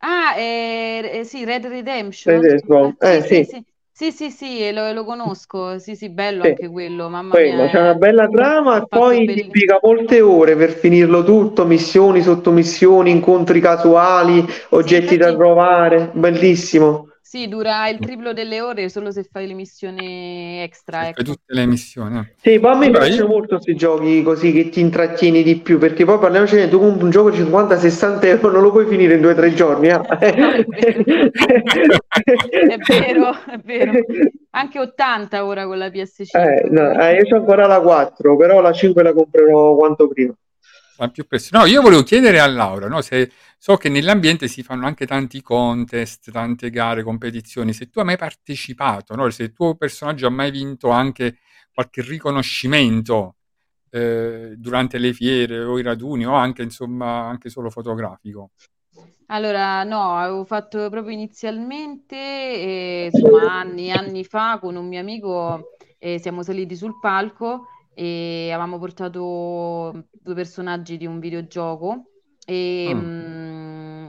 Ah, 0.00 0.36
eh, 0.36 1.10
eh, 1.20 1.24
sì, 1.24 1.44
Red 1.44 1.66
Redemption. 1.66 2.40
Red 2.40 2.42
Redemption, 2.44 2.96
Ah, 2.98 3.08
eh, 3.14 3.22
sì. 3.22 3.44
sì, 3.44 3.64
sì, 3.90 4.12
sì, 4.12 4.30
sì, 4.30 4.72
lo, 4.72 4.92
lo 4.92 5.04
conosco. 5.04 5.78
Sì, 5.78 5.96
sì, 5.96 6.08
bello 6.10 6.42
Sì. 6.42 6.48
anche 6.50 6.68
quello, 6.68 7.08
mamma 7.08 7.34
Quello, 7.34 7.62
mia. 7.62 7.68
c'è 7.68 7.80
una 7.80 7.94
bella 7.94 8.24
è 8.24 8.30
trama 8.30 8.76
e 8.76 8.78
fatto 8.80 8.98
poi 9.00 9.18
ti 9.18 9.24
bellissimo. 9.24 9.46
impiega 9.46 9.78
molte 9.82 10.20
ore 10.20 10.56
per 10.56 10.70
finirlo 10.70 11.24
tutto, 11.24 11.66
missioni, 11.66 12.22
sottomissioni, 12.22 13.10
incontri 13.10 13.60
casuali, 13.60 14.44
oggetti 14.70 15.16
da 15.16 15.30
infatti- 15.30 15.36
trovare, 15.36 16.10
bellissimo. 16.14 17.08
Sì, 17.28 17.46
dura 17.46 17.86
il 17.90 17.98
triplo 17.98 18.32
delle 18.32 18.62
ore 18.62 18.88
solo 18.88 19.10
se 19.10 19.22
fai 19.30 19.46
le 19.46 19.52
missioni 19.52 20.62
extra, 20.62 21.00
Fai 21.00 21.08
ecco. 21.10 21.24
tutte 21.24 21.52
le 21.52 21.66
missioni. 21.66 22.18
eh. 22.20 22.34
Sì, 22.40 22.58
poi 22.58 22.72
a 22.72 22.76
me 22.78 22.88
piacciono 22.88 23.14
io- 23.16 23.26
molto 23.28 23.56
questi 23.56 23.76
giochi 23.76 24.22
così 24.22 24.50
che 24.50 24.70
ti 24.70 24.80
intrattieni 24.80 25.42
di 25.42 25.56
più, 25.60 25.76
perché 25.76 26.06
poi 26.06 26.18
parliamocene, 26.18 26.70
tu 26.70 26.78
compri 26.78 27.04
un 27.04 27.10
gioco 27.10 27.30
50-60 27.30 28.28
euro 28.28 28.50
non 28.50 28.62
lo 28.62 28.70
puoi 28.70 28.86
finire 28.86 29.16
in 29.16 29.20
2-3 29.20 29.52
giorni. 29.52 29.88
eh. 29.88 30.00
È 32.48 32.76
vero, 32.78 33.30
è 33.46 33.58
vero. 33.62 33.92
Anche 34.52 34.78
80 34.78 35.44
ora 35.44 35.66
con 35.66 35.76
la 35.76 35.90
PS5. 35.90 36.40
Eh, 36.40 36.68
no, 36.70 36.98
eh, 36.98 37.16
io 37.16 37.36
ho 37.36 37.40
ancora 37.40 37.66
la 37.66 37.80
4, 37.80 38.36
però 38.38 38.62
la 38.62 38.72
5 38.72 39.02
la 39.02 39.12
comprerò 39.12 39.74
quanto 39.76 40.08
prima. 40.08 40.32
Sarà 40.96 41.10
più 41.10 41.26
presto. 41.26 41.56
No, 41.56 41.66
io 41.66 41.82
volevo 41.82 42.02
chiedere 42.02 42.40
a 42.40 42.46
Laura, 42.46 42.88
no, 42.88 43.02
se 43.02 43.30
so 43.58 43.76
che 43.76 43.88
nell'ambiente 43.88 44.46
si 44.46 44.62
fanno 44.62 44.86
anche 44.86 45.04
tanti 45.04 45.42
contest, 45.42 46.30
tante 46.30 46.70
gare, 46.70 47.02
competizioni, 47.02 47.72
se 47.72 47.90
tu 47.90 47.98
hai 47.98 48.04
mai 48.04 48.16
partecipato, 48.16 49.16
no, 49.16 49.28
se 49.30 49.42
il 49.42 49.52
tuo 49.52 49.74
personaggio 49.74 50.28
ha 50.28 50.30
mai 50.30 50.52
vinto 50.52 50.90
anche 50.90 51.38
qualche 51.74 52.02
riconoscimento 52.02 53.34
eh, 53.90 54.54
durante 54.56 54.98
le 54.98 55.12
fiere 55.12 55.64
o 55.64 55.78
i 55.78 55.82
raduni 55.82 56.24
o 56.24 56.34
anche, 56.34 56.62
insomma, 56.62 57.26
anche 57.26 57.50
solo 57.50 57.68
fotografico. 57.68 58.52
Allora, 59.26 59.82
no, 59.82 60.16
avevo 60.16 60.44
fatto 60.44 60.88
proprio 60.88 61.12
inizialmente, 61.12 62.16
eh, 62.16 63.10
insomma, 63.12 63.58
anni 63.58 63.90
anni 63.90 64.24
fa 64.24 64.58
con 64.60 64.76
un 64.76 64.86
mio 64.86 65.00
amico, 65.00 65.76
eh, 65.98 66.18
siamo 66.18 66.42
saliti 66.42 66.76
sul 66.76 66.98
palco 67.00 67.66
e 67.92 68.48
avevamo 68.50 68.78
portato 68.78 70.06
due 70.12 70.34
personaggi 70.34 70.96
di 70.96 71.06
un 71.06 71.18
videogioco 71.18 72.04
e, 72.48 72.94
Mm. 72.94 73.00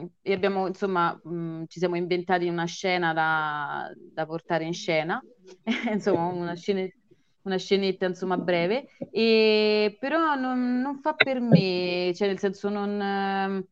mm, 0.02 0.06
e 0.22 0.34
abbiamo, 0.34 0.68
insomma, 0.68 1.20
mm, 1.28 1.64
ci 1.68 1.80
siamo 1.80 1.96
inventati 1.98 2.48
una 2.48 2.66
scena 2.66 3.14
da, 3.14 3.92
da 3.96 4.26
portare 4.26 4.64
in 4.64 4.74
scena, 4.74 5.22
insomma, 5.92 6.28
una 6.28 6.56
scene- 6.56 6.94
una 7.44 7.58
scenetta, 7.58 8.06
insomma, 8.06 8.38
breve, 8.38 8.88
e, 9.12 9.98
però 10.00 10.36
non, 10.36 10.80
non 10.82 11.00
fa 11.02 11.14
per 11.16 11.40
me, 11.42 12.12
cioè 12.16 12.28
nel 12.28 12.40
senso 12.40 12.70
non... 12.70 13.66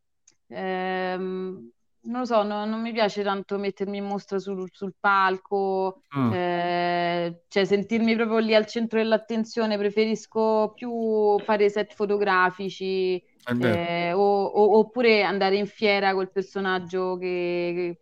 ehm, 0.48 1.70
non 2.00 2.20
lo 2.20 2.24
so, 2.26 2.42
no- 2.42 2.64
non 2.64 2.80
mi 2.80 2.92
piace 2.92 3.22
tanto 3.22 3.58
mettermi 3.58 3.98
in 3.98 4.04
mostra 4.04 4.38
sul, 4.38 4.68
sul 4.72 4.94
palco, 4.98 6.02
Mm. 6.16 6.32
eh, 6.32 7.42
cioè 7.48 7.64
sentirmi 7.64 8.14
proprio 8.16 8.38
lì 8.38 8.54
al 8.54 8.66
centro 8.66 8.98
dell'attenzione, 8.98 9.76
preferisco 9.76 10.72
più 10.74 11.38
fare 11.40 11.68
set 11.68 11.94
fotografici. 11.94 13.22
Eh, 13.56 14.12
o- 14.12 14.44
o- 14.44 14.78
oppure 14.78 15.22
andare 15.22 15.56
in 15.56 15.66
fiera 15.66 16.12
col 16.14 16.30
personaggio 16.30 17.16
che, 17.18 17.96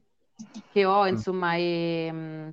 che- 0.51 0.61
che 0.68 0.84
ho, 0.84 1.07
insomma, 1.07 1.55
e, 1.57 2.09
mm, 2.12 2.49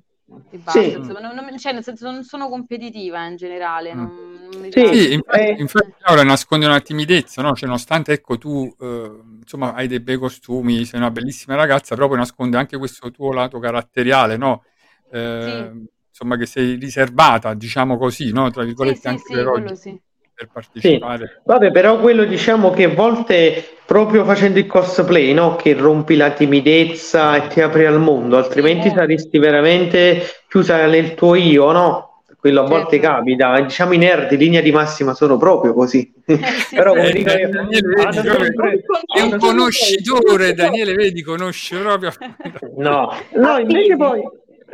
e 0.48 0.58
basta. 0.58 0.96
Sì. 0.96 0.98
Insomma, 0.98 1.20
non, 1.20 1.34
non- 1.34 1.58
cioè, 1.58 1.72
nel 1.72 1.82
senso, 1.82 2.10
non 2.10 2.22
sono 2.24 2.48
competitiva 2.48 3.26
in 3.26 3.36
generale, 3.36 3.94
Mm. 3.94 4.06
non, 4.06 4.48
non 4.50 4.60
Sì. 4.68 4.80
Sì, 4.86 5.12
infatti, 5.12 5.44
eh. 5.50 5.60
infatti 5.60 5.94
Laura 6.00 6.24
nasconde 6.24 6.66
una 6.66 6.80
timidezza, 6.80 7.42
no? 7.42 7.54
Cioè, 7.54 7.66
nonostante 7.68 8.12
ecco 8.12 8.38
tu 8.38 8.74
eh, 8.80 9.20
insomma 9.42 9.72
hai 9.74 9.86
dei 9.86 10.00
bei 10.00 10.16
costumi, 10.18 10.84
sei 10.84 10.98
una 11.00 11.10
bellissima 11.12 11.54
ragazza, 11.54 11.94
però 11.94 12.08
poi 12.08 12.16
nasconde 12.18 12.56
anche 12.56 12.76
questo 12.76 13.10
tuo 13.10 13.32
lato 13.32 13.58
caratteriale, 13.60 14.36
no? 14.36 14.64
Eh, 15.10 15.72
Insomma, 16.14 16.36
che 16.36 16.46
sei 16.46 16.76
riservata, 16.76 17.54
diciamo 17.54 17.96
così, 17.98 18.30
no? 18.32 18.48
Tra 18.50 18.62
Sì, 18.74 18.94
virgolette, 18.94 19.08
sì, 19.08 19.08
anche 19.08 19.24
sì, 19.26 19.34
per 19.34 19.48
oggi, 19.48 19.74
sì. 19.74 20.00
Per 20.34 20.48
partecipare. 20.52 21.40
Vabbè, 21.44 21.70
però 21.70 21.98
quello 22.00 22.24
diciamo 22.24 22.70
che 22.70 22.84
a 22.84 22.88
volte 22.88 23.64
proprio 23.86 24.24
facendo 24.24 24.58
il 24.58 24.66
cosplay, 24.66 25.32
no? 25.32 25.56
Che 25.56 25.74
rompi 25.74 26.16
la 26.16 26.30
timidezza 26.30 27.36
e 27.36 27.46
ti 27.48 27.60
apri 27.60 27.86
al 27.86 28.00
mondo, 28.00 28.36
altrimenti 28.36 28.86
molto. 28.88 29.00
saresti 29.00 29.38
veramente 29.38 30.22
chiusa 30.48 30.86
nel 30.86 31.14
tuo 31.14 31.34
io, 31.36 31.70
no? 31.70 32.08
Quello 32.38 32.62
a 32.62 32.66
volte 32.66 33.00
Certo. 33.00 33.06
capita. 33.14 33.60
Diciamo 33.60 33.92
i 33.94 33.98
nerd 33.98 34.30
in 34.32 34.38
linea 34.38 34.60
di 34.60 34.70
massima 34.70 35.14
sono 35.14 35.38
proprio 35.38 35.72
così. 35.72 36.12
Eh, 36.26 36.36
sì, 36.66 36.74
Però 36.76 36.92
sì. 36.92 36.98
come 36.98 37.08
Eh, 37.10 37.12
dico 37.12 37.30
Daniele, 37.30 37.88
vedi, 37.88 38.12
sempre- 38.28 38.84
È 39.14 39.20
un 39.22 39.38
conoscitore, 39.38 40.52
Daniele, 40.54 40.92
vedi, 40.94 41.22
conosce 41.22 41.78
proprio. 41.78 42.10
No, 42.76 43.14
no, 43.36 43.58
invece 43.58 43.96
poi 43.96 44.20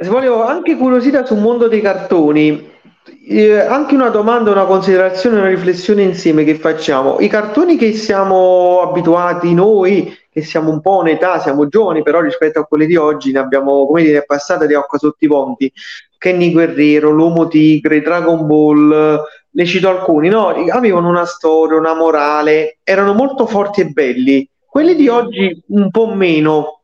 volevo 0.03 0.45
anche 0.45 0.77
curiosità 0.77 1.25
sul 1.25 1.39
mondo 1.39 1.69
dei 1.69 1.81
cartoni. 1.81 2.79
Eh, 3.07 3.59
anche 3.59 3.95
una 3.95 4.11
domanda, 4.11 4.51
una 4.51 4.67
considerazione, 4.67 5.39
una 5.39 5.49
riflessione 5.49 6.03
insieme 6.03 6.45
che 6.45 6.57
facciamo. 6.57 7.19
I 7.21 7.29
cartoni 7.29 7.77
che 7.77 7.95
siamo 7.95 8.83
abituati 8.83 9.55
noi, 9.55 10.15
che 10.31 10.43
siamo 10.43 10.71
un 10.71 10.81
po' 10.81 11.01
in 11.01 11.09
età, 11.09 11.41
siamo 11.41 11.67
giovani, 11.67 12.03
però 12.03 12.21
rispetto 12.21 12.61
a 12.61 12.65
quelli 12.65 12.87
di 12.87 12.97
oggi 12.97 13.33
ne 13.33 13.39
abbiamo, 13.39 13.87
come 13.87 14.03
dire, 14.03 14.25
passata 14.25 14.67
di 14.67 14.75
acqua 14.75 14.99
sotto 14.99 15.25
i 15.25 15.29
ponti. 15.29 15.73
Kenny 16.19 16.53
Guerriero, 16.53 17.11
l'Uomo 17.11 17.49
Tigre, 17.49 18.03
Dragon 18.03 18.47
Ball, 18.47 19.23
ne 19.53 19.65
cito 19.65 19.89
alcuni, 19.89 20.29
no? 20.29 20.49
Avevano 20.49 21.09
una 21.09 21.25
storia, 21.25 21.79
una 21.79 21.95
morale, 21.95 22.79
erano 22.85 23.15
molto 23.15 23.47
forti 23.47 23.81
e 23.81 23.87
belli. 23.87 24.47
Quelli 24.67 24.95
di 24.95 25.09
oggi 25.09 25.65
un 25.69 25.91
po' 25.91 26.15
meno. 26.15 26.80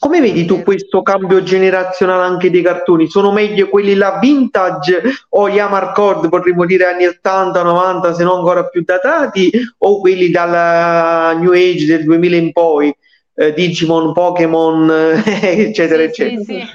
Come 0.00 0.20
vedi 0.22 0.46
tu 0.46 0.62
questo 0.62 1.02
cambio 1.02 1.42
generazionale 1.42 2.22
anche 2.24 2.50
dei 2.50 2.62
cartoni? 2.62 3.06
Sono 3.08 3.32
meglio 3.32 3.68
quelli 3.68 3.94
là 3.94 4.18
vintage 4.18 5.02
o 5.30 5.50
gli 5.50 5.58
Amarcord, 5.58 6.28
potremmo 6.30 6.64
dire 6.64 6.86
anni 6.86 7.06
80, 7.06 7.62
90, 7.62 8.14
se 8.14 8.24
non 8.24 8.38
ancora 8.38 8.66
più 8.66 8.82
datati, 8.82 9.50
o 9.78 10.00
quelli 10.00 10.30
dalla 10.30 11.34
New 11.34 11.52
Age 11.52 11.84
del 11.84 12.04
2000 12.04 12.36
in 12.36 12.50
poi, 12.50 12.94
eh, 13.34 13.52
Digimon, 13.52 14.14
Pokémon, 14.14 14.90
eccetera, 15.42 16.02
Sì, 16.16 16.38
eccetera. 16.38 16.44
sì, 16.44 16.74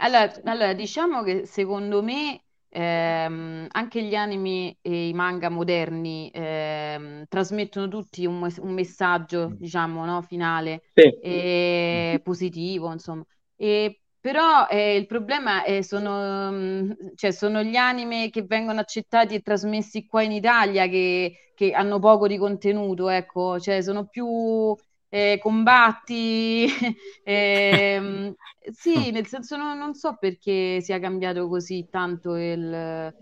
Allora, 0.00 0.32
allora, 0.44 0.72
diciamo 0.74 1.22
che 1.22 1.46
secondo 1.46 2.02
me 2.02 2.40
ehm, 2.78 3.66
anche 3.70 4.02
gli 4.04 4.14
anime 4.14 4.76
e 4.80 5.08
i 5.08 5.12
manga 5.12 5.48
moderni 5.48 6.30
ehm, 6.32 7.24
trasmettono 7.28 7.88
tutti 7.88 8.24
un, 8.26 8.40
un 8.60 8.72
messaggio, 8.72 9.54
diciamo, 9.58 10.04
no, 10.04 10.22
finale 10.22 10.82
Sì. 10.94 11.02
e 11.18 12.20
positivo, 12.22 12.92
insomma. 12.92 13.24
E, 13.56 14.00
però 14.20 14.66
eh, 14.68 14.96
il 14.96 15.06
problema 15.06 15.64
è 15.64 15.82
sono, 15.82 16.50
mm, 16.52 16.90
cioè, 17.14 17.30
sono 17.32 17.62
gli 17.62 17.76
anime 17.76 18.30
che 18.30 18.42
vengono 18.42 18.80
accettati 18.80 19.34
e 19.34 19.40
trasmessi 19.40 20.06
qua 20.06 20.22
in 20.22 20.32
Italia 20.32 20.86
che, 20.88 21.50
che 21.54 21.72
hanno 21.72 21.98
poco 21.98 22.26
di 22.28 22.36
contenuto, 22.38 23.08
ecco, 23.08 23.58
cioè 23.58 23.80
sono 23.82 24.06
più 24.06 24.74
eh, 25.08 25.38
combatti, 25.40 26.66
ehm, 27.22 28.34
sì, 28.72 29.10
nel 29.10 29.26
senso 29.26 29.56
non, 29.56 29.78
non 29.78 29.94
so 29.94 30.16
perché 30.18 30.80
sia 30.80 30.98
cambiato 30.98 31.48
così 31.48 31.86
tanto 31.90 32.36
il, 32.36 33.12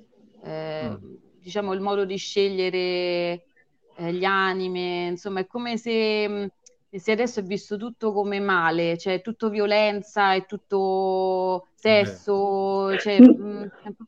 eh, 0.41 0.99
diciamo, 1.41 1.73
il 1.73 1.81
modo 1.81 2.05
di 2.05 2.17
scegliere 2.17 3.47
eh, 3.95 4.13
gli 4.13 4.25
anime, 4.25 5.07
insomma, 5.09 5.41
è 5.41 5.47
come 5.47 5.77
se, 5.79 6.29
mh, 6.29 6.47
se 6.91 7.13
adesso 7.13 7.41
è 7.41 7.43
visto 7.43 7.77
tutto 7.77 8.13
come 8.13 8.41
male, 8.41 8.99
cioè 8.99 9.21
tutto 9.21 9.49
violenza, 9.49 10.35
è 10.35 10.45
tutto 10.47 11.69
sesso, 11.75 12.97
cioè, 12.99 13.19
un 13.19 13.35
po'- 13.35 14.05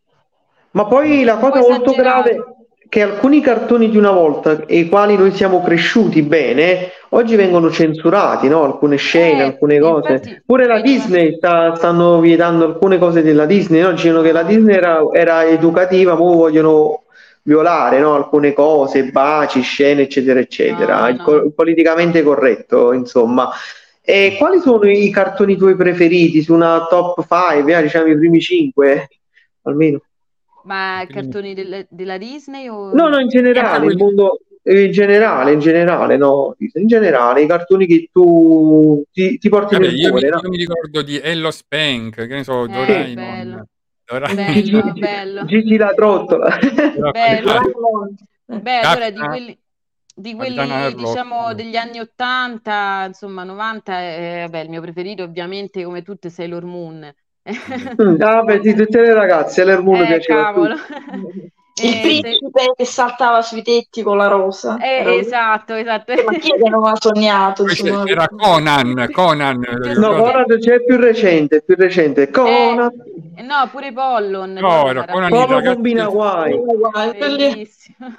Ma 0.72 0.86
poi 0.86 1.24
la 1.24 1.38
cosa 1.38 1.60
molto 1.60 1.92
grave 1.92 2.57
che 2.88 3.02
alcuni 3.02 3.40
cartoni 3.40 3.90
di 3.90 3.96
una 3.98 4.10
volta, 4.10 4.64
ai 4.68 4.88
quali 4.88 5.16
noi 5.16 5.32
siamo 5.32 5.62
cresciuti 5.62 6.22
bene, 6.22 6.90
oggi 7.10 7.36
vengono 7.36 7.70
censurati, 7.70 8.48
no? 8.48 8.62
Alcune 8.64 8.96
scene, 8.96 9.40
Eh, 9.40 9.44
alcune 9.44 9.78
cose. 9.78 10.12
infatti, 10.12 10.42
Pure 10.46 10.66
la 10.66 10.80
Disney 10.80 11.36
sta- 11.36 11.74
stanno 11.74 12.18
vietando 12.20 12.64
alcune 12.64 12.98
cose 12.98 13.22
della 13.22 13.44
Disney, 13.44 13.82
no? 13.82 13.90
Dicendo 13.92 14.22
che 14.22 14.32
la 14.32 14.42
Disney 14.42 14.74
era, 14.74 15.00
era 15.12 15.44
educativa, 15.46 16.12
ma 16.12 16.18
vogliono 16.20 17.02
violare, 17.42 17.98
no? 18.00 18.14
Alcune 18.14 18.52
cose, 18.54 19.04
baci, 19.10 19.60
scene, 19.60 20.02
eccetera, 20.02 20.40
eccetera. 20.40 21.00
No, 21.00 21.08
Il, 21.08 21.20
co- 21.20 21.42
il 21.44 21.52
politicamente 21.54 22.22
corretto, 22.22 22.92
insomma. 22.94 23.50
E 24.00 24.36
quali 24.38 24.60
sono 24.60 24.88
i 24.88 25.10
cartoni 25.10 25.56
tuoi 25.56 25.76
preferiti 25.76 26.40
su 26.42 26.54
una 26.54 26.86
top 26.88 27.26
5, 27.28 27.82
diciamo 27.82 28.06
i 28.06 28.16
primi 28.16 28.40
5, 28.40 29.08
almeno? 29.62 30.00
Ma 30.64 31.02
Quindi- 31.04 31.12
cartoni 31.30 31.54
del- 31.54 31.86
della 31.88 32.18
Disney 32.18 32.68
o... 32.68 32.92
No, 32.92 33.08
no, 33.08 33.18
in 33.20 33.28
generale, 33.28 33.86
il 33.86 33.96
mondo, 33.96 34.40
in 34.64 34.90
generale, 34.90 35.52
in 35.52 35.60
generale, 35.60 36.16
no, 36.16 36.54
in 36.58 36.86
generale, 36.86 37.42
i 37.42 37.46
cartoni 37.46 37.86
che 37.86 38.08
tu 38.12 39.02
ti, 39.12 39.38
ti 39.38 39.48
porti 39.48 39.74
Vabbè, 39.76 39.86
nel 39.86 39.96
io 39.96 40.04
mi, 40.06 40.10
cuore, 40.10 40.28
no? 40.28 40.40
io 40.42 40.48
mi 40.50 40.56
ricordo 40.56 41.02
di 41.02 41.18
Ello 41.18 41.50
Spank, 41.50 42.14
che 42.26 42.34
ne 42.34 42.44
so, 42.44 42.64
Eh, 42.64 42.68
Doraemon. 42.68 43.14
bello. 43.14 43.66
Doraemon. 44.04 44.52
Gigi, 44.52 44.70
Bello, 44.72 44.92
bello. 44.94 45.44
Gigi 45.44 45.76
la 45.76 45.92
trottola. 45.94 46.58
Bello. 47.12 47.60
Beh, 48.46 48.78
allora 48.80 49.10
di 49.10 49.20
quelli, 49.20 49.58
di 50.14 50.34
quelli 50.34 50.94
diciamo 50.94 51.54
degli 51.54 51.76
anni 51.76 52.00
80, 52.00 53.04
insomma 53.08 53.44
90, 53.44 54.00
eh, 54.00 54.40
vabbè, 54.42 54.60
il 54.60 54.70
mio 54.70 54.80
preferito 54.80 55.22
ovviamente 55.22 55.84
come 55.84 56.02
tutte 56.02 56.30
Sailor 56.30 56.64
Moon. 56.64 57.10
Mm, 57.50 58.20
ah, 58.20 58.42
beh, 58.42 58.60
sì, 58.62 58.74
tutte 58.74 59.00
le 59.00 59.14
ragazze, 59.14 59.64
l'Ermuno 59.64 60.02
Eh, 60.02 60.06
piaceva 60.06 60.44
cavolo. 60.44 60.74
Il 61.80 61.94
Eh, 61.94 62.00
principe 62.20 62.72
che 62.76 62.84
saltava 62.84 63.40
sui 63.40 63.62
tetti 63.62 64.02
con 64.02 64.16
la 64.16 64.26
rosa. 64.26 64.76
se- 64.78 64.84
eh, 64.84 65.00
Era- 65.00 65.14
esatto, 65.14 65.74
esatto. 65.74 66.12
Ma 66.26 66.32
chi 66.32 66.52
è 66.52 66.60
che 66.60 66.68
non 66.68 66.84
ha 66.84 66.94
sognato? 66.96 67.62
Insomma? 67.62 68.02
c'era 68.04 68.26
Conan, 68.26 69.08
Conan, 69.12 69.60
lo 69.60 69.94
No? 70.00 70.08
Conan 70.22 70.58
c'è 70.58 70.82
più 70.84 70.96
recente, 70.96 71.62
più 71.62 71.76
recente. 71.76 72.30
Conan, 72.30 72.90
Eh, 73.36 73.42
no, 73.42 73.68
pure 73.70 73.92
Pollon. 73.92 74.54
No, 74.54 74.60
Pollon 74.60 74.88
era 74.88 75.02
era 75.02 75.12
Conan 75.12 75.30
Conan 75.30 75.64
combina 75.64 76.08
guai. 76.08 76.60
bellissimo. 77.16 78.16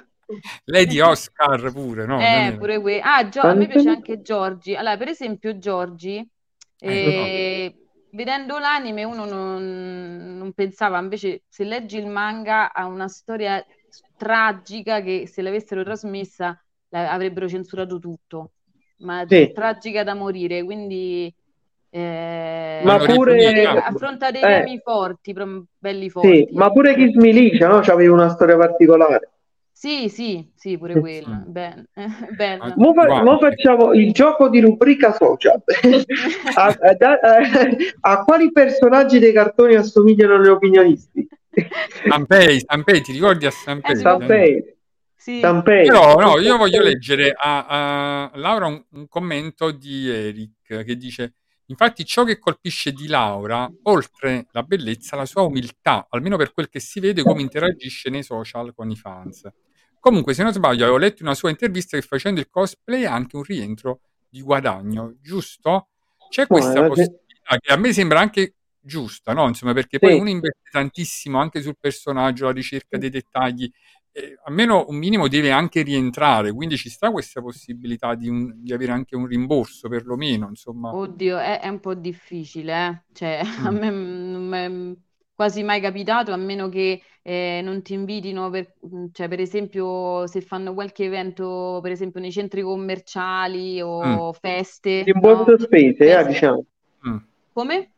Lady 0.64 1.00
Oscar 1.00 1.70
pure, 1.72 2.06
no? 2.06 2.18
Eh, 2.18 2.54
pure 2.56 2.80
que- 2.80 3.00
Ah, 3.02 3.28
Gio- 3.28 3.42
a 3.42 3.52
me 3.52 3.66
piace 3.66 3.88
anche 3.90 4.22
Giorgi. 4.22 4.74
Allora, 4.74 4.96
per 4.96 5.08
esempio, 5.08 5.58
Giorgi, 5.58 6.26
eh, 6.78 7.74
vedendo 8.12 8.58
l'anime 8.58 9.04
uno 9.04 9.24
non, 9.24 10.36
non 10.36 10.52
pensava, 10.52 10.98
invece 10.98 11.42
se 11.48 11.64
leggi 11.64 11.98
il 11.98 12.06
manga 12.06 12.72
ha 12.72 12.86
una 12.86 13.08
storia 13.08 13.64
tragica 14.16 15.00
che 15.00 15.26
se 15.26 15.42
l'avessero 15.42 15.82
trasmessa 15.82 16.60
la- 16.88 17.10
avrebbero 17.12 17.48
censurato 17.48 17.98
tutto, 17.98 18.52
ma 18.98 19.24
Sì. 19.26 19.50
tragica 19.52 20.02
da 20.04 20.14
morire, 20.14 20.62
quindi 20.64 21.32
eh, 21.92 22.82
Ma 22.84 22.98
pure- 22.98 23.52
ripunito. 23.52 23.78
affronta 23.78 24.30
dei 24.30 24.42
Eh. 24.42 24.46
temi 24.62 24.78
forti, 24.80 25.34
belli 25.78 26.08
forti. 26.10 26.46
Sì, 26.48 26.56
ma 26.56 26.70
pure 26.70 26.94
Kiss 26.94 27.14
Milicia, 27.14 27.66
no? 27.68 27.80
C'aveva 27.80 28.14
una 28.14 28.28
storia 28.28 28.56
particolare. 28.56 29.30
Sì, 29.80 30.10
sì, 30.10 30.46
sì, 30.54 30.76
pure 30.76 30.92
Sì. 30.92 31.00
quella, 31.00 31.42
ben- 31.46 31.88
bella. 32.36 32.74
Mo, 32.76 32.92
fa- 32.92 33.22
mo 33.22 33.38
facciamo 33.38 33.94
il 33.94 34.12
gioco 34.12 34.50
di 34.50 34.60
rubrica 34.60 35.14
social. 35.14 35.62
a, 36.54 36.66
a- 36.66 37.18
a- 37.22 37.76
a 38.00 38.24
quali 38.24 38.52
personaggi 38.52 39.18
dei 39.18 39.32
cartoni 39.32 39.76
assomigliano 39.76 40.38
gli 40.42 40.48
opinionisti? 40.48 41.26
Sanpei, 42.06 42.62
Sanpei, 42.62 43.00
ti 43.00 43.12
ricordi 43.12 43.46
a 43.46 43.50
Sanpei? 43.50 43.92
Eh? 43.92 43.96
Sanpei, 43.96 44.74
Sì. 45.16 45.40
Sanpei. 45.40 45.86
Però 45.86 46.14
no, 46.16 46.38
io 46.38 46.58
voglio 46.58 46.82
leggere 46.82 47.32
a, 47.34 47.64
a 47.66 48.30
Laura 48.34 48.66
un, 48.66 48.84
un 48.90 49.08
commento 49.08 49.70
di 49.70 50.10
Eric 50.10 50.84
che 50.84 50.96
dice: 50.98 51.36
Infatti, 51.68 52.04
ciò 52.04 52.24
che 52.24 52.38
colpisce 52.38 52.92
di 52.92 53.06
Laura, 53.06 53.66
oltre 53.84 54.44
la 54.50 54.62
bellezza, 54.62 55.16
la 55.16 55.24
sua 55.24 55.40
umiltà, 55.40 56.06
almeno 56.10 56.36
per 56.36 56.52
quel 56.52 56.68
che 56.68 56.80
si 56.80 57.00
vede, 57.00 57.22
come 57.22 57.40
interagisce 57.40 58.10
nei 58.10 58.22
social 58.22 58.74
con 58.74 58.90
i 58.90 58.96
fans. 58.96 59.48
Comunque, 60.00 60.34
se 60.34 60.42
non 60.42 60.52
sbaglio, 60.52 60.82
avevo 60.84 60.98
letto 60.98 61.22
una 61.22 61.34
sua 61.34 61.50
intervista 61.50 61.96
che 61.98 62.02
facendo 62.02 62.40
il 62.40 62.48
cosplay 62.50 63.04
ha 63.04 63.12
anche 63.14 63.36
un 63.36 63.42
rientro 63.42 64.00
di 64.28 64.40
guadagno, 64.42 65.16
giusto? 65.20 65.88
C'è 66.28 66.46
questa 66.46 66.80
eh, 66.80 66.84
possibilità 66.86 67.58
che 67.60 67.72
a 67.72 67.76
me 67.76 67.92
sembra 67.92 68.20
anche 68.20 68.54
giusta, 68.80 69.32
no? 69.34 69.46
Insomma, 69.48 69.72
perché 69.74 69.98
Sì. 69.98 69.98
poi 69.98 70.18
uno 70.18 70.30
investe 70.30 70.70
tantissimo 70.70 71.38
anche 71.38 71.60
sul 71.62 71.76
personaggio, 71.78 72.46
la 72.46 72.52
ricerca 72.52 72.96
dei 72.98 73.10
dettagli 73.10 73.70
eh, 74.12 74.36
almeno 74.44 74.86
un 74.88 74.96
minimo 74.96 75.28
deve 75.28 75.50
anche 75.52 75.82
rientrare, 75.82 76.52
quindi 76.52 76.76
ci 76.76 76.88
sta 76.90 77.10
questa 77.12 77.40
possibilità 77.40 78.14
di, 78.16 78.28
un- 78.28 78.54
di 78.56 78.72
avere 78.72 78.92
anche 78.92 79.14
un 79.16 79.26
rimborso 79.26 79.88
perlomeno, 79.88 80.48
insomma. 80.48 80.90
Oddio, 80.90 81.38
è, 81.38 81.60
è 81.60 81.68
un 81.68 81.78
po' 81.80 81.94
difficile, 81.94 82.86
eh. 82.88 83.02
Cioè, 83.12 83.40
a 83.64 83.70
Mm. 83.70 83.76
me 83.76 83.90
non 83.90 84.48
mi 84.48 84.56
è 84.58 84.96
quasi 85.40 85.62
mai 85.62 85.80
capitato, 85.80 86.34
a 86.34 86.36
meno 86.36 86.68
che 86.68 87.00
eh, 87.22 87.62
non 87.64 87.80
ti 87.80 87.94
invitino 87.94 88.50
per, 88.50 88.74
cioè, 89.10 89.26
per 89.26 89.40
esempio, 89.40 90.26
se 90.26 90.42
fanno 90.42 90.74
qualche 90.74 91.04
evento, 91.04 91.78
per 91.80 91.92
esempio, 91.92 92.20
nei 92.20 92.30
centri 92.30 92.60
commerciali 92.60 93.80
o 93.80 94.34
feste, 94.34 95.02
Rimborso 95.02 95.52
no? 95.52 95.58
spese, 95.58 96.18
eh, 96.18 96.26
diciamo. 96.26 96.62
Mm. 97.08 97.16
Come? 97.54 97.90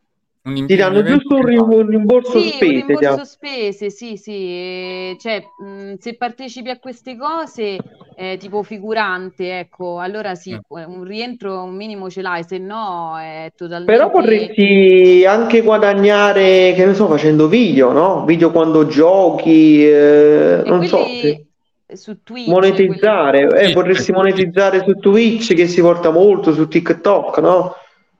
Un 0.45 0.65
Ti 0.65 0.75
danno 0.75 0.99
un 0.99 1.05
giusto 1.05 1.35
un, 1.35 1.57
un 1.57 1.87
rimborso 1.87 2.31
Sì, 2.31 2.35
un 2.37 2.49
spese. 2.49 2.73
ti 2.73 2.81
rimborso 2.81 3.23
spese, 3.23 3.89
sì, 3.89 4.17
sì, 4.17 4.31
e 4.33 5.15
cioè 5.17 5.41
mh, 5.57 5.93
se 5.99 6.15
partecipi 6.17 6.69
a 6.69 6.79
queste 6.79 7.15
cose, 7.15 7.79
eh, 8.13 8.35
tipo 8.37 8.61
figurante, 8.61 9.59
ecco, 9.59 9.99
allora 9.99 10.35
sì, 10.35 10.51
Eh. 10.51 10.59
un 10.67 11.03
rientro 11.05 11.63
un 11.63 11.75
minimo 11.75 12.09
ce 12.09 12.21
l'hai, 12.21 12.43
se 12.43 12.57
no 12.57 13.17
è 13.17 13.51
totalmente... 13.55 13.95
Però 13.97 14.09
potresti 14.11 15.25
anche 15.25 15.61
guadagnare, 15.61 16.73
che 16.75 16.85
ne 16.85 16.93
so, 16.93 17.07
facendo 17.07 17.47
video, 17.47 17.93
no? 17.93 18.25
Video 18.25 18.51
quando 18.51 18.85
giochi, 18.87 19.85
eh, 19.87 20.61
E 20.65 20.69
non 20.69 20.83
so, 20.85 20.97
quelli 20.97 21.47
su 21.93 22.21
Twitch, 22.23 22.49
monetizzare. 22.49 23.47
quelli- 23.47 23.69
Eh, 23.69 23.73
potresti 23.73 24.03
Sì, 24.05 24.11
monetizzare 24.11 24.83
su 24.85 24.93
Twitch 24.95 25.53
che 25.53 25.67
si 25.67 25.79
porta 25.81 26.11
molto, 26.11 26.53
su 26.53 26.67
TikTok, 26.67 27.37
no? 27.39 27.75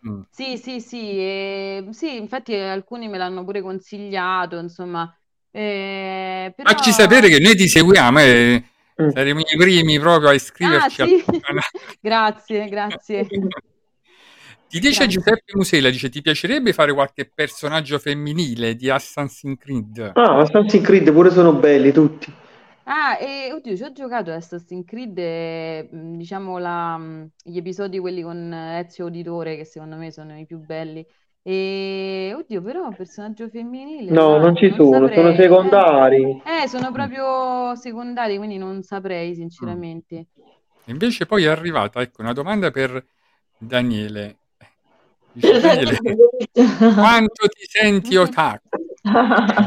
Mm. 0.07 0.21
Sì, 0.29 0.57
sì, 0.57 0.81
sì, 0.81 1.11
e- 1.11 1.87
sì, 1.91 2.17
infatti 2.17 2.53
alcuni 2.55 3.07
me 3.07 3.17
l'hanno 3.17 3.43
pure 3.43 3.61
consigliato, 3.61 4.57
insomma, 4.57 5.15
eh, 5.51 6.51
però... 6.55 6.69
Facci 6.69 6.91
sapere 6.91 7.29
che 7.29 7.39
noi 7.39 7.55
ti 7.55 7.67
seguiamo 7.67 8.19
e 8.19 8.63
Mm. 9.01 9.09
saremo 9.09 9.39
i 9.39 9.57
primi 9.57 9.99
proprio 9.99 10.29
a 10.29 10.31
Ah, 10.33 10.35
iscriverci 10.35 11.01
al 11.01 11.07
sì, 11.07 11.23
grazie, 11.99 12.69
grazie. 12.69 13.27
Ti 14.69 14.79
dice 14.79 15.05
Grazie. 15.05 15.07
Giuseppe 15.07 15.51
Musella, 15.55 15.89
dice 15.91 16.09
ti 16.09 16.21
piacerebbe 16.21 16.73
fare 16.73 16.93
qualche 16.93 17.29
personaggio 17.31 17.99
femminile 17.99 18.75
di 18.75 18.89
Assassin's 18.89 19.57
Creed? 19.59 20.11
Ah, 20.15 20.39
Assassin's 20.41 20.83
Creed 20.83 21.11
pure 21.11 21.29
sono 21.31 21.53
belli 21.53 21.91
tutti. 21.91 22.31
Ah, 22.85 23.17
e 23.19 23.51
oddio, 23.53 23.77
ci 23.77 23.83
ho 23.83 23.91
giocato 23.93 24.31
a 24.31 24.35
Assassin's 24.35 24.85
Creed, 24.85 25.17
e, 25.17 25.87
mh, 25.89 26.17
diciamo 26.17 26.57
la, 26.57 26.97
mh, 26.97 27.31
gli 27.43 27.57
episodi 27.57 27.97
quelli 27.99 28.21
con 28.21 28.51
Ezio 28.53 29.05
Auditore, 29.05 29.55
che 29.55 29.63
secondo 29.65 29.95
me 29.95 30.11
sono 30.11 30.37
i 30.37 30.45
più 30.45 30.57
belli. 30.59 31.05
E 31.41 32.33
oddio, 32.35 32.61
però 32.61 32.91
personaggio 32.93 33.47
femminile, 33.49 34.17
No, 34.17 34.37
sai, 34.37 34.37
non 34.37 34.55
ci 34.55 34.69
non 34.69 34.75
sono, 34.75 35.09
sono 35.13 35.33
saprei. 35.33 35.35
secondari. 35.35 36.41
Eh, 36.43 36.63
eh, 36.63 36.67
sono 36.67 36.91
proprio 36.91 37.73
secondari, 37.75 38.35
quindi 38.37 38.57
non 38.57 38.81
saprei, 38.83 39.33
sinceramente. 39.35 40.27
Invece 40.87 41.25
poi 41.25 41.43
è 41.45 41.47
arrivata, 41.47 42.01
ecco, 42.01 42.21
una 42.21 42.33
domanda 42.33 42.69
per 42.71 43.05
Daniele. 43.57 44.37
Dice 45.31 45.57
Daniele, 45.59 46.01
quanto 46.93 47.47
ti 47.47 47.65
senti 47.67 48.15
otaku? 48.17 48.62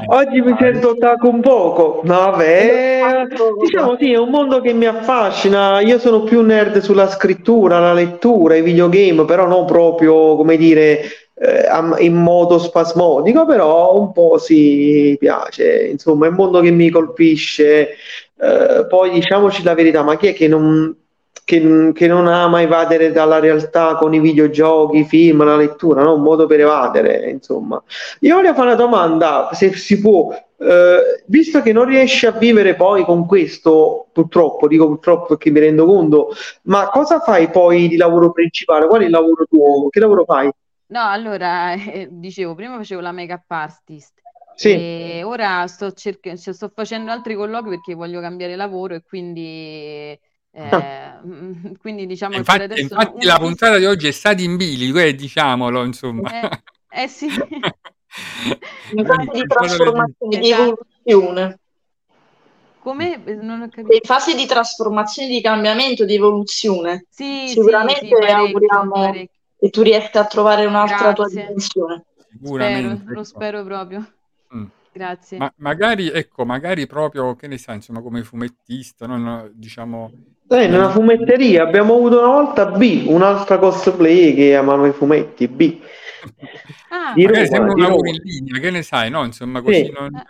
Oggi 0.06 0.40
mi 0.40 0.56
sento 0.58 0.90
otaku 0.90 1.28
un 1.28 1.40
poco. 1.42 2.00
No, 2.04 2.14
vabbè, 2.14 3.26
diciamo 3.60 3.96
sì, 4.00 4.12
è 4.12 4.16
un 4.16 4.30
mondo 4.30 4.62
che 4.62 4.72
mi 4.72 4.86
affascina. 4.86 5.80
Io 5.80 5.98
sono 5.98 6.22
più 6.22 6.40
nerd 6.40 6.78
sulla 6.78 7.08
scrittura, 7.08 7.78
la 7.78 7.92
lettura, 7.92 8.56
i 8.56 8.62
videogame, 8.62 9.26
però 9.26 9.46
non 9.46 9.66
proprio, 9.66 10.36
come 10.36 10.56
dire, 10.56 11.00
eh, 11.34 11.68
in 11.98 12.14
modo 12.14 12.58
spasmodico, 12.58 13.44
però 13.44 13.98
un 13.98 14.12
po' 14.12 14.38
si 14.38 15.14
piace. 15.18 15.86
Insomma, 15.86 16.26
è 16.26 16.28
un 16.30 16.34
mondo 16.36 16.60
che 16.60 16.70
mi 16.70 16.88
colpisce. 16.88 17.90
Eh, 18.38 18.86
poi 18.88 19.10
diciamoci 19.10 19.62
la 19.62 19.74
verità, 19.74 20.02
ma 20.02 20.16
chi 20.16 20.28
è 20.28 20.32
che 20.34 20.48
non, 20.48 20.94
che, 21.46 21.92
che 21.94 22.06
non 22.08 22.26
ama 22.26 22.60
evadere 22.60 23.12
dalla 23.12 23.38
realtà 23.38 23.94
con 23.94 24.12
i 24.12 24.18
videogiochi, 24.20 24.98
i 24.98 25.04
film, 25.04 25.44
la 25.44 25.56
lettura, 25.56 26.02
no? 26.02 26.14
Un 26.14 26.22
modo 26.22 26.46
per 26.46 26.60
evadere, 26.60 27.30
insomma. 27.30 27.80
Io 28.20 28.34
voglio 28.34 28.52
fare 28.52 28.66
una 28.66 28.74
domanda, 28.74 29.48
se 29.52 29.72
si 29.74 30.00
può, 30.00 30.32
eh, 30.58 31.22
visto 31.26 31.62
che 31.62 31.72
non 31.72 31.84
riesci 31.86 32.26
a 32.26 32.32
vivere 32.32 32.74
poi 32.74 33.04
con 33.04 33.26
questo, 33.26 34.08
purtroppo, 34.12 34.66
dico 34.66 34.88
purtroppo 34.88 35.26
perché 35.28 35.50
mi 35.50 35.60
rendo 35.60 35.86
conto, 35.86 36.30
ma 36.64 36.88
cosa 36.88 37.20
fai 37.20 37.48
poi 37.50 37.86
di 37.88 37.96
lavoro 37.96 38.32
principale? 38.32 38.86
Qual 38.88 39.02
è 39.02 39.04
il 39.04 39.10
lavoro 39.10 39.46
tuo? 39.48 39.88
Che 39.88 40.00
lavoro 40.00 40.24
fai? 40.24 40.50
No, 40.88 41.00
allora, 41.08 41.72
eh, 41.74 42.08
dicevo, 42.10 42.54
prima 42.54 42.76
facevo 42.76 43.00
la 43.00 43.12
make-up 43.12 43.50
artist 43.50 44.22
Sì, 44.54 44.72
e 44.72 45.22
ora 45.24 45.66
sto, 45.66 45.92
cerc- 45.92 46.34
cioè, 46.36 46.54
sto 46.54 46.70
facendo 46.74 47.10
altri 47.10 47.34
colloqui 47.34 47.70
perché 47.70 47.94
voglio 47.94 48.20
cambiare 48.20 48.56
lavoro 48.56 48.94
e 48.94 49.02
quindi, 49.02 50.18
eh, 50.58 51.76
quindi 51.78 52.06
diciamo 52.06 52.36
che 52.36 52.42
per 52.42 52.54
Infatti, 52.54 52.62
adesso 52.62 52.94
infatti 52.94 53.24
una 53.26 53.32
la 53.34 53.38
puntata 53.38 53.76
di 53.76 53.84
oggi 53.84 54.08
è 54.08 54.10
stata 54.10 54.40
in 54.40 54.56
bilico, 54.56 54.98
eh, 54.98 55.14
diciamolo, 55.14 55.84
insomma. 55.84 56.40
Eh, 56.40 56.62
eh 57.02 57.08
sì. 57.08 57.26
In 58.92 59.04
fase 59.04 59.30
di 59.32 59.46
trasformazione, 59.46 60.38
di 60.38 60.50
Esatto. 60.50 60.86
evoluzione. 61.04 61.58
Come? 62.78 63.24
Eh, 63.24 63.34
Non 63.34 63.60
ho 63.60 63.68
capito. 63.68 63.92
In 63.92 64.00
fase 64.02 64.34
di 64.34 64.46
trasformazione, 64.46 65.28
di 65.28 65.42
cambiamento, 65.42 66.06
di 66.06 66.14
evoluzione. 66.14 67.04
Sì, 67.10 67.48
sì, 67.48 67.54
Sicuramente 67.54 68.06
sì, 68.06 68.08
parecchio, 68.08 68.36
auguriamo 68.36 68.90
parecchio. 68.92 69.28
che 69.58 69.70
tu 69.70 69.82
riesca 69.82 70.20
a 70.20 70.26
trovare 70.26 70.64
un'altra 70.64 71.12
tua 71.12 71.26
Grazie. 71.26 71.42
dimensione. 71.42 72.04
Spero, 72.16 72.38
Sicuramente. 72.38 73.04
lo 73.04 73.12
ecco. 73.12 73.24
spero 73.24 73.64
proprio. 73.64 74.12
Mm. 74.54 74.64
Grazie. 74.92 75.38
Ma 75.38 75.52
magari, 75.56 76.08
ecco, 76.10 76.46
magari 76.46 76.86
proprio, 76.86 77.34
che 77.34 77.48
ne 77.48 77.58
sai, 77.58 77.76
insomma, 77.76 78.00
come 78.00 78.22
fumettista, 78.22 79.06
no? 79.06 79.18
No, 79.18 79.50
diciamo, 79.52 80.10
Eh, 80.48 80.64
in 80.64 80.74
una 80.74 80.90
fumetteria 80.90 81.62
abbiamo 81.64 81.94
avuto 81.94 82.18
una 82.20 82.28
volta 82.28 82.66
B, 82.66 83.04
un'altra 83.08 83.58
cosplay 83.58 84.34
che 84.34 84.54
amava 84.56 84.86
i 84.86 84.92
fumetti 84.92 85.48
B. 85.48 85.80
Ah, 86.90 87.14
Di 87.14 87.26
Roma, 87.26 87.46
sembra 87.46 87.72
un 87.72 87.80
di 87.80 87.82
lavoro 87.82 88.02
Roma. 88.02 88.10
in 88.10 88.20
linea, 88.22 88.60
che 88.60 88.70
ne 88.70 88.82
sai, 88.82 89.10
no? 89.10 89.24
Insomma, 89.24 89.62
così 89.62 89.82
Sì. 89.82 89.98
non... 89.98 90.20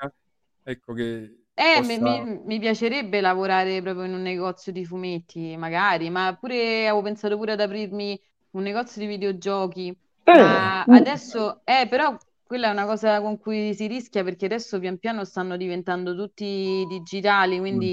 Ecco 0.62 0.92
che 0.94 1.44
Eh, 1.58 1.80
mi, 1.80 1.98
possa... 1.98 1.98
mi- 1.98 2.38
mi 2.44 2.58
piacerebbe 2.58 3.20
lavorare 3.22 3.80
proprio 3.80 4.04
in 4.04 4.12
un 4.14 4.20
negozio 4.22 4.72
di 4.72 4.84
fumetti, 4.84 5.56
magari, 5.56 6.10
ma 6.10 6.36
pure 6.38 6.86
avevo 6.88 7.00
pensato 7.02 7.36
pure 7.38 7.52
ad 7.52 7.60
aprirmi 7.60 8.20
un 8.50 8.62
negozio 8.62 9.00
di 9.00 9.06
videogiochi, 9.06 9.98
Eh, 10.26 10.34
ma 10.34 10.84
adesso, 10.86 11.62
eh, 11.64 11.86
però 11.88 12.14
quella 12.42 12.68
è 12.68 12.70
una 12.72 12.84
cosa 12.84 13.20
con 13.22 13.38
cui 13.38 13.74
si 13.74 13.86
rischia 13.86 14.22
perché 14.22 14.44
adesso 14.44 14.78
pian 14.78 14.98
piano 14.98 15.24
stanno 15.24 15.56
diventando 15.56 16.14
tutti 16.14 16.84
digitali, 16.86 17.58
Mm. 17.70 17.90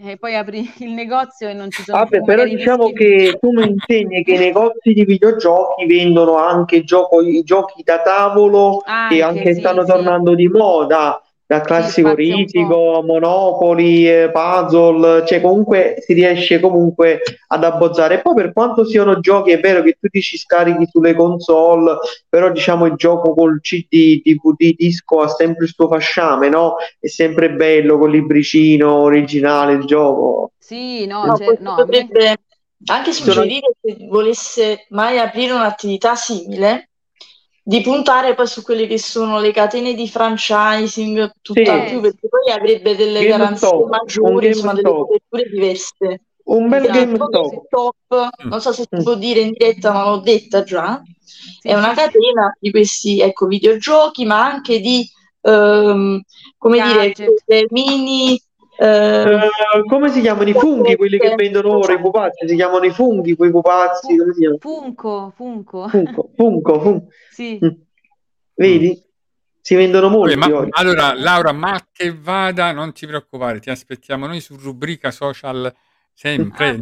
Quindi 0.00 0.12
eh, 0.12 0.16
poi 0.18 0.34
apri 0.34 0.70
il 0.80 0.92
negozio 0.92 1.48
e 1.48 1.52
non 1.52 1.70
ci 1.70 1.82
sono 1.82 1.98
Vabbè, 1.98 2.22
però 2.22 2.44
diciamo 2.44 2.84
rischi. 2.86 2.98
che 2.98 3.38
tu 3.40 3.52
mi 3.52 3.68
insegni 3.68 4.24
che 4.24 4.32
i 4.32 4.38
negozi 4.38 4.92
di 4.92 5.04
videogiochi 5.04 5.86
vendono 5.86 6.36
anche 6.36 6.82
gioco- 6.84 7.20
i 7.20 7.42
giochi 7.42 7.82
da 7.82 8.00
tavolo 8.00 8.78
che 8.80 8.90
Anche, 8.90 9.22
anche 9.22 9.54
sì, 9.54 9.60
stanno 9.60 9.82
sì, 9.84 9.90
tornando 9.92 10.34
di 10.34 10.48
moda, 10.48 11.22
dal 11.50 11.62
classico 11.62 12.14
risico, 12.14 13.02
Monopoli, 13.04 14.08
eh, 14.08 14.30
puzzle, 14.30 15.26
cioè 15.26 15.40
comunque 15.40 15.96
si 15.98 16.12
riesce 16.12 16.60
comunque 16.60 17.22
ad 17.48 17.64
abbozzare. 17.64 18.14
E 18.14 18.20
poi 18.20 18.34
per 18.34 18.52
quanto 18.52 18.84
siano 18.84 19.18
giochi, 19.18 19.50
è 19.50 19.58
vero 19.58 19.82
che 19.82 19.96
tu 20.00 20.06
ti 20.06 20.20
ci 20.20 20.38
scarichi 20.38 20.86
sulle 20.88 21.16
console, 21.16 21.98
però 22.28 22.52
diciamo 22.52 22.86
il 22.86 22.94
gioco 22.94 23.34
col 23.34 23.58
CD, 23.60 24.22
DVD, 24.22 24.76
disco 24.76 25.22
ha 25.22 25.28
sempre 25.28 25.64
il 25.64 25.72
suo 25.74 25.88
fasciame, 25.88 26.48
no? 26.48 26.76
È 27.00 27.08
sempre 27.08 27.50
bello 27.50 27.98
col 27.98 28.12
libricino 28.12 28.92
originale 28.98 29.72
il 29.72 29.86
gioco. 29.86 30.52
Sì, 30.56 31.04
no, 31.06 31.26
No, 31.26 31.36
cioè, 31.36 31.56
no, 31.58 31.72
a 31.72 31.78
me... 31.78 31.84
potrebbe 31.84 32.36
anche 32.84 33.12
Sono- 33.12 33.32
suggerire 33.32 33.72
che 33.80 34.06
volesse 34.08 34.86
mai 34.90 35.18
aprire 35.18 35.52
un'attività 35.52 36.14
simile, 36.14 36.89
di 37.70 37.82
puntare 37.82 38.34
poi 38.34 38.48
su 38.48 38.62
quelle 38.62 38.88
che 38.88 38.98
sono 38.98 39.38
le 39.38 39.52
catene 39.52 39.94
di 39.94 40.08
franchising, 40.08 41.34
tutt'al 41.40 41.82
Sì. 41.84 41.90
più, 41.90 42.00
perché 42.00 42.28
poi 42.28 42.52
avrebbe 42.52 42.96
delle 42.96 43.24
GameStop, 43.24 43.38
garanzie 43.38 43.68
un 43.76 43.88
maggiori, 43.88 44.46
insomma, 44.48 44.72
delle 44.72 44.88
coperture 44.90 45.48
diverse. 45.48 46.20
Un 46.46 46.68
bel 46.68 46.82
Esatto, 46.82 46.98
GameStop. 46.98 47.30
GameStop, 47.30 48.28
non 48.48 48.60
so 48.60 48.72
se 48.72 48.88
si 48.90 49.02
può 49.04 49.14
dire 49.14 49.40
in 49.40 49.52
diretta, 49.52 49.92
ma 49.92 50.04
l'ho 50.08 50.16
detta 50.18 50.64
già, 50.64 51.00
Sì, 51.60 51.68
è 51.68 51.74
una 51.74 51.94
catena 51.94 52.56
di 52.58 52.72
questi, 52.72 53.20
ecco, 53.20 53.46
videogiochi, 53.46 54.24
ma 54.24 54.44
anche 54.44 54.80
di, 54.80 55.08
ehm, 55.42 56.20
come 56.58 56.82
dire, 56.82 57.06
Gadget. 57.12 57.44
quelle 57.44 57.66
mini... 57.70 58.42
eh, 58.80 59.34
Eh, 59.34 59.84
come 59.86 60.08
si 60.10 60.22
chiamano 60.22 60.48
i 60.48 60.54
funghi, 60.54 60.96
quelli 60.96 61.18
che 61.18 61.34
vendono 61.34 61.76
ora, 61.76 61.92
i 61.92 62.00
pupazzi? 62.00 62.48
Si 62.48 62.54
chiamano 62.54 62.84
i 62.86 62.90
funghi, 62.90 63.36
quei 63.36 63.50
pupazzi, 63.50 64.16
come 64.16 64.32
si 64.32 64.40
chiamano? 64.40 64.58
Funko, 64.60 65.32
Funko, 65.36 65.88
Funko, 65.88 66.30
funko, 66.34 66.80
fun- 66.80 67.06
sì. 67.30 67.58
Mm. 67.62 67.68
Vedi? 68.54 69.02
Si 69.60 69.74
vendono 69.74 70.08
molti 70.08 70.36
ma, 70.36 70.46
oggi. 70.46 70.70
allora, 70.72 71.12
Laura, 71.14 71.52
ma 71.52 71.78
che 71.92 72.16
vada, 72.18 72.72
non 72.72 72.94
ti 72.94 73.06
preoccupare, 73.06 73.60
ti 73.60 73.68
aspettiamo 73.68 74.26
noi 74.26 74.40
su 74.40 74.56
rubrica 74.56 75.10
social 75.10 75.70
sempre. 76.14 76.68
Ah. 76.68 76.76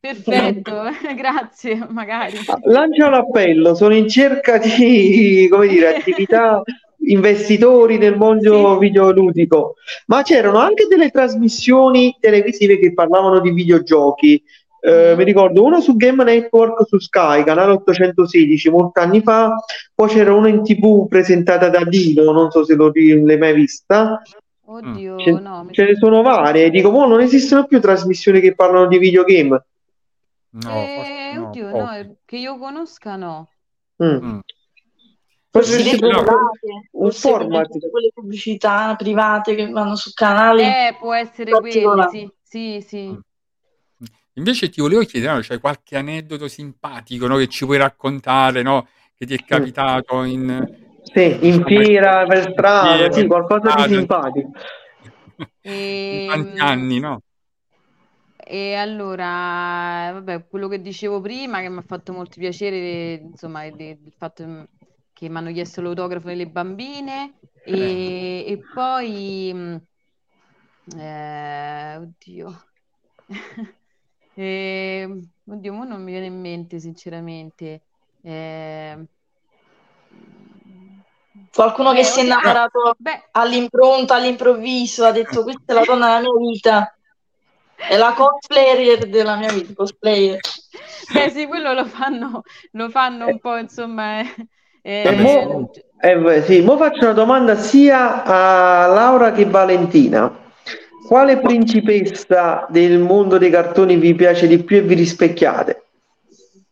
Perfetto, 0.00 0.82
grazie, 1.14 1.86
magari. 1.90 2.38
Ah, 2.46 2.58
Lancia 2.64 3.10
l'appello, 3.10 3.74
sono 3.74 3.94
in 3.94 4.08
cerca 4.08 4.56
di, 4.56 5.46
come 5.50 5.68
dire, 5.68 5.96
attività 5.96 6.62
investitori 7.06 7.98
nel 7.98 8.16
mondo 8.16 8.72
Sì. 8.74 8.78
videoludico, 8.78 9.74
ma 10.06 10.22
c'erano 10.22 10.58
anche 10.58 10.86
delle 10.86 11.10
trasmissioni 11.10 12.16
televisive 12.20 12.78
che 12.78 12.92
parlavano 12.92 13.40
di 13.40 13.50
videogiochi. 13.50 14.42
Eh, 14.84 15.12
Mm. 15.14 15.18
mi 15.18 15.24
ricordo 15.24 15.62
una 15.62 15.80
su 15.80 15.94
Game 15.96 16.24
Network 16.24 16.86
su 16.88 16.98
Sky, 16.98 17.44
canale 17.44 17.72
816, 17.72 18.68
molti 18.68 18.98
anni 18.98 19.20
fa, 19.22 19.54
poi 19.94 20.08
c'era 20.08 20.34
una 20.34 20.48
in 20.48 20.64
TV 20.64 21.06
presentata 21.06 21.68
da 21.68 21.84
Dino, 21.84 22.32
non 22.32 22.50
so 22.50 22.64
se 22.64 22.74
lo, 22.74 22.90
l'hai 22.92 23.38
mai 23.38 23.54
vista. 23.54 24.20
Oddio, 24.64 25.18
Ce, 25.18 25.30
no, 25.32 25.64
mi 25.64 25.72
ce 25.72 25.84
ne 25.84 25.94
sono 25.96 26.22
varie, 26.22 26.70
dico, 26.70 26.90
mo 26.90 27.06
non 27.06 27.20
esistono 27.20 27.66
più 27.66 27.80
trasmissioni 27.80 28.40
che 28.40 28.54
parlano 28.54 28.86
di 28.88 28.98
videogame. 28.98 29.64
No, 30.50 30.70
Eh, 30.70 30.94
forse 30.96 31.32
no, 31.38 31.48
oddio, 31.48 31.70
no, 31.70 31.94
eh, 31.94 32.14
che 32.24 32.36
io 32.36 32.58
conosca 32.58 33.16
no. 33.16 33.48
Mm. 34.02 34.08
Mm. 34.24 34.38
Forse 35.52 35.76
Potresti 35.76 36.00
no. 36.00 36.24
un 36.92 37.10
format. 37.12 37.68
quelle 37.90 38.10
pubblicità 38.14 38.94
private 38.96 39.54
che 39.54 39.68
vanno 39.68 39.96
su 39.96 40.12
canali 40.14 40.62
Eh, 40.62 40.96
può 40.98 41.12
essere 41.12 41.50
particolari. 41.50 42.30
sì, 42.42 42.80
sì, 42.80 42.86
sì. 42.88 43.06
Mm. 43.08 43.18
Invece 44.36 44.70
ti 44.70 44.80
volevo 44.80 45.02
chiedere, 45.02 45.34
no, 45.34 45.40
c'è 45.40 45.60
qualche 45.60 45.98
aneddoto 45.98 46.48
simpatico, 46.48 47.26
no, 47.26 47.36
che 47.36 47.48
ci 47.48 47.66
puoi 47.66 47.76
raccontare, 47.76 48.62
no, 48.62 48.88
che 49.14 49.26
ti 49.26 49.34
è 49.34 49.44
capitato 49.44 50.22
in, 50.22 50.66
Sì, 51.02 51.38
in 51.46 51.62
fiera, 51.66 52.24
per 52.24 52.50
strada, 52.50 53.12
sì, 53.12 53.26
qualcosa 53.26 53.86
di 53.86 53.94
simpatico. 53.94 54.50
in 56.08 56.24
tanti 56.24 56.50
Ehm, 56.50 56.56
anni, 56.60 56.98
no? 56.98 57.20
E 58.44 58.74
allora, 58.74 60.10
vabbè, 60.12 60.46
quello 60.48 60.68
che 60.68 60.80
dicevo 60.80 61.20
prima, 61.20 61.60
che 61.60 61.68
mi 61.68 61.78
ha 61.78 61.84
fatto 61.86 62.12
molto 62.12 62.38
piacere, 62.38 63.14
insomma, 63.14 63.64
il, 63.64 63.98
fatto 64.16 64.44
mm, 64.46 64.62
che 65.22 65.28
mi 65.28 65.36
hanno 65.36 65.52
chiesto 65.52 65.80
l'autografo 65.80 66.26
delle 66.26 66.48
bambine 66.48 67.38
e, 67.64 68.44
e 68.44 68.58
poi, 68.74 69.52
mm, 69.54 69.76
eh, 70.98 71.96
oddio, 71.96 72.64
Eh, 74.34 75.06
oddio, 75.44 75.72
mo 75.74 75.84
non 75.84 76.02
mi 76.02 76.10
viene 76.10 76.24
in 76.26 76.40
mente, 76.40 76.80
sinceramente. 76.80 77.82
Eh, 78.22 79.06
Qualcuno 81.52 81.92
che 81.92 82.00
eh, 82.00 82.04
si 82.04 82.20
è 82.20 82.22
innamorato 82.22 82.94
beh, 82.96 83.28
all'impronto, 83.32 84.14
all'improvviso, 84.14 85.04
ha 85.04 85.12
detto 85.12 85.42
questa 85.44 85.60
è 85.66 85.74
la 85.74 85.84
donna 85.84 86.06
della 86.06 86.20
mia 86.20 86.50
vita, 86.50 86.96
è 87.76 87.96
la 87.98 88.14
cosplayer 88.14 89.06
della 89.10 89.36
mia 89.36 89.52
vita, 89.52 89.74
cosplayer. 89.74 90.40
beh, 91.12 91.28
sì, 91.28 91.46
quello 91.46 91.74
lo 91.74 91.84
fanno, 91.84 92.40
lo 92.70 92.88
fanno 92.88 93.26
un 93.26 93.38
po', 93.38 93.58
insomma, 93.58 94.22
eh, 94.82 95.02
E 95.06 95.12
mo, 95.16 95.70
sì. 95.72 95.82
eh, 96.00 96.42
sì, 96.42 96.60
mo 96.60 96.76
faccio 96.76 97.04
una 97.04 97.12
domanda 97.12 97.56
sia 97.56 98.24
a 98.24 98.86
Laura 98.88 99.32
che 99.32 99.46
Valentina. 99.46 100.40
Quale 101.06 101.38
principessa 101.38 102.66
del 102.70 102.98
mondo 102.98 103.36
dei 103.38 103.50
cartoni 103.50 103.96
vi 103.96 104.14
piace 104.14 104.46
di 104.46 104.62
più 104.62 104.78
e 104.78 104.82
vi 104.82 104.94
rispecchiate? 104.94 105.84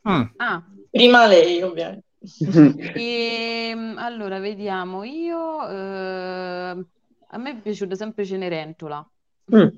Mm. 0.09 0.23
Ah, 0.37 0.63
Prima 0.91 1.27
lei, 1.27 1.63
ovviamente. 1.63 2.05
e, 2.99 3.95
allora, 3.97 4.41
vediamo, 4.41 5.05
io, 5.05 5.69
eh, 5.69 6.85
a 7.29 7.39
me 7.39 7.51
è 7.51 7.57
piaciuta 7.57 7.95
sempre 7.95 8.25
Cenerentola. 8.25 9.09
Mm. 9.55 9.69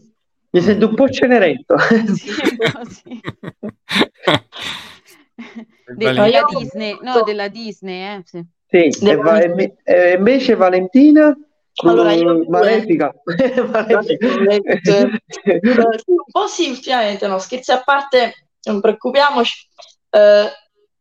Mi 0.55 0.61
sento 0.61 0.89
un 0.89 0.95
po' 0.95 1.09
ceneretto. 1.09 1.77
Sì, 2.15 2.31
un 2.31 2.73
po' 2.73 2.85
sì. 2.85 3.21
Della 5.95 6.27
io- 6.27 6.45
Disney, 6.59 6.99
no, 7.03 7.23
della 7.23 7.49
Disney, 7.49 8.17
eh, 8.19 8.23
sì. 8.25 8.45
Sì, 8.69 9.07
e, 9.07 9.17
va- 9.17 9.41
e 9.41 9.75
e 9.85 10.15
invece 10.17 10.55
Valentina? 10.55 11.37
Allora, 11.85 12.13
io 12.13 12.33
Uh. 12.33 12.49
Malefica. 12.49 13.13
Un 16.07 16.25
po' 16.31 16.47
sì, 16.47 16.69
ultimamente, 16.71 17.27
no, 17.27 17.39
scherzi 17.39 17.73
a 17.73 17.83
parte, 17.83 18.35
non 18.65 18.81
preoccupiamoci. 18.81 19.67
Eh, 20.11 20.51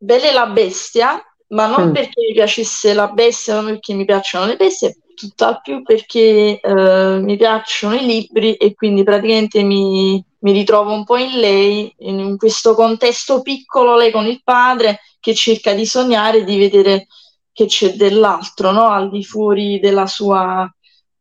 Bella 0.03 0.29
e 0.29 0.33
la 0.33 0.47
bestia, 0.47 1.21
ma 1.49 1.67
non 1.67 1.89
Mm. 1.89 1.93
perché 1.93 2.21
mi 2.27 2.33
piacesse 2.33 2.93
la 2.93 3.07
bestia, 3.09 3.53
non 3.55 3.65
perché 3.65 3.93
mi 3.93 4.03
piacciono 4.05 4.47
le 4.47 4.55
bestie, 4.55 4.97
tutt'al 5.13 5.61
più 5.61 5.83
perché 5.83 6.59
eh, 6.59 7.19
mi 7.21 7.37
piacciono 7.37 7.93
i 7.95 8.03
libri 8.05 8.55
e 8.55 8.73
quindi 8.73 9.03
praticamente 9.03 9.61
mi, 9.61 10.23
mi 10.41 10.51
ritrovo 10.51 10.91
un 10.93 11.03
po' 11.03 11.17
in 11.17 11.39
lei, 11.39 11.93
in 11.99 12.37
questo 12.37 12.73
contesto 12.73 13.41
piccolo, 13.41 13.95
lei 13.95 14.11
con 14.11 14.25
il 14.25 14.41
padre 14.43 14.99
che 15.19 15.33
cerca 15.35 15.73
di 15.73 15.85
sognare 15.85 16.43
di 16.43 16.57
vedere 16.57 17.07
che 17.53 17.65
c'è 17.65 17.93
dell'altro, 17.93 18.71
no? 18.71 18.87
Al 18.87 19.09
di 19.09 19.23
fuori 19.23 19.79
della 19.79 20.07
sua, 20.07 20.67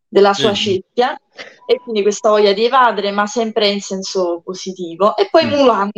della 0.08 0.32
sua 0.34 0.54
Sì. 0.54 0.80
cerchia 0.82 1.18
e 1.66 1.80
quindi 1.80 2.02
questa 2.02 2.30
voglia 2.30 2.52
di 2.52 2.64
evadere, 2.64 3.10
ma 3.10 3.26
sempre 3.26 3.68
in 3.68 3.80
senso 3.80 4.40
positivo. 4.44 5.16
E 5.16 5.28
poi 5.30 5.44
Mm. 5.46 5.50
Mulan, 5.50 5.90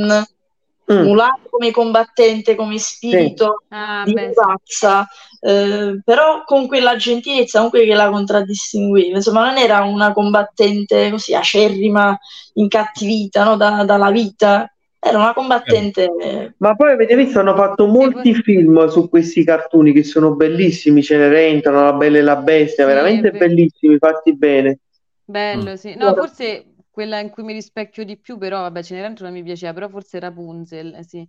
Mm. 0.91 1.03
Mulan 1.05 1.31
come 1.49 1.71
combattente, 1.71 2.55
come 2.57 2.77
spirito 2.79 3.63
Ah, 3.69 4.03
di 4.05 4.13
beh, 4.15 4.29
sì. 4.29 4.35
pazza, 4.35 5.07
eh, 5.41 6.01
però 6.05 6.43
con 6.45 6.67
quella 6.67 6.97
gentilezza 6.97 7.59
comunque 7.59 7.85
che 7.85 7.95
la 7.95 8.11
contraddistingueva. 8.11 9.17
Insomma, 9.17 9.47
non 9.47 9.59
era 9.59 9.83
una 9.83 10.13
combattente 10.13 11.09
così 11.11 11.35
acerrima, 11.35 12.19
incattivita 12.55 13.45
no, 13.45 13.57
da- 13.57 13.85
dalla 13.85 14.11
vita, 14.11 14.71
era 14.99 15.19
una 15.19 15.33
combattente. 15.35 16.11
eh, 16.21 16.55
Ma 16.59 16.75
poi 16.75 16.93
avete 16.93 17.15
visto, 17.17 17.39
hanno 17.39 17.55
fatto 17.55 17.87
molti 17.87 18.33
poi- 18.33 18.43
film 18.43 18.87
su 18.89 19.09
questi 19.09 19.45
cartoni 19.45 19.93
che 19.93 20.03
sono 20.03 20.35
bellissimi, 20.35 21.03
Cenerentola, 21.03 21.83
La 21.83 21.93
Bella 21.93 22.19
e 22.19 22.23
la 22.23 22.37
Bestia, 22.37 22.85
Sì, 22.87 22.91
veramente 22.93 23.31
bellissimi, 23.31 23.99
fatti 23.99 24.37
bene. 24.37 24.79
Bello, 25.25 25.77
sì. 25.77 25.95
No, 25.97 26.15
forse 26.15 26.65
quella 26.93 27.19
in 27.19 27.31
cui 27.31 27.43
mi 27.43 27.55
rispecchio 27.55 28.05
di 28.05 28.19
più, 28.19 28.37
però 28.37 28.61
vabbè, 28.61 28.83
Cenerentola 28.83 29.31
mi 29.31 29.43
piaceva, 29.43 29.73
però 29.73 29.89
forse 29.89 30.21
Rapunzel, 30.21 30.95
eh, 30.95 31.03
sì. 31.03 31.27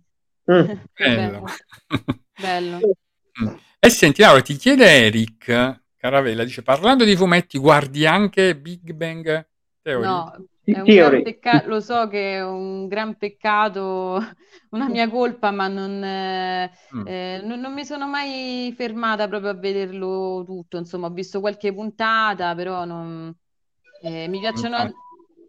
Mm. 0.52 0.70
Bello. 0.94 1.44
Bello. 2.38 2.78
Mm. 3.42 3.54
E 3.80 3.88
senti, 3.88 4.20
Laura, 4.20 4.42
ti 4.42 4.56
chiede 4.56 4.84
Eric 4.84 5.80
Caravella, 5.96 6.44
dice, 6.44 6.62
parlando 6.62 7.04
di 7.04 7.16
fumetti, 7.16 7.58
guardi 7.58 8.06
anche 8.06 8.54
Big 8.56 8.92
Bang 8.92 9.48
Theory? 9.80 10.04
No, 10.04 10.46
è 10.64 10.78
un 10.78 10.84
gran 10.84 11.22
peccato, 11.22 11.68
lo 11.68 11.80
so 11.80 12.08
che 12.08 12.34
è 12.34 12.44
un 12.44 12.86
gran 12.86 13.16
peccato, 13.16 14.18
una 14.70 14.88
mia 14.88 15.08
colpa, 15.08 15.50
ma 15.50 15.68
non, 15.68 16.04
eh, 16.04 16.70
mm. 16.94 17.06
eh, 17.06 17.40
non, 17.42 17.58
non, 17.60 17.72
mi 17.72 17.86
sono 17.86 18.06
mai 18.06 18.72
fermata 18.76 19.28
proprio 19.28 19.50
a 19.50 19.54
vederlo 19.54 20.42
tutto. 20.44 20.76
Insomma, 20.76 21.06
ho 21.06 21.10
visto 21.10 21.40
qualche 21.40 21.72
puntata, 21.72 22.54
però 22.54 22.84
non, 22.84 23.34
eh, 24.02 24.28
mi 24.28 24.40
piacciono 24.40 24.76
Infatti. 24.76 24.94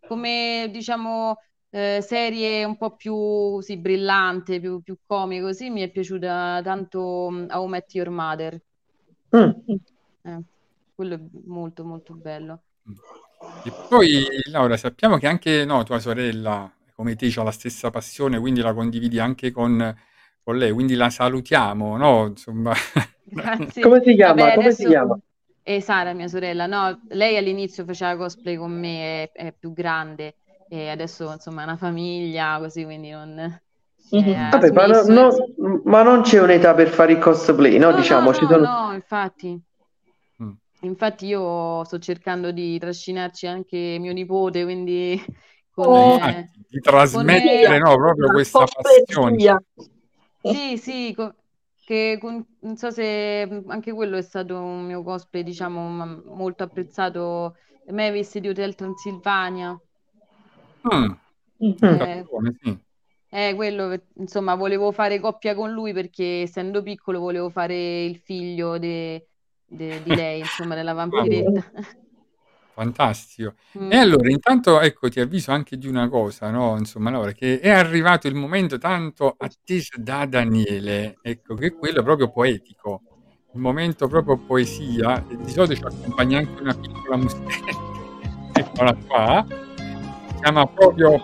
Come 0.08 0.70
diciamo 0.72 1.38
eh, 1.70 2.00
serie 2.02 2.64
un 2.64 2.78
po' 2.78 2.96
più 2.96 3.60
sì, 3.62 3.78
brillante, 3.78 4.60
più, 4.60 4.82
più 4.82 4.98
comiche, 5.06 5.42
così 5.42 5.70
mi 5.70 5.82
è 5.82 5.90
piaciuta 5.90 6.62
tanto 6.64 7.02
um, 7.02 7.48
How 7.50 7.66
Met 7.68 7.94
Your 7.94 8.10
Mother. 8.10 8.62
Mm. 9.36 9.50
Eh, 10.22 10.44
quello 10.96 11.16
è 11.16 11.20
molto 11.46 11.84
molto 11.84 12.14
bello. 12.14 12.62
E 13.64 13.72
poi, 13.90 14.26
Laura, 14.52 14.78
sappiamo 14.78 15.18
che 15.18 15.28
anche 15.28 15.66
no, 15.66 15.84
tua 15.84 16.00
sorella, 16.00 16.72
come 16.96 17.16
te, 17.16 17.32
ha 17.36 17.44
la 17.44 17.52
stessa 17.52 17.90
passione, 17.90 18.40
quindi 18.40 18.62
la 18.62 18.74
condividi 18.74 19.20
anche 19.20 19.52
con, 19.52 19.94
con 20.42 20.58
lei, 20.58 20.72
quindi 20.72 20.96
la 20.96 21.10
salutiamo, 21.10 21.98
no? 21.98 22.28
Insomma. 22.28 22.74
Grazie. 23.26 23.82
Come 23.82 24.02
si 24.04 24.16
chiama? 24.16 24.44
Vabbè, 24.44 24.54
come 24.54 24.66
adesso... 24.68 24.82
si 24.82 24.88
chiama? 24.88 25.20
E 25.68 25.82
Sara, 25.82 26.14
mia 26.14 26.28
sorella, 26.28 26.68
no, 26.68 27.02
lei 27.10 27.38
all'inizio 27.38 27.86
faceva 27.86 28.16
cosplay 28.16 28.56
con 28.56 28.72
me, 28.72 29.24
è, 29.24 29.32
è 29.32 29.52
più 29.52 29.74
grande 29.74 30.36
e 30.70 30.90
adesso 30.90 31.32
insomma 31.32 31.62
è 31.62 31.64
una 31.64 31.76
famiglia, 31.76 32.60
così 32.60 32.84
quindi 32.84 33.10
non... 33.10 33.62
Mm-hmm. 34.16 34.50
Vabbè, 34.52 34.72
ma, 34.72 34.86
no, 34.86 35.02
no, 35.08 35.82
ma, 35.86 36.04
non 36.04 36.22
c'è 36.22 36.40
un'età 36.40 36.76
per 36.76 36.90
fare 36.90 37.14
il 37.14 37.18
cosplay, 37.18 37.80
no? 37.80 37.90
no 37.90 37.96
diciamo, 37.96 38.28
no, 38.28 38.34
ci 38.36 38.46
sono... 38.46 38.64
no, 38.64 38.94
infatti. 38.94 39.60
Infatti 40.82 41.26
io 41.26 41.84
sto 41.86 41.98
cercando 41.98 42.52
di 42.52 42.78
trascinarci 42.78 43.48
anche 43.48 43.98
mio 44.00 44.14
nipote, 44.14 44.64
quindi 44.64 45.20
con, 45.72 45.88
oh, 45.88 46.16
eh, 46.30 46.48
di 46.68 46.80
trasmettere 46.80 47.80
no, 47.80 47.96
proprio 47.96 48.28
questa 48.28 48.66
passione. 48.66 49.64
Sì, 50.44 50.78
sì, 50.78 51.14
co- 51.16 51.34
che 51.86 52.18
con, 52.20 52.44
non 52.62 52.76
so 52.76 52.90
se 52.90 53.64
anche 53.68 53.94
quello 53.94 54.18
è 54.18 54.22
stato 54.22 54.58
un 54.58 54.86
mio 54.86 55.04
cosplay, 55.04 55.44
diciamo, 55.44 56.22
molto 56.34 56.64
apprezzato. 56.64 57.56
Mavis 57.92 58.40
di 58.40 58.50
Hotel 58.50 58.74
Transilvania. 58.74 59.80
Mm. 60.94 61.12
Eh, 61.60 62.26
sì. 62.62 62.80
Eh, 63.30 63.54
quello, 63.54 63.96
insomma, 64.16 64.56
volevo 64.56 64.92
fare 64.92 65.20
coppia 65.20 65.54
con 65.54 65.72
lui 65.72 65.94
perché 65.94 66.42
essendo 66.42 66.82
piccolo 66.82 67.20
volevo 67.20 67.50
fare 67.50 68.04
il 68.06 68.18
figlio 68.18 68.80
de, 68.80 69.28
de, 69.66 70.02
di 70.02 70.16
lei, 70.16 70.40
insomma, 70.40 70.74
della 70.74 70.94
vampiretta. 70.94 71.72
Fantastico. 72.76 73.54
Mm. 73.80 73.90
E 73.90 73.96
allora, 73.96 74.30
intanto, 74.30 74.82
ecco, 74.82 75.08
ti 75.08 75.22
avviso 75.22 75.52
anche 75.52 75.78
di 75.78 75.88
una 75.88 76.10
cosa, 76.10 76.50
no? 76.52 76.76
Insomma, 76.78 77.10
Laura, 77.10 77.32
che 77.32 77.62
è 77.62 77.70
arrivato 77.70 78.28
il 78.28 78.36
momento 78.36 78.78
tanto 78.78 79.34
atteso 79.38 79.92
da 79.96 80.26
Daniele, 80.26 81.18
ecco, 81.22 81.56
che 81.56 81.68
è 81.68 81.74
quello 81.74 82.04
proprio 82.04 82.30
poetico, 82.30 83.02
il 83.54 83.62
momento 83.62 84.10
proprio 84.10 84.36
poesia, 84.36 85.26
e 85.26 85.38
di 85.38 85.52
solito 85.52 85.76
ci 85.76 85.84
accompagna 85.86 86.40
anche 86.40 86.62
una 86.62 86.74
piccola 86.74 87.16
musichetta, 87.16 87.78
eccola 88.60 88.98
qua, 89.08 89.46
si 90.28 90.36
chiama 90.42 90.68
proprio 90.68 91.24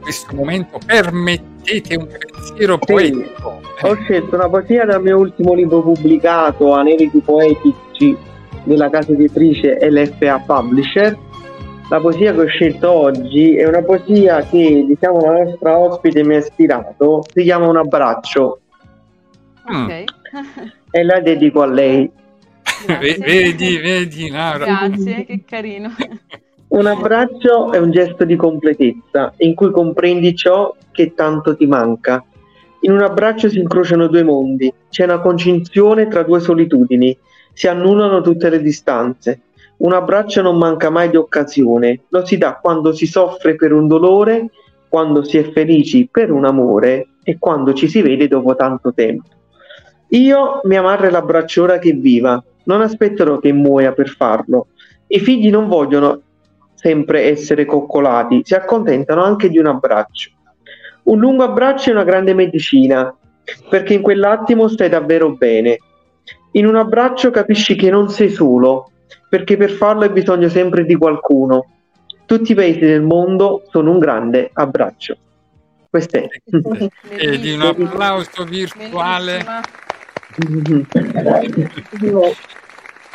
questo 0.00 0.36
momento 0.36 0.78
Permettete 0.86 1.96
un 1.96 2.06
pensiero 2.06 2.78
poetico. 2.78 3.60
Sì, 3.76 3.86
ho 3.86 3.94
scelto 4.04 4.36
una 4.36 4.48
poesia 4.48 4.84
dal 4.84 5.02
mio 5.02 5.18
ultimo 5.18 5.52
libro 5.52 5.82
pubblicato, 5.82 6.72
Aneliti 6.74 7.18
Poetici, 7.18 8.16
della 8.64 8.90
casa 8.90 9.12
editrice 9.12 9.78
LFA 9.80 10.38
Publisher. 10.46 11.18
La 11.88 12.00
poesia 12.00 12.32
che 12.32 12.40
ho 12.40 12.46
scelto 12.46 12.90
oggi 12.90 13.56
è 13.56 13.66
una 13.66 13.82
poesia 13.82 14.42
che, 14.42 14.84
diciamo, 14.86 15.20
la 15.20 15.42
nostra 15.42 15.78
ospite 15.78 16.22
mi 16.22 16.36
ha 16.36 16.38
ispirato. 16.38 17.24
Si 17.32 17.42
chiama 17.42 17.66
Un 17.66 17.76
abbraccio. 17.78 18.60
Ok. 19.66 20.04
e 20.90 21.02
la 21.02 21.20
dedico 21.20 21.62
a 21.62 21.66
lei. 21.66 22.10
Grazie. 22.86 23.18
Vedi, 23.18 23.78
vedi, 23.78 24.30
Laura. 24.30 24.64
Grazie, 24.64 25.24
che 25.24 25.42
carino. 25.44 25.90
Un 26.70 26.86
abbraccio 26.86 27.72
è 27.72 27.78
un 27.78 27.90
gesto 27.90 28.24
di 28.24 28.36
completezza 28.36 29.32
in 29.38 29.56
cui 29.56 29.72
comprendi 29.72 30.36
ciò 30.36 30.72
che 30.92 31.14
tanto 31.14 31.56
ti 31.56 31.66
manca. 31.66 32.24
In 32.82 32.92
un 32.92 33.02
abbraccio 33.02 33.48
si 33.48 33.58
incrociano 33.58 34.06
due 34.06 34.22
mondi, 34.22 34.72
c'è 34.88 35.02
una 35.02 35.18
concinzione 35.18 36.06
tra 36.06 36.22
due 36.22 36.38
solitudini, 36.38 37.16
si 37.52 37.68
annullano 37.68 38.20
tutte 38.20 38.48
le 38.48 38.60
distanze. 38.60 39.42
Un 39.78 39.92
abbraccio 39.92 40.42
non 40.42 40.58
manca 40.58 40.90
mai 40.90 41.08
di 41.08 41.16
occasione, 41.16 42.02
lo 42.08 42.24
si 42.24 42.36
dà 42.36 42.58
quando 42.60 42.92
si 42.92 43.06
soffre 43.06 43.56
per 43.56 43.72
un 43.72 43.86
dolore, 43.86 44.50
quando 44.88 45.22
si 45.22 45.38
è 45.38 45.50
felici 45.52 46.08
per 46.10 46.30
un 46.30 46.44
amore 46.44 47.08
e 47.22 47.38
quando 47.38 47.72
ci 47.72 47.88
si 47.88 48.02
vede 48.02 48.28
dopo 48.28 48.54
tanto 48.54 48.92
tempo. 48.92 49.28
Io 50.08 50.60
mia 50.64 50.82
madre 50.82 51.10
l'abbraccio 51.10 51.62
ora 51.62 51.78
che 51.78 51.92
viva, 51.92 52.42
non 52.64 52.82
aspetterò 52.82 53.38
che 53.38 53.52
muoia 53.52 53.92
per 53.92 54.08
farlo. 54.08 54.68
I 55.06 55.20
figli 55.20 55.50
non 55.50 55.68
vogliono 55.68 56.20
sempre 56.74 57.24
essere 57.24 57.64
coccolati, 57.64 58.42
si 58.44 58.54
accontentano 58.54 59.22
anche 59.22 59.48
di 59.48 59.58
un 59.58 59.66
abbraccio. 59.66 60.30
Un 61.04 61.18
lungo 61.18 61.44
abbraccio 61.44 61.90
è 61.90 61.92
una 61.92 62.04
grande 62.04 62.34
medicina, 62.34 63.14
perché 63.68 63.94
in 63.94 64.02
quell'attimo 64.02 64.68
stai 64.68 64.88
davvero 64.88 65.32
bene. 65.36 65.78
In 66.52 66.66
un 66.66 66.76
abbraccio 66.76 67.30
capisci 67.30 67.76
che 67.76 67.90
non 67.90 68.08
sei 68.10 68.30
solo, 68.30 68.90
perché 69.28 69.56
per 69.56 69.70
farlo 69.70 70.02
hai 70.02 70.10
bisogno 70.10 70.48
sempre 70.48 70.84
di 70.84 70.96
qualcuno. 70.96 71.66
Tutti 72.26 72.52
i 72.52 72.54
paesi 72.54 72.80
del 72.80 73.02
mondo 73.02 73.62
sono 73.70 73.92
un 73.92 73.98
grande 73.98 74.50
abbraccio. 74.52 75.16
Questo 75.88 76.16
è. 76.16 76.28
E 77.08 77.38
di 77.38 77.52
un 77.52 77.62
applauso 77.62 78.44
virtuale. 78.44 79.44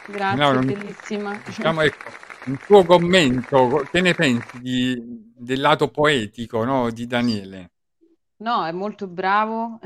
Grazie, 0.08 0.54
no, 0.54 0.60
bellissima. 0.60 1.40
Diciamo, 1.46 1.82
ecco, 1.82 2.10
un 2.46 2.58
tuo 2.66 2.84
commento, 2.84 3.88
che 3.92 4.02
ne 4.02 4.14
pensi 4.14 4.60
di, 4.62 5.02
del 5.36 5.60
lato 5.60 5.90
poetico 5.90 6.64
no, 6.64 6.92
di 6.92 7.08
Daniele? 7.08 7.72
No, 8.38 8.66
è 8.66 8.72
molto 8.72 9.08
bravo, 9.08 9.80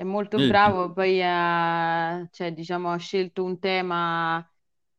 è 0.00 0.02
molto 0.02 0.38
sì. 0.38 0.46
bravo, 0.46 0.92
poi 0.94 1.20
ha, 1.22 2.26
cioè, 2.32 2.54
diciamo, 2.54 2.90
ha 2.90 2.96
scelto 2.96 3.44
un 3.44 3.58
tema 3.58 4.42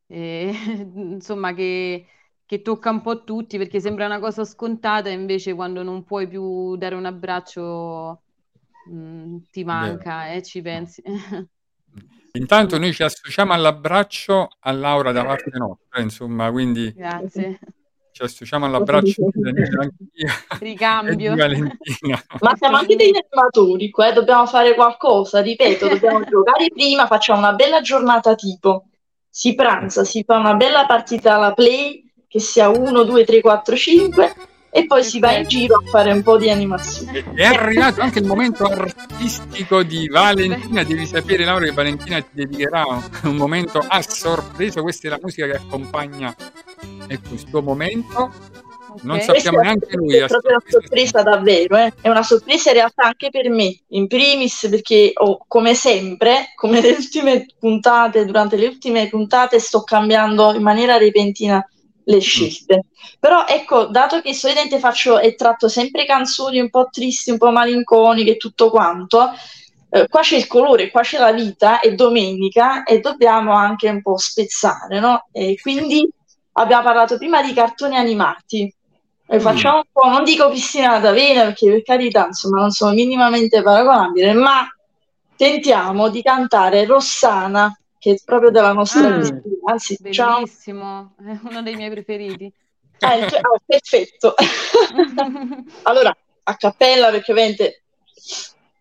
eh, 0.06 0.52
insomma 0.94 1.52
che, 1.54 2.06
che, 2.46 2.62
tocca 2.62 2.90
un 2.90 3.00
po' 3.00 3.24
tutti 3.24 3.58
perché 3.58 3.80
sembra 3.80 4.06
una 4.06 4.20
cosa 4.20 4.44
scontata, 4.44 5.08
invece 5.08 5.54
quando 5.54 5.82
non 5.82 6.04
puoi 6.04 6.28
più 6.28 6.76
dare 6.76 6.94
un 6.94 7.06
abbraccio 7.06 8.22
mm, 8.90 9.38
ti 9.50 9.64
manca 9.64 10.28
e 10.28 10.36
eh, 10.36 10.42
ci 10.44 10.62
pensi. 10.62 11.02
Intanto 12.34 12.78
noi 12.78 12.92
ci 12.92 13.02
associamo 13.02 13.52
all'abbraccio 13.52 14.50
a 14.60 14.70
Laura 14.70 15.10
da 15.10 15.24
parte 15.24 15.50
nostra, 15.58 16.00
insomma, 16.00 16.48
quindi 16.52 16.92
Grazie. 16.92 17.58
Ci 18.12 18.22
associamo 18.22 18.66
all'abbraccio 18.66 19.28
di 19.32 19.40
Daniele 19.40 19.76
anch'io 19.80 20.28
Ricambio. 20.58 21.34
Valentina. 21.34 22.22
Ma 22.40 22.54
siamo 22.56 22.76
anche 22.76 22.94
degli 22.94 23.16
animatori 23.16 23.90
qua, 23.90 24.08
eh? 24.08 24.12
dobbiamo 24.12 24.46
fare 24.46 24.74
qualcosa, 24.74 25.40
ripeto, 25.40 25.88
dobbiamo 25.88 26.22
giocare 26.28 26.68
prima, 26.72 27.06
facciamo 27.06 27.38
una 27.38 27.54
bella 27.54 27.80
giornata 27.80 28.34
tipo, 28.34 28.88
si 29.28 29.54
pranza, 29.54 30.04
si 30.04 30.22
fa 30.24 30.36
una 30.36 30.54
bella 30.54 30.84
partita 30.84 31.34
alla 31.34 31.52
play, 31.52 32.04
che 32.28 32.38
sia 32.38 32.68
1, 32.68 33.02
2, 33.02 33.24
3, 33.24 33.40
4, 33.40 33.76
5 33.76 34.34
e 34.74 34.86
poi 34.86 35.04
si 35.04 35.18
va 35.18 35.32
in 35.36 35.46
giro 35.46 35.76
a 35.76 35.86
fare 35.86 36.12
un 36.12 36.22
po' 36.22 36.38
di 36.38 36.48
animazione. 36.48 37.34
È 37.34 37.44
arrivato 37.44 38.00
anche 38.00 38.20
il 38.20 38.26
momento 38.26 38.64
artistico 38.64 39.82
di 39.82 40.08
Valentina, 40.08 40.82
devi 40.82 41.04
sapere 41.04 41.44
Laura 41.44 41.66
che 41.66 41.72
Valentina 41.72 42.20
ti 42.22 42.28
dedicherà 42.32 42.84
un 43.24 43.36
momento 43.36 43.84
a 43.86 44.00
sorpresa, 44.00 44.80
questa 44.80 45.08
è 45.08 45.10
la 45.10 45.18
musica 45.20 45.46
che 45.46 45.56
accompagna 45.56 46.34
ecco, 47.12 47.28
questo 47.30 47.62
momento. 47.62 48.32
Non 49.02 49.16
okay. 49.16 49.22
sappiamo 49.22 49.60
neanche 49.60 49.96
lui. 49.96 50.16
È 50.16 50.26
proprio 50.26 50.56
una 50.56 50.64
sorpresa 50.66 51.22
davvero, 51.22 51.76
eh? 51.76 51.92
è 52.00 52.08
una 52.08 52.22
sorpresa 52.22 52.70
in 52.70 52.76
realtà 52.76 53.04
anche 53.04 53.30
per 53.30 53.48
me, 53.48 53.74
in 53.88 54.06
primis 54.06 54.66
perché 54.68 55.12
oh, 55.14 55.44
come 55.48 55.74
sempre, 55.74 56.52
come 56.54 56.80
le 56.80 56.90
ultime 56.90 57.46
puntate, 57.58 58.26
durante 58.26 58.56
le 58.56 58.66
ultime 58.66 59.08
puntate 59.08 59.58
sto 59.58 59.82
cambiando 59.82 60.52
in 60.54 60.62
maniera 60.62 60.98
repentina 60.98 61.66
le 62.04 62.16
mm. 62.16 62.20
scelte. 62.20 62.76
Mm. 62.76 63.16
Però 63.18 63.46
ecco, 63.46 63.86
dato 63.86 64.20
che 64.20 64.34
solitamente 64.34 64.78
faccio 64.78 65.18
e 65.18 65.34
tratto 65.34 65.68
sempre 65.68 66.04
canzoni 66.04 66.60
un 66.60 66.68
po' 66.68 66.88
tristi, 66.90 67.30
un 67.30 67.38
po' 67.38 67.50
malinconiche 67.50 68.32
e 68.32 68.36
tutto 68.36 68.68
quanto, 68.70 69.30
eh, 69.90 70.08
qua 70.08 70.20
c'è 70.20 70.36
il 70.36 70.46
colore, 70.46 70.90
qua 70.90 71.02
c'è 71.02 71.18
la 71.18 71.32
vita, 71.32 71.80
è 71.80 71.94
domenica 71.94 72.82
e 72.84 73.00
dobbiamo 73.00 73.52
anche 73.52 73.88
un 73.88 74.02
po' 74.02 74.16
spezzare, 74.16 75.00
no? 75.00 75.26
E 75.30 75.56
quindi 75.60 76.08
abbiamo 76.52 76.82
parlato 76.82 77.16
prima 77.16 77.42
di 77.42 77.52
cartoni 77.52 77.96
animati. 77.96 78.74
E 79.26 79.40
facciamo 79.40 79.76
un 79.76 79.84
po', 79.90 80.08
non 80.08 80.24
dico 80.24 80.50
piscina 80.50 80.98
d'Avena 80.98 81.44
perché 81.44 81.70
per 81.70 81.82
carità, 81.82 82.26
insomma, 82.26 82.60
non 82.60 82.70
sono 82.70 82.92
minimamente 82.92 83.62
paragonabili, 83.62 84.32
ma 84.34 84.68
tentiamo 85.34 86.10
di 86.10 86.22
cantare 86.22 86.84
Rossana, 86.84 87.74
che 87.98 88.12
è 88.12 88.16
proprio 88.24 88.50
della 88.50 88.72
nostra 88.72 89.08
Mm. 89.08 89.20
disciplina. 89.20 89.56
Anzi, 89.64 89.98
ciao. 90.10 90.40
Bellissimo, 90.40 91.14
è 91.18 91.38
uno 91.44 91.62
dei 91.62 91.76
miei 91.76 91.90
preferiti. 91.90 92.52
Ah, 92.98 93.14
il 93.14 93.26
tuo- 93.26 93.38
ah, 93.38 93.60
perfetto. 93.64 94.34
allora, 95.84 96.14
a 96.42 96.56
cappella, 96.56 97.10
perché 97.10 97.32
ovviamente... 97.32 97.82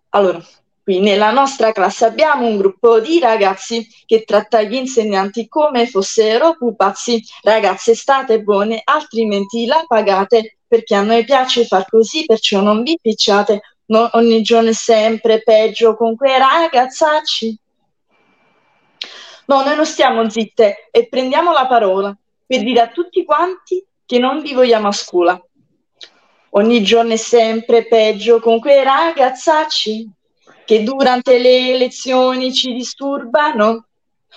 Allora, 0.09 0.43
qui 0.83 0.99
nella 0.99 1.31
nostra 1.31 1.71
classe 1.71 2.05
abbiamo 2.05 2.47
un 2.47 2.57
gruppo 2.57 2.99
di 2.99 3.19
ragazzi 3.19 3.87
che 4.05 4.23
tratta 4.23 4.61
gli 4.61 4.73
insegnanti 4.73 5.47
come 5.47 5.87
fossero 5.87 6.55
pupazzi. 6.57 7.23
Ragazze, 7.43 7.95
state 7.95 8.41
buone, 8.41 8.81
altrimenti 8.83 9.65
la 9.65 9.83
pagate, 9.87 10.57
perché 10.67 10.95
a 10.95 11.01
noi 11.01 11.23
piace 11.23 11.65
far 11.65 11.87
così, 11.87 12.25
perciò 12.25 12.61
non 12.61 12.83
vi 12.83 12.97
picciate. 13.01 13.61
No- 13.85 14.09
ogni 14.13 14.41
giorno 14.41 14.69
è 14.69 14.73
sempre 14.73 15.41
peggio 15.41 15.95
con 15.95 16.15
quei 16.15 16.37
ragazzacci. 16.37 17.59
No, 19.47 19.63
noi 19.63 19.75
non 19.75 19.85
stiamo 19.85 20.29
zitte 20.29 20.87
e 20.91 21.07
prendiamo 21.09 21.51
la 21.51 21.67
parola 21.67 22.15
per 22.45 22.63
dire 22.63 22.79
a 22.79 22.87
tutti 22.87 23.25
quanti 23.25 23.85
che 24.05 24.17
non 24.17 24.41
vi 24.41 24.53
vogliamo 24.53 24.87
a 24.87 24.93
scuola. 24.93 25.41
Ogni 26.51 26.83
giorno 26.83 27.13
è 27.13 27.17
sempre 27.17 27.85
peggio 27.85 28.39
con 28.39 28.59
quei 28.59 28.83
ragazzacci 28.83 30.09
che 30.71 30.83
durante 30.83 31.37
le 31.37 31.77
lezioni 31.77 32.53
ci 32.53 32.71
disturbano. 32.71 33.87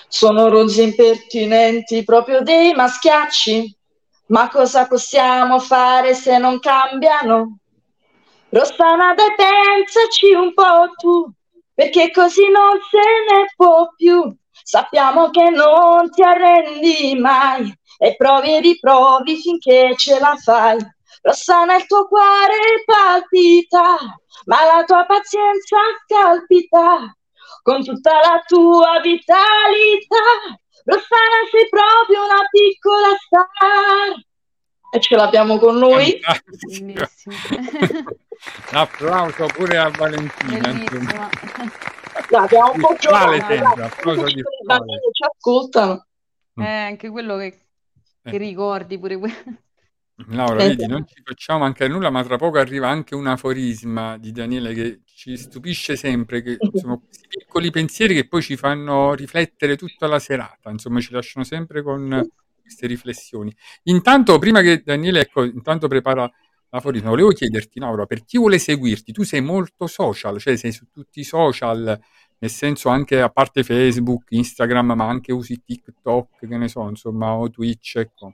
Sono 0.08 0.48
rozzi 0.48 0.80
e 0.80 0.84
impertinenti, 0.86 2.02
proprio 2.02 2.40
dei 2.40 2.74
maschiacci. 2.74 3.72
Ma 4.26 4.48
cosa 4.48 4.88
possiamo 4.88 5.60
fare 5.60 6.12
se 6.12 6.36
non 6.38 6.58
cambiano? 6.58 7.58
Rossana, 8.48 9.14
dai, 9.14 9.32
pensaci 9.36 10.32
un 10.32 10.52
po' 10.54 10.92
tu, 10.96 11.30
perché 11.72 12.10
così 12.10 12.48
non 12.48 12.80
se 12.90 12.98
ne 12.98 13.52
può 13.54 13.88
più. 13.94 14.36
Sappiamo 14.50 15.30
che 15.30 15.50
non 15.50 16.10
ti 16.10 16.22
arrendi 16.24 17.16
mai 17.16 17.72
e 17.96 18.16
provi 18.16 18.56
e 18.56 18.60
riprovi 18.60 19.36
finché 19.36 19.94
ce 19.96 20.18
la 20.18 20.34
fai. 20.42 20.78
Rossana, 21.24 21.76
il 21.76 21.86
tuo 21.86 22.06
cuore 22.06 22.82
palpita, 22.84 23.96
ma 24.44 24.64
la 24.64 24.84
tua 24.84 25.06
pazienza 25.06 25.76
scalpita 26.04 27.16
con 27.62 27.82
tutta 27.82 28.10
la 28.12 28.42
tua 28.46 29.00
vitalità. 29.00 30.52
Rossana, 30.84 31.48
sei 31.50 31.66
proprio 31.70 32.24
una 32.24 32.46
piccola 32.50 33.08
star. 33.18 34.22
E 34.92 35.00
ce 35.00 35.16
l'abbiamo 35.16 35.56
con 35.58 35.76
noi. 35.78 36.20
Bellissimo. 36.68 37.06
L'applauso 38.70 39.46
pure 39.56 39.78
a 39.78 39.88
Valentina. 39.88 40.68
abbiamo 42.32 42.72
un 42.72 42.80
po' 42.80 42.94
giocato. 42.98 43.32
applauso 43.82 44.26
i 44.26 44.44
bambini 44.62 44.98
ci 45.12 45.24
ascoltano. 45.24 46.06
Eh, 46.56 46.66
anche 46.66 47.08
quello 47.08 47.38
che, 47.38 47.50
che 48.22 48.34
Eh. 48.34 48.38
ricordi 48.38 48.98
pure 48.98 49.16
quello. 49.16 49.34
Laura, 50.28 50.62
Eh, 50.62 50.68
vedi, 50.68 50.86
non 50.86 51.04
ci 51.06 51.20
facciamo 51.24 51.60
mancare 51.60 51.90
nulla, 51.90 52.08
ma 52.08 52.22
tra 52.22 52.36
poco 52.36 52.58
arriva 52.58 52.88
anche 52.88 53.16
un 53.16 53.26
aforisma 53.26 54.16
di 54.16 54.30
Daniele 54.30 54.72
che 54.72 55.00
ci 55.04 55.36
stupisce 55.36 55.96
sempre, 55.96 56.40
che 56.40 56.56
sono 56.74 57.00
questi 57.00 57.26
piccoli 57.28 57.70
pensieri 57.70 58.14
che 58.14 58.28
poi 58.28 58.40
ci 58.40 58.56
fanno 58.56 59.14
riflettere 59.14 59.76
tutta 59.76 60.06
la 60.06 60.20
serata, 60.20 60.70
insomma, 60.70 61.00
ci 61.00 61.12
lasciano 61.12 61.44
sempre 61.44 61.82
con 61.82 62.24
queste 62.60 62.86
riflessioni. 62.86 63.52
Intanto, 63.84 64.38
prima 64.38 64.60
che 64.60 64.82
Daniele, 64.84 65.20
ecco, 65.22 65.42
intanto 65.42 65.88
prepara 65.88 66.30
l'aforisma, 66.70 67.08
volevo 67.08 67.30
chiederti, 67.30 67.80
Laura, 67.80 68.06
per 68.06 68.24
chi 68.24 68.38
vuole 68.38 68.58
seguirti, 68.58 69.10
tu 69.12 69.24
sei 69.24 69.40
molto 69.40 69.88
social, 69.88 70.38
cioè 70.38 70.56
sei 70.56 70.70
su 70.70 70.86
tutti 70.92 71.20
i 71.20 71.24
social, 71.24 72.00
nel 72.38 72.50
senso 72.50 72.88
anche 72.88 73.20
a 73.20 73.30
parte 73.30 73.64
Facebook, 73.64 74.26
Instagram, 74.30 74.92
ma 74.92 75.08
anche 75.08 75.32
usi 75.32 75.60
TikTok, 75.64 76.46
che 76.46 76.56
ne 76.56 76.68
so, 76.68 76.88
insomma, 76.88 77.34
o 77.34 77.50
Twitch, 77.50 77.96
ecco. 77.96 78.32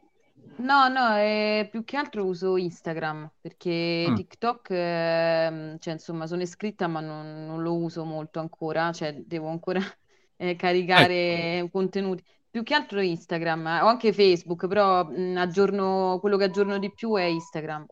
No, 0.56 0.88
no, 0.88 1.16
eh, 1.16 1.68
più 1.70 1.84
che 1.84 1.96
altro 1.96 2.26
uso 2.26 2.56
Instagram 2.58 3.32
perché 3.40 4.10
Mm. 4.10 4.14
TikTok, 4.14 4.68
ehm, 4.70 5.78
cioè 5.78 5.94
insomma, 5.94 6.26
sono 6.26 6.42
iscritta 6.42 6.86
ma 6.86 7.00
non, 7.00 7.46
non 7.46 7.62
lo 7.62 7.74
uso 7.76 8.04
molto 8.04 8.40
ancora, 8.40 8.92
cioè 8.92 9.14
devo 9.24 9.48
ancora 9.48 9.80
eh, 10.36 10.56
caricare 10.56 11.66
contenuti. 11.72 12.22
Più 12.50 12.62
che 12.62 12.74
altro 12.74 13.00
Instagram, 13.00 13.66
eh, 13.68 13.80
o 13.80 13.86
anche 13.86 14.12
Facebook, 14.12 14.66
però 14.66 15.04
mh, 15.08 15.36
aggiorno, 15.38 16.18
quello 16.20 16.36
che 16.36 16.44
aggiorno 16.44 16.78
di 16.78 16.92
più 16.92 17.14
è 17.16 17.22
Instagram. 17.24 17.86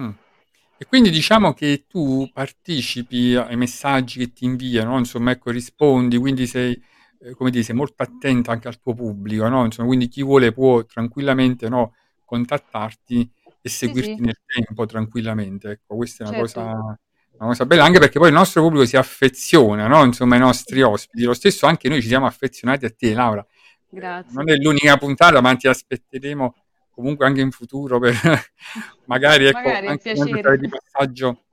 Mm. 0.00 0.10
E 0.80 0.86
quindi 0.86 1.10
diciamo 1.10 1.54
che 1.54 1.86
tu 1.88 2.30
partecipi 2.32 3.34
ai 3.34 3.56
messaggi 3.56 4.20
che 4.20 4.32
ti 4.32 4.44
inviano, 4.44 4.92
no? 4.92 4.98
Insomma, 4.98 5.32
ecco, 5.32 5.50
rispondi, 5.50 6.16
quindi 6.18 6.46
sei, 6.46 6.80
eh, 7.20 7.34
come 7.34 7.50
dire, 7.50 7.62
sei 7.64 7.74
molto 7.74 8.02
attenta 8.02 8.52
anche 8.52 8.68
al 8.68 8.80
tuo 8.80 8.94
pubblico, 8.94 9.48
no? 9.48 9.64
Insomma, 9.64 9.88
quindi 9.88 10.08
chi 10.08 10.22
vuole 10.22 10.52
può 10.52 10.84
tranquillamente, 10.84 11.68
no, 11.68 11.94
contattarti 12.24 13.30
e 13.60 13.68
Sì, 13.68 13.76
seguirti 13.86 14.16
sì, 14.16 14.20
nel 14.22 14.38
tempo 14.46 14.86
tranquillamente. 14.86 15.70
Ecco, 15.70 15.96
questa 15.96 16.24
è 16.24 16.28
una 16.28 16.38
cosa, 16.38 16.60
certo. 16.62 16.98
una 17.38 17.48
cosa 17.48 17.66
bella, 17.66 17.84
anche 17.84 17.98
perché 17.98 18.18
poi 18.18 18.28
il 18.28 18.34
nostro 18.34 18.62
pubblico 18.62 18.86
si 18.86 18.96
affeziona, 18.96 19.86
no? 19.86 20.04
Insomma, 20.04 20.34
ai 20.34 20.40
nostri 20.40 20.82
ospiti. 20.82 21.24
Lo 21.24 21.34
stesso 21.34 21.66
anche 21.66 21.88
noi 21.88 22.00
ci 22.02 22.08
siamo 22.08 22.26
affezionati 22.26 22.84
a 22.84 22.90
te, 22.90 23.14
Laura. 23.14 23.44
Grazie. 23.90 24.34
non 24.34 24.50
è 24.50 24.54
l'unica 24.56 24.96
puntata, 24.98 25.40
ma 25.40 25.54
ti 25.56 25.66
aspetteremo 25.66 26.54
comunque 26.90 27.26
anche 27.26 27.40
in 27.40 27.50
futuro 27.52 27.98
per 27.98 28.12
magari 29.06 29.46
ecco 29.46 29.58
Magari, 29.60 29.86
anche 29.86 30.12
piacere. 30.12 30.58
di 30.58 30.68
passaggio 30.68 31.44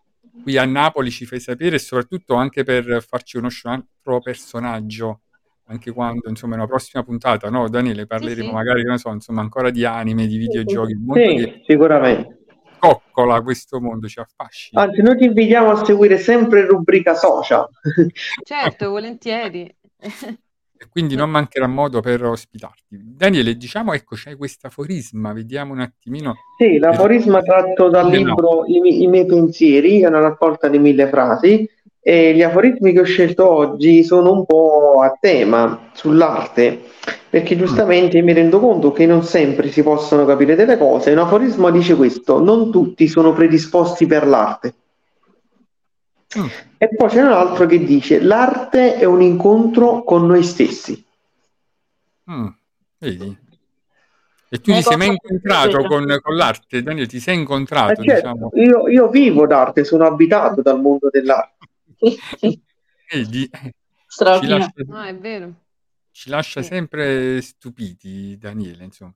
qui 0.42 0.58
a 0.58 0.66
Napoli 0.66 1.12
ci 1.12 1.26
fai 1.26 1.40
sapere 1.40 1.76
e 1.76 1.80
soprattutto 1.80 2.34
anche 2.34 2.64
per 2.64 3.04
farci 3.08 3.38
conoscere 3.38 3.76
un 3.76 3.82
altro 3.82 4.20
personaggio 4.22 5.22
anche 5.68 5.92
quando 5.92 6.30
insomma 6.30 6.54
in 6.54 6.60
una 6.60 6.70
prossima 6.70 7.04
puntata 7.04 7.50
no 7.50 7.68
Daniele 7.70 8.06
parleremo 8.06 8.50
sì. 8.50 8.54
magari 8.54 8.84
ne 8.84 8.98
so 8.98 9.10
insomma 9.12 9.42
ancora 9.42 9.70
di 9.72 9.84
anime 9.86 10.28
di 10.28 10.38
videogiochi 10.38 10.94
Sì, 11.14 11.20
che 11.36 11.62
sicuramente. 11.66 12.40
coccola 12.78 13.42
questo 13.42 13.82
mondo 13.82 14.08
ci 14.08 14.20
affascina 14.20 14.84
Anzi, 14.84 15.02
noi 15.02 15.18
ti 15.18 15.24
invitiamo 15.26 15.72
a 15.72 15.84
seguire 15.84 16.18
sempre 16.18 16.66
rubrica 16.66 17.16
social. 17.16 17.68
Certo, 18.44 18.90
volentieri. 18.90 19.76
e 20.78 20.88
quindi 20.90 21.16
non 21.16 21.30
mancherà 21.30 21.68
modo 21.68 22.02
per 22.02 22.24
ospitarti 22.24 22.84
Daniele 22.90 23.56
diciamo 23.56 23.94
ecco 23.94 24.16
c'è 24.16 24.36
questo 24.36 24.68
aforisma 24.68 25.32
vediamo 25.34 25.72
un 25.74 25.80
attimino 25.80 26.36
Sì, 26.60 26.78
l'aforisma 26.78 27.42
tratto 27.42 27.90
dal 27.90 28.10
libro 28.12 28.66
I, 28.68 28.80
mi- 28.82 29.02
I 29.02 29.08
miei 29.08 29.26
pensieri, 29.26 30.02
è 30.02 30.08
una 30.08 30.20
raccolta 30.20 30.68
di 30.68 30.78
mille 30.78 31.08
frasi 31.08 31.68
e 32.08 32.36
gli 32.36 32.44
aforismi 32.44 32.94
che 32.94 33.00
ho 33.00 33.04
scelto 33.04 33.50
oggi 33.50 34.04
sono 34.04 34.32
un 34.32 34.46
po' 34.46 35.02
a 35.02 35.18
tema 35.20 35.90
sull'arte, 35.92 36.84
perché 37.28 37.58
giustamente 37.58 38.22
mi 38.22 38.32
rendo 38.32 38.60
conto 38.60 38.92
che 38.92 39.08
non 39.08 39.24
sempre 39.24 39.72
si 39.72 39.82
possono 39.82 40.24
capire 40.24 40.54
delle 40.54 40.78
cose. 40.78 41.10
Un 41.14 41.18
aforisma 41.18 41.72
dice 41.72 41.96
questo: 41.96 42.40
non 42.40 42.70
tutti 42.70 43.08
sono 43.08 43.34
predisposti 43.34 44.06
per 44.06 44.28
l'arte. 44.28 44.74
Mm. 46.38 46.46
E 46.78 46.96
poi 46.96 47.10
c'è 47.10 47.24
un 47.24 47.32
altro 47.32 47.66
che 47.66 47.84
dice: 47.84 48.22
l'arte 48.22 48.98
è 48.98 49.06
un 49.06 49.24
incontro 49.24 50.04
con 50.04 50.28
noi 50.28 50.44
stessi. 50.44 51.04
Mm, 52.30 52.48
vedi? 53.00 53.38
E 54.48 54.62
tu 54.62 54.72
ti 54.72 54.82
sei 54.84 54.96
mai 54.96 55.08
incontrato 55.08 55.84
con, 55.86 56.06
con 56.22 56.36
l'arte, 56.36 56.84
Daniele? 56.84 57.08
Ti 57.08 57.20
sei 57.20 57.36
incontrato, 57.36 58.00
Eh, 58.00 58.06
certo, 58.06 58.14
diciamo? 58.14 58.50
io, 58.54 58.88
io 58.90 59.08
vivo 59.10 59.48
d'arte, 59.48 59.84
sono 59.84 60.06
abitato 60.06 60.62
dal 60.62 60.80
mondo 60.80 61.10
dell'arte. 61.12 61.55
Vedi? 62.00 63.50
Ci 63.50 63.74
Straordinario. 64.08 64.66
lascia, 64.76 64.84
No, 64.88 65.04
è 65.04 65.16
vero. 65.18 65.54
ci 66.12 66.30
lascia 66.30 66.62
Sì. 66.62 66.68
sempre 66.70 67.42
stupiti, 67.42 68.38
Daniele, 68.38 68.84
insomma. 68.86 69.14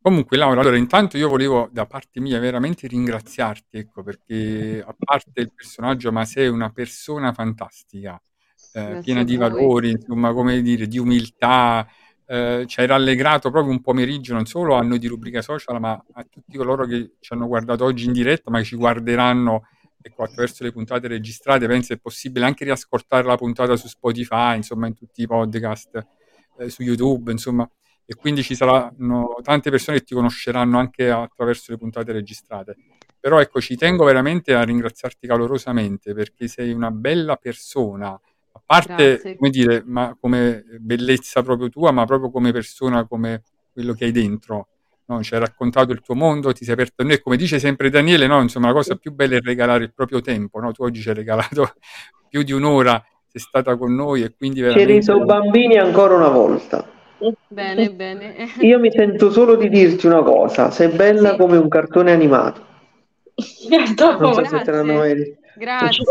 Comunque, 0.00 0.36
Laura, 0.36 0.60
allora 0.60 0.76
intanto 0.76 1.16
io 1.16 1.28
volevo 1.28 1.68
da 1.72 1.84
parte 1.86 2.20
mia 2.20 2.38
veramente 2.38 2.86
ringraziarti, 2.86 3.78
ecco, 3.78 4.02
perché 4.02 4.82
a 4.86 4.94
parte 4.98 5.40
il 5.40 5.52
personaggio, 5.54 6.12
ma 6.12 6.24
sei 6.24 6.48
una 6.48 6.70
persona 6.70 7.32
fantastica, 7.32 8.20
eh, 8.72 9.00
piena 9.02 9.24
di 9.24 9.36
valori, 9.36 9.90
insomma, 9.90 10.32
come 10.32 10.62
dire, 10.62 10.86
di 10.86 10.98
umiltà, 10.98 11.86
eh, 12.26 12.64
ci 12.66 12.80
hai 12.80 12.86
rallegrato 12.86 13.50
proprio 13.50 13.72
un 13.72 13.80
pomeriggio 13.80 14.34
non 14.34 14.46
solo 14.46 14.74
a 14.76 14.82
noi 14.82 14.98
di 14.98 15.08
Rubrica 15.08 15.42
Social, 15.42 15.80
ma 15.80 15.92
a 16.12 16.24
tutti 16.24 16.56
coloro 16.56 16.86
che 16.86 17.14
ci 17.20 17.32
hanno 17.32 17.46
guardato 17.46 17.84
oggi 17.84 18.04
in 18.06 18.12
diretta, 18.12 18.50
ma 18.50 18.58
che 18.58 18.64
ci 18.64 18.76
guarderanno 18.76 19.68
ecco, 20.00 20.22
attraverso 20.22 20.64
le 20.64 20.72
puntate 20.72 21.08
registrate. 21.08 21.66
Penso 21.66 21.92
è 21.92 21.98
possibile 21.98 22.44
anche 22.44 22.64
riascoltare 22.64 23.26
la 23.26 23.36
puntata 23.36 23.76
su 23.76 23.88
Spotify, 23.88 24.56
insomma, 24.56 24.86
in 24.86 24.94
tutti 24.94 25.22
i 25.22 25.26
podcast, 25.26 26.06
eh, 26.58 26.70
su 26.70 26.82
YouTube, 26.82 27.30
insomma, 27.32 27.68
e 28.04 28.14
quindi 28.14 28.42
ci 28.42 28.54
saranno 28.54 29.36
tante 29.42 29.70
persone 29.70 29.98
che 29.98 30.04
ti 30.04 30.14
conosceranno 30.14 30.78
anche 30.78 31.10
attraverso 31.10 31.72
le 31.72 31.78
puntate 31.78 32.12
registrate. 32.12 32.76
Però 33.20 33.40
ecco, 33.40 33.60
ci 33.60 33.76
tengo 33.76 34.04
veramente 34.04 34.54
a 34.54 34.62
ringraziarti 34.62 35.26
calorosamente 35.26 36.14
perché 36.14 36.48
sei 36.48 36.72
una 36.72 36.90
bella 36.90 37.36
persona, 37.36 38.08
a 38.10 38.62
parte, 38.64 38.94
Grazie. 38.94 39.36
come 39.36 39.50
dire, 39.50 39.82
ma 39.84 40.16
come 40.18 40.64
bellezza 40.78 41.42
proprio 41.42 41.68
tua, 41.68 41.90
ma 41.90 42.04
proprio 42.06 42.30
come 42.30 42.52
persona, 42.52 43.06
come 43.06 43.42
quello 43.72 43.92
che 43.92 44.06
hai 44.06 44.12
dentro. 44.12 44.68
No? 45.08 45.22
ci 45.22 45.34
hai 45.34 45.40
raccontato 45.40 45.92
il 45.92 46.00
tuo 46.00 46.14
mondo, 46.14 46.52
ti 46.52 46.64
sei 46.64 46.74
aperto 46.74 47.02
a 47.02 47.04
noi, 47.04 47.20
come 47.20 47.36
dice 47.36 47.58
sempre 47.58 47.90
Daniele, 47.90 48.26
no? 48.26 48.40
insomma 48.40 48.68
la 48.68 48.72
cosa 48.72 48.94
più 48.94 49.12
bella 49.12 49.36
è 49.36 49.40
regalare 49.40 49.84
il 49.84 49.92
proprio 49.92 50.20
tempo, 50.20 50.60
no? 50.60 50.72
tu 50.72 50.82
oggi 50.82 51.00
ci 51.00 51.08
hai 51.08 51.14
regalato 51.14 51.72
più 52.28 52.42
di 52.42 52.52
un'ora, 52.52 53.02
sei 53.26 53.40
stata 53.40 53.76
con 53.76 53.94
noi 53.94 54.22
e 54.22 54.34
quindi 54.36 54.60
veramente... 54.60 55.02
Ci 55.02 55.24
bambini 55.24 55.76
ancora 55.76 56.14
una 56.14 56.28
volta. 56.28 56.86
Bene, 57.48 57.90
bene. 57.90 58.48
Io 58.60 58.78
mi 58.78 58.92
sento 58.92 59.32
solo 59.32 59.56
di 59.56 59.68
dirti 59.68 60.06
una 60.06 60.22
cosa, 60.22 60.70
sei 60.70 60.88
bella 60.88 61.32
Sì. 61.32 61.36
come 61.36 61.56
un 61.56 61.68
cartone 61.68 62.12
animato. 62.12 62.66
Non 63.68 63.86
so 63.96 64.32
se 64.34 64.42
Grazie. 64.42 64.62
te 64.62 64.70
l'hanno 64.70 64.94
mai 64.94 65.14
detto. 65.14 65.36
Grazie. 65.56 66.04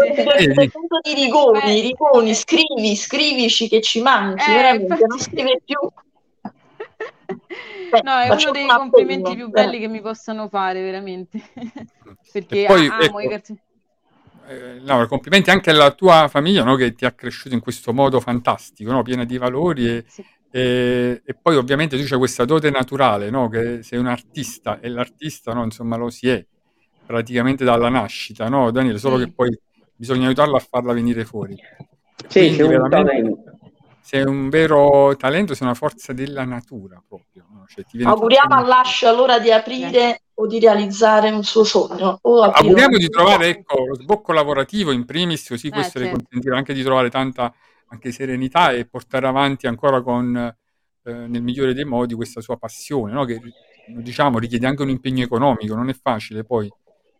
Punto 0.71 0.99
di 1.01 1.13
Rigoni. 1.13 1.81
Rigoni, 1.81 2.33
scrivi, 2.33 2.95
scrivici 2.95 3.69
che 3.69 3.81
ci 3.81 4.01
manchi, 4.01 4.49
Eh, 4.49 4.53
veramente, 4.53 5.05
non 5.07 5.19
scrive 5.19 5.61
più. 5.63 5.77
No, 8.03 8.19
è 8.19 8.29
uno 8.29 8.51
dei 8.51 8.67
complimenti 8.67 9.35
più 9.35 9.49
belli 9.49 9.77
eh. 9.77 9.79
che 9.81 9.87
mi 9.87 10.01
possano 10.01 10.47
fare, 10.49 10.81
veramente. 10.81 11.39
Perché 12.31 12.65
poi, 12.67 12.87
amo 12.87 13.03
ecco, 13.03 13.21
i 13.21 13.29
cartoni. 13.29 13.59
Eh, 14.47 14.79
Laura, 14.81 15.07
complimenti 15.07 15.49
anche 15.49 15.71
alla 15.71 15.91
tua 15.91 16.27
famiglia 16.29 16.63
no, 16.63 16.75
che 16.75 16.93
ti 16.93 17.05
ha 17.05 17.11
cresciuto 17.11 17.53
in 17.53 17.61
questo 17.61 17.93
modo 17.93 18.19
fantastico, 18.19 18.91
no, 18.91 19.01
piena 19.03 19.25
di 19.25 19.37
valori 19.37 19.89
e, 19.89 20.05
Sì. 20.07 20.23
e- 20.51 21.21
e 21.25 21.33
poi 21.33 21.57
ovviamente 21.57 21.97
tu 21.97 22.03
c'hai 22.05 22.17
questa 22.17 22.45
dote 22.45 22.69
naturale, 22.69 23.29
no, 23.29 23.49
che 23.49 23.83
sei 23.83 23.99
un 23.99 24.07
artista 24.07 24.79
e 24.79 24.87
l'artista 24.87 25.53
no, 25.53 25.63
insomma, 25.63 25.97
lo 25.97 26.09
si 26.09 26.29
è 26.29 26.45
praticamente 27.05 27.65
dalla 27.65 27.89
nascita, 27.89 28.47
no, 28.47 28.71
Daniele, 28.71 28.97
solo 28.99 29.17
Sì. 29.17 29.25
che 29.25 29.31
poi 29.33 29.59
bisogna 29.95 30.27
aiutarlo 30.27 30.55
a 30.55 30.59
farla 30.59 30.93
venire 30.93 31.25
fuori. 31.25 31.55
Sì, 32.27 32.55
quindi 32.55 32.63
veramente. 32.63 33.56
Sei 34.07 34.23
un 34.23 34.47
vero 34.47 35.13
talento, 35.17 35.53
sei 35.53 35.67
una 35.67 35.75
forza 35.75 36.13
della 36.13 36.45
natura 36.45 37.03
proprio. 37.05 37.45
no? 37.51 37.65
Cioè, 37.67 37.83
ti 37.83 37.97
viene 37.97 38.13
tutto 38.13 38.23
Auguriamo 38.23 38.55
all'Ascia 38.55 39.09
allora 39.09 39.37
di 39.37 39.51
aprire 39.51 40.21
o 40.35 40.47
di 40.47 40.59
realizzare 40.61 41.29
un 41.29 41.43
suo 41.43 41.65
sogno. 41.65 42.17
Auguriamo 42.21 42.97
di 42.97 43.09
trovare 43.09 43.49
ecco, 43.49 43.85
lo 43.85 43.95
sbocco 43.95 44.31
lavorativo 44.31 44.93
in 44.93 45.03
primis, 45.03 45.49
così 45.49 45.67
Eh, 45.67 45.71
questo 45.71 45.99
le 45.99 46.09
consentirà 46.09 46.55
anche 46.55 46.73
di 46.73 46.83
trovare 46.83 47.09
tanta 47.09 47.53
anche 47.89 48.13
serenità 48.13 48.71
e 48.71 48.85
portare 48.85 49.27
avanti 49.27 49.67
ancora 49.67 50.01
con, 50.01 50.35
eh, 50.37 51.11
nel 51.11 51.41
migliore 51.41 51.73
dei 51.73 51.83
modi 51.83 52.13
questa 52.13 52.39
sua 52.39 52.55
passione, 52.55 53.11
no? 53.11 53.25
che 53.25 53.41
diciamo 53.87 54.39
richiede 54.39 54.67
anche 54.67 54.83
un 54.83 54.89
impegno 54.89 55.23
economico, 55.23 55.75
non 55.75 55.89
è 55.89 55.93
facile 55.93 56.45
poi 56.45 56.71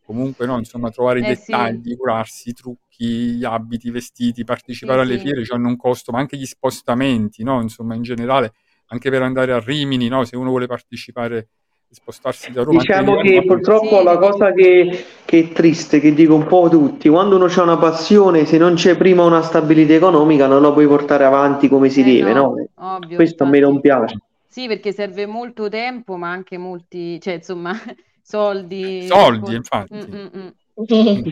comunque 0.06 0.46
no? 0.46 0.58
insomma 0.58 0.90
trovare 0.90 1.20
i 1.20 1.24
Eh, 1.24 1.36
sì. 1.36 1.52
dettagli, 1.52 1.98
curarsi, 1.98 2.50
i 2.50 2.54
trucchi, 2.54 2.87
gli 3.06 3.44
abiti, 3.44 3.88
i 3.88 3.92
vestiti, 3.92 4.44
partecipare 4.44 5.02
Sì, 5.04 5.08
alle 5.08 5.18
sì. 5.20 5.26
fiere 5.26 5.44
hanno 5.50 5.68
un 5.68 5.78
costo, 5.78 6.12
ma 6.12 6.20
anche 6.20 6.38
gli 6.38 6.46
spostamenti, 6.46 7.44
no? 7.44 7.62
insomma 7.62 7.96
in 7.96 8.02
generale 8.02 8.54
anche 8.88 9.10
per 9.10 9.22
andare 9.22 9.52
a 9.52 9.60
Rimini, 9.60 10.08
no? 10.08 10.24
se 10.24 10.36
uno 10.38 10.50
vuole 10.50 10.66
partecipare 10.66 11.50
spostarsi 11.90 12.52
da 12.52 12.64
Roma. 12.64 12.80
Diciamo 12.80 13.18
che 13.18 13.44
purtroppo 13.46 13.98
Sì. 14.00 14.04
la 14.04 14.18
cosa 14.18 14.52
che, 14.52 15.06
che 15.26 15.40
è 15.40 15.52
triste, 15.52 16.00
che 16.00 16.14
dico 16.14 16.36
un 16.36 16.46
po' 16.46 16.68
tutti, 16.70 17.10
quando 17.10 17.36
uno 17.36 17.46
ha 17.46 17.62
una 17.62 17.78
passione, 17.78 18.46
se 18.46 18.58
non 18.58 18.76
c'è 18.76 18.98
prima 18.98 19.24
una 19.24 19.42
stabilità 19.42 19.94
economica, 19.94 20.48
non 20.48 20.62
la 20.62 20.72
puoi 20.72 20.88
portare 20.88 21.24
avanti 21.24 21.68
come 21.70 21.90
si 21.90 22.02
Eh, 22.02 22.04
deve, 22.04 22.34
no, 22.34 22.56
no? 22.56 22.96
ovvio, 22.96 23.16
Questo 23.16 23.44
a 23.44 23.48
me 23.48 23.60
non 23.60 23.80
piace. 23.80 24.18
Sì, 24.48 24.68
perché 24.68 24.92
serve 24.92 25.26
molto 25.26 25.70
tempo, 25.70 26.18
ma 26.18 26.30
anche 26.30 26.58
molti, 26.58 27.20
cioè 27.22 27.36
insomma, 27.36 27.74
soldi. 28.22 29.06
Soldi, 29.08 29.56
infatti. 29.56 29.94
Mm, 29.96 30.14
mm, 30.14 30.28
mm. 30.36 31.24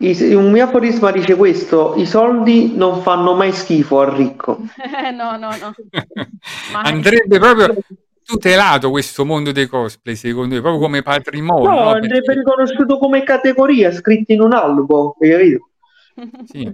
I 0.00 0.34
un 0.34 0.50
mio 0.52 0.64
aforisma 0.64 1.10
dice 1.10 1.34
questo: 1.34 1.94
i 1.96 2.06
soldi 2.06 2.76
non 2.76 3.02
fanno 3.02 3.34
mai 3.34 3.52
schifo 3.52 4.00
al 4.00 4.12
ricco. 4.12 4.58
no, 5.12 5.36
no, 5.36 5.50
no. 5.56 5.74
Andrebbe 6.82 7.38
proprio 7.38 7.74
tutelato 8.22 8.90
questo 8.90 9.24
mondo 9.24 9.50
dei 9.50 9.66
cosplay, 9.66 10.14
secondo 10.14 10.54
me, 10.54 10.60
proprio 10.60 10.80
come 10.80 11.02
patrimonio. 11.02 11.68
No, 11.68 11.74
no? 11.76 11.88
andrebbe 11.88 12.20
Perché- 12.22 12.40
riconosciuto 12.40 12.98
come 12.98 13.24
categoria, 13.24 13.90
scritto 13.90 14.32
in 14.32 14.42
un 14.42 14.52
albo, 14.52 15.16
hai 15.20 15.30
capito? 15.30 15.70
sì, 16.46 16.72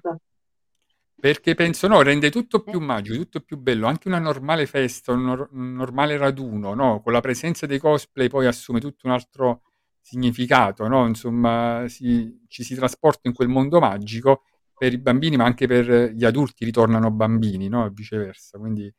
perché 1.25 1.55
penso, 1.55 1.87
no, 1.87 2.03
rende 2.03 2.31
tutto 2.31 2.63
più 2.63 2.81
magico, 2.81 3.17
tutto 3.17 3.41
più 3.41 3.57
bello, 3.57 3.87
anche 3.87 4.09
una 4.09 4.19
normale 4.19 4.67
festa, 4.67 5.13
un, 5.13 5.25
nor- 5.25 5.49
un 5.53 5.73
normale 5.73 6.19
raduno, 6.19 6.75
no? 6.75 7.01
Con 7.01 7.15
la 7.15 7.21
presenza 7.21 7.65
dei 7.65 7.79
cosplay 7.79 8.29
poi 8.29 8.45
assume 8.47 8.81
tutto 8.81 9.07
un 9.07 9.13
altro 9.13 9.63
significato, 10.05 10.87
no? 10.87 11.07
Insomma, 11.07 11.85
si- 11.89 12.45
ci 12.47 12.63
si 12.63 12.75
trasporta 12.75 13.27
in 13.27 13.35
quel 13.35 13.49
mondo 13.49 13.81
magico 13.81 14.43
per 14.77 14.93
i 14.93 14.99
bambini, 14.99 15.37
ma 15.37 15.45
anche 15.45 15.67
per 15.67 16.13
gli 16.13 16.25
adulti 16.25 16.65
ritornano 16.65 17.11
bambini, 17.11 17.69
no? 17.69 17.87
E 17.87 17.91
viceversa. 17.93 18.59
Quindi, 18.59 18.93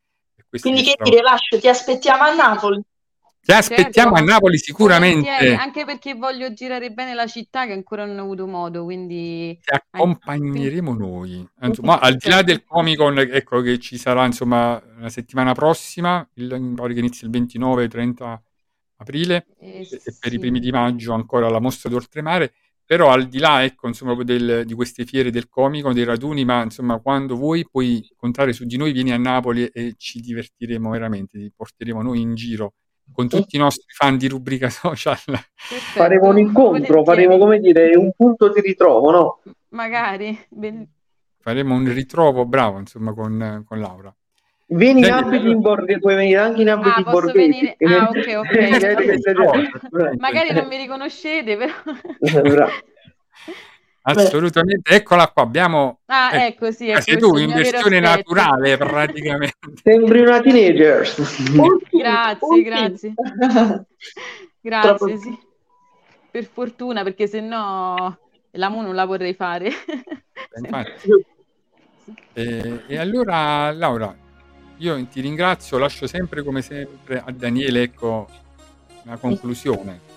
Quindi 0.59 0.81
che 0.83 0.95
dire, 1.03 1.21
Lascio, 1.21 1.59
ti 1.59 1.67
aspettiamo 1.67 2.23
a 2.23 2.33
Napoli. 2.33 2.81
Ti 3.41 3.51
aspettiamo 3.51 4.15
Certo, 4.15 4.31
a 4.31 4.33
Napoli 4.33 4.57
sicuramente. 4.57 5.53
anche 5.53 5.85
perché 5.85 6.15
voglio 6.15 6.51
girare 6.53 6.91
bene 6.91 7.13
la 7.13 7.27
città 7.27 7.67
che 7.67 7.73
ancora 7.73 8.03
non 8.05 8.17
ho 8.17 8.23
avuto 8.23 8.47
modo, 8.47 8.83
quindi 8.85 9.59
ti 9.61 9.69
accompagneremo 9.71 10.93
noi. 10.95 11.47
Anzi, 11.59 11.81
Quindi- 11.81 11.85
ma 11.85 11.99
al 11.99 12.15
di 12.15 12.29
là 12.29 12.41
del. 12.41 12.63
Comic 12.63 12.97
Con, 12.97 13.19
ecco 13.19 13.61
che 13.61 13.77
ci 13.77 13.97
sarà 13.99 14.25
insomma 14.25 14.81
la 14.97 15.09
settimana 15.09 15.53
prossima, 15.53 16.27
il, 16.35 16.73
pare 16.75 16.93
che 16.93 16.99
inizia 16.99 17.27
il 17.27 17.33
29-30 17.33 18.41
aprile 18.97 19.47
Eh, 19.59 19.81
e, 19.81 20.01
e 20.03 20.15
per 20.19 20.31
i 20.31 20.35
sì. 20.35 20.39
primi 20.39 20.59
di 20.59 20.71
maggio 20.71 21.13
ancora 21.13 21.49
la 21.49 21.59
mostra 21.59 21.89
d'oltremare. 21.89 22.53
Però 22.85 23.09
al 23.11 23.27
di 23.27 23.39
là, 23.39 23.63
ecco, 23.63 23.87
insomma, 23.87 24.15
del- 24.23 24.63
di 24.63 24.73
queste 24.75 25.05
fiere 25.05 25.31
del 25.31 25.49
Comic 25.49 25.81
Con, 25.83 25.93
dei 25.93 26.03
raduni, 26.03 26.45
ma 26.45 26.61
insomma, 26.61 26.99
quando 26.99 27.35
vuoi 27.35 27.65
puoi 27.67 28.07
contare 28.15 28.53
su 28.53 28.63
di 28.65 28.77
noi, 28.77 28.91
vieni 28.91 29.11
a 29.11 29.17
Napoli 29.17 29.65
e 29.65 29.95
ci 29.97 30.19
divertiremo 30.19 30.91
veramente, 30.91 31.39
ti 31.39 31.51
porteremo 31.55 32.03
noi 32.03 32.21
in 32.21 32.35
giro 32.35 32.73
con 33.11 33.27
tutti 33.27 33.55
i 33.55 33.59
nostri 33.59 33.85
fan 33.91 34.17
di 34.17 34.27
rubrica 34.27 34.69
social. 34.69 35.17
Perfetto, 35.25 35.99
Faremo 35.99 36.27
un 36.29 36.37
incontro, 36.37 37.03
faremo 37.03 37.37
come 37.39 37.59
dire 37.59 37.95
un 37.95 38.11
punto 38.15 38.51
di 38.51 38.61
ritrovo, 38.61 39.11
no? 39.11 39.41
Magari. 39.69 40.37
Ben- 40.49 40.87
Faremo 41.39 41.75
un 41.75 41.91
ritrovo 41.91 42.45
bravo, 42.45 42.79
insomma, 42.79 43.13
con, 43.13 43.63
con 43.65 43.79
Laura. 43.79 44.15
Vieni 44.67 45.01
in 45.01 45.11
abiti 45.11 45.47
in 45.47 45.61
borghese, 45.61 45.99
puoi 45.99 46.15
venire 46.15 46.39
anche 46.39 46.61
in 46.61 46.69
abiti 46.69 46.89
Ah, 46.89 47.03
posso 47.03 47.11
borghesi. 47.11 47.37
venire? 47.37 47.77
Ah, 47.85 48.09
ok, 48.09 48.33
ok. 48.37 50.15
Magari 50.17 50.53
non 50.53 50.67
mi 50.67 50.77
riconoscete, 50.77 51.55
però. 51.55 51.73
Assolutamente, 54.07 54.93
eccola 54.93 55.27
qua, 55.29 55.43
abbiamo... 55.43 55.99
Ah, 56.05 56.29
ecco, 56.33 56.65
ecco, 56.67 56.71
sì, 56.71 56.87
eh, 56.89 56.93
ecco, 56.93 57.01
sei 57.01 57.17
tu 57.17 57.37
in 57.37 57.51
versione 57.53 57.99
naturale 57.99 58.77
praticamente. 58.77 59.57
Sembri 59.83 60.21
una 60.21 60.41
teenager. 60.41 61.07
Grazie, 61.91 62.61
grazie. 62.61 63.13
Grazie, 64.61 64.95
Troppo- 64.97 65.07
sì. 65.17 65.39
Per 66.31 66.43
fortuna, 66.43 67.03
perché 67.03 67.27
se 67.27 67.39
no 67.39 68.19
la 68.51 68.69
Mu 68.69 68.81
non 68.81 68.93
la 68.93 69.05
vorrei 69.05 69.33
fare. 69.33 69.71
Infatti. 70.57 71.09
E, 72.33 72.81
e 72.87 72.97
allora 72.97 73.71
Laura, 73.71 74.15
io 74.77 75.05
ti 75.05 75.21
ringrazio, 75.21 75.77
lascio 75.77 76.07
sempre 76.07 76.43
come 76.43 76.61
sempre 76.61 77.21
a 77.23 77.31
Daniele 77.31 77.83
ecco, 77.83 78.27
la 79.03 79.17
conclusione. 79.17 80.13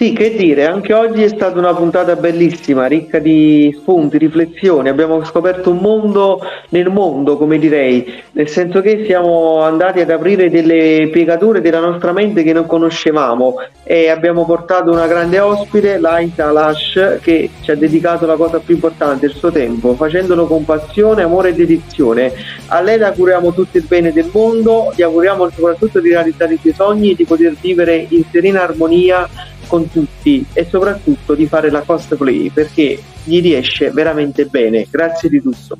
Sì, 0.00 0.14
che 0.14 0.34
dire, 0.34 0.64
anche 0.64 0.94
oggi 0.94 1.24
è 1.24 1.28
stata 1.28 1.58
una 1.58 1.74
puntata 1.74 2.16
bellissima, 2.16 2.86
ricca 2.86 3.18
di 3.18 3.70
spunti, 3.78 4.16
riflessioni. 4.16 4.88
Abbiamo 4.88 5.22
scoperto 5.26 5.72
un 5.72 5.76
mondo 5.76 6.40
nel 6.70 6.88
mondo, 6.88 7.36
come 7.36 7.58
direi, 7.58 8.10
nel 8.32 8.48
senso 8.48 8.80
che 8.80 9.04
siamo 9.04 9.60
andati 9.60 10.00
ad 10.00 10.08
aprire 10.08 10.48
delle 10.48 11.10
piegature 11.12 11.60
della 11.60 11.80
nostra 11.80 12.12
mente 12.12 12.42
che 12.42 12.54
non 12.54 12.64
conoscevamo 12.64 13.56
e 13.84 14.08
abbiamo 14.08 14.46
portato 14.46 14.90
una 14.90 15.06
grande 15.06 15.38
ospite, 15.38 15.98
Laita 15.98 16.50
Lash, 16.50 17.18
che 17.20 17.50
ci 17.60 17.70
ha 17.70 17.76
dedicato 17.76 18.24
la 18.24 18.36
cosa 18.36 18.58
più 18.58 18.76
importante, 18.76 19.26
il 19.26 19.34
suo 19.34 19.50
tempo, 19.50 19.92
facendolo 19.96 20.46
con 20.46 20.64
passione, 20.64 21.24
amore 21.24 21.50
e 21.50 21.54
dedizione. 21.54 22.32
A 22.68 22.80
lei 22.80 22.96
le 22.96 23.04
auguriamo 23.04 23.52
tutto 23.52 23.76
il 23.76 23.84
bene 23.86 24.14
del 24.14 24.30
mondo, 24.32 24.94
gli 24.96 25.02
auguriamo 25.02 25.50
soprattutto 25.50 26.00
di 26.00 26.08
realizzare 26.08 26.54
i 26.54 26.58
suoi 26.58 26.72
sogni, 26.72 27.14
di 27.14 27.26
poter 27.26 27.54
vivere 27.60 28.06
in 28.08 28.24
serena 28.30 28.62
armonia 28.62 29.28
con 29.70 29.88
tutti 29.88 30.44
e 30.52 30.66
soprattutto 30.68 31.34
di 31.34 31.46
fare 31.46 31.70
la 31.70 31.82
cosplay 31.82 32.50
perché 32.50 33.00
gli 33.22 33.40
riesce 33.40 33.92
veramente 33.92 34.46
bene. 34.46 34.84
Grazie 34.90 35.28
di 35.28 35.40
tutto. 35.40 35.78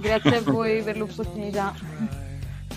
Grazie 0.00 0.36
a 0.36 0.40
voi 0.50 0.82
per 0.82 0.96
l'opportunità. 0.96 1.74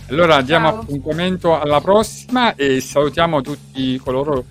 Allora 0.10 0.42
diamo 0.42 0.70
Ciao. 0.70 0.80
appuntamento 0.82 1.58
alla 1.58 1.80
prossima 1.80 2.56
e 2.56 2.82
salutiamo 2.82 3.42
tutti 3.42 3.98
coloro 4.00 4.44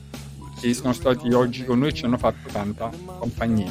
che 0.59 0.73
sono 0.73 0.95
stati 0.95 1.31
oggi 1.35 1.65
con 1.67 1.81
noi 1.81 1.89
e 1.89 1.93
ci 1.93 2.07
hanno 2.07 2.17
fatto 2.17 2.49
tanta 2.51 2.91
compagnia. 3.19 3.71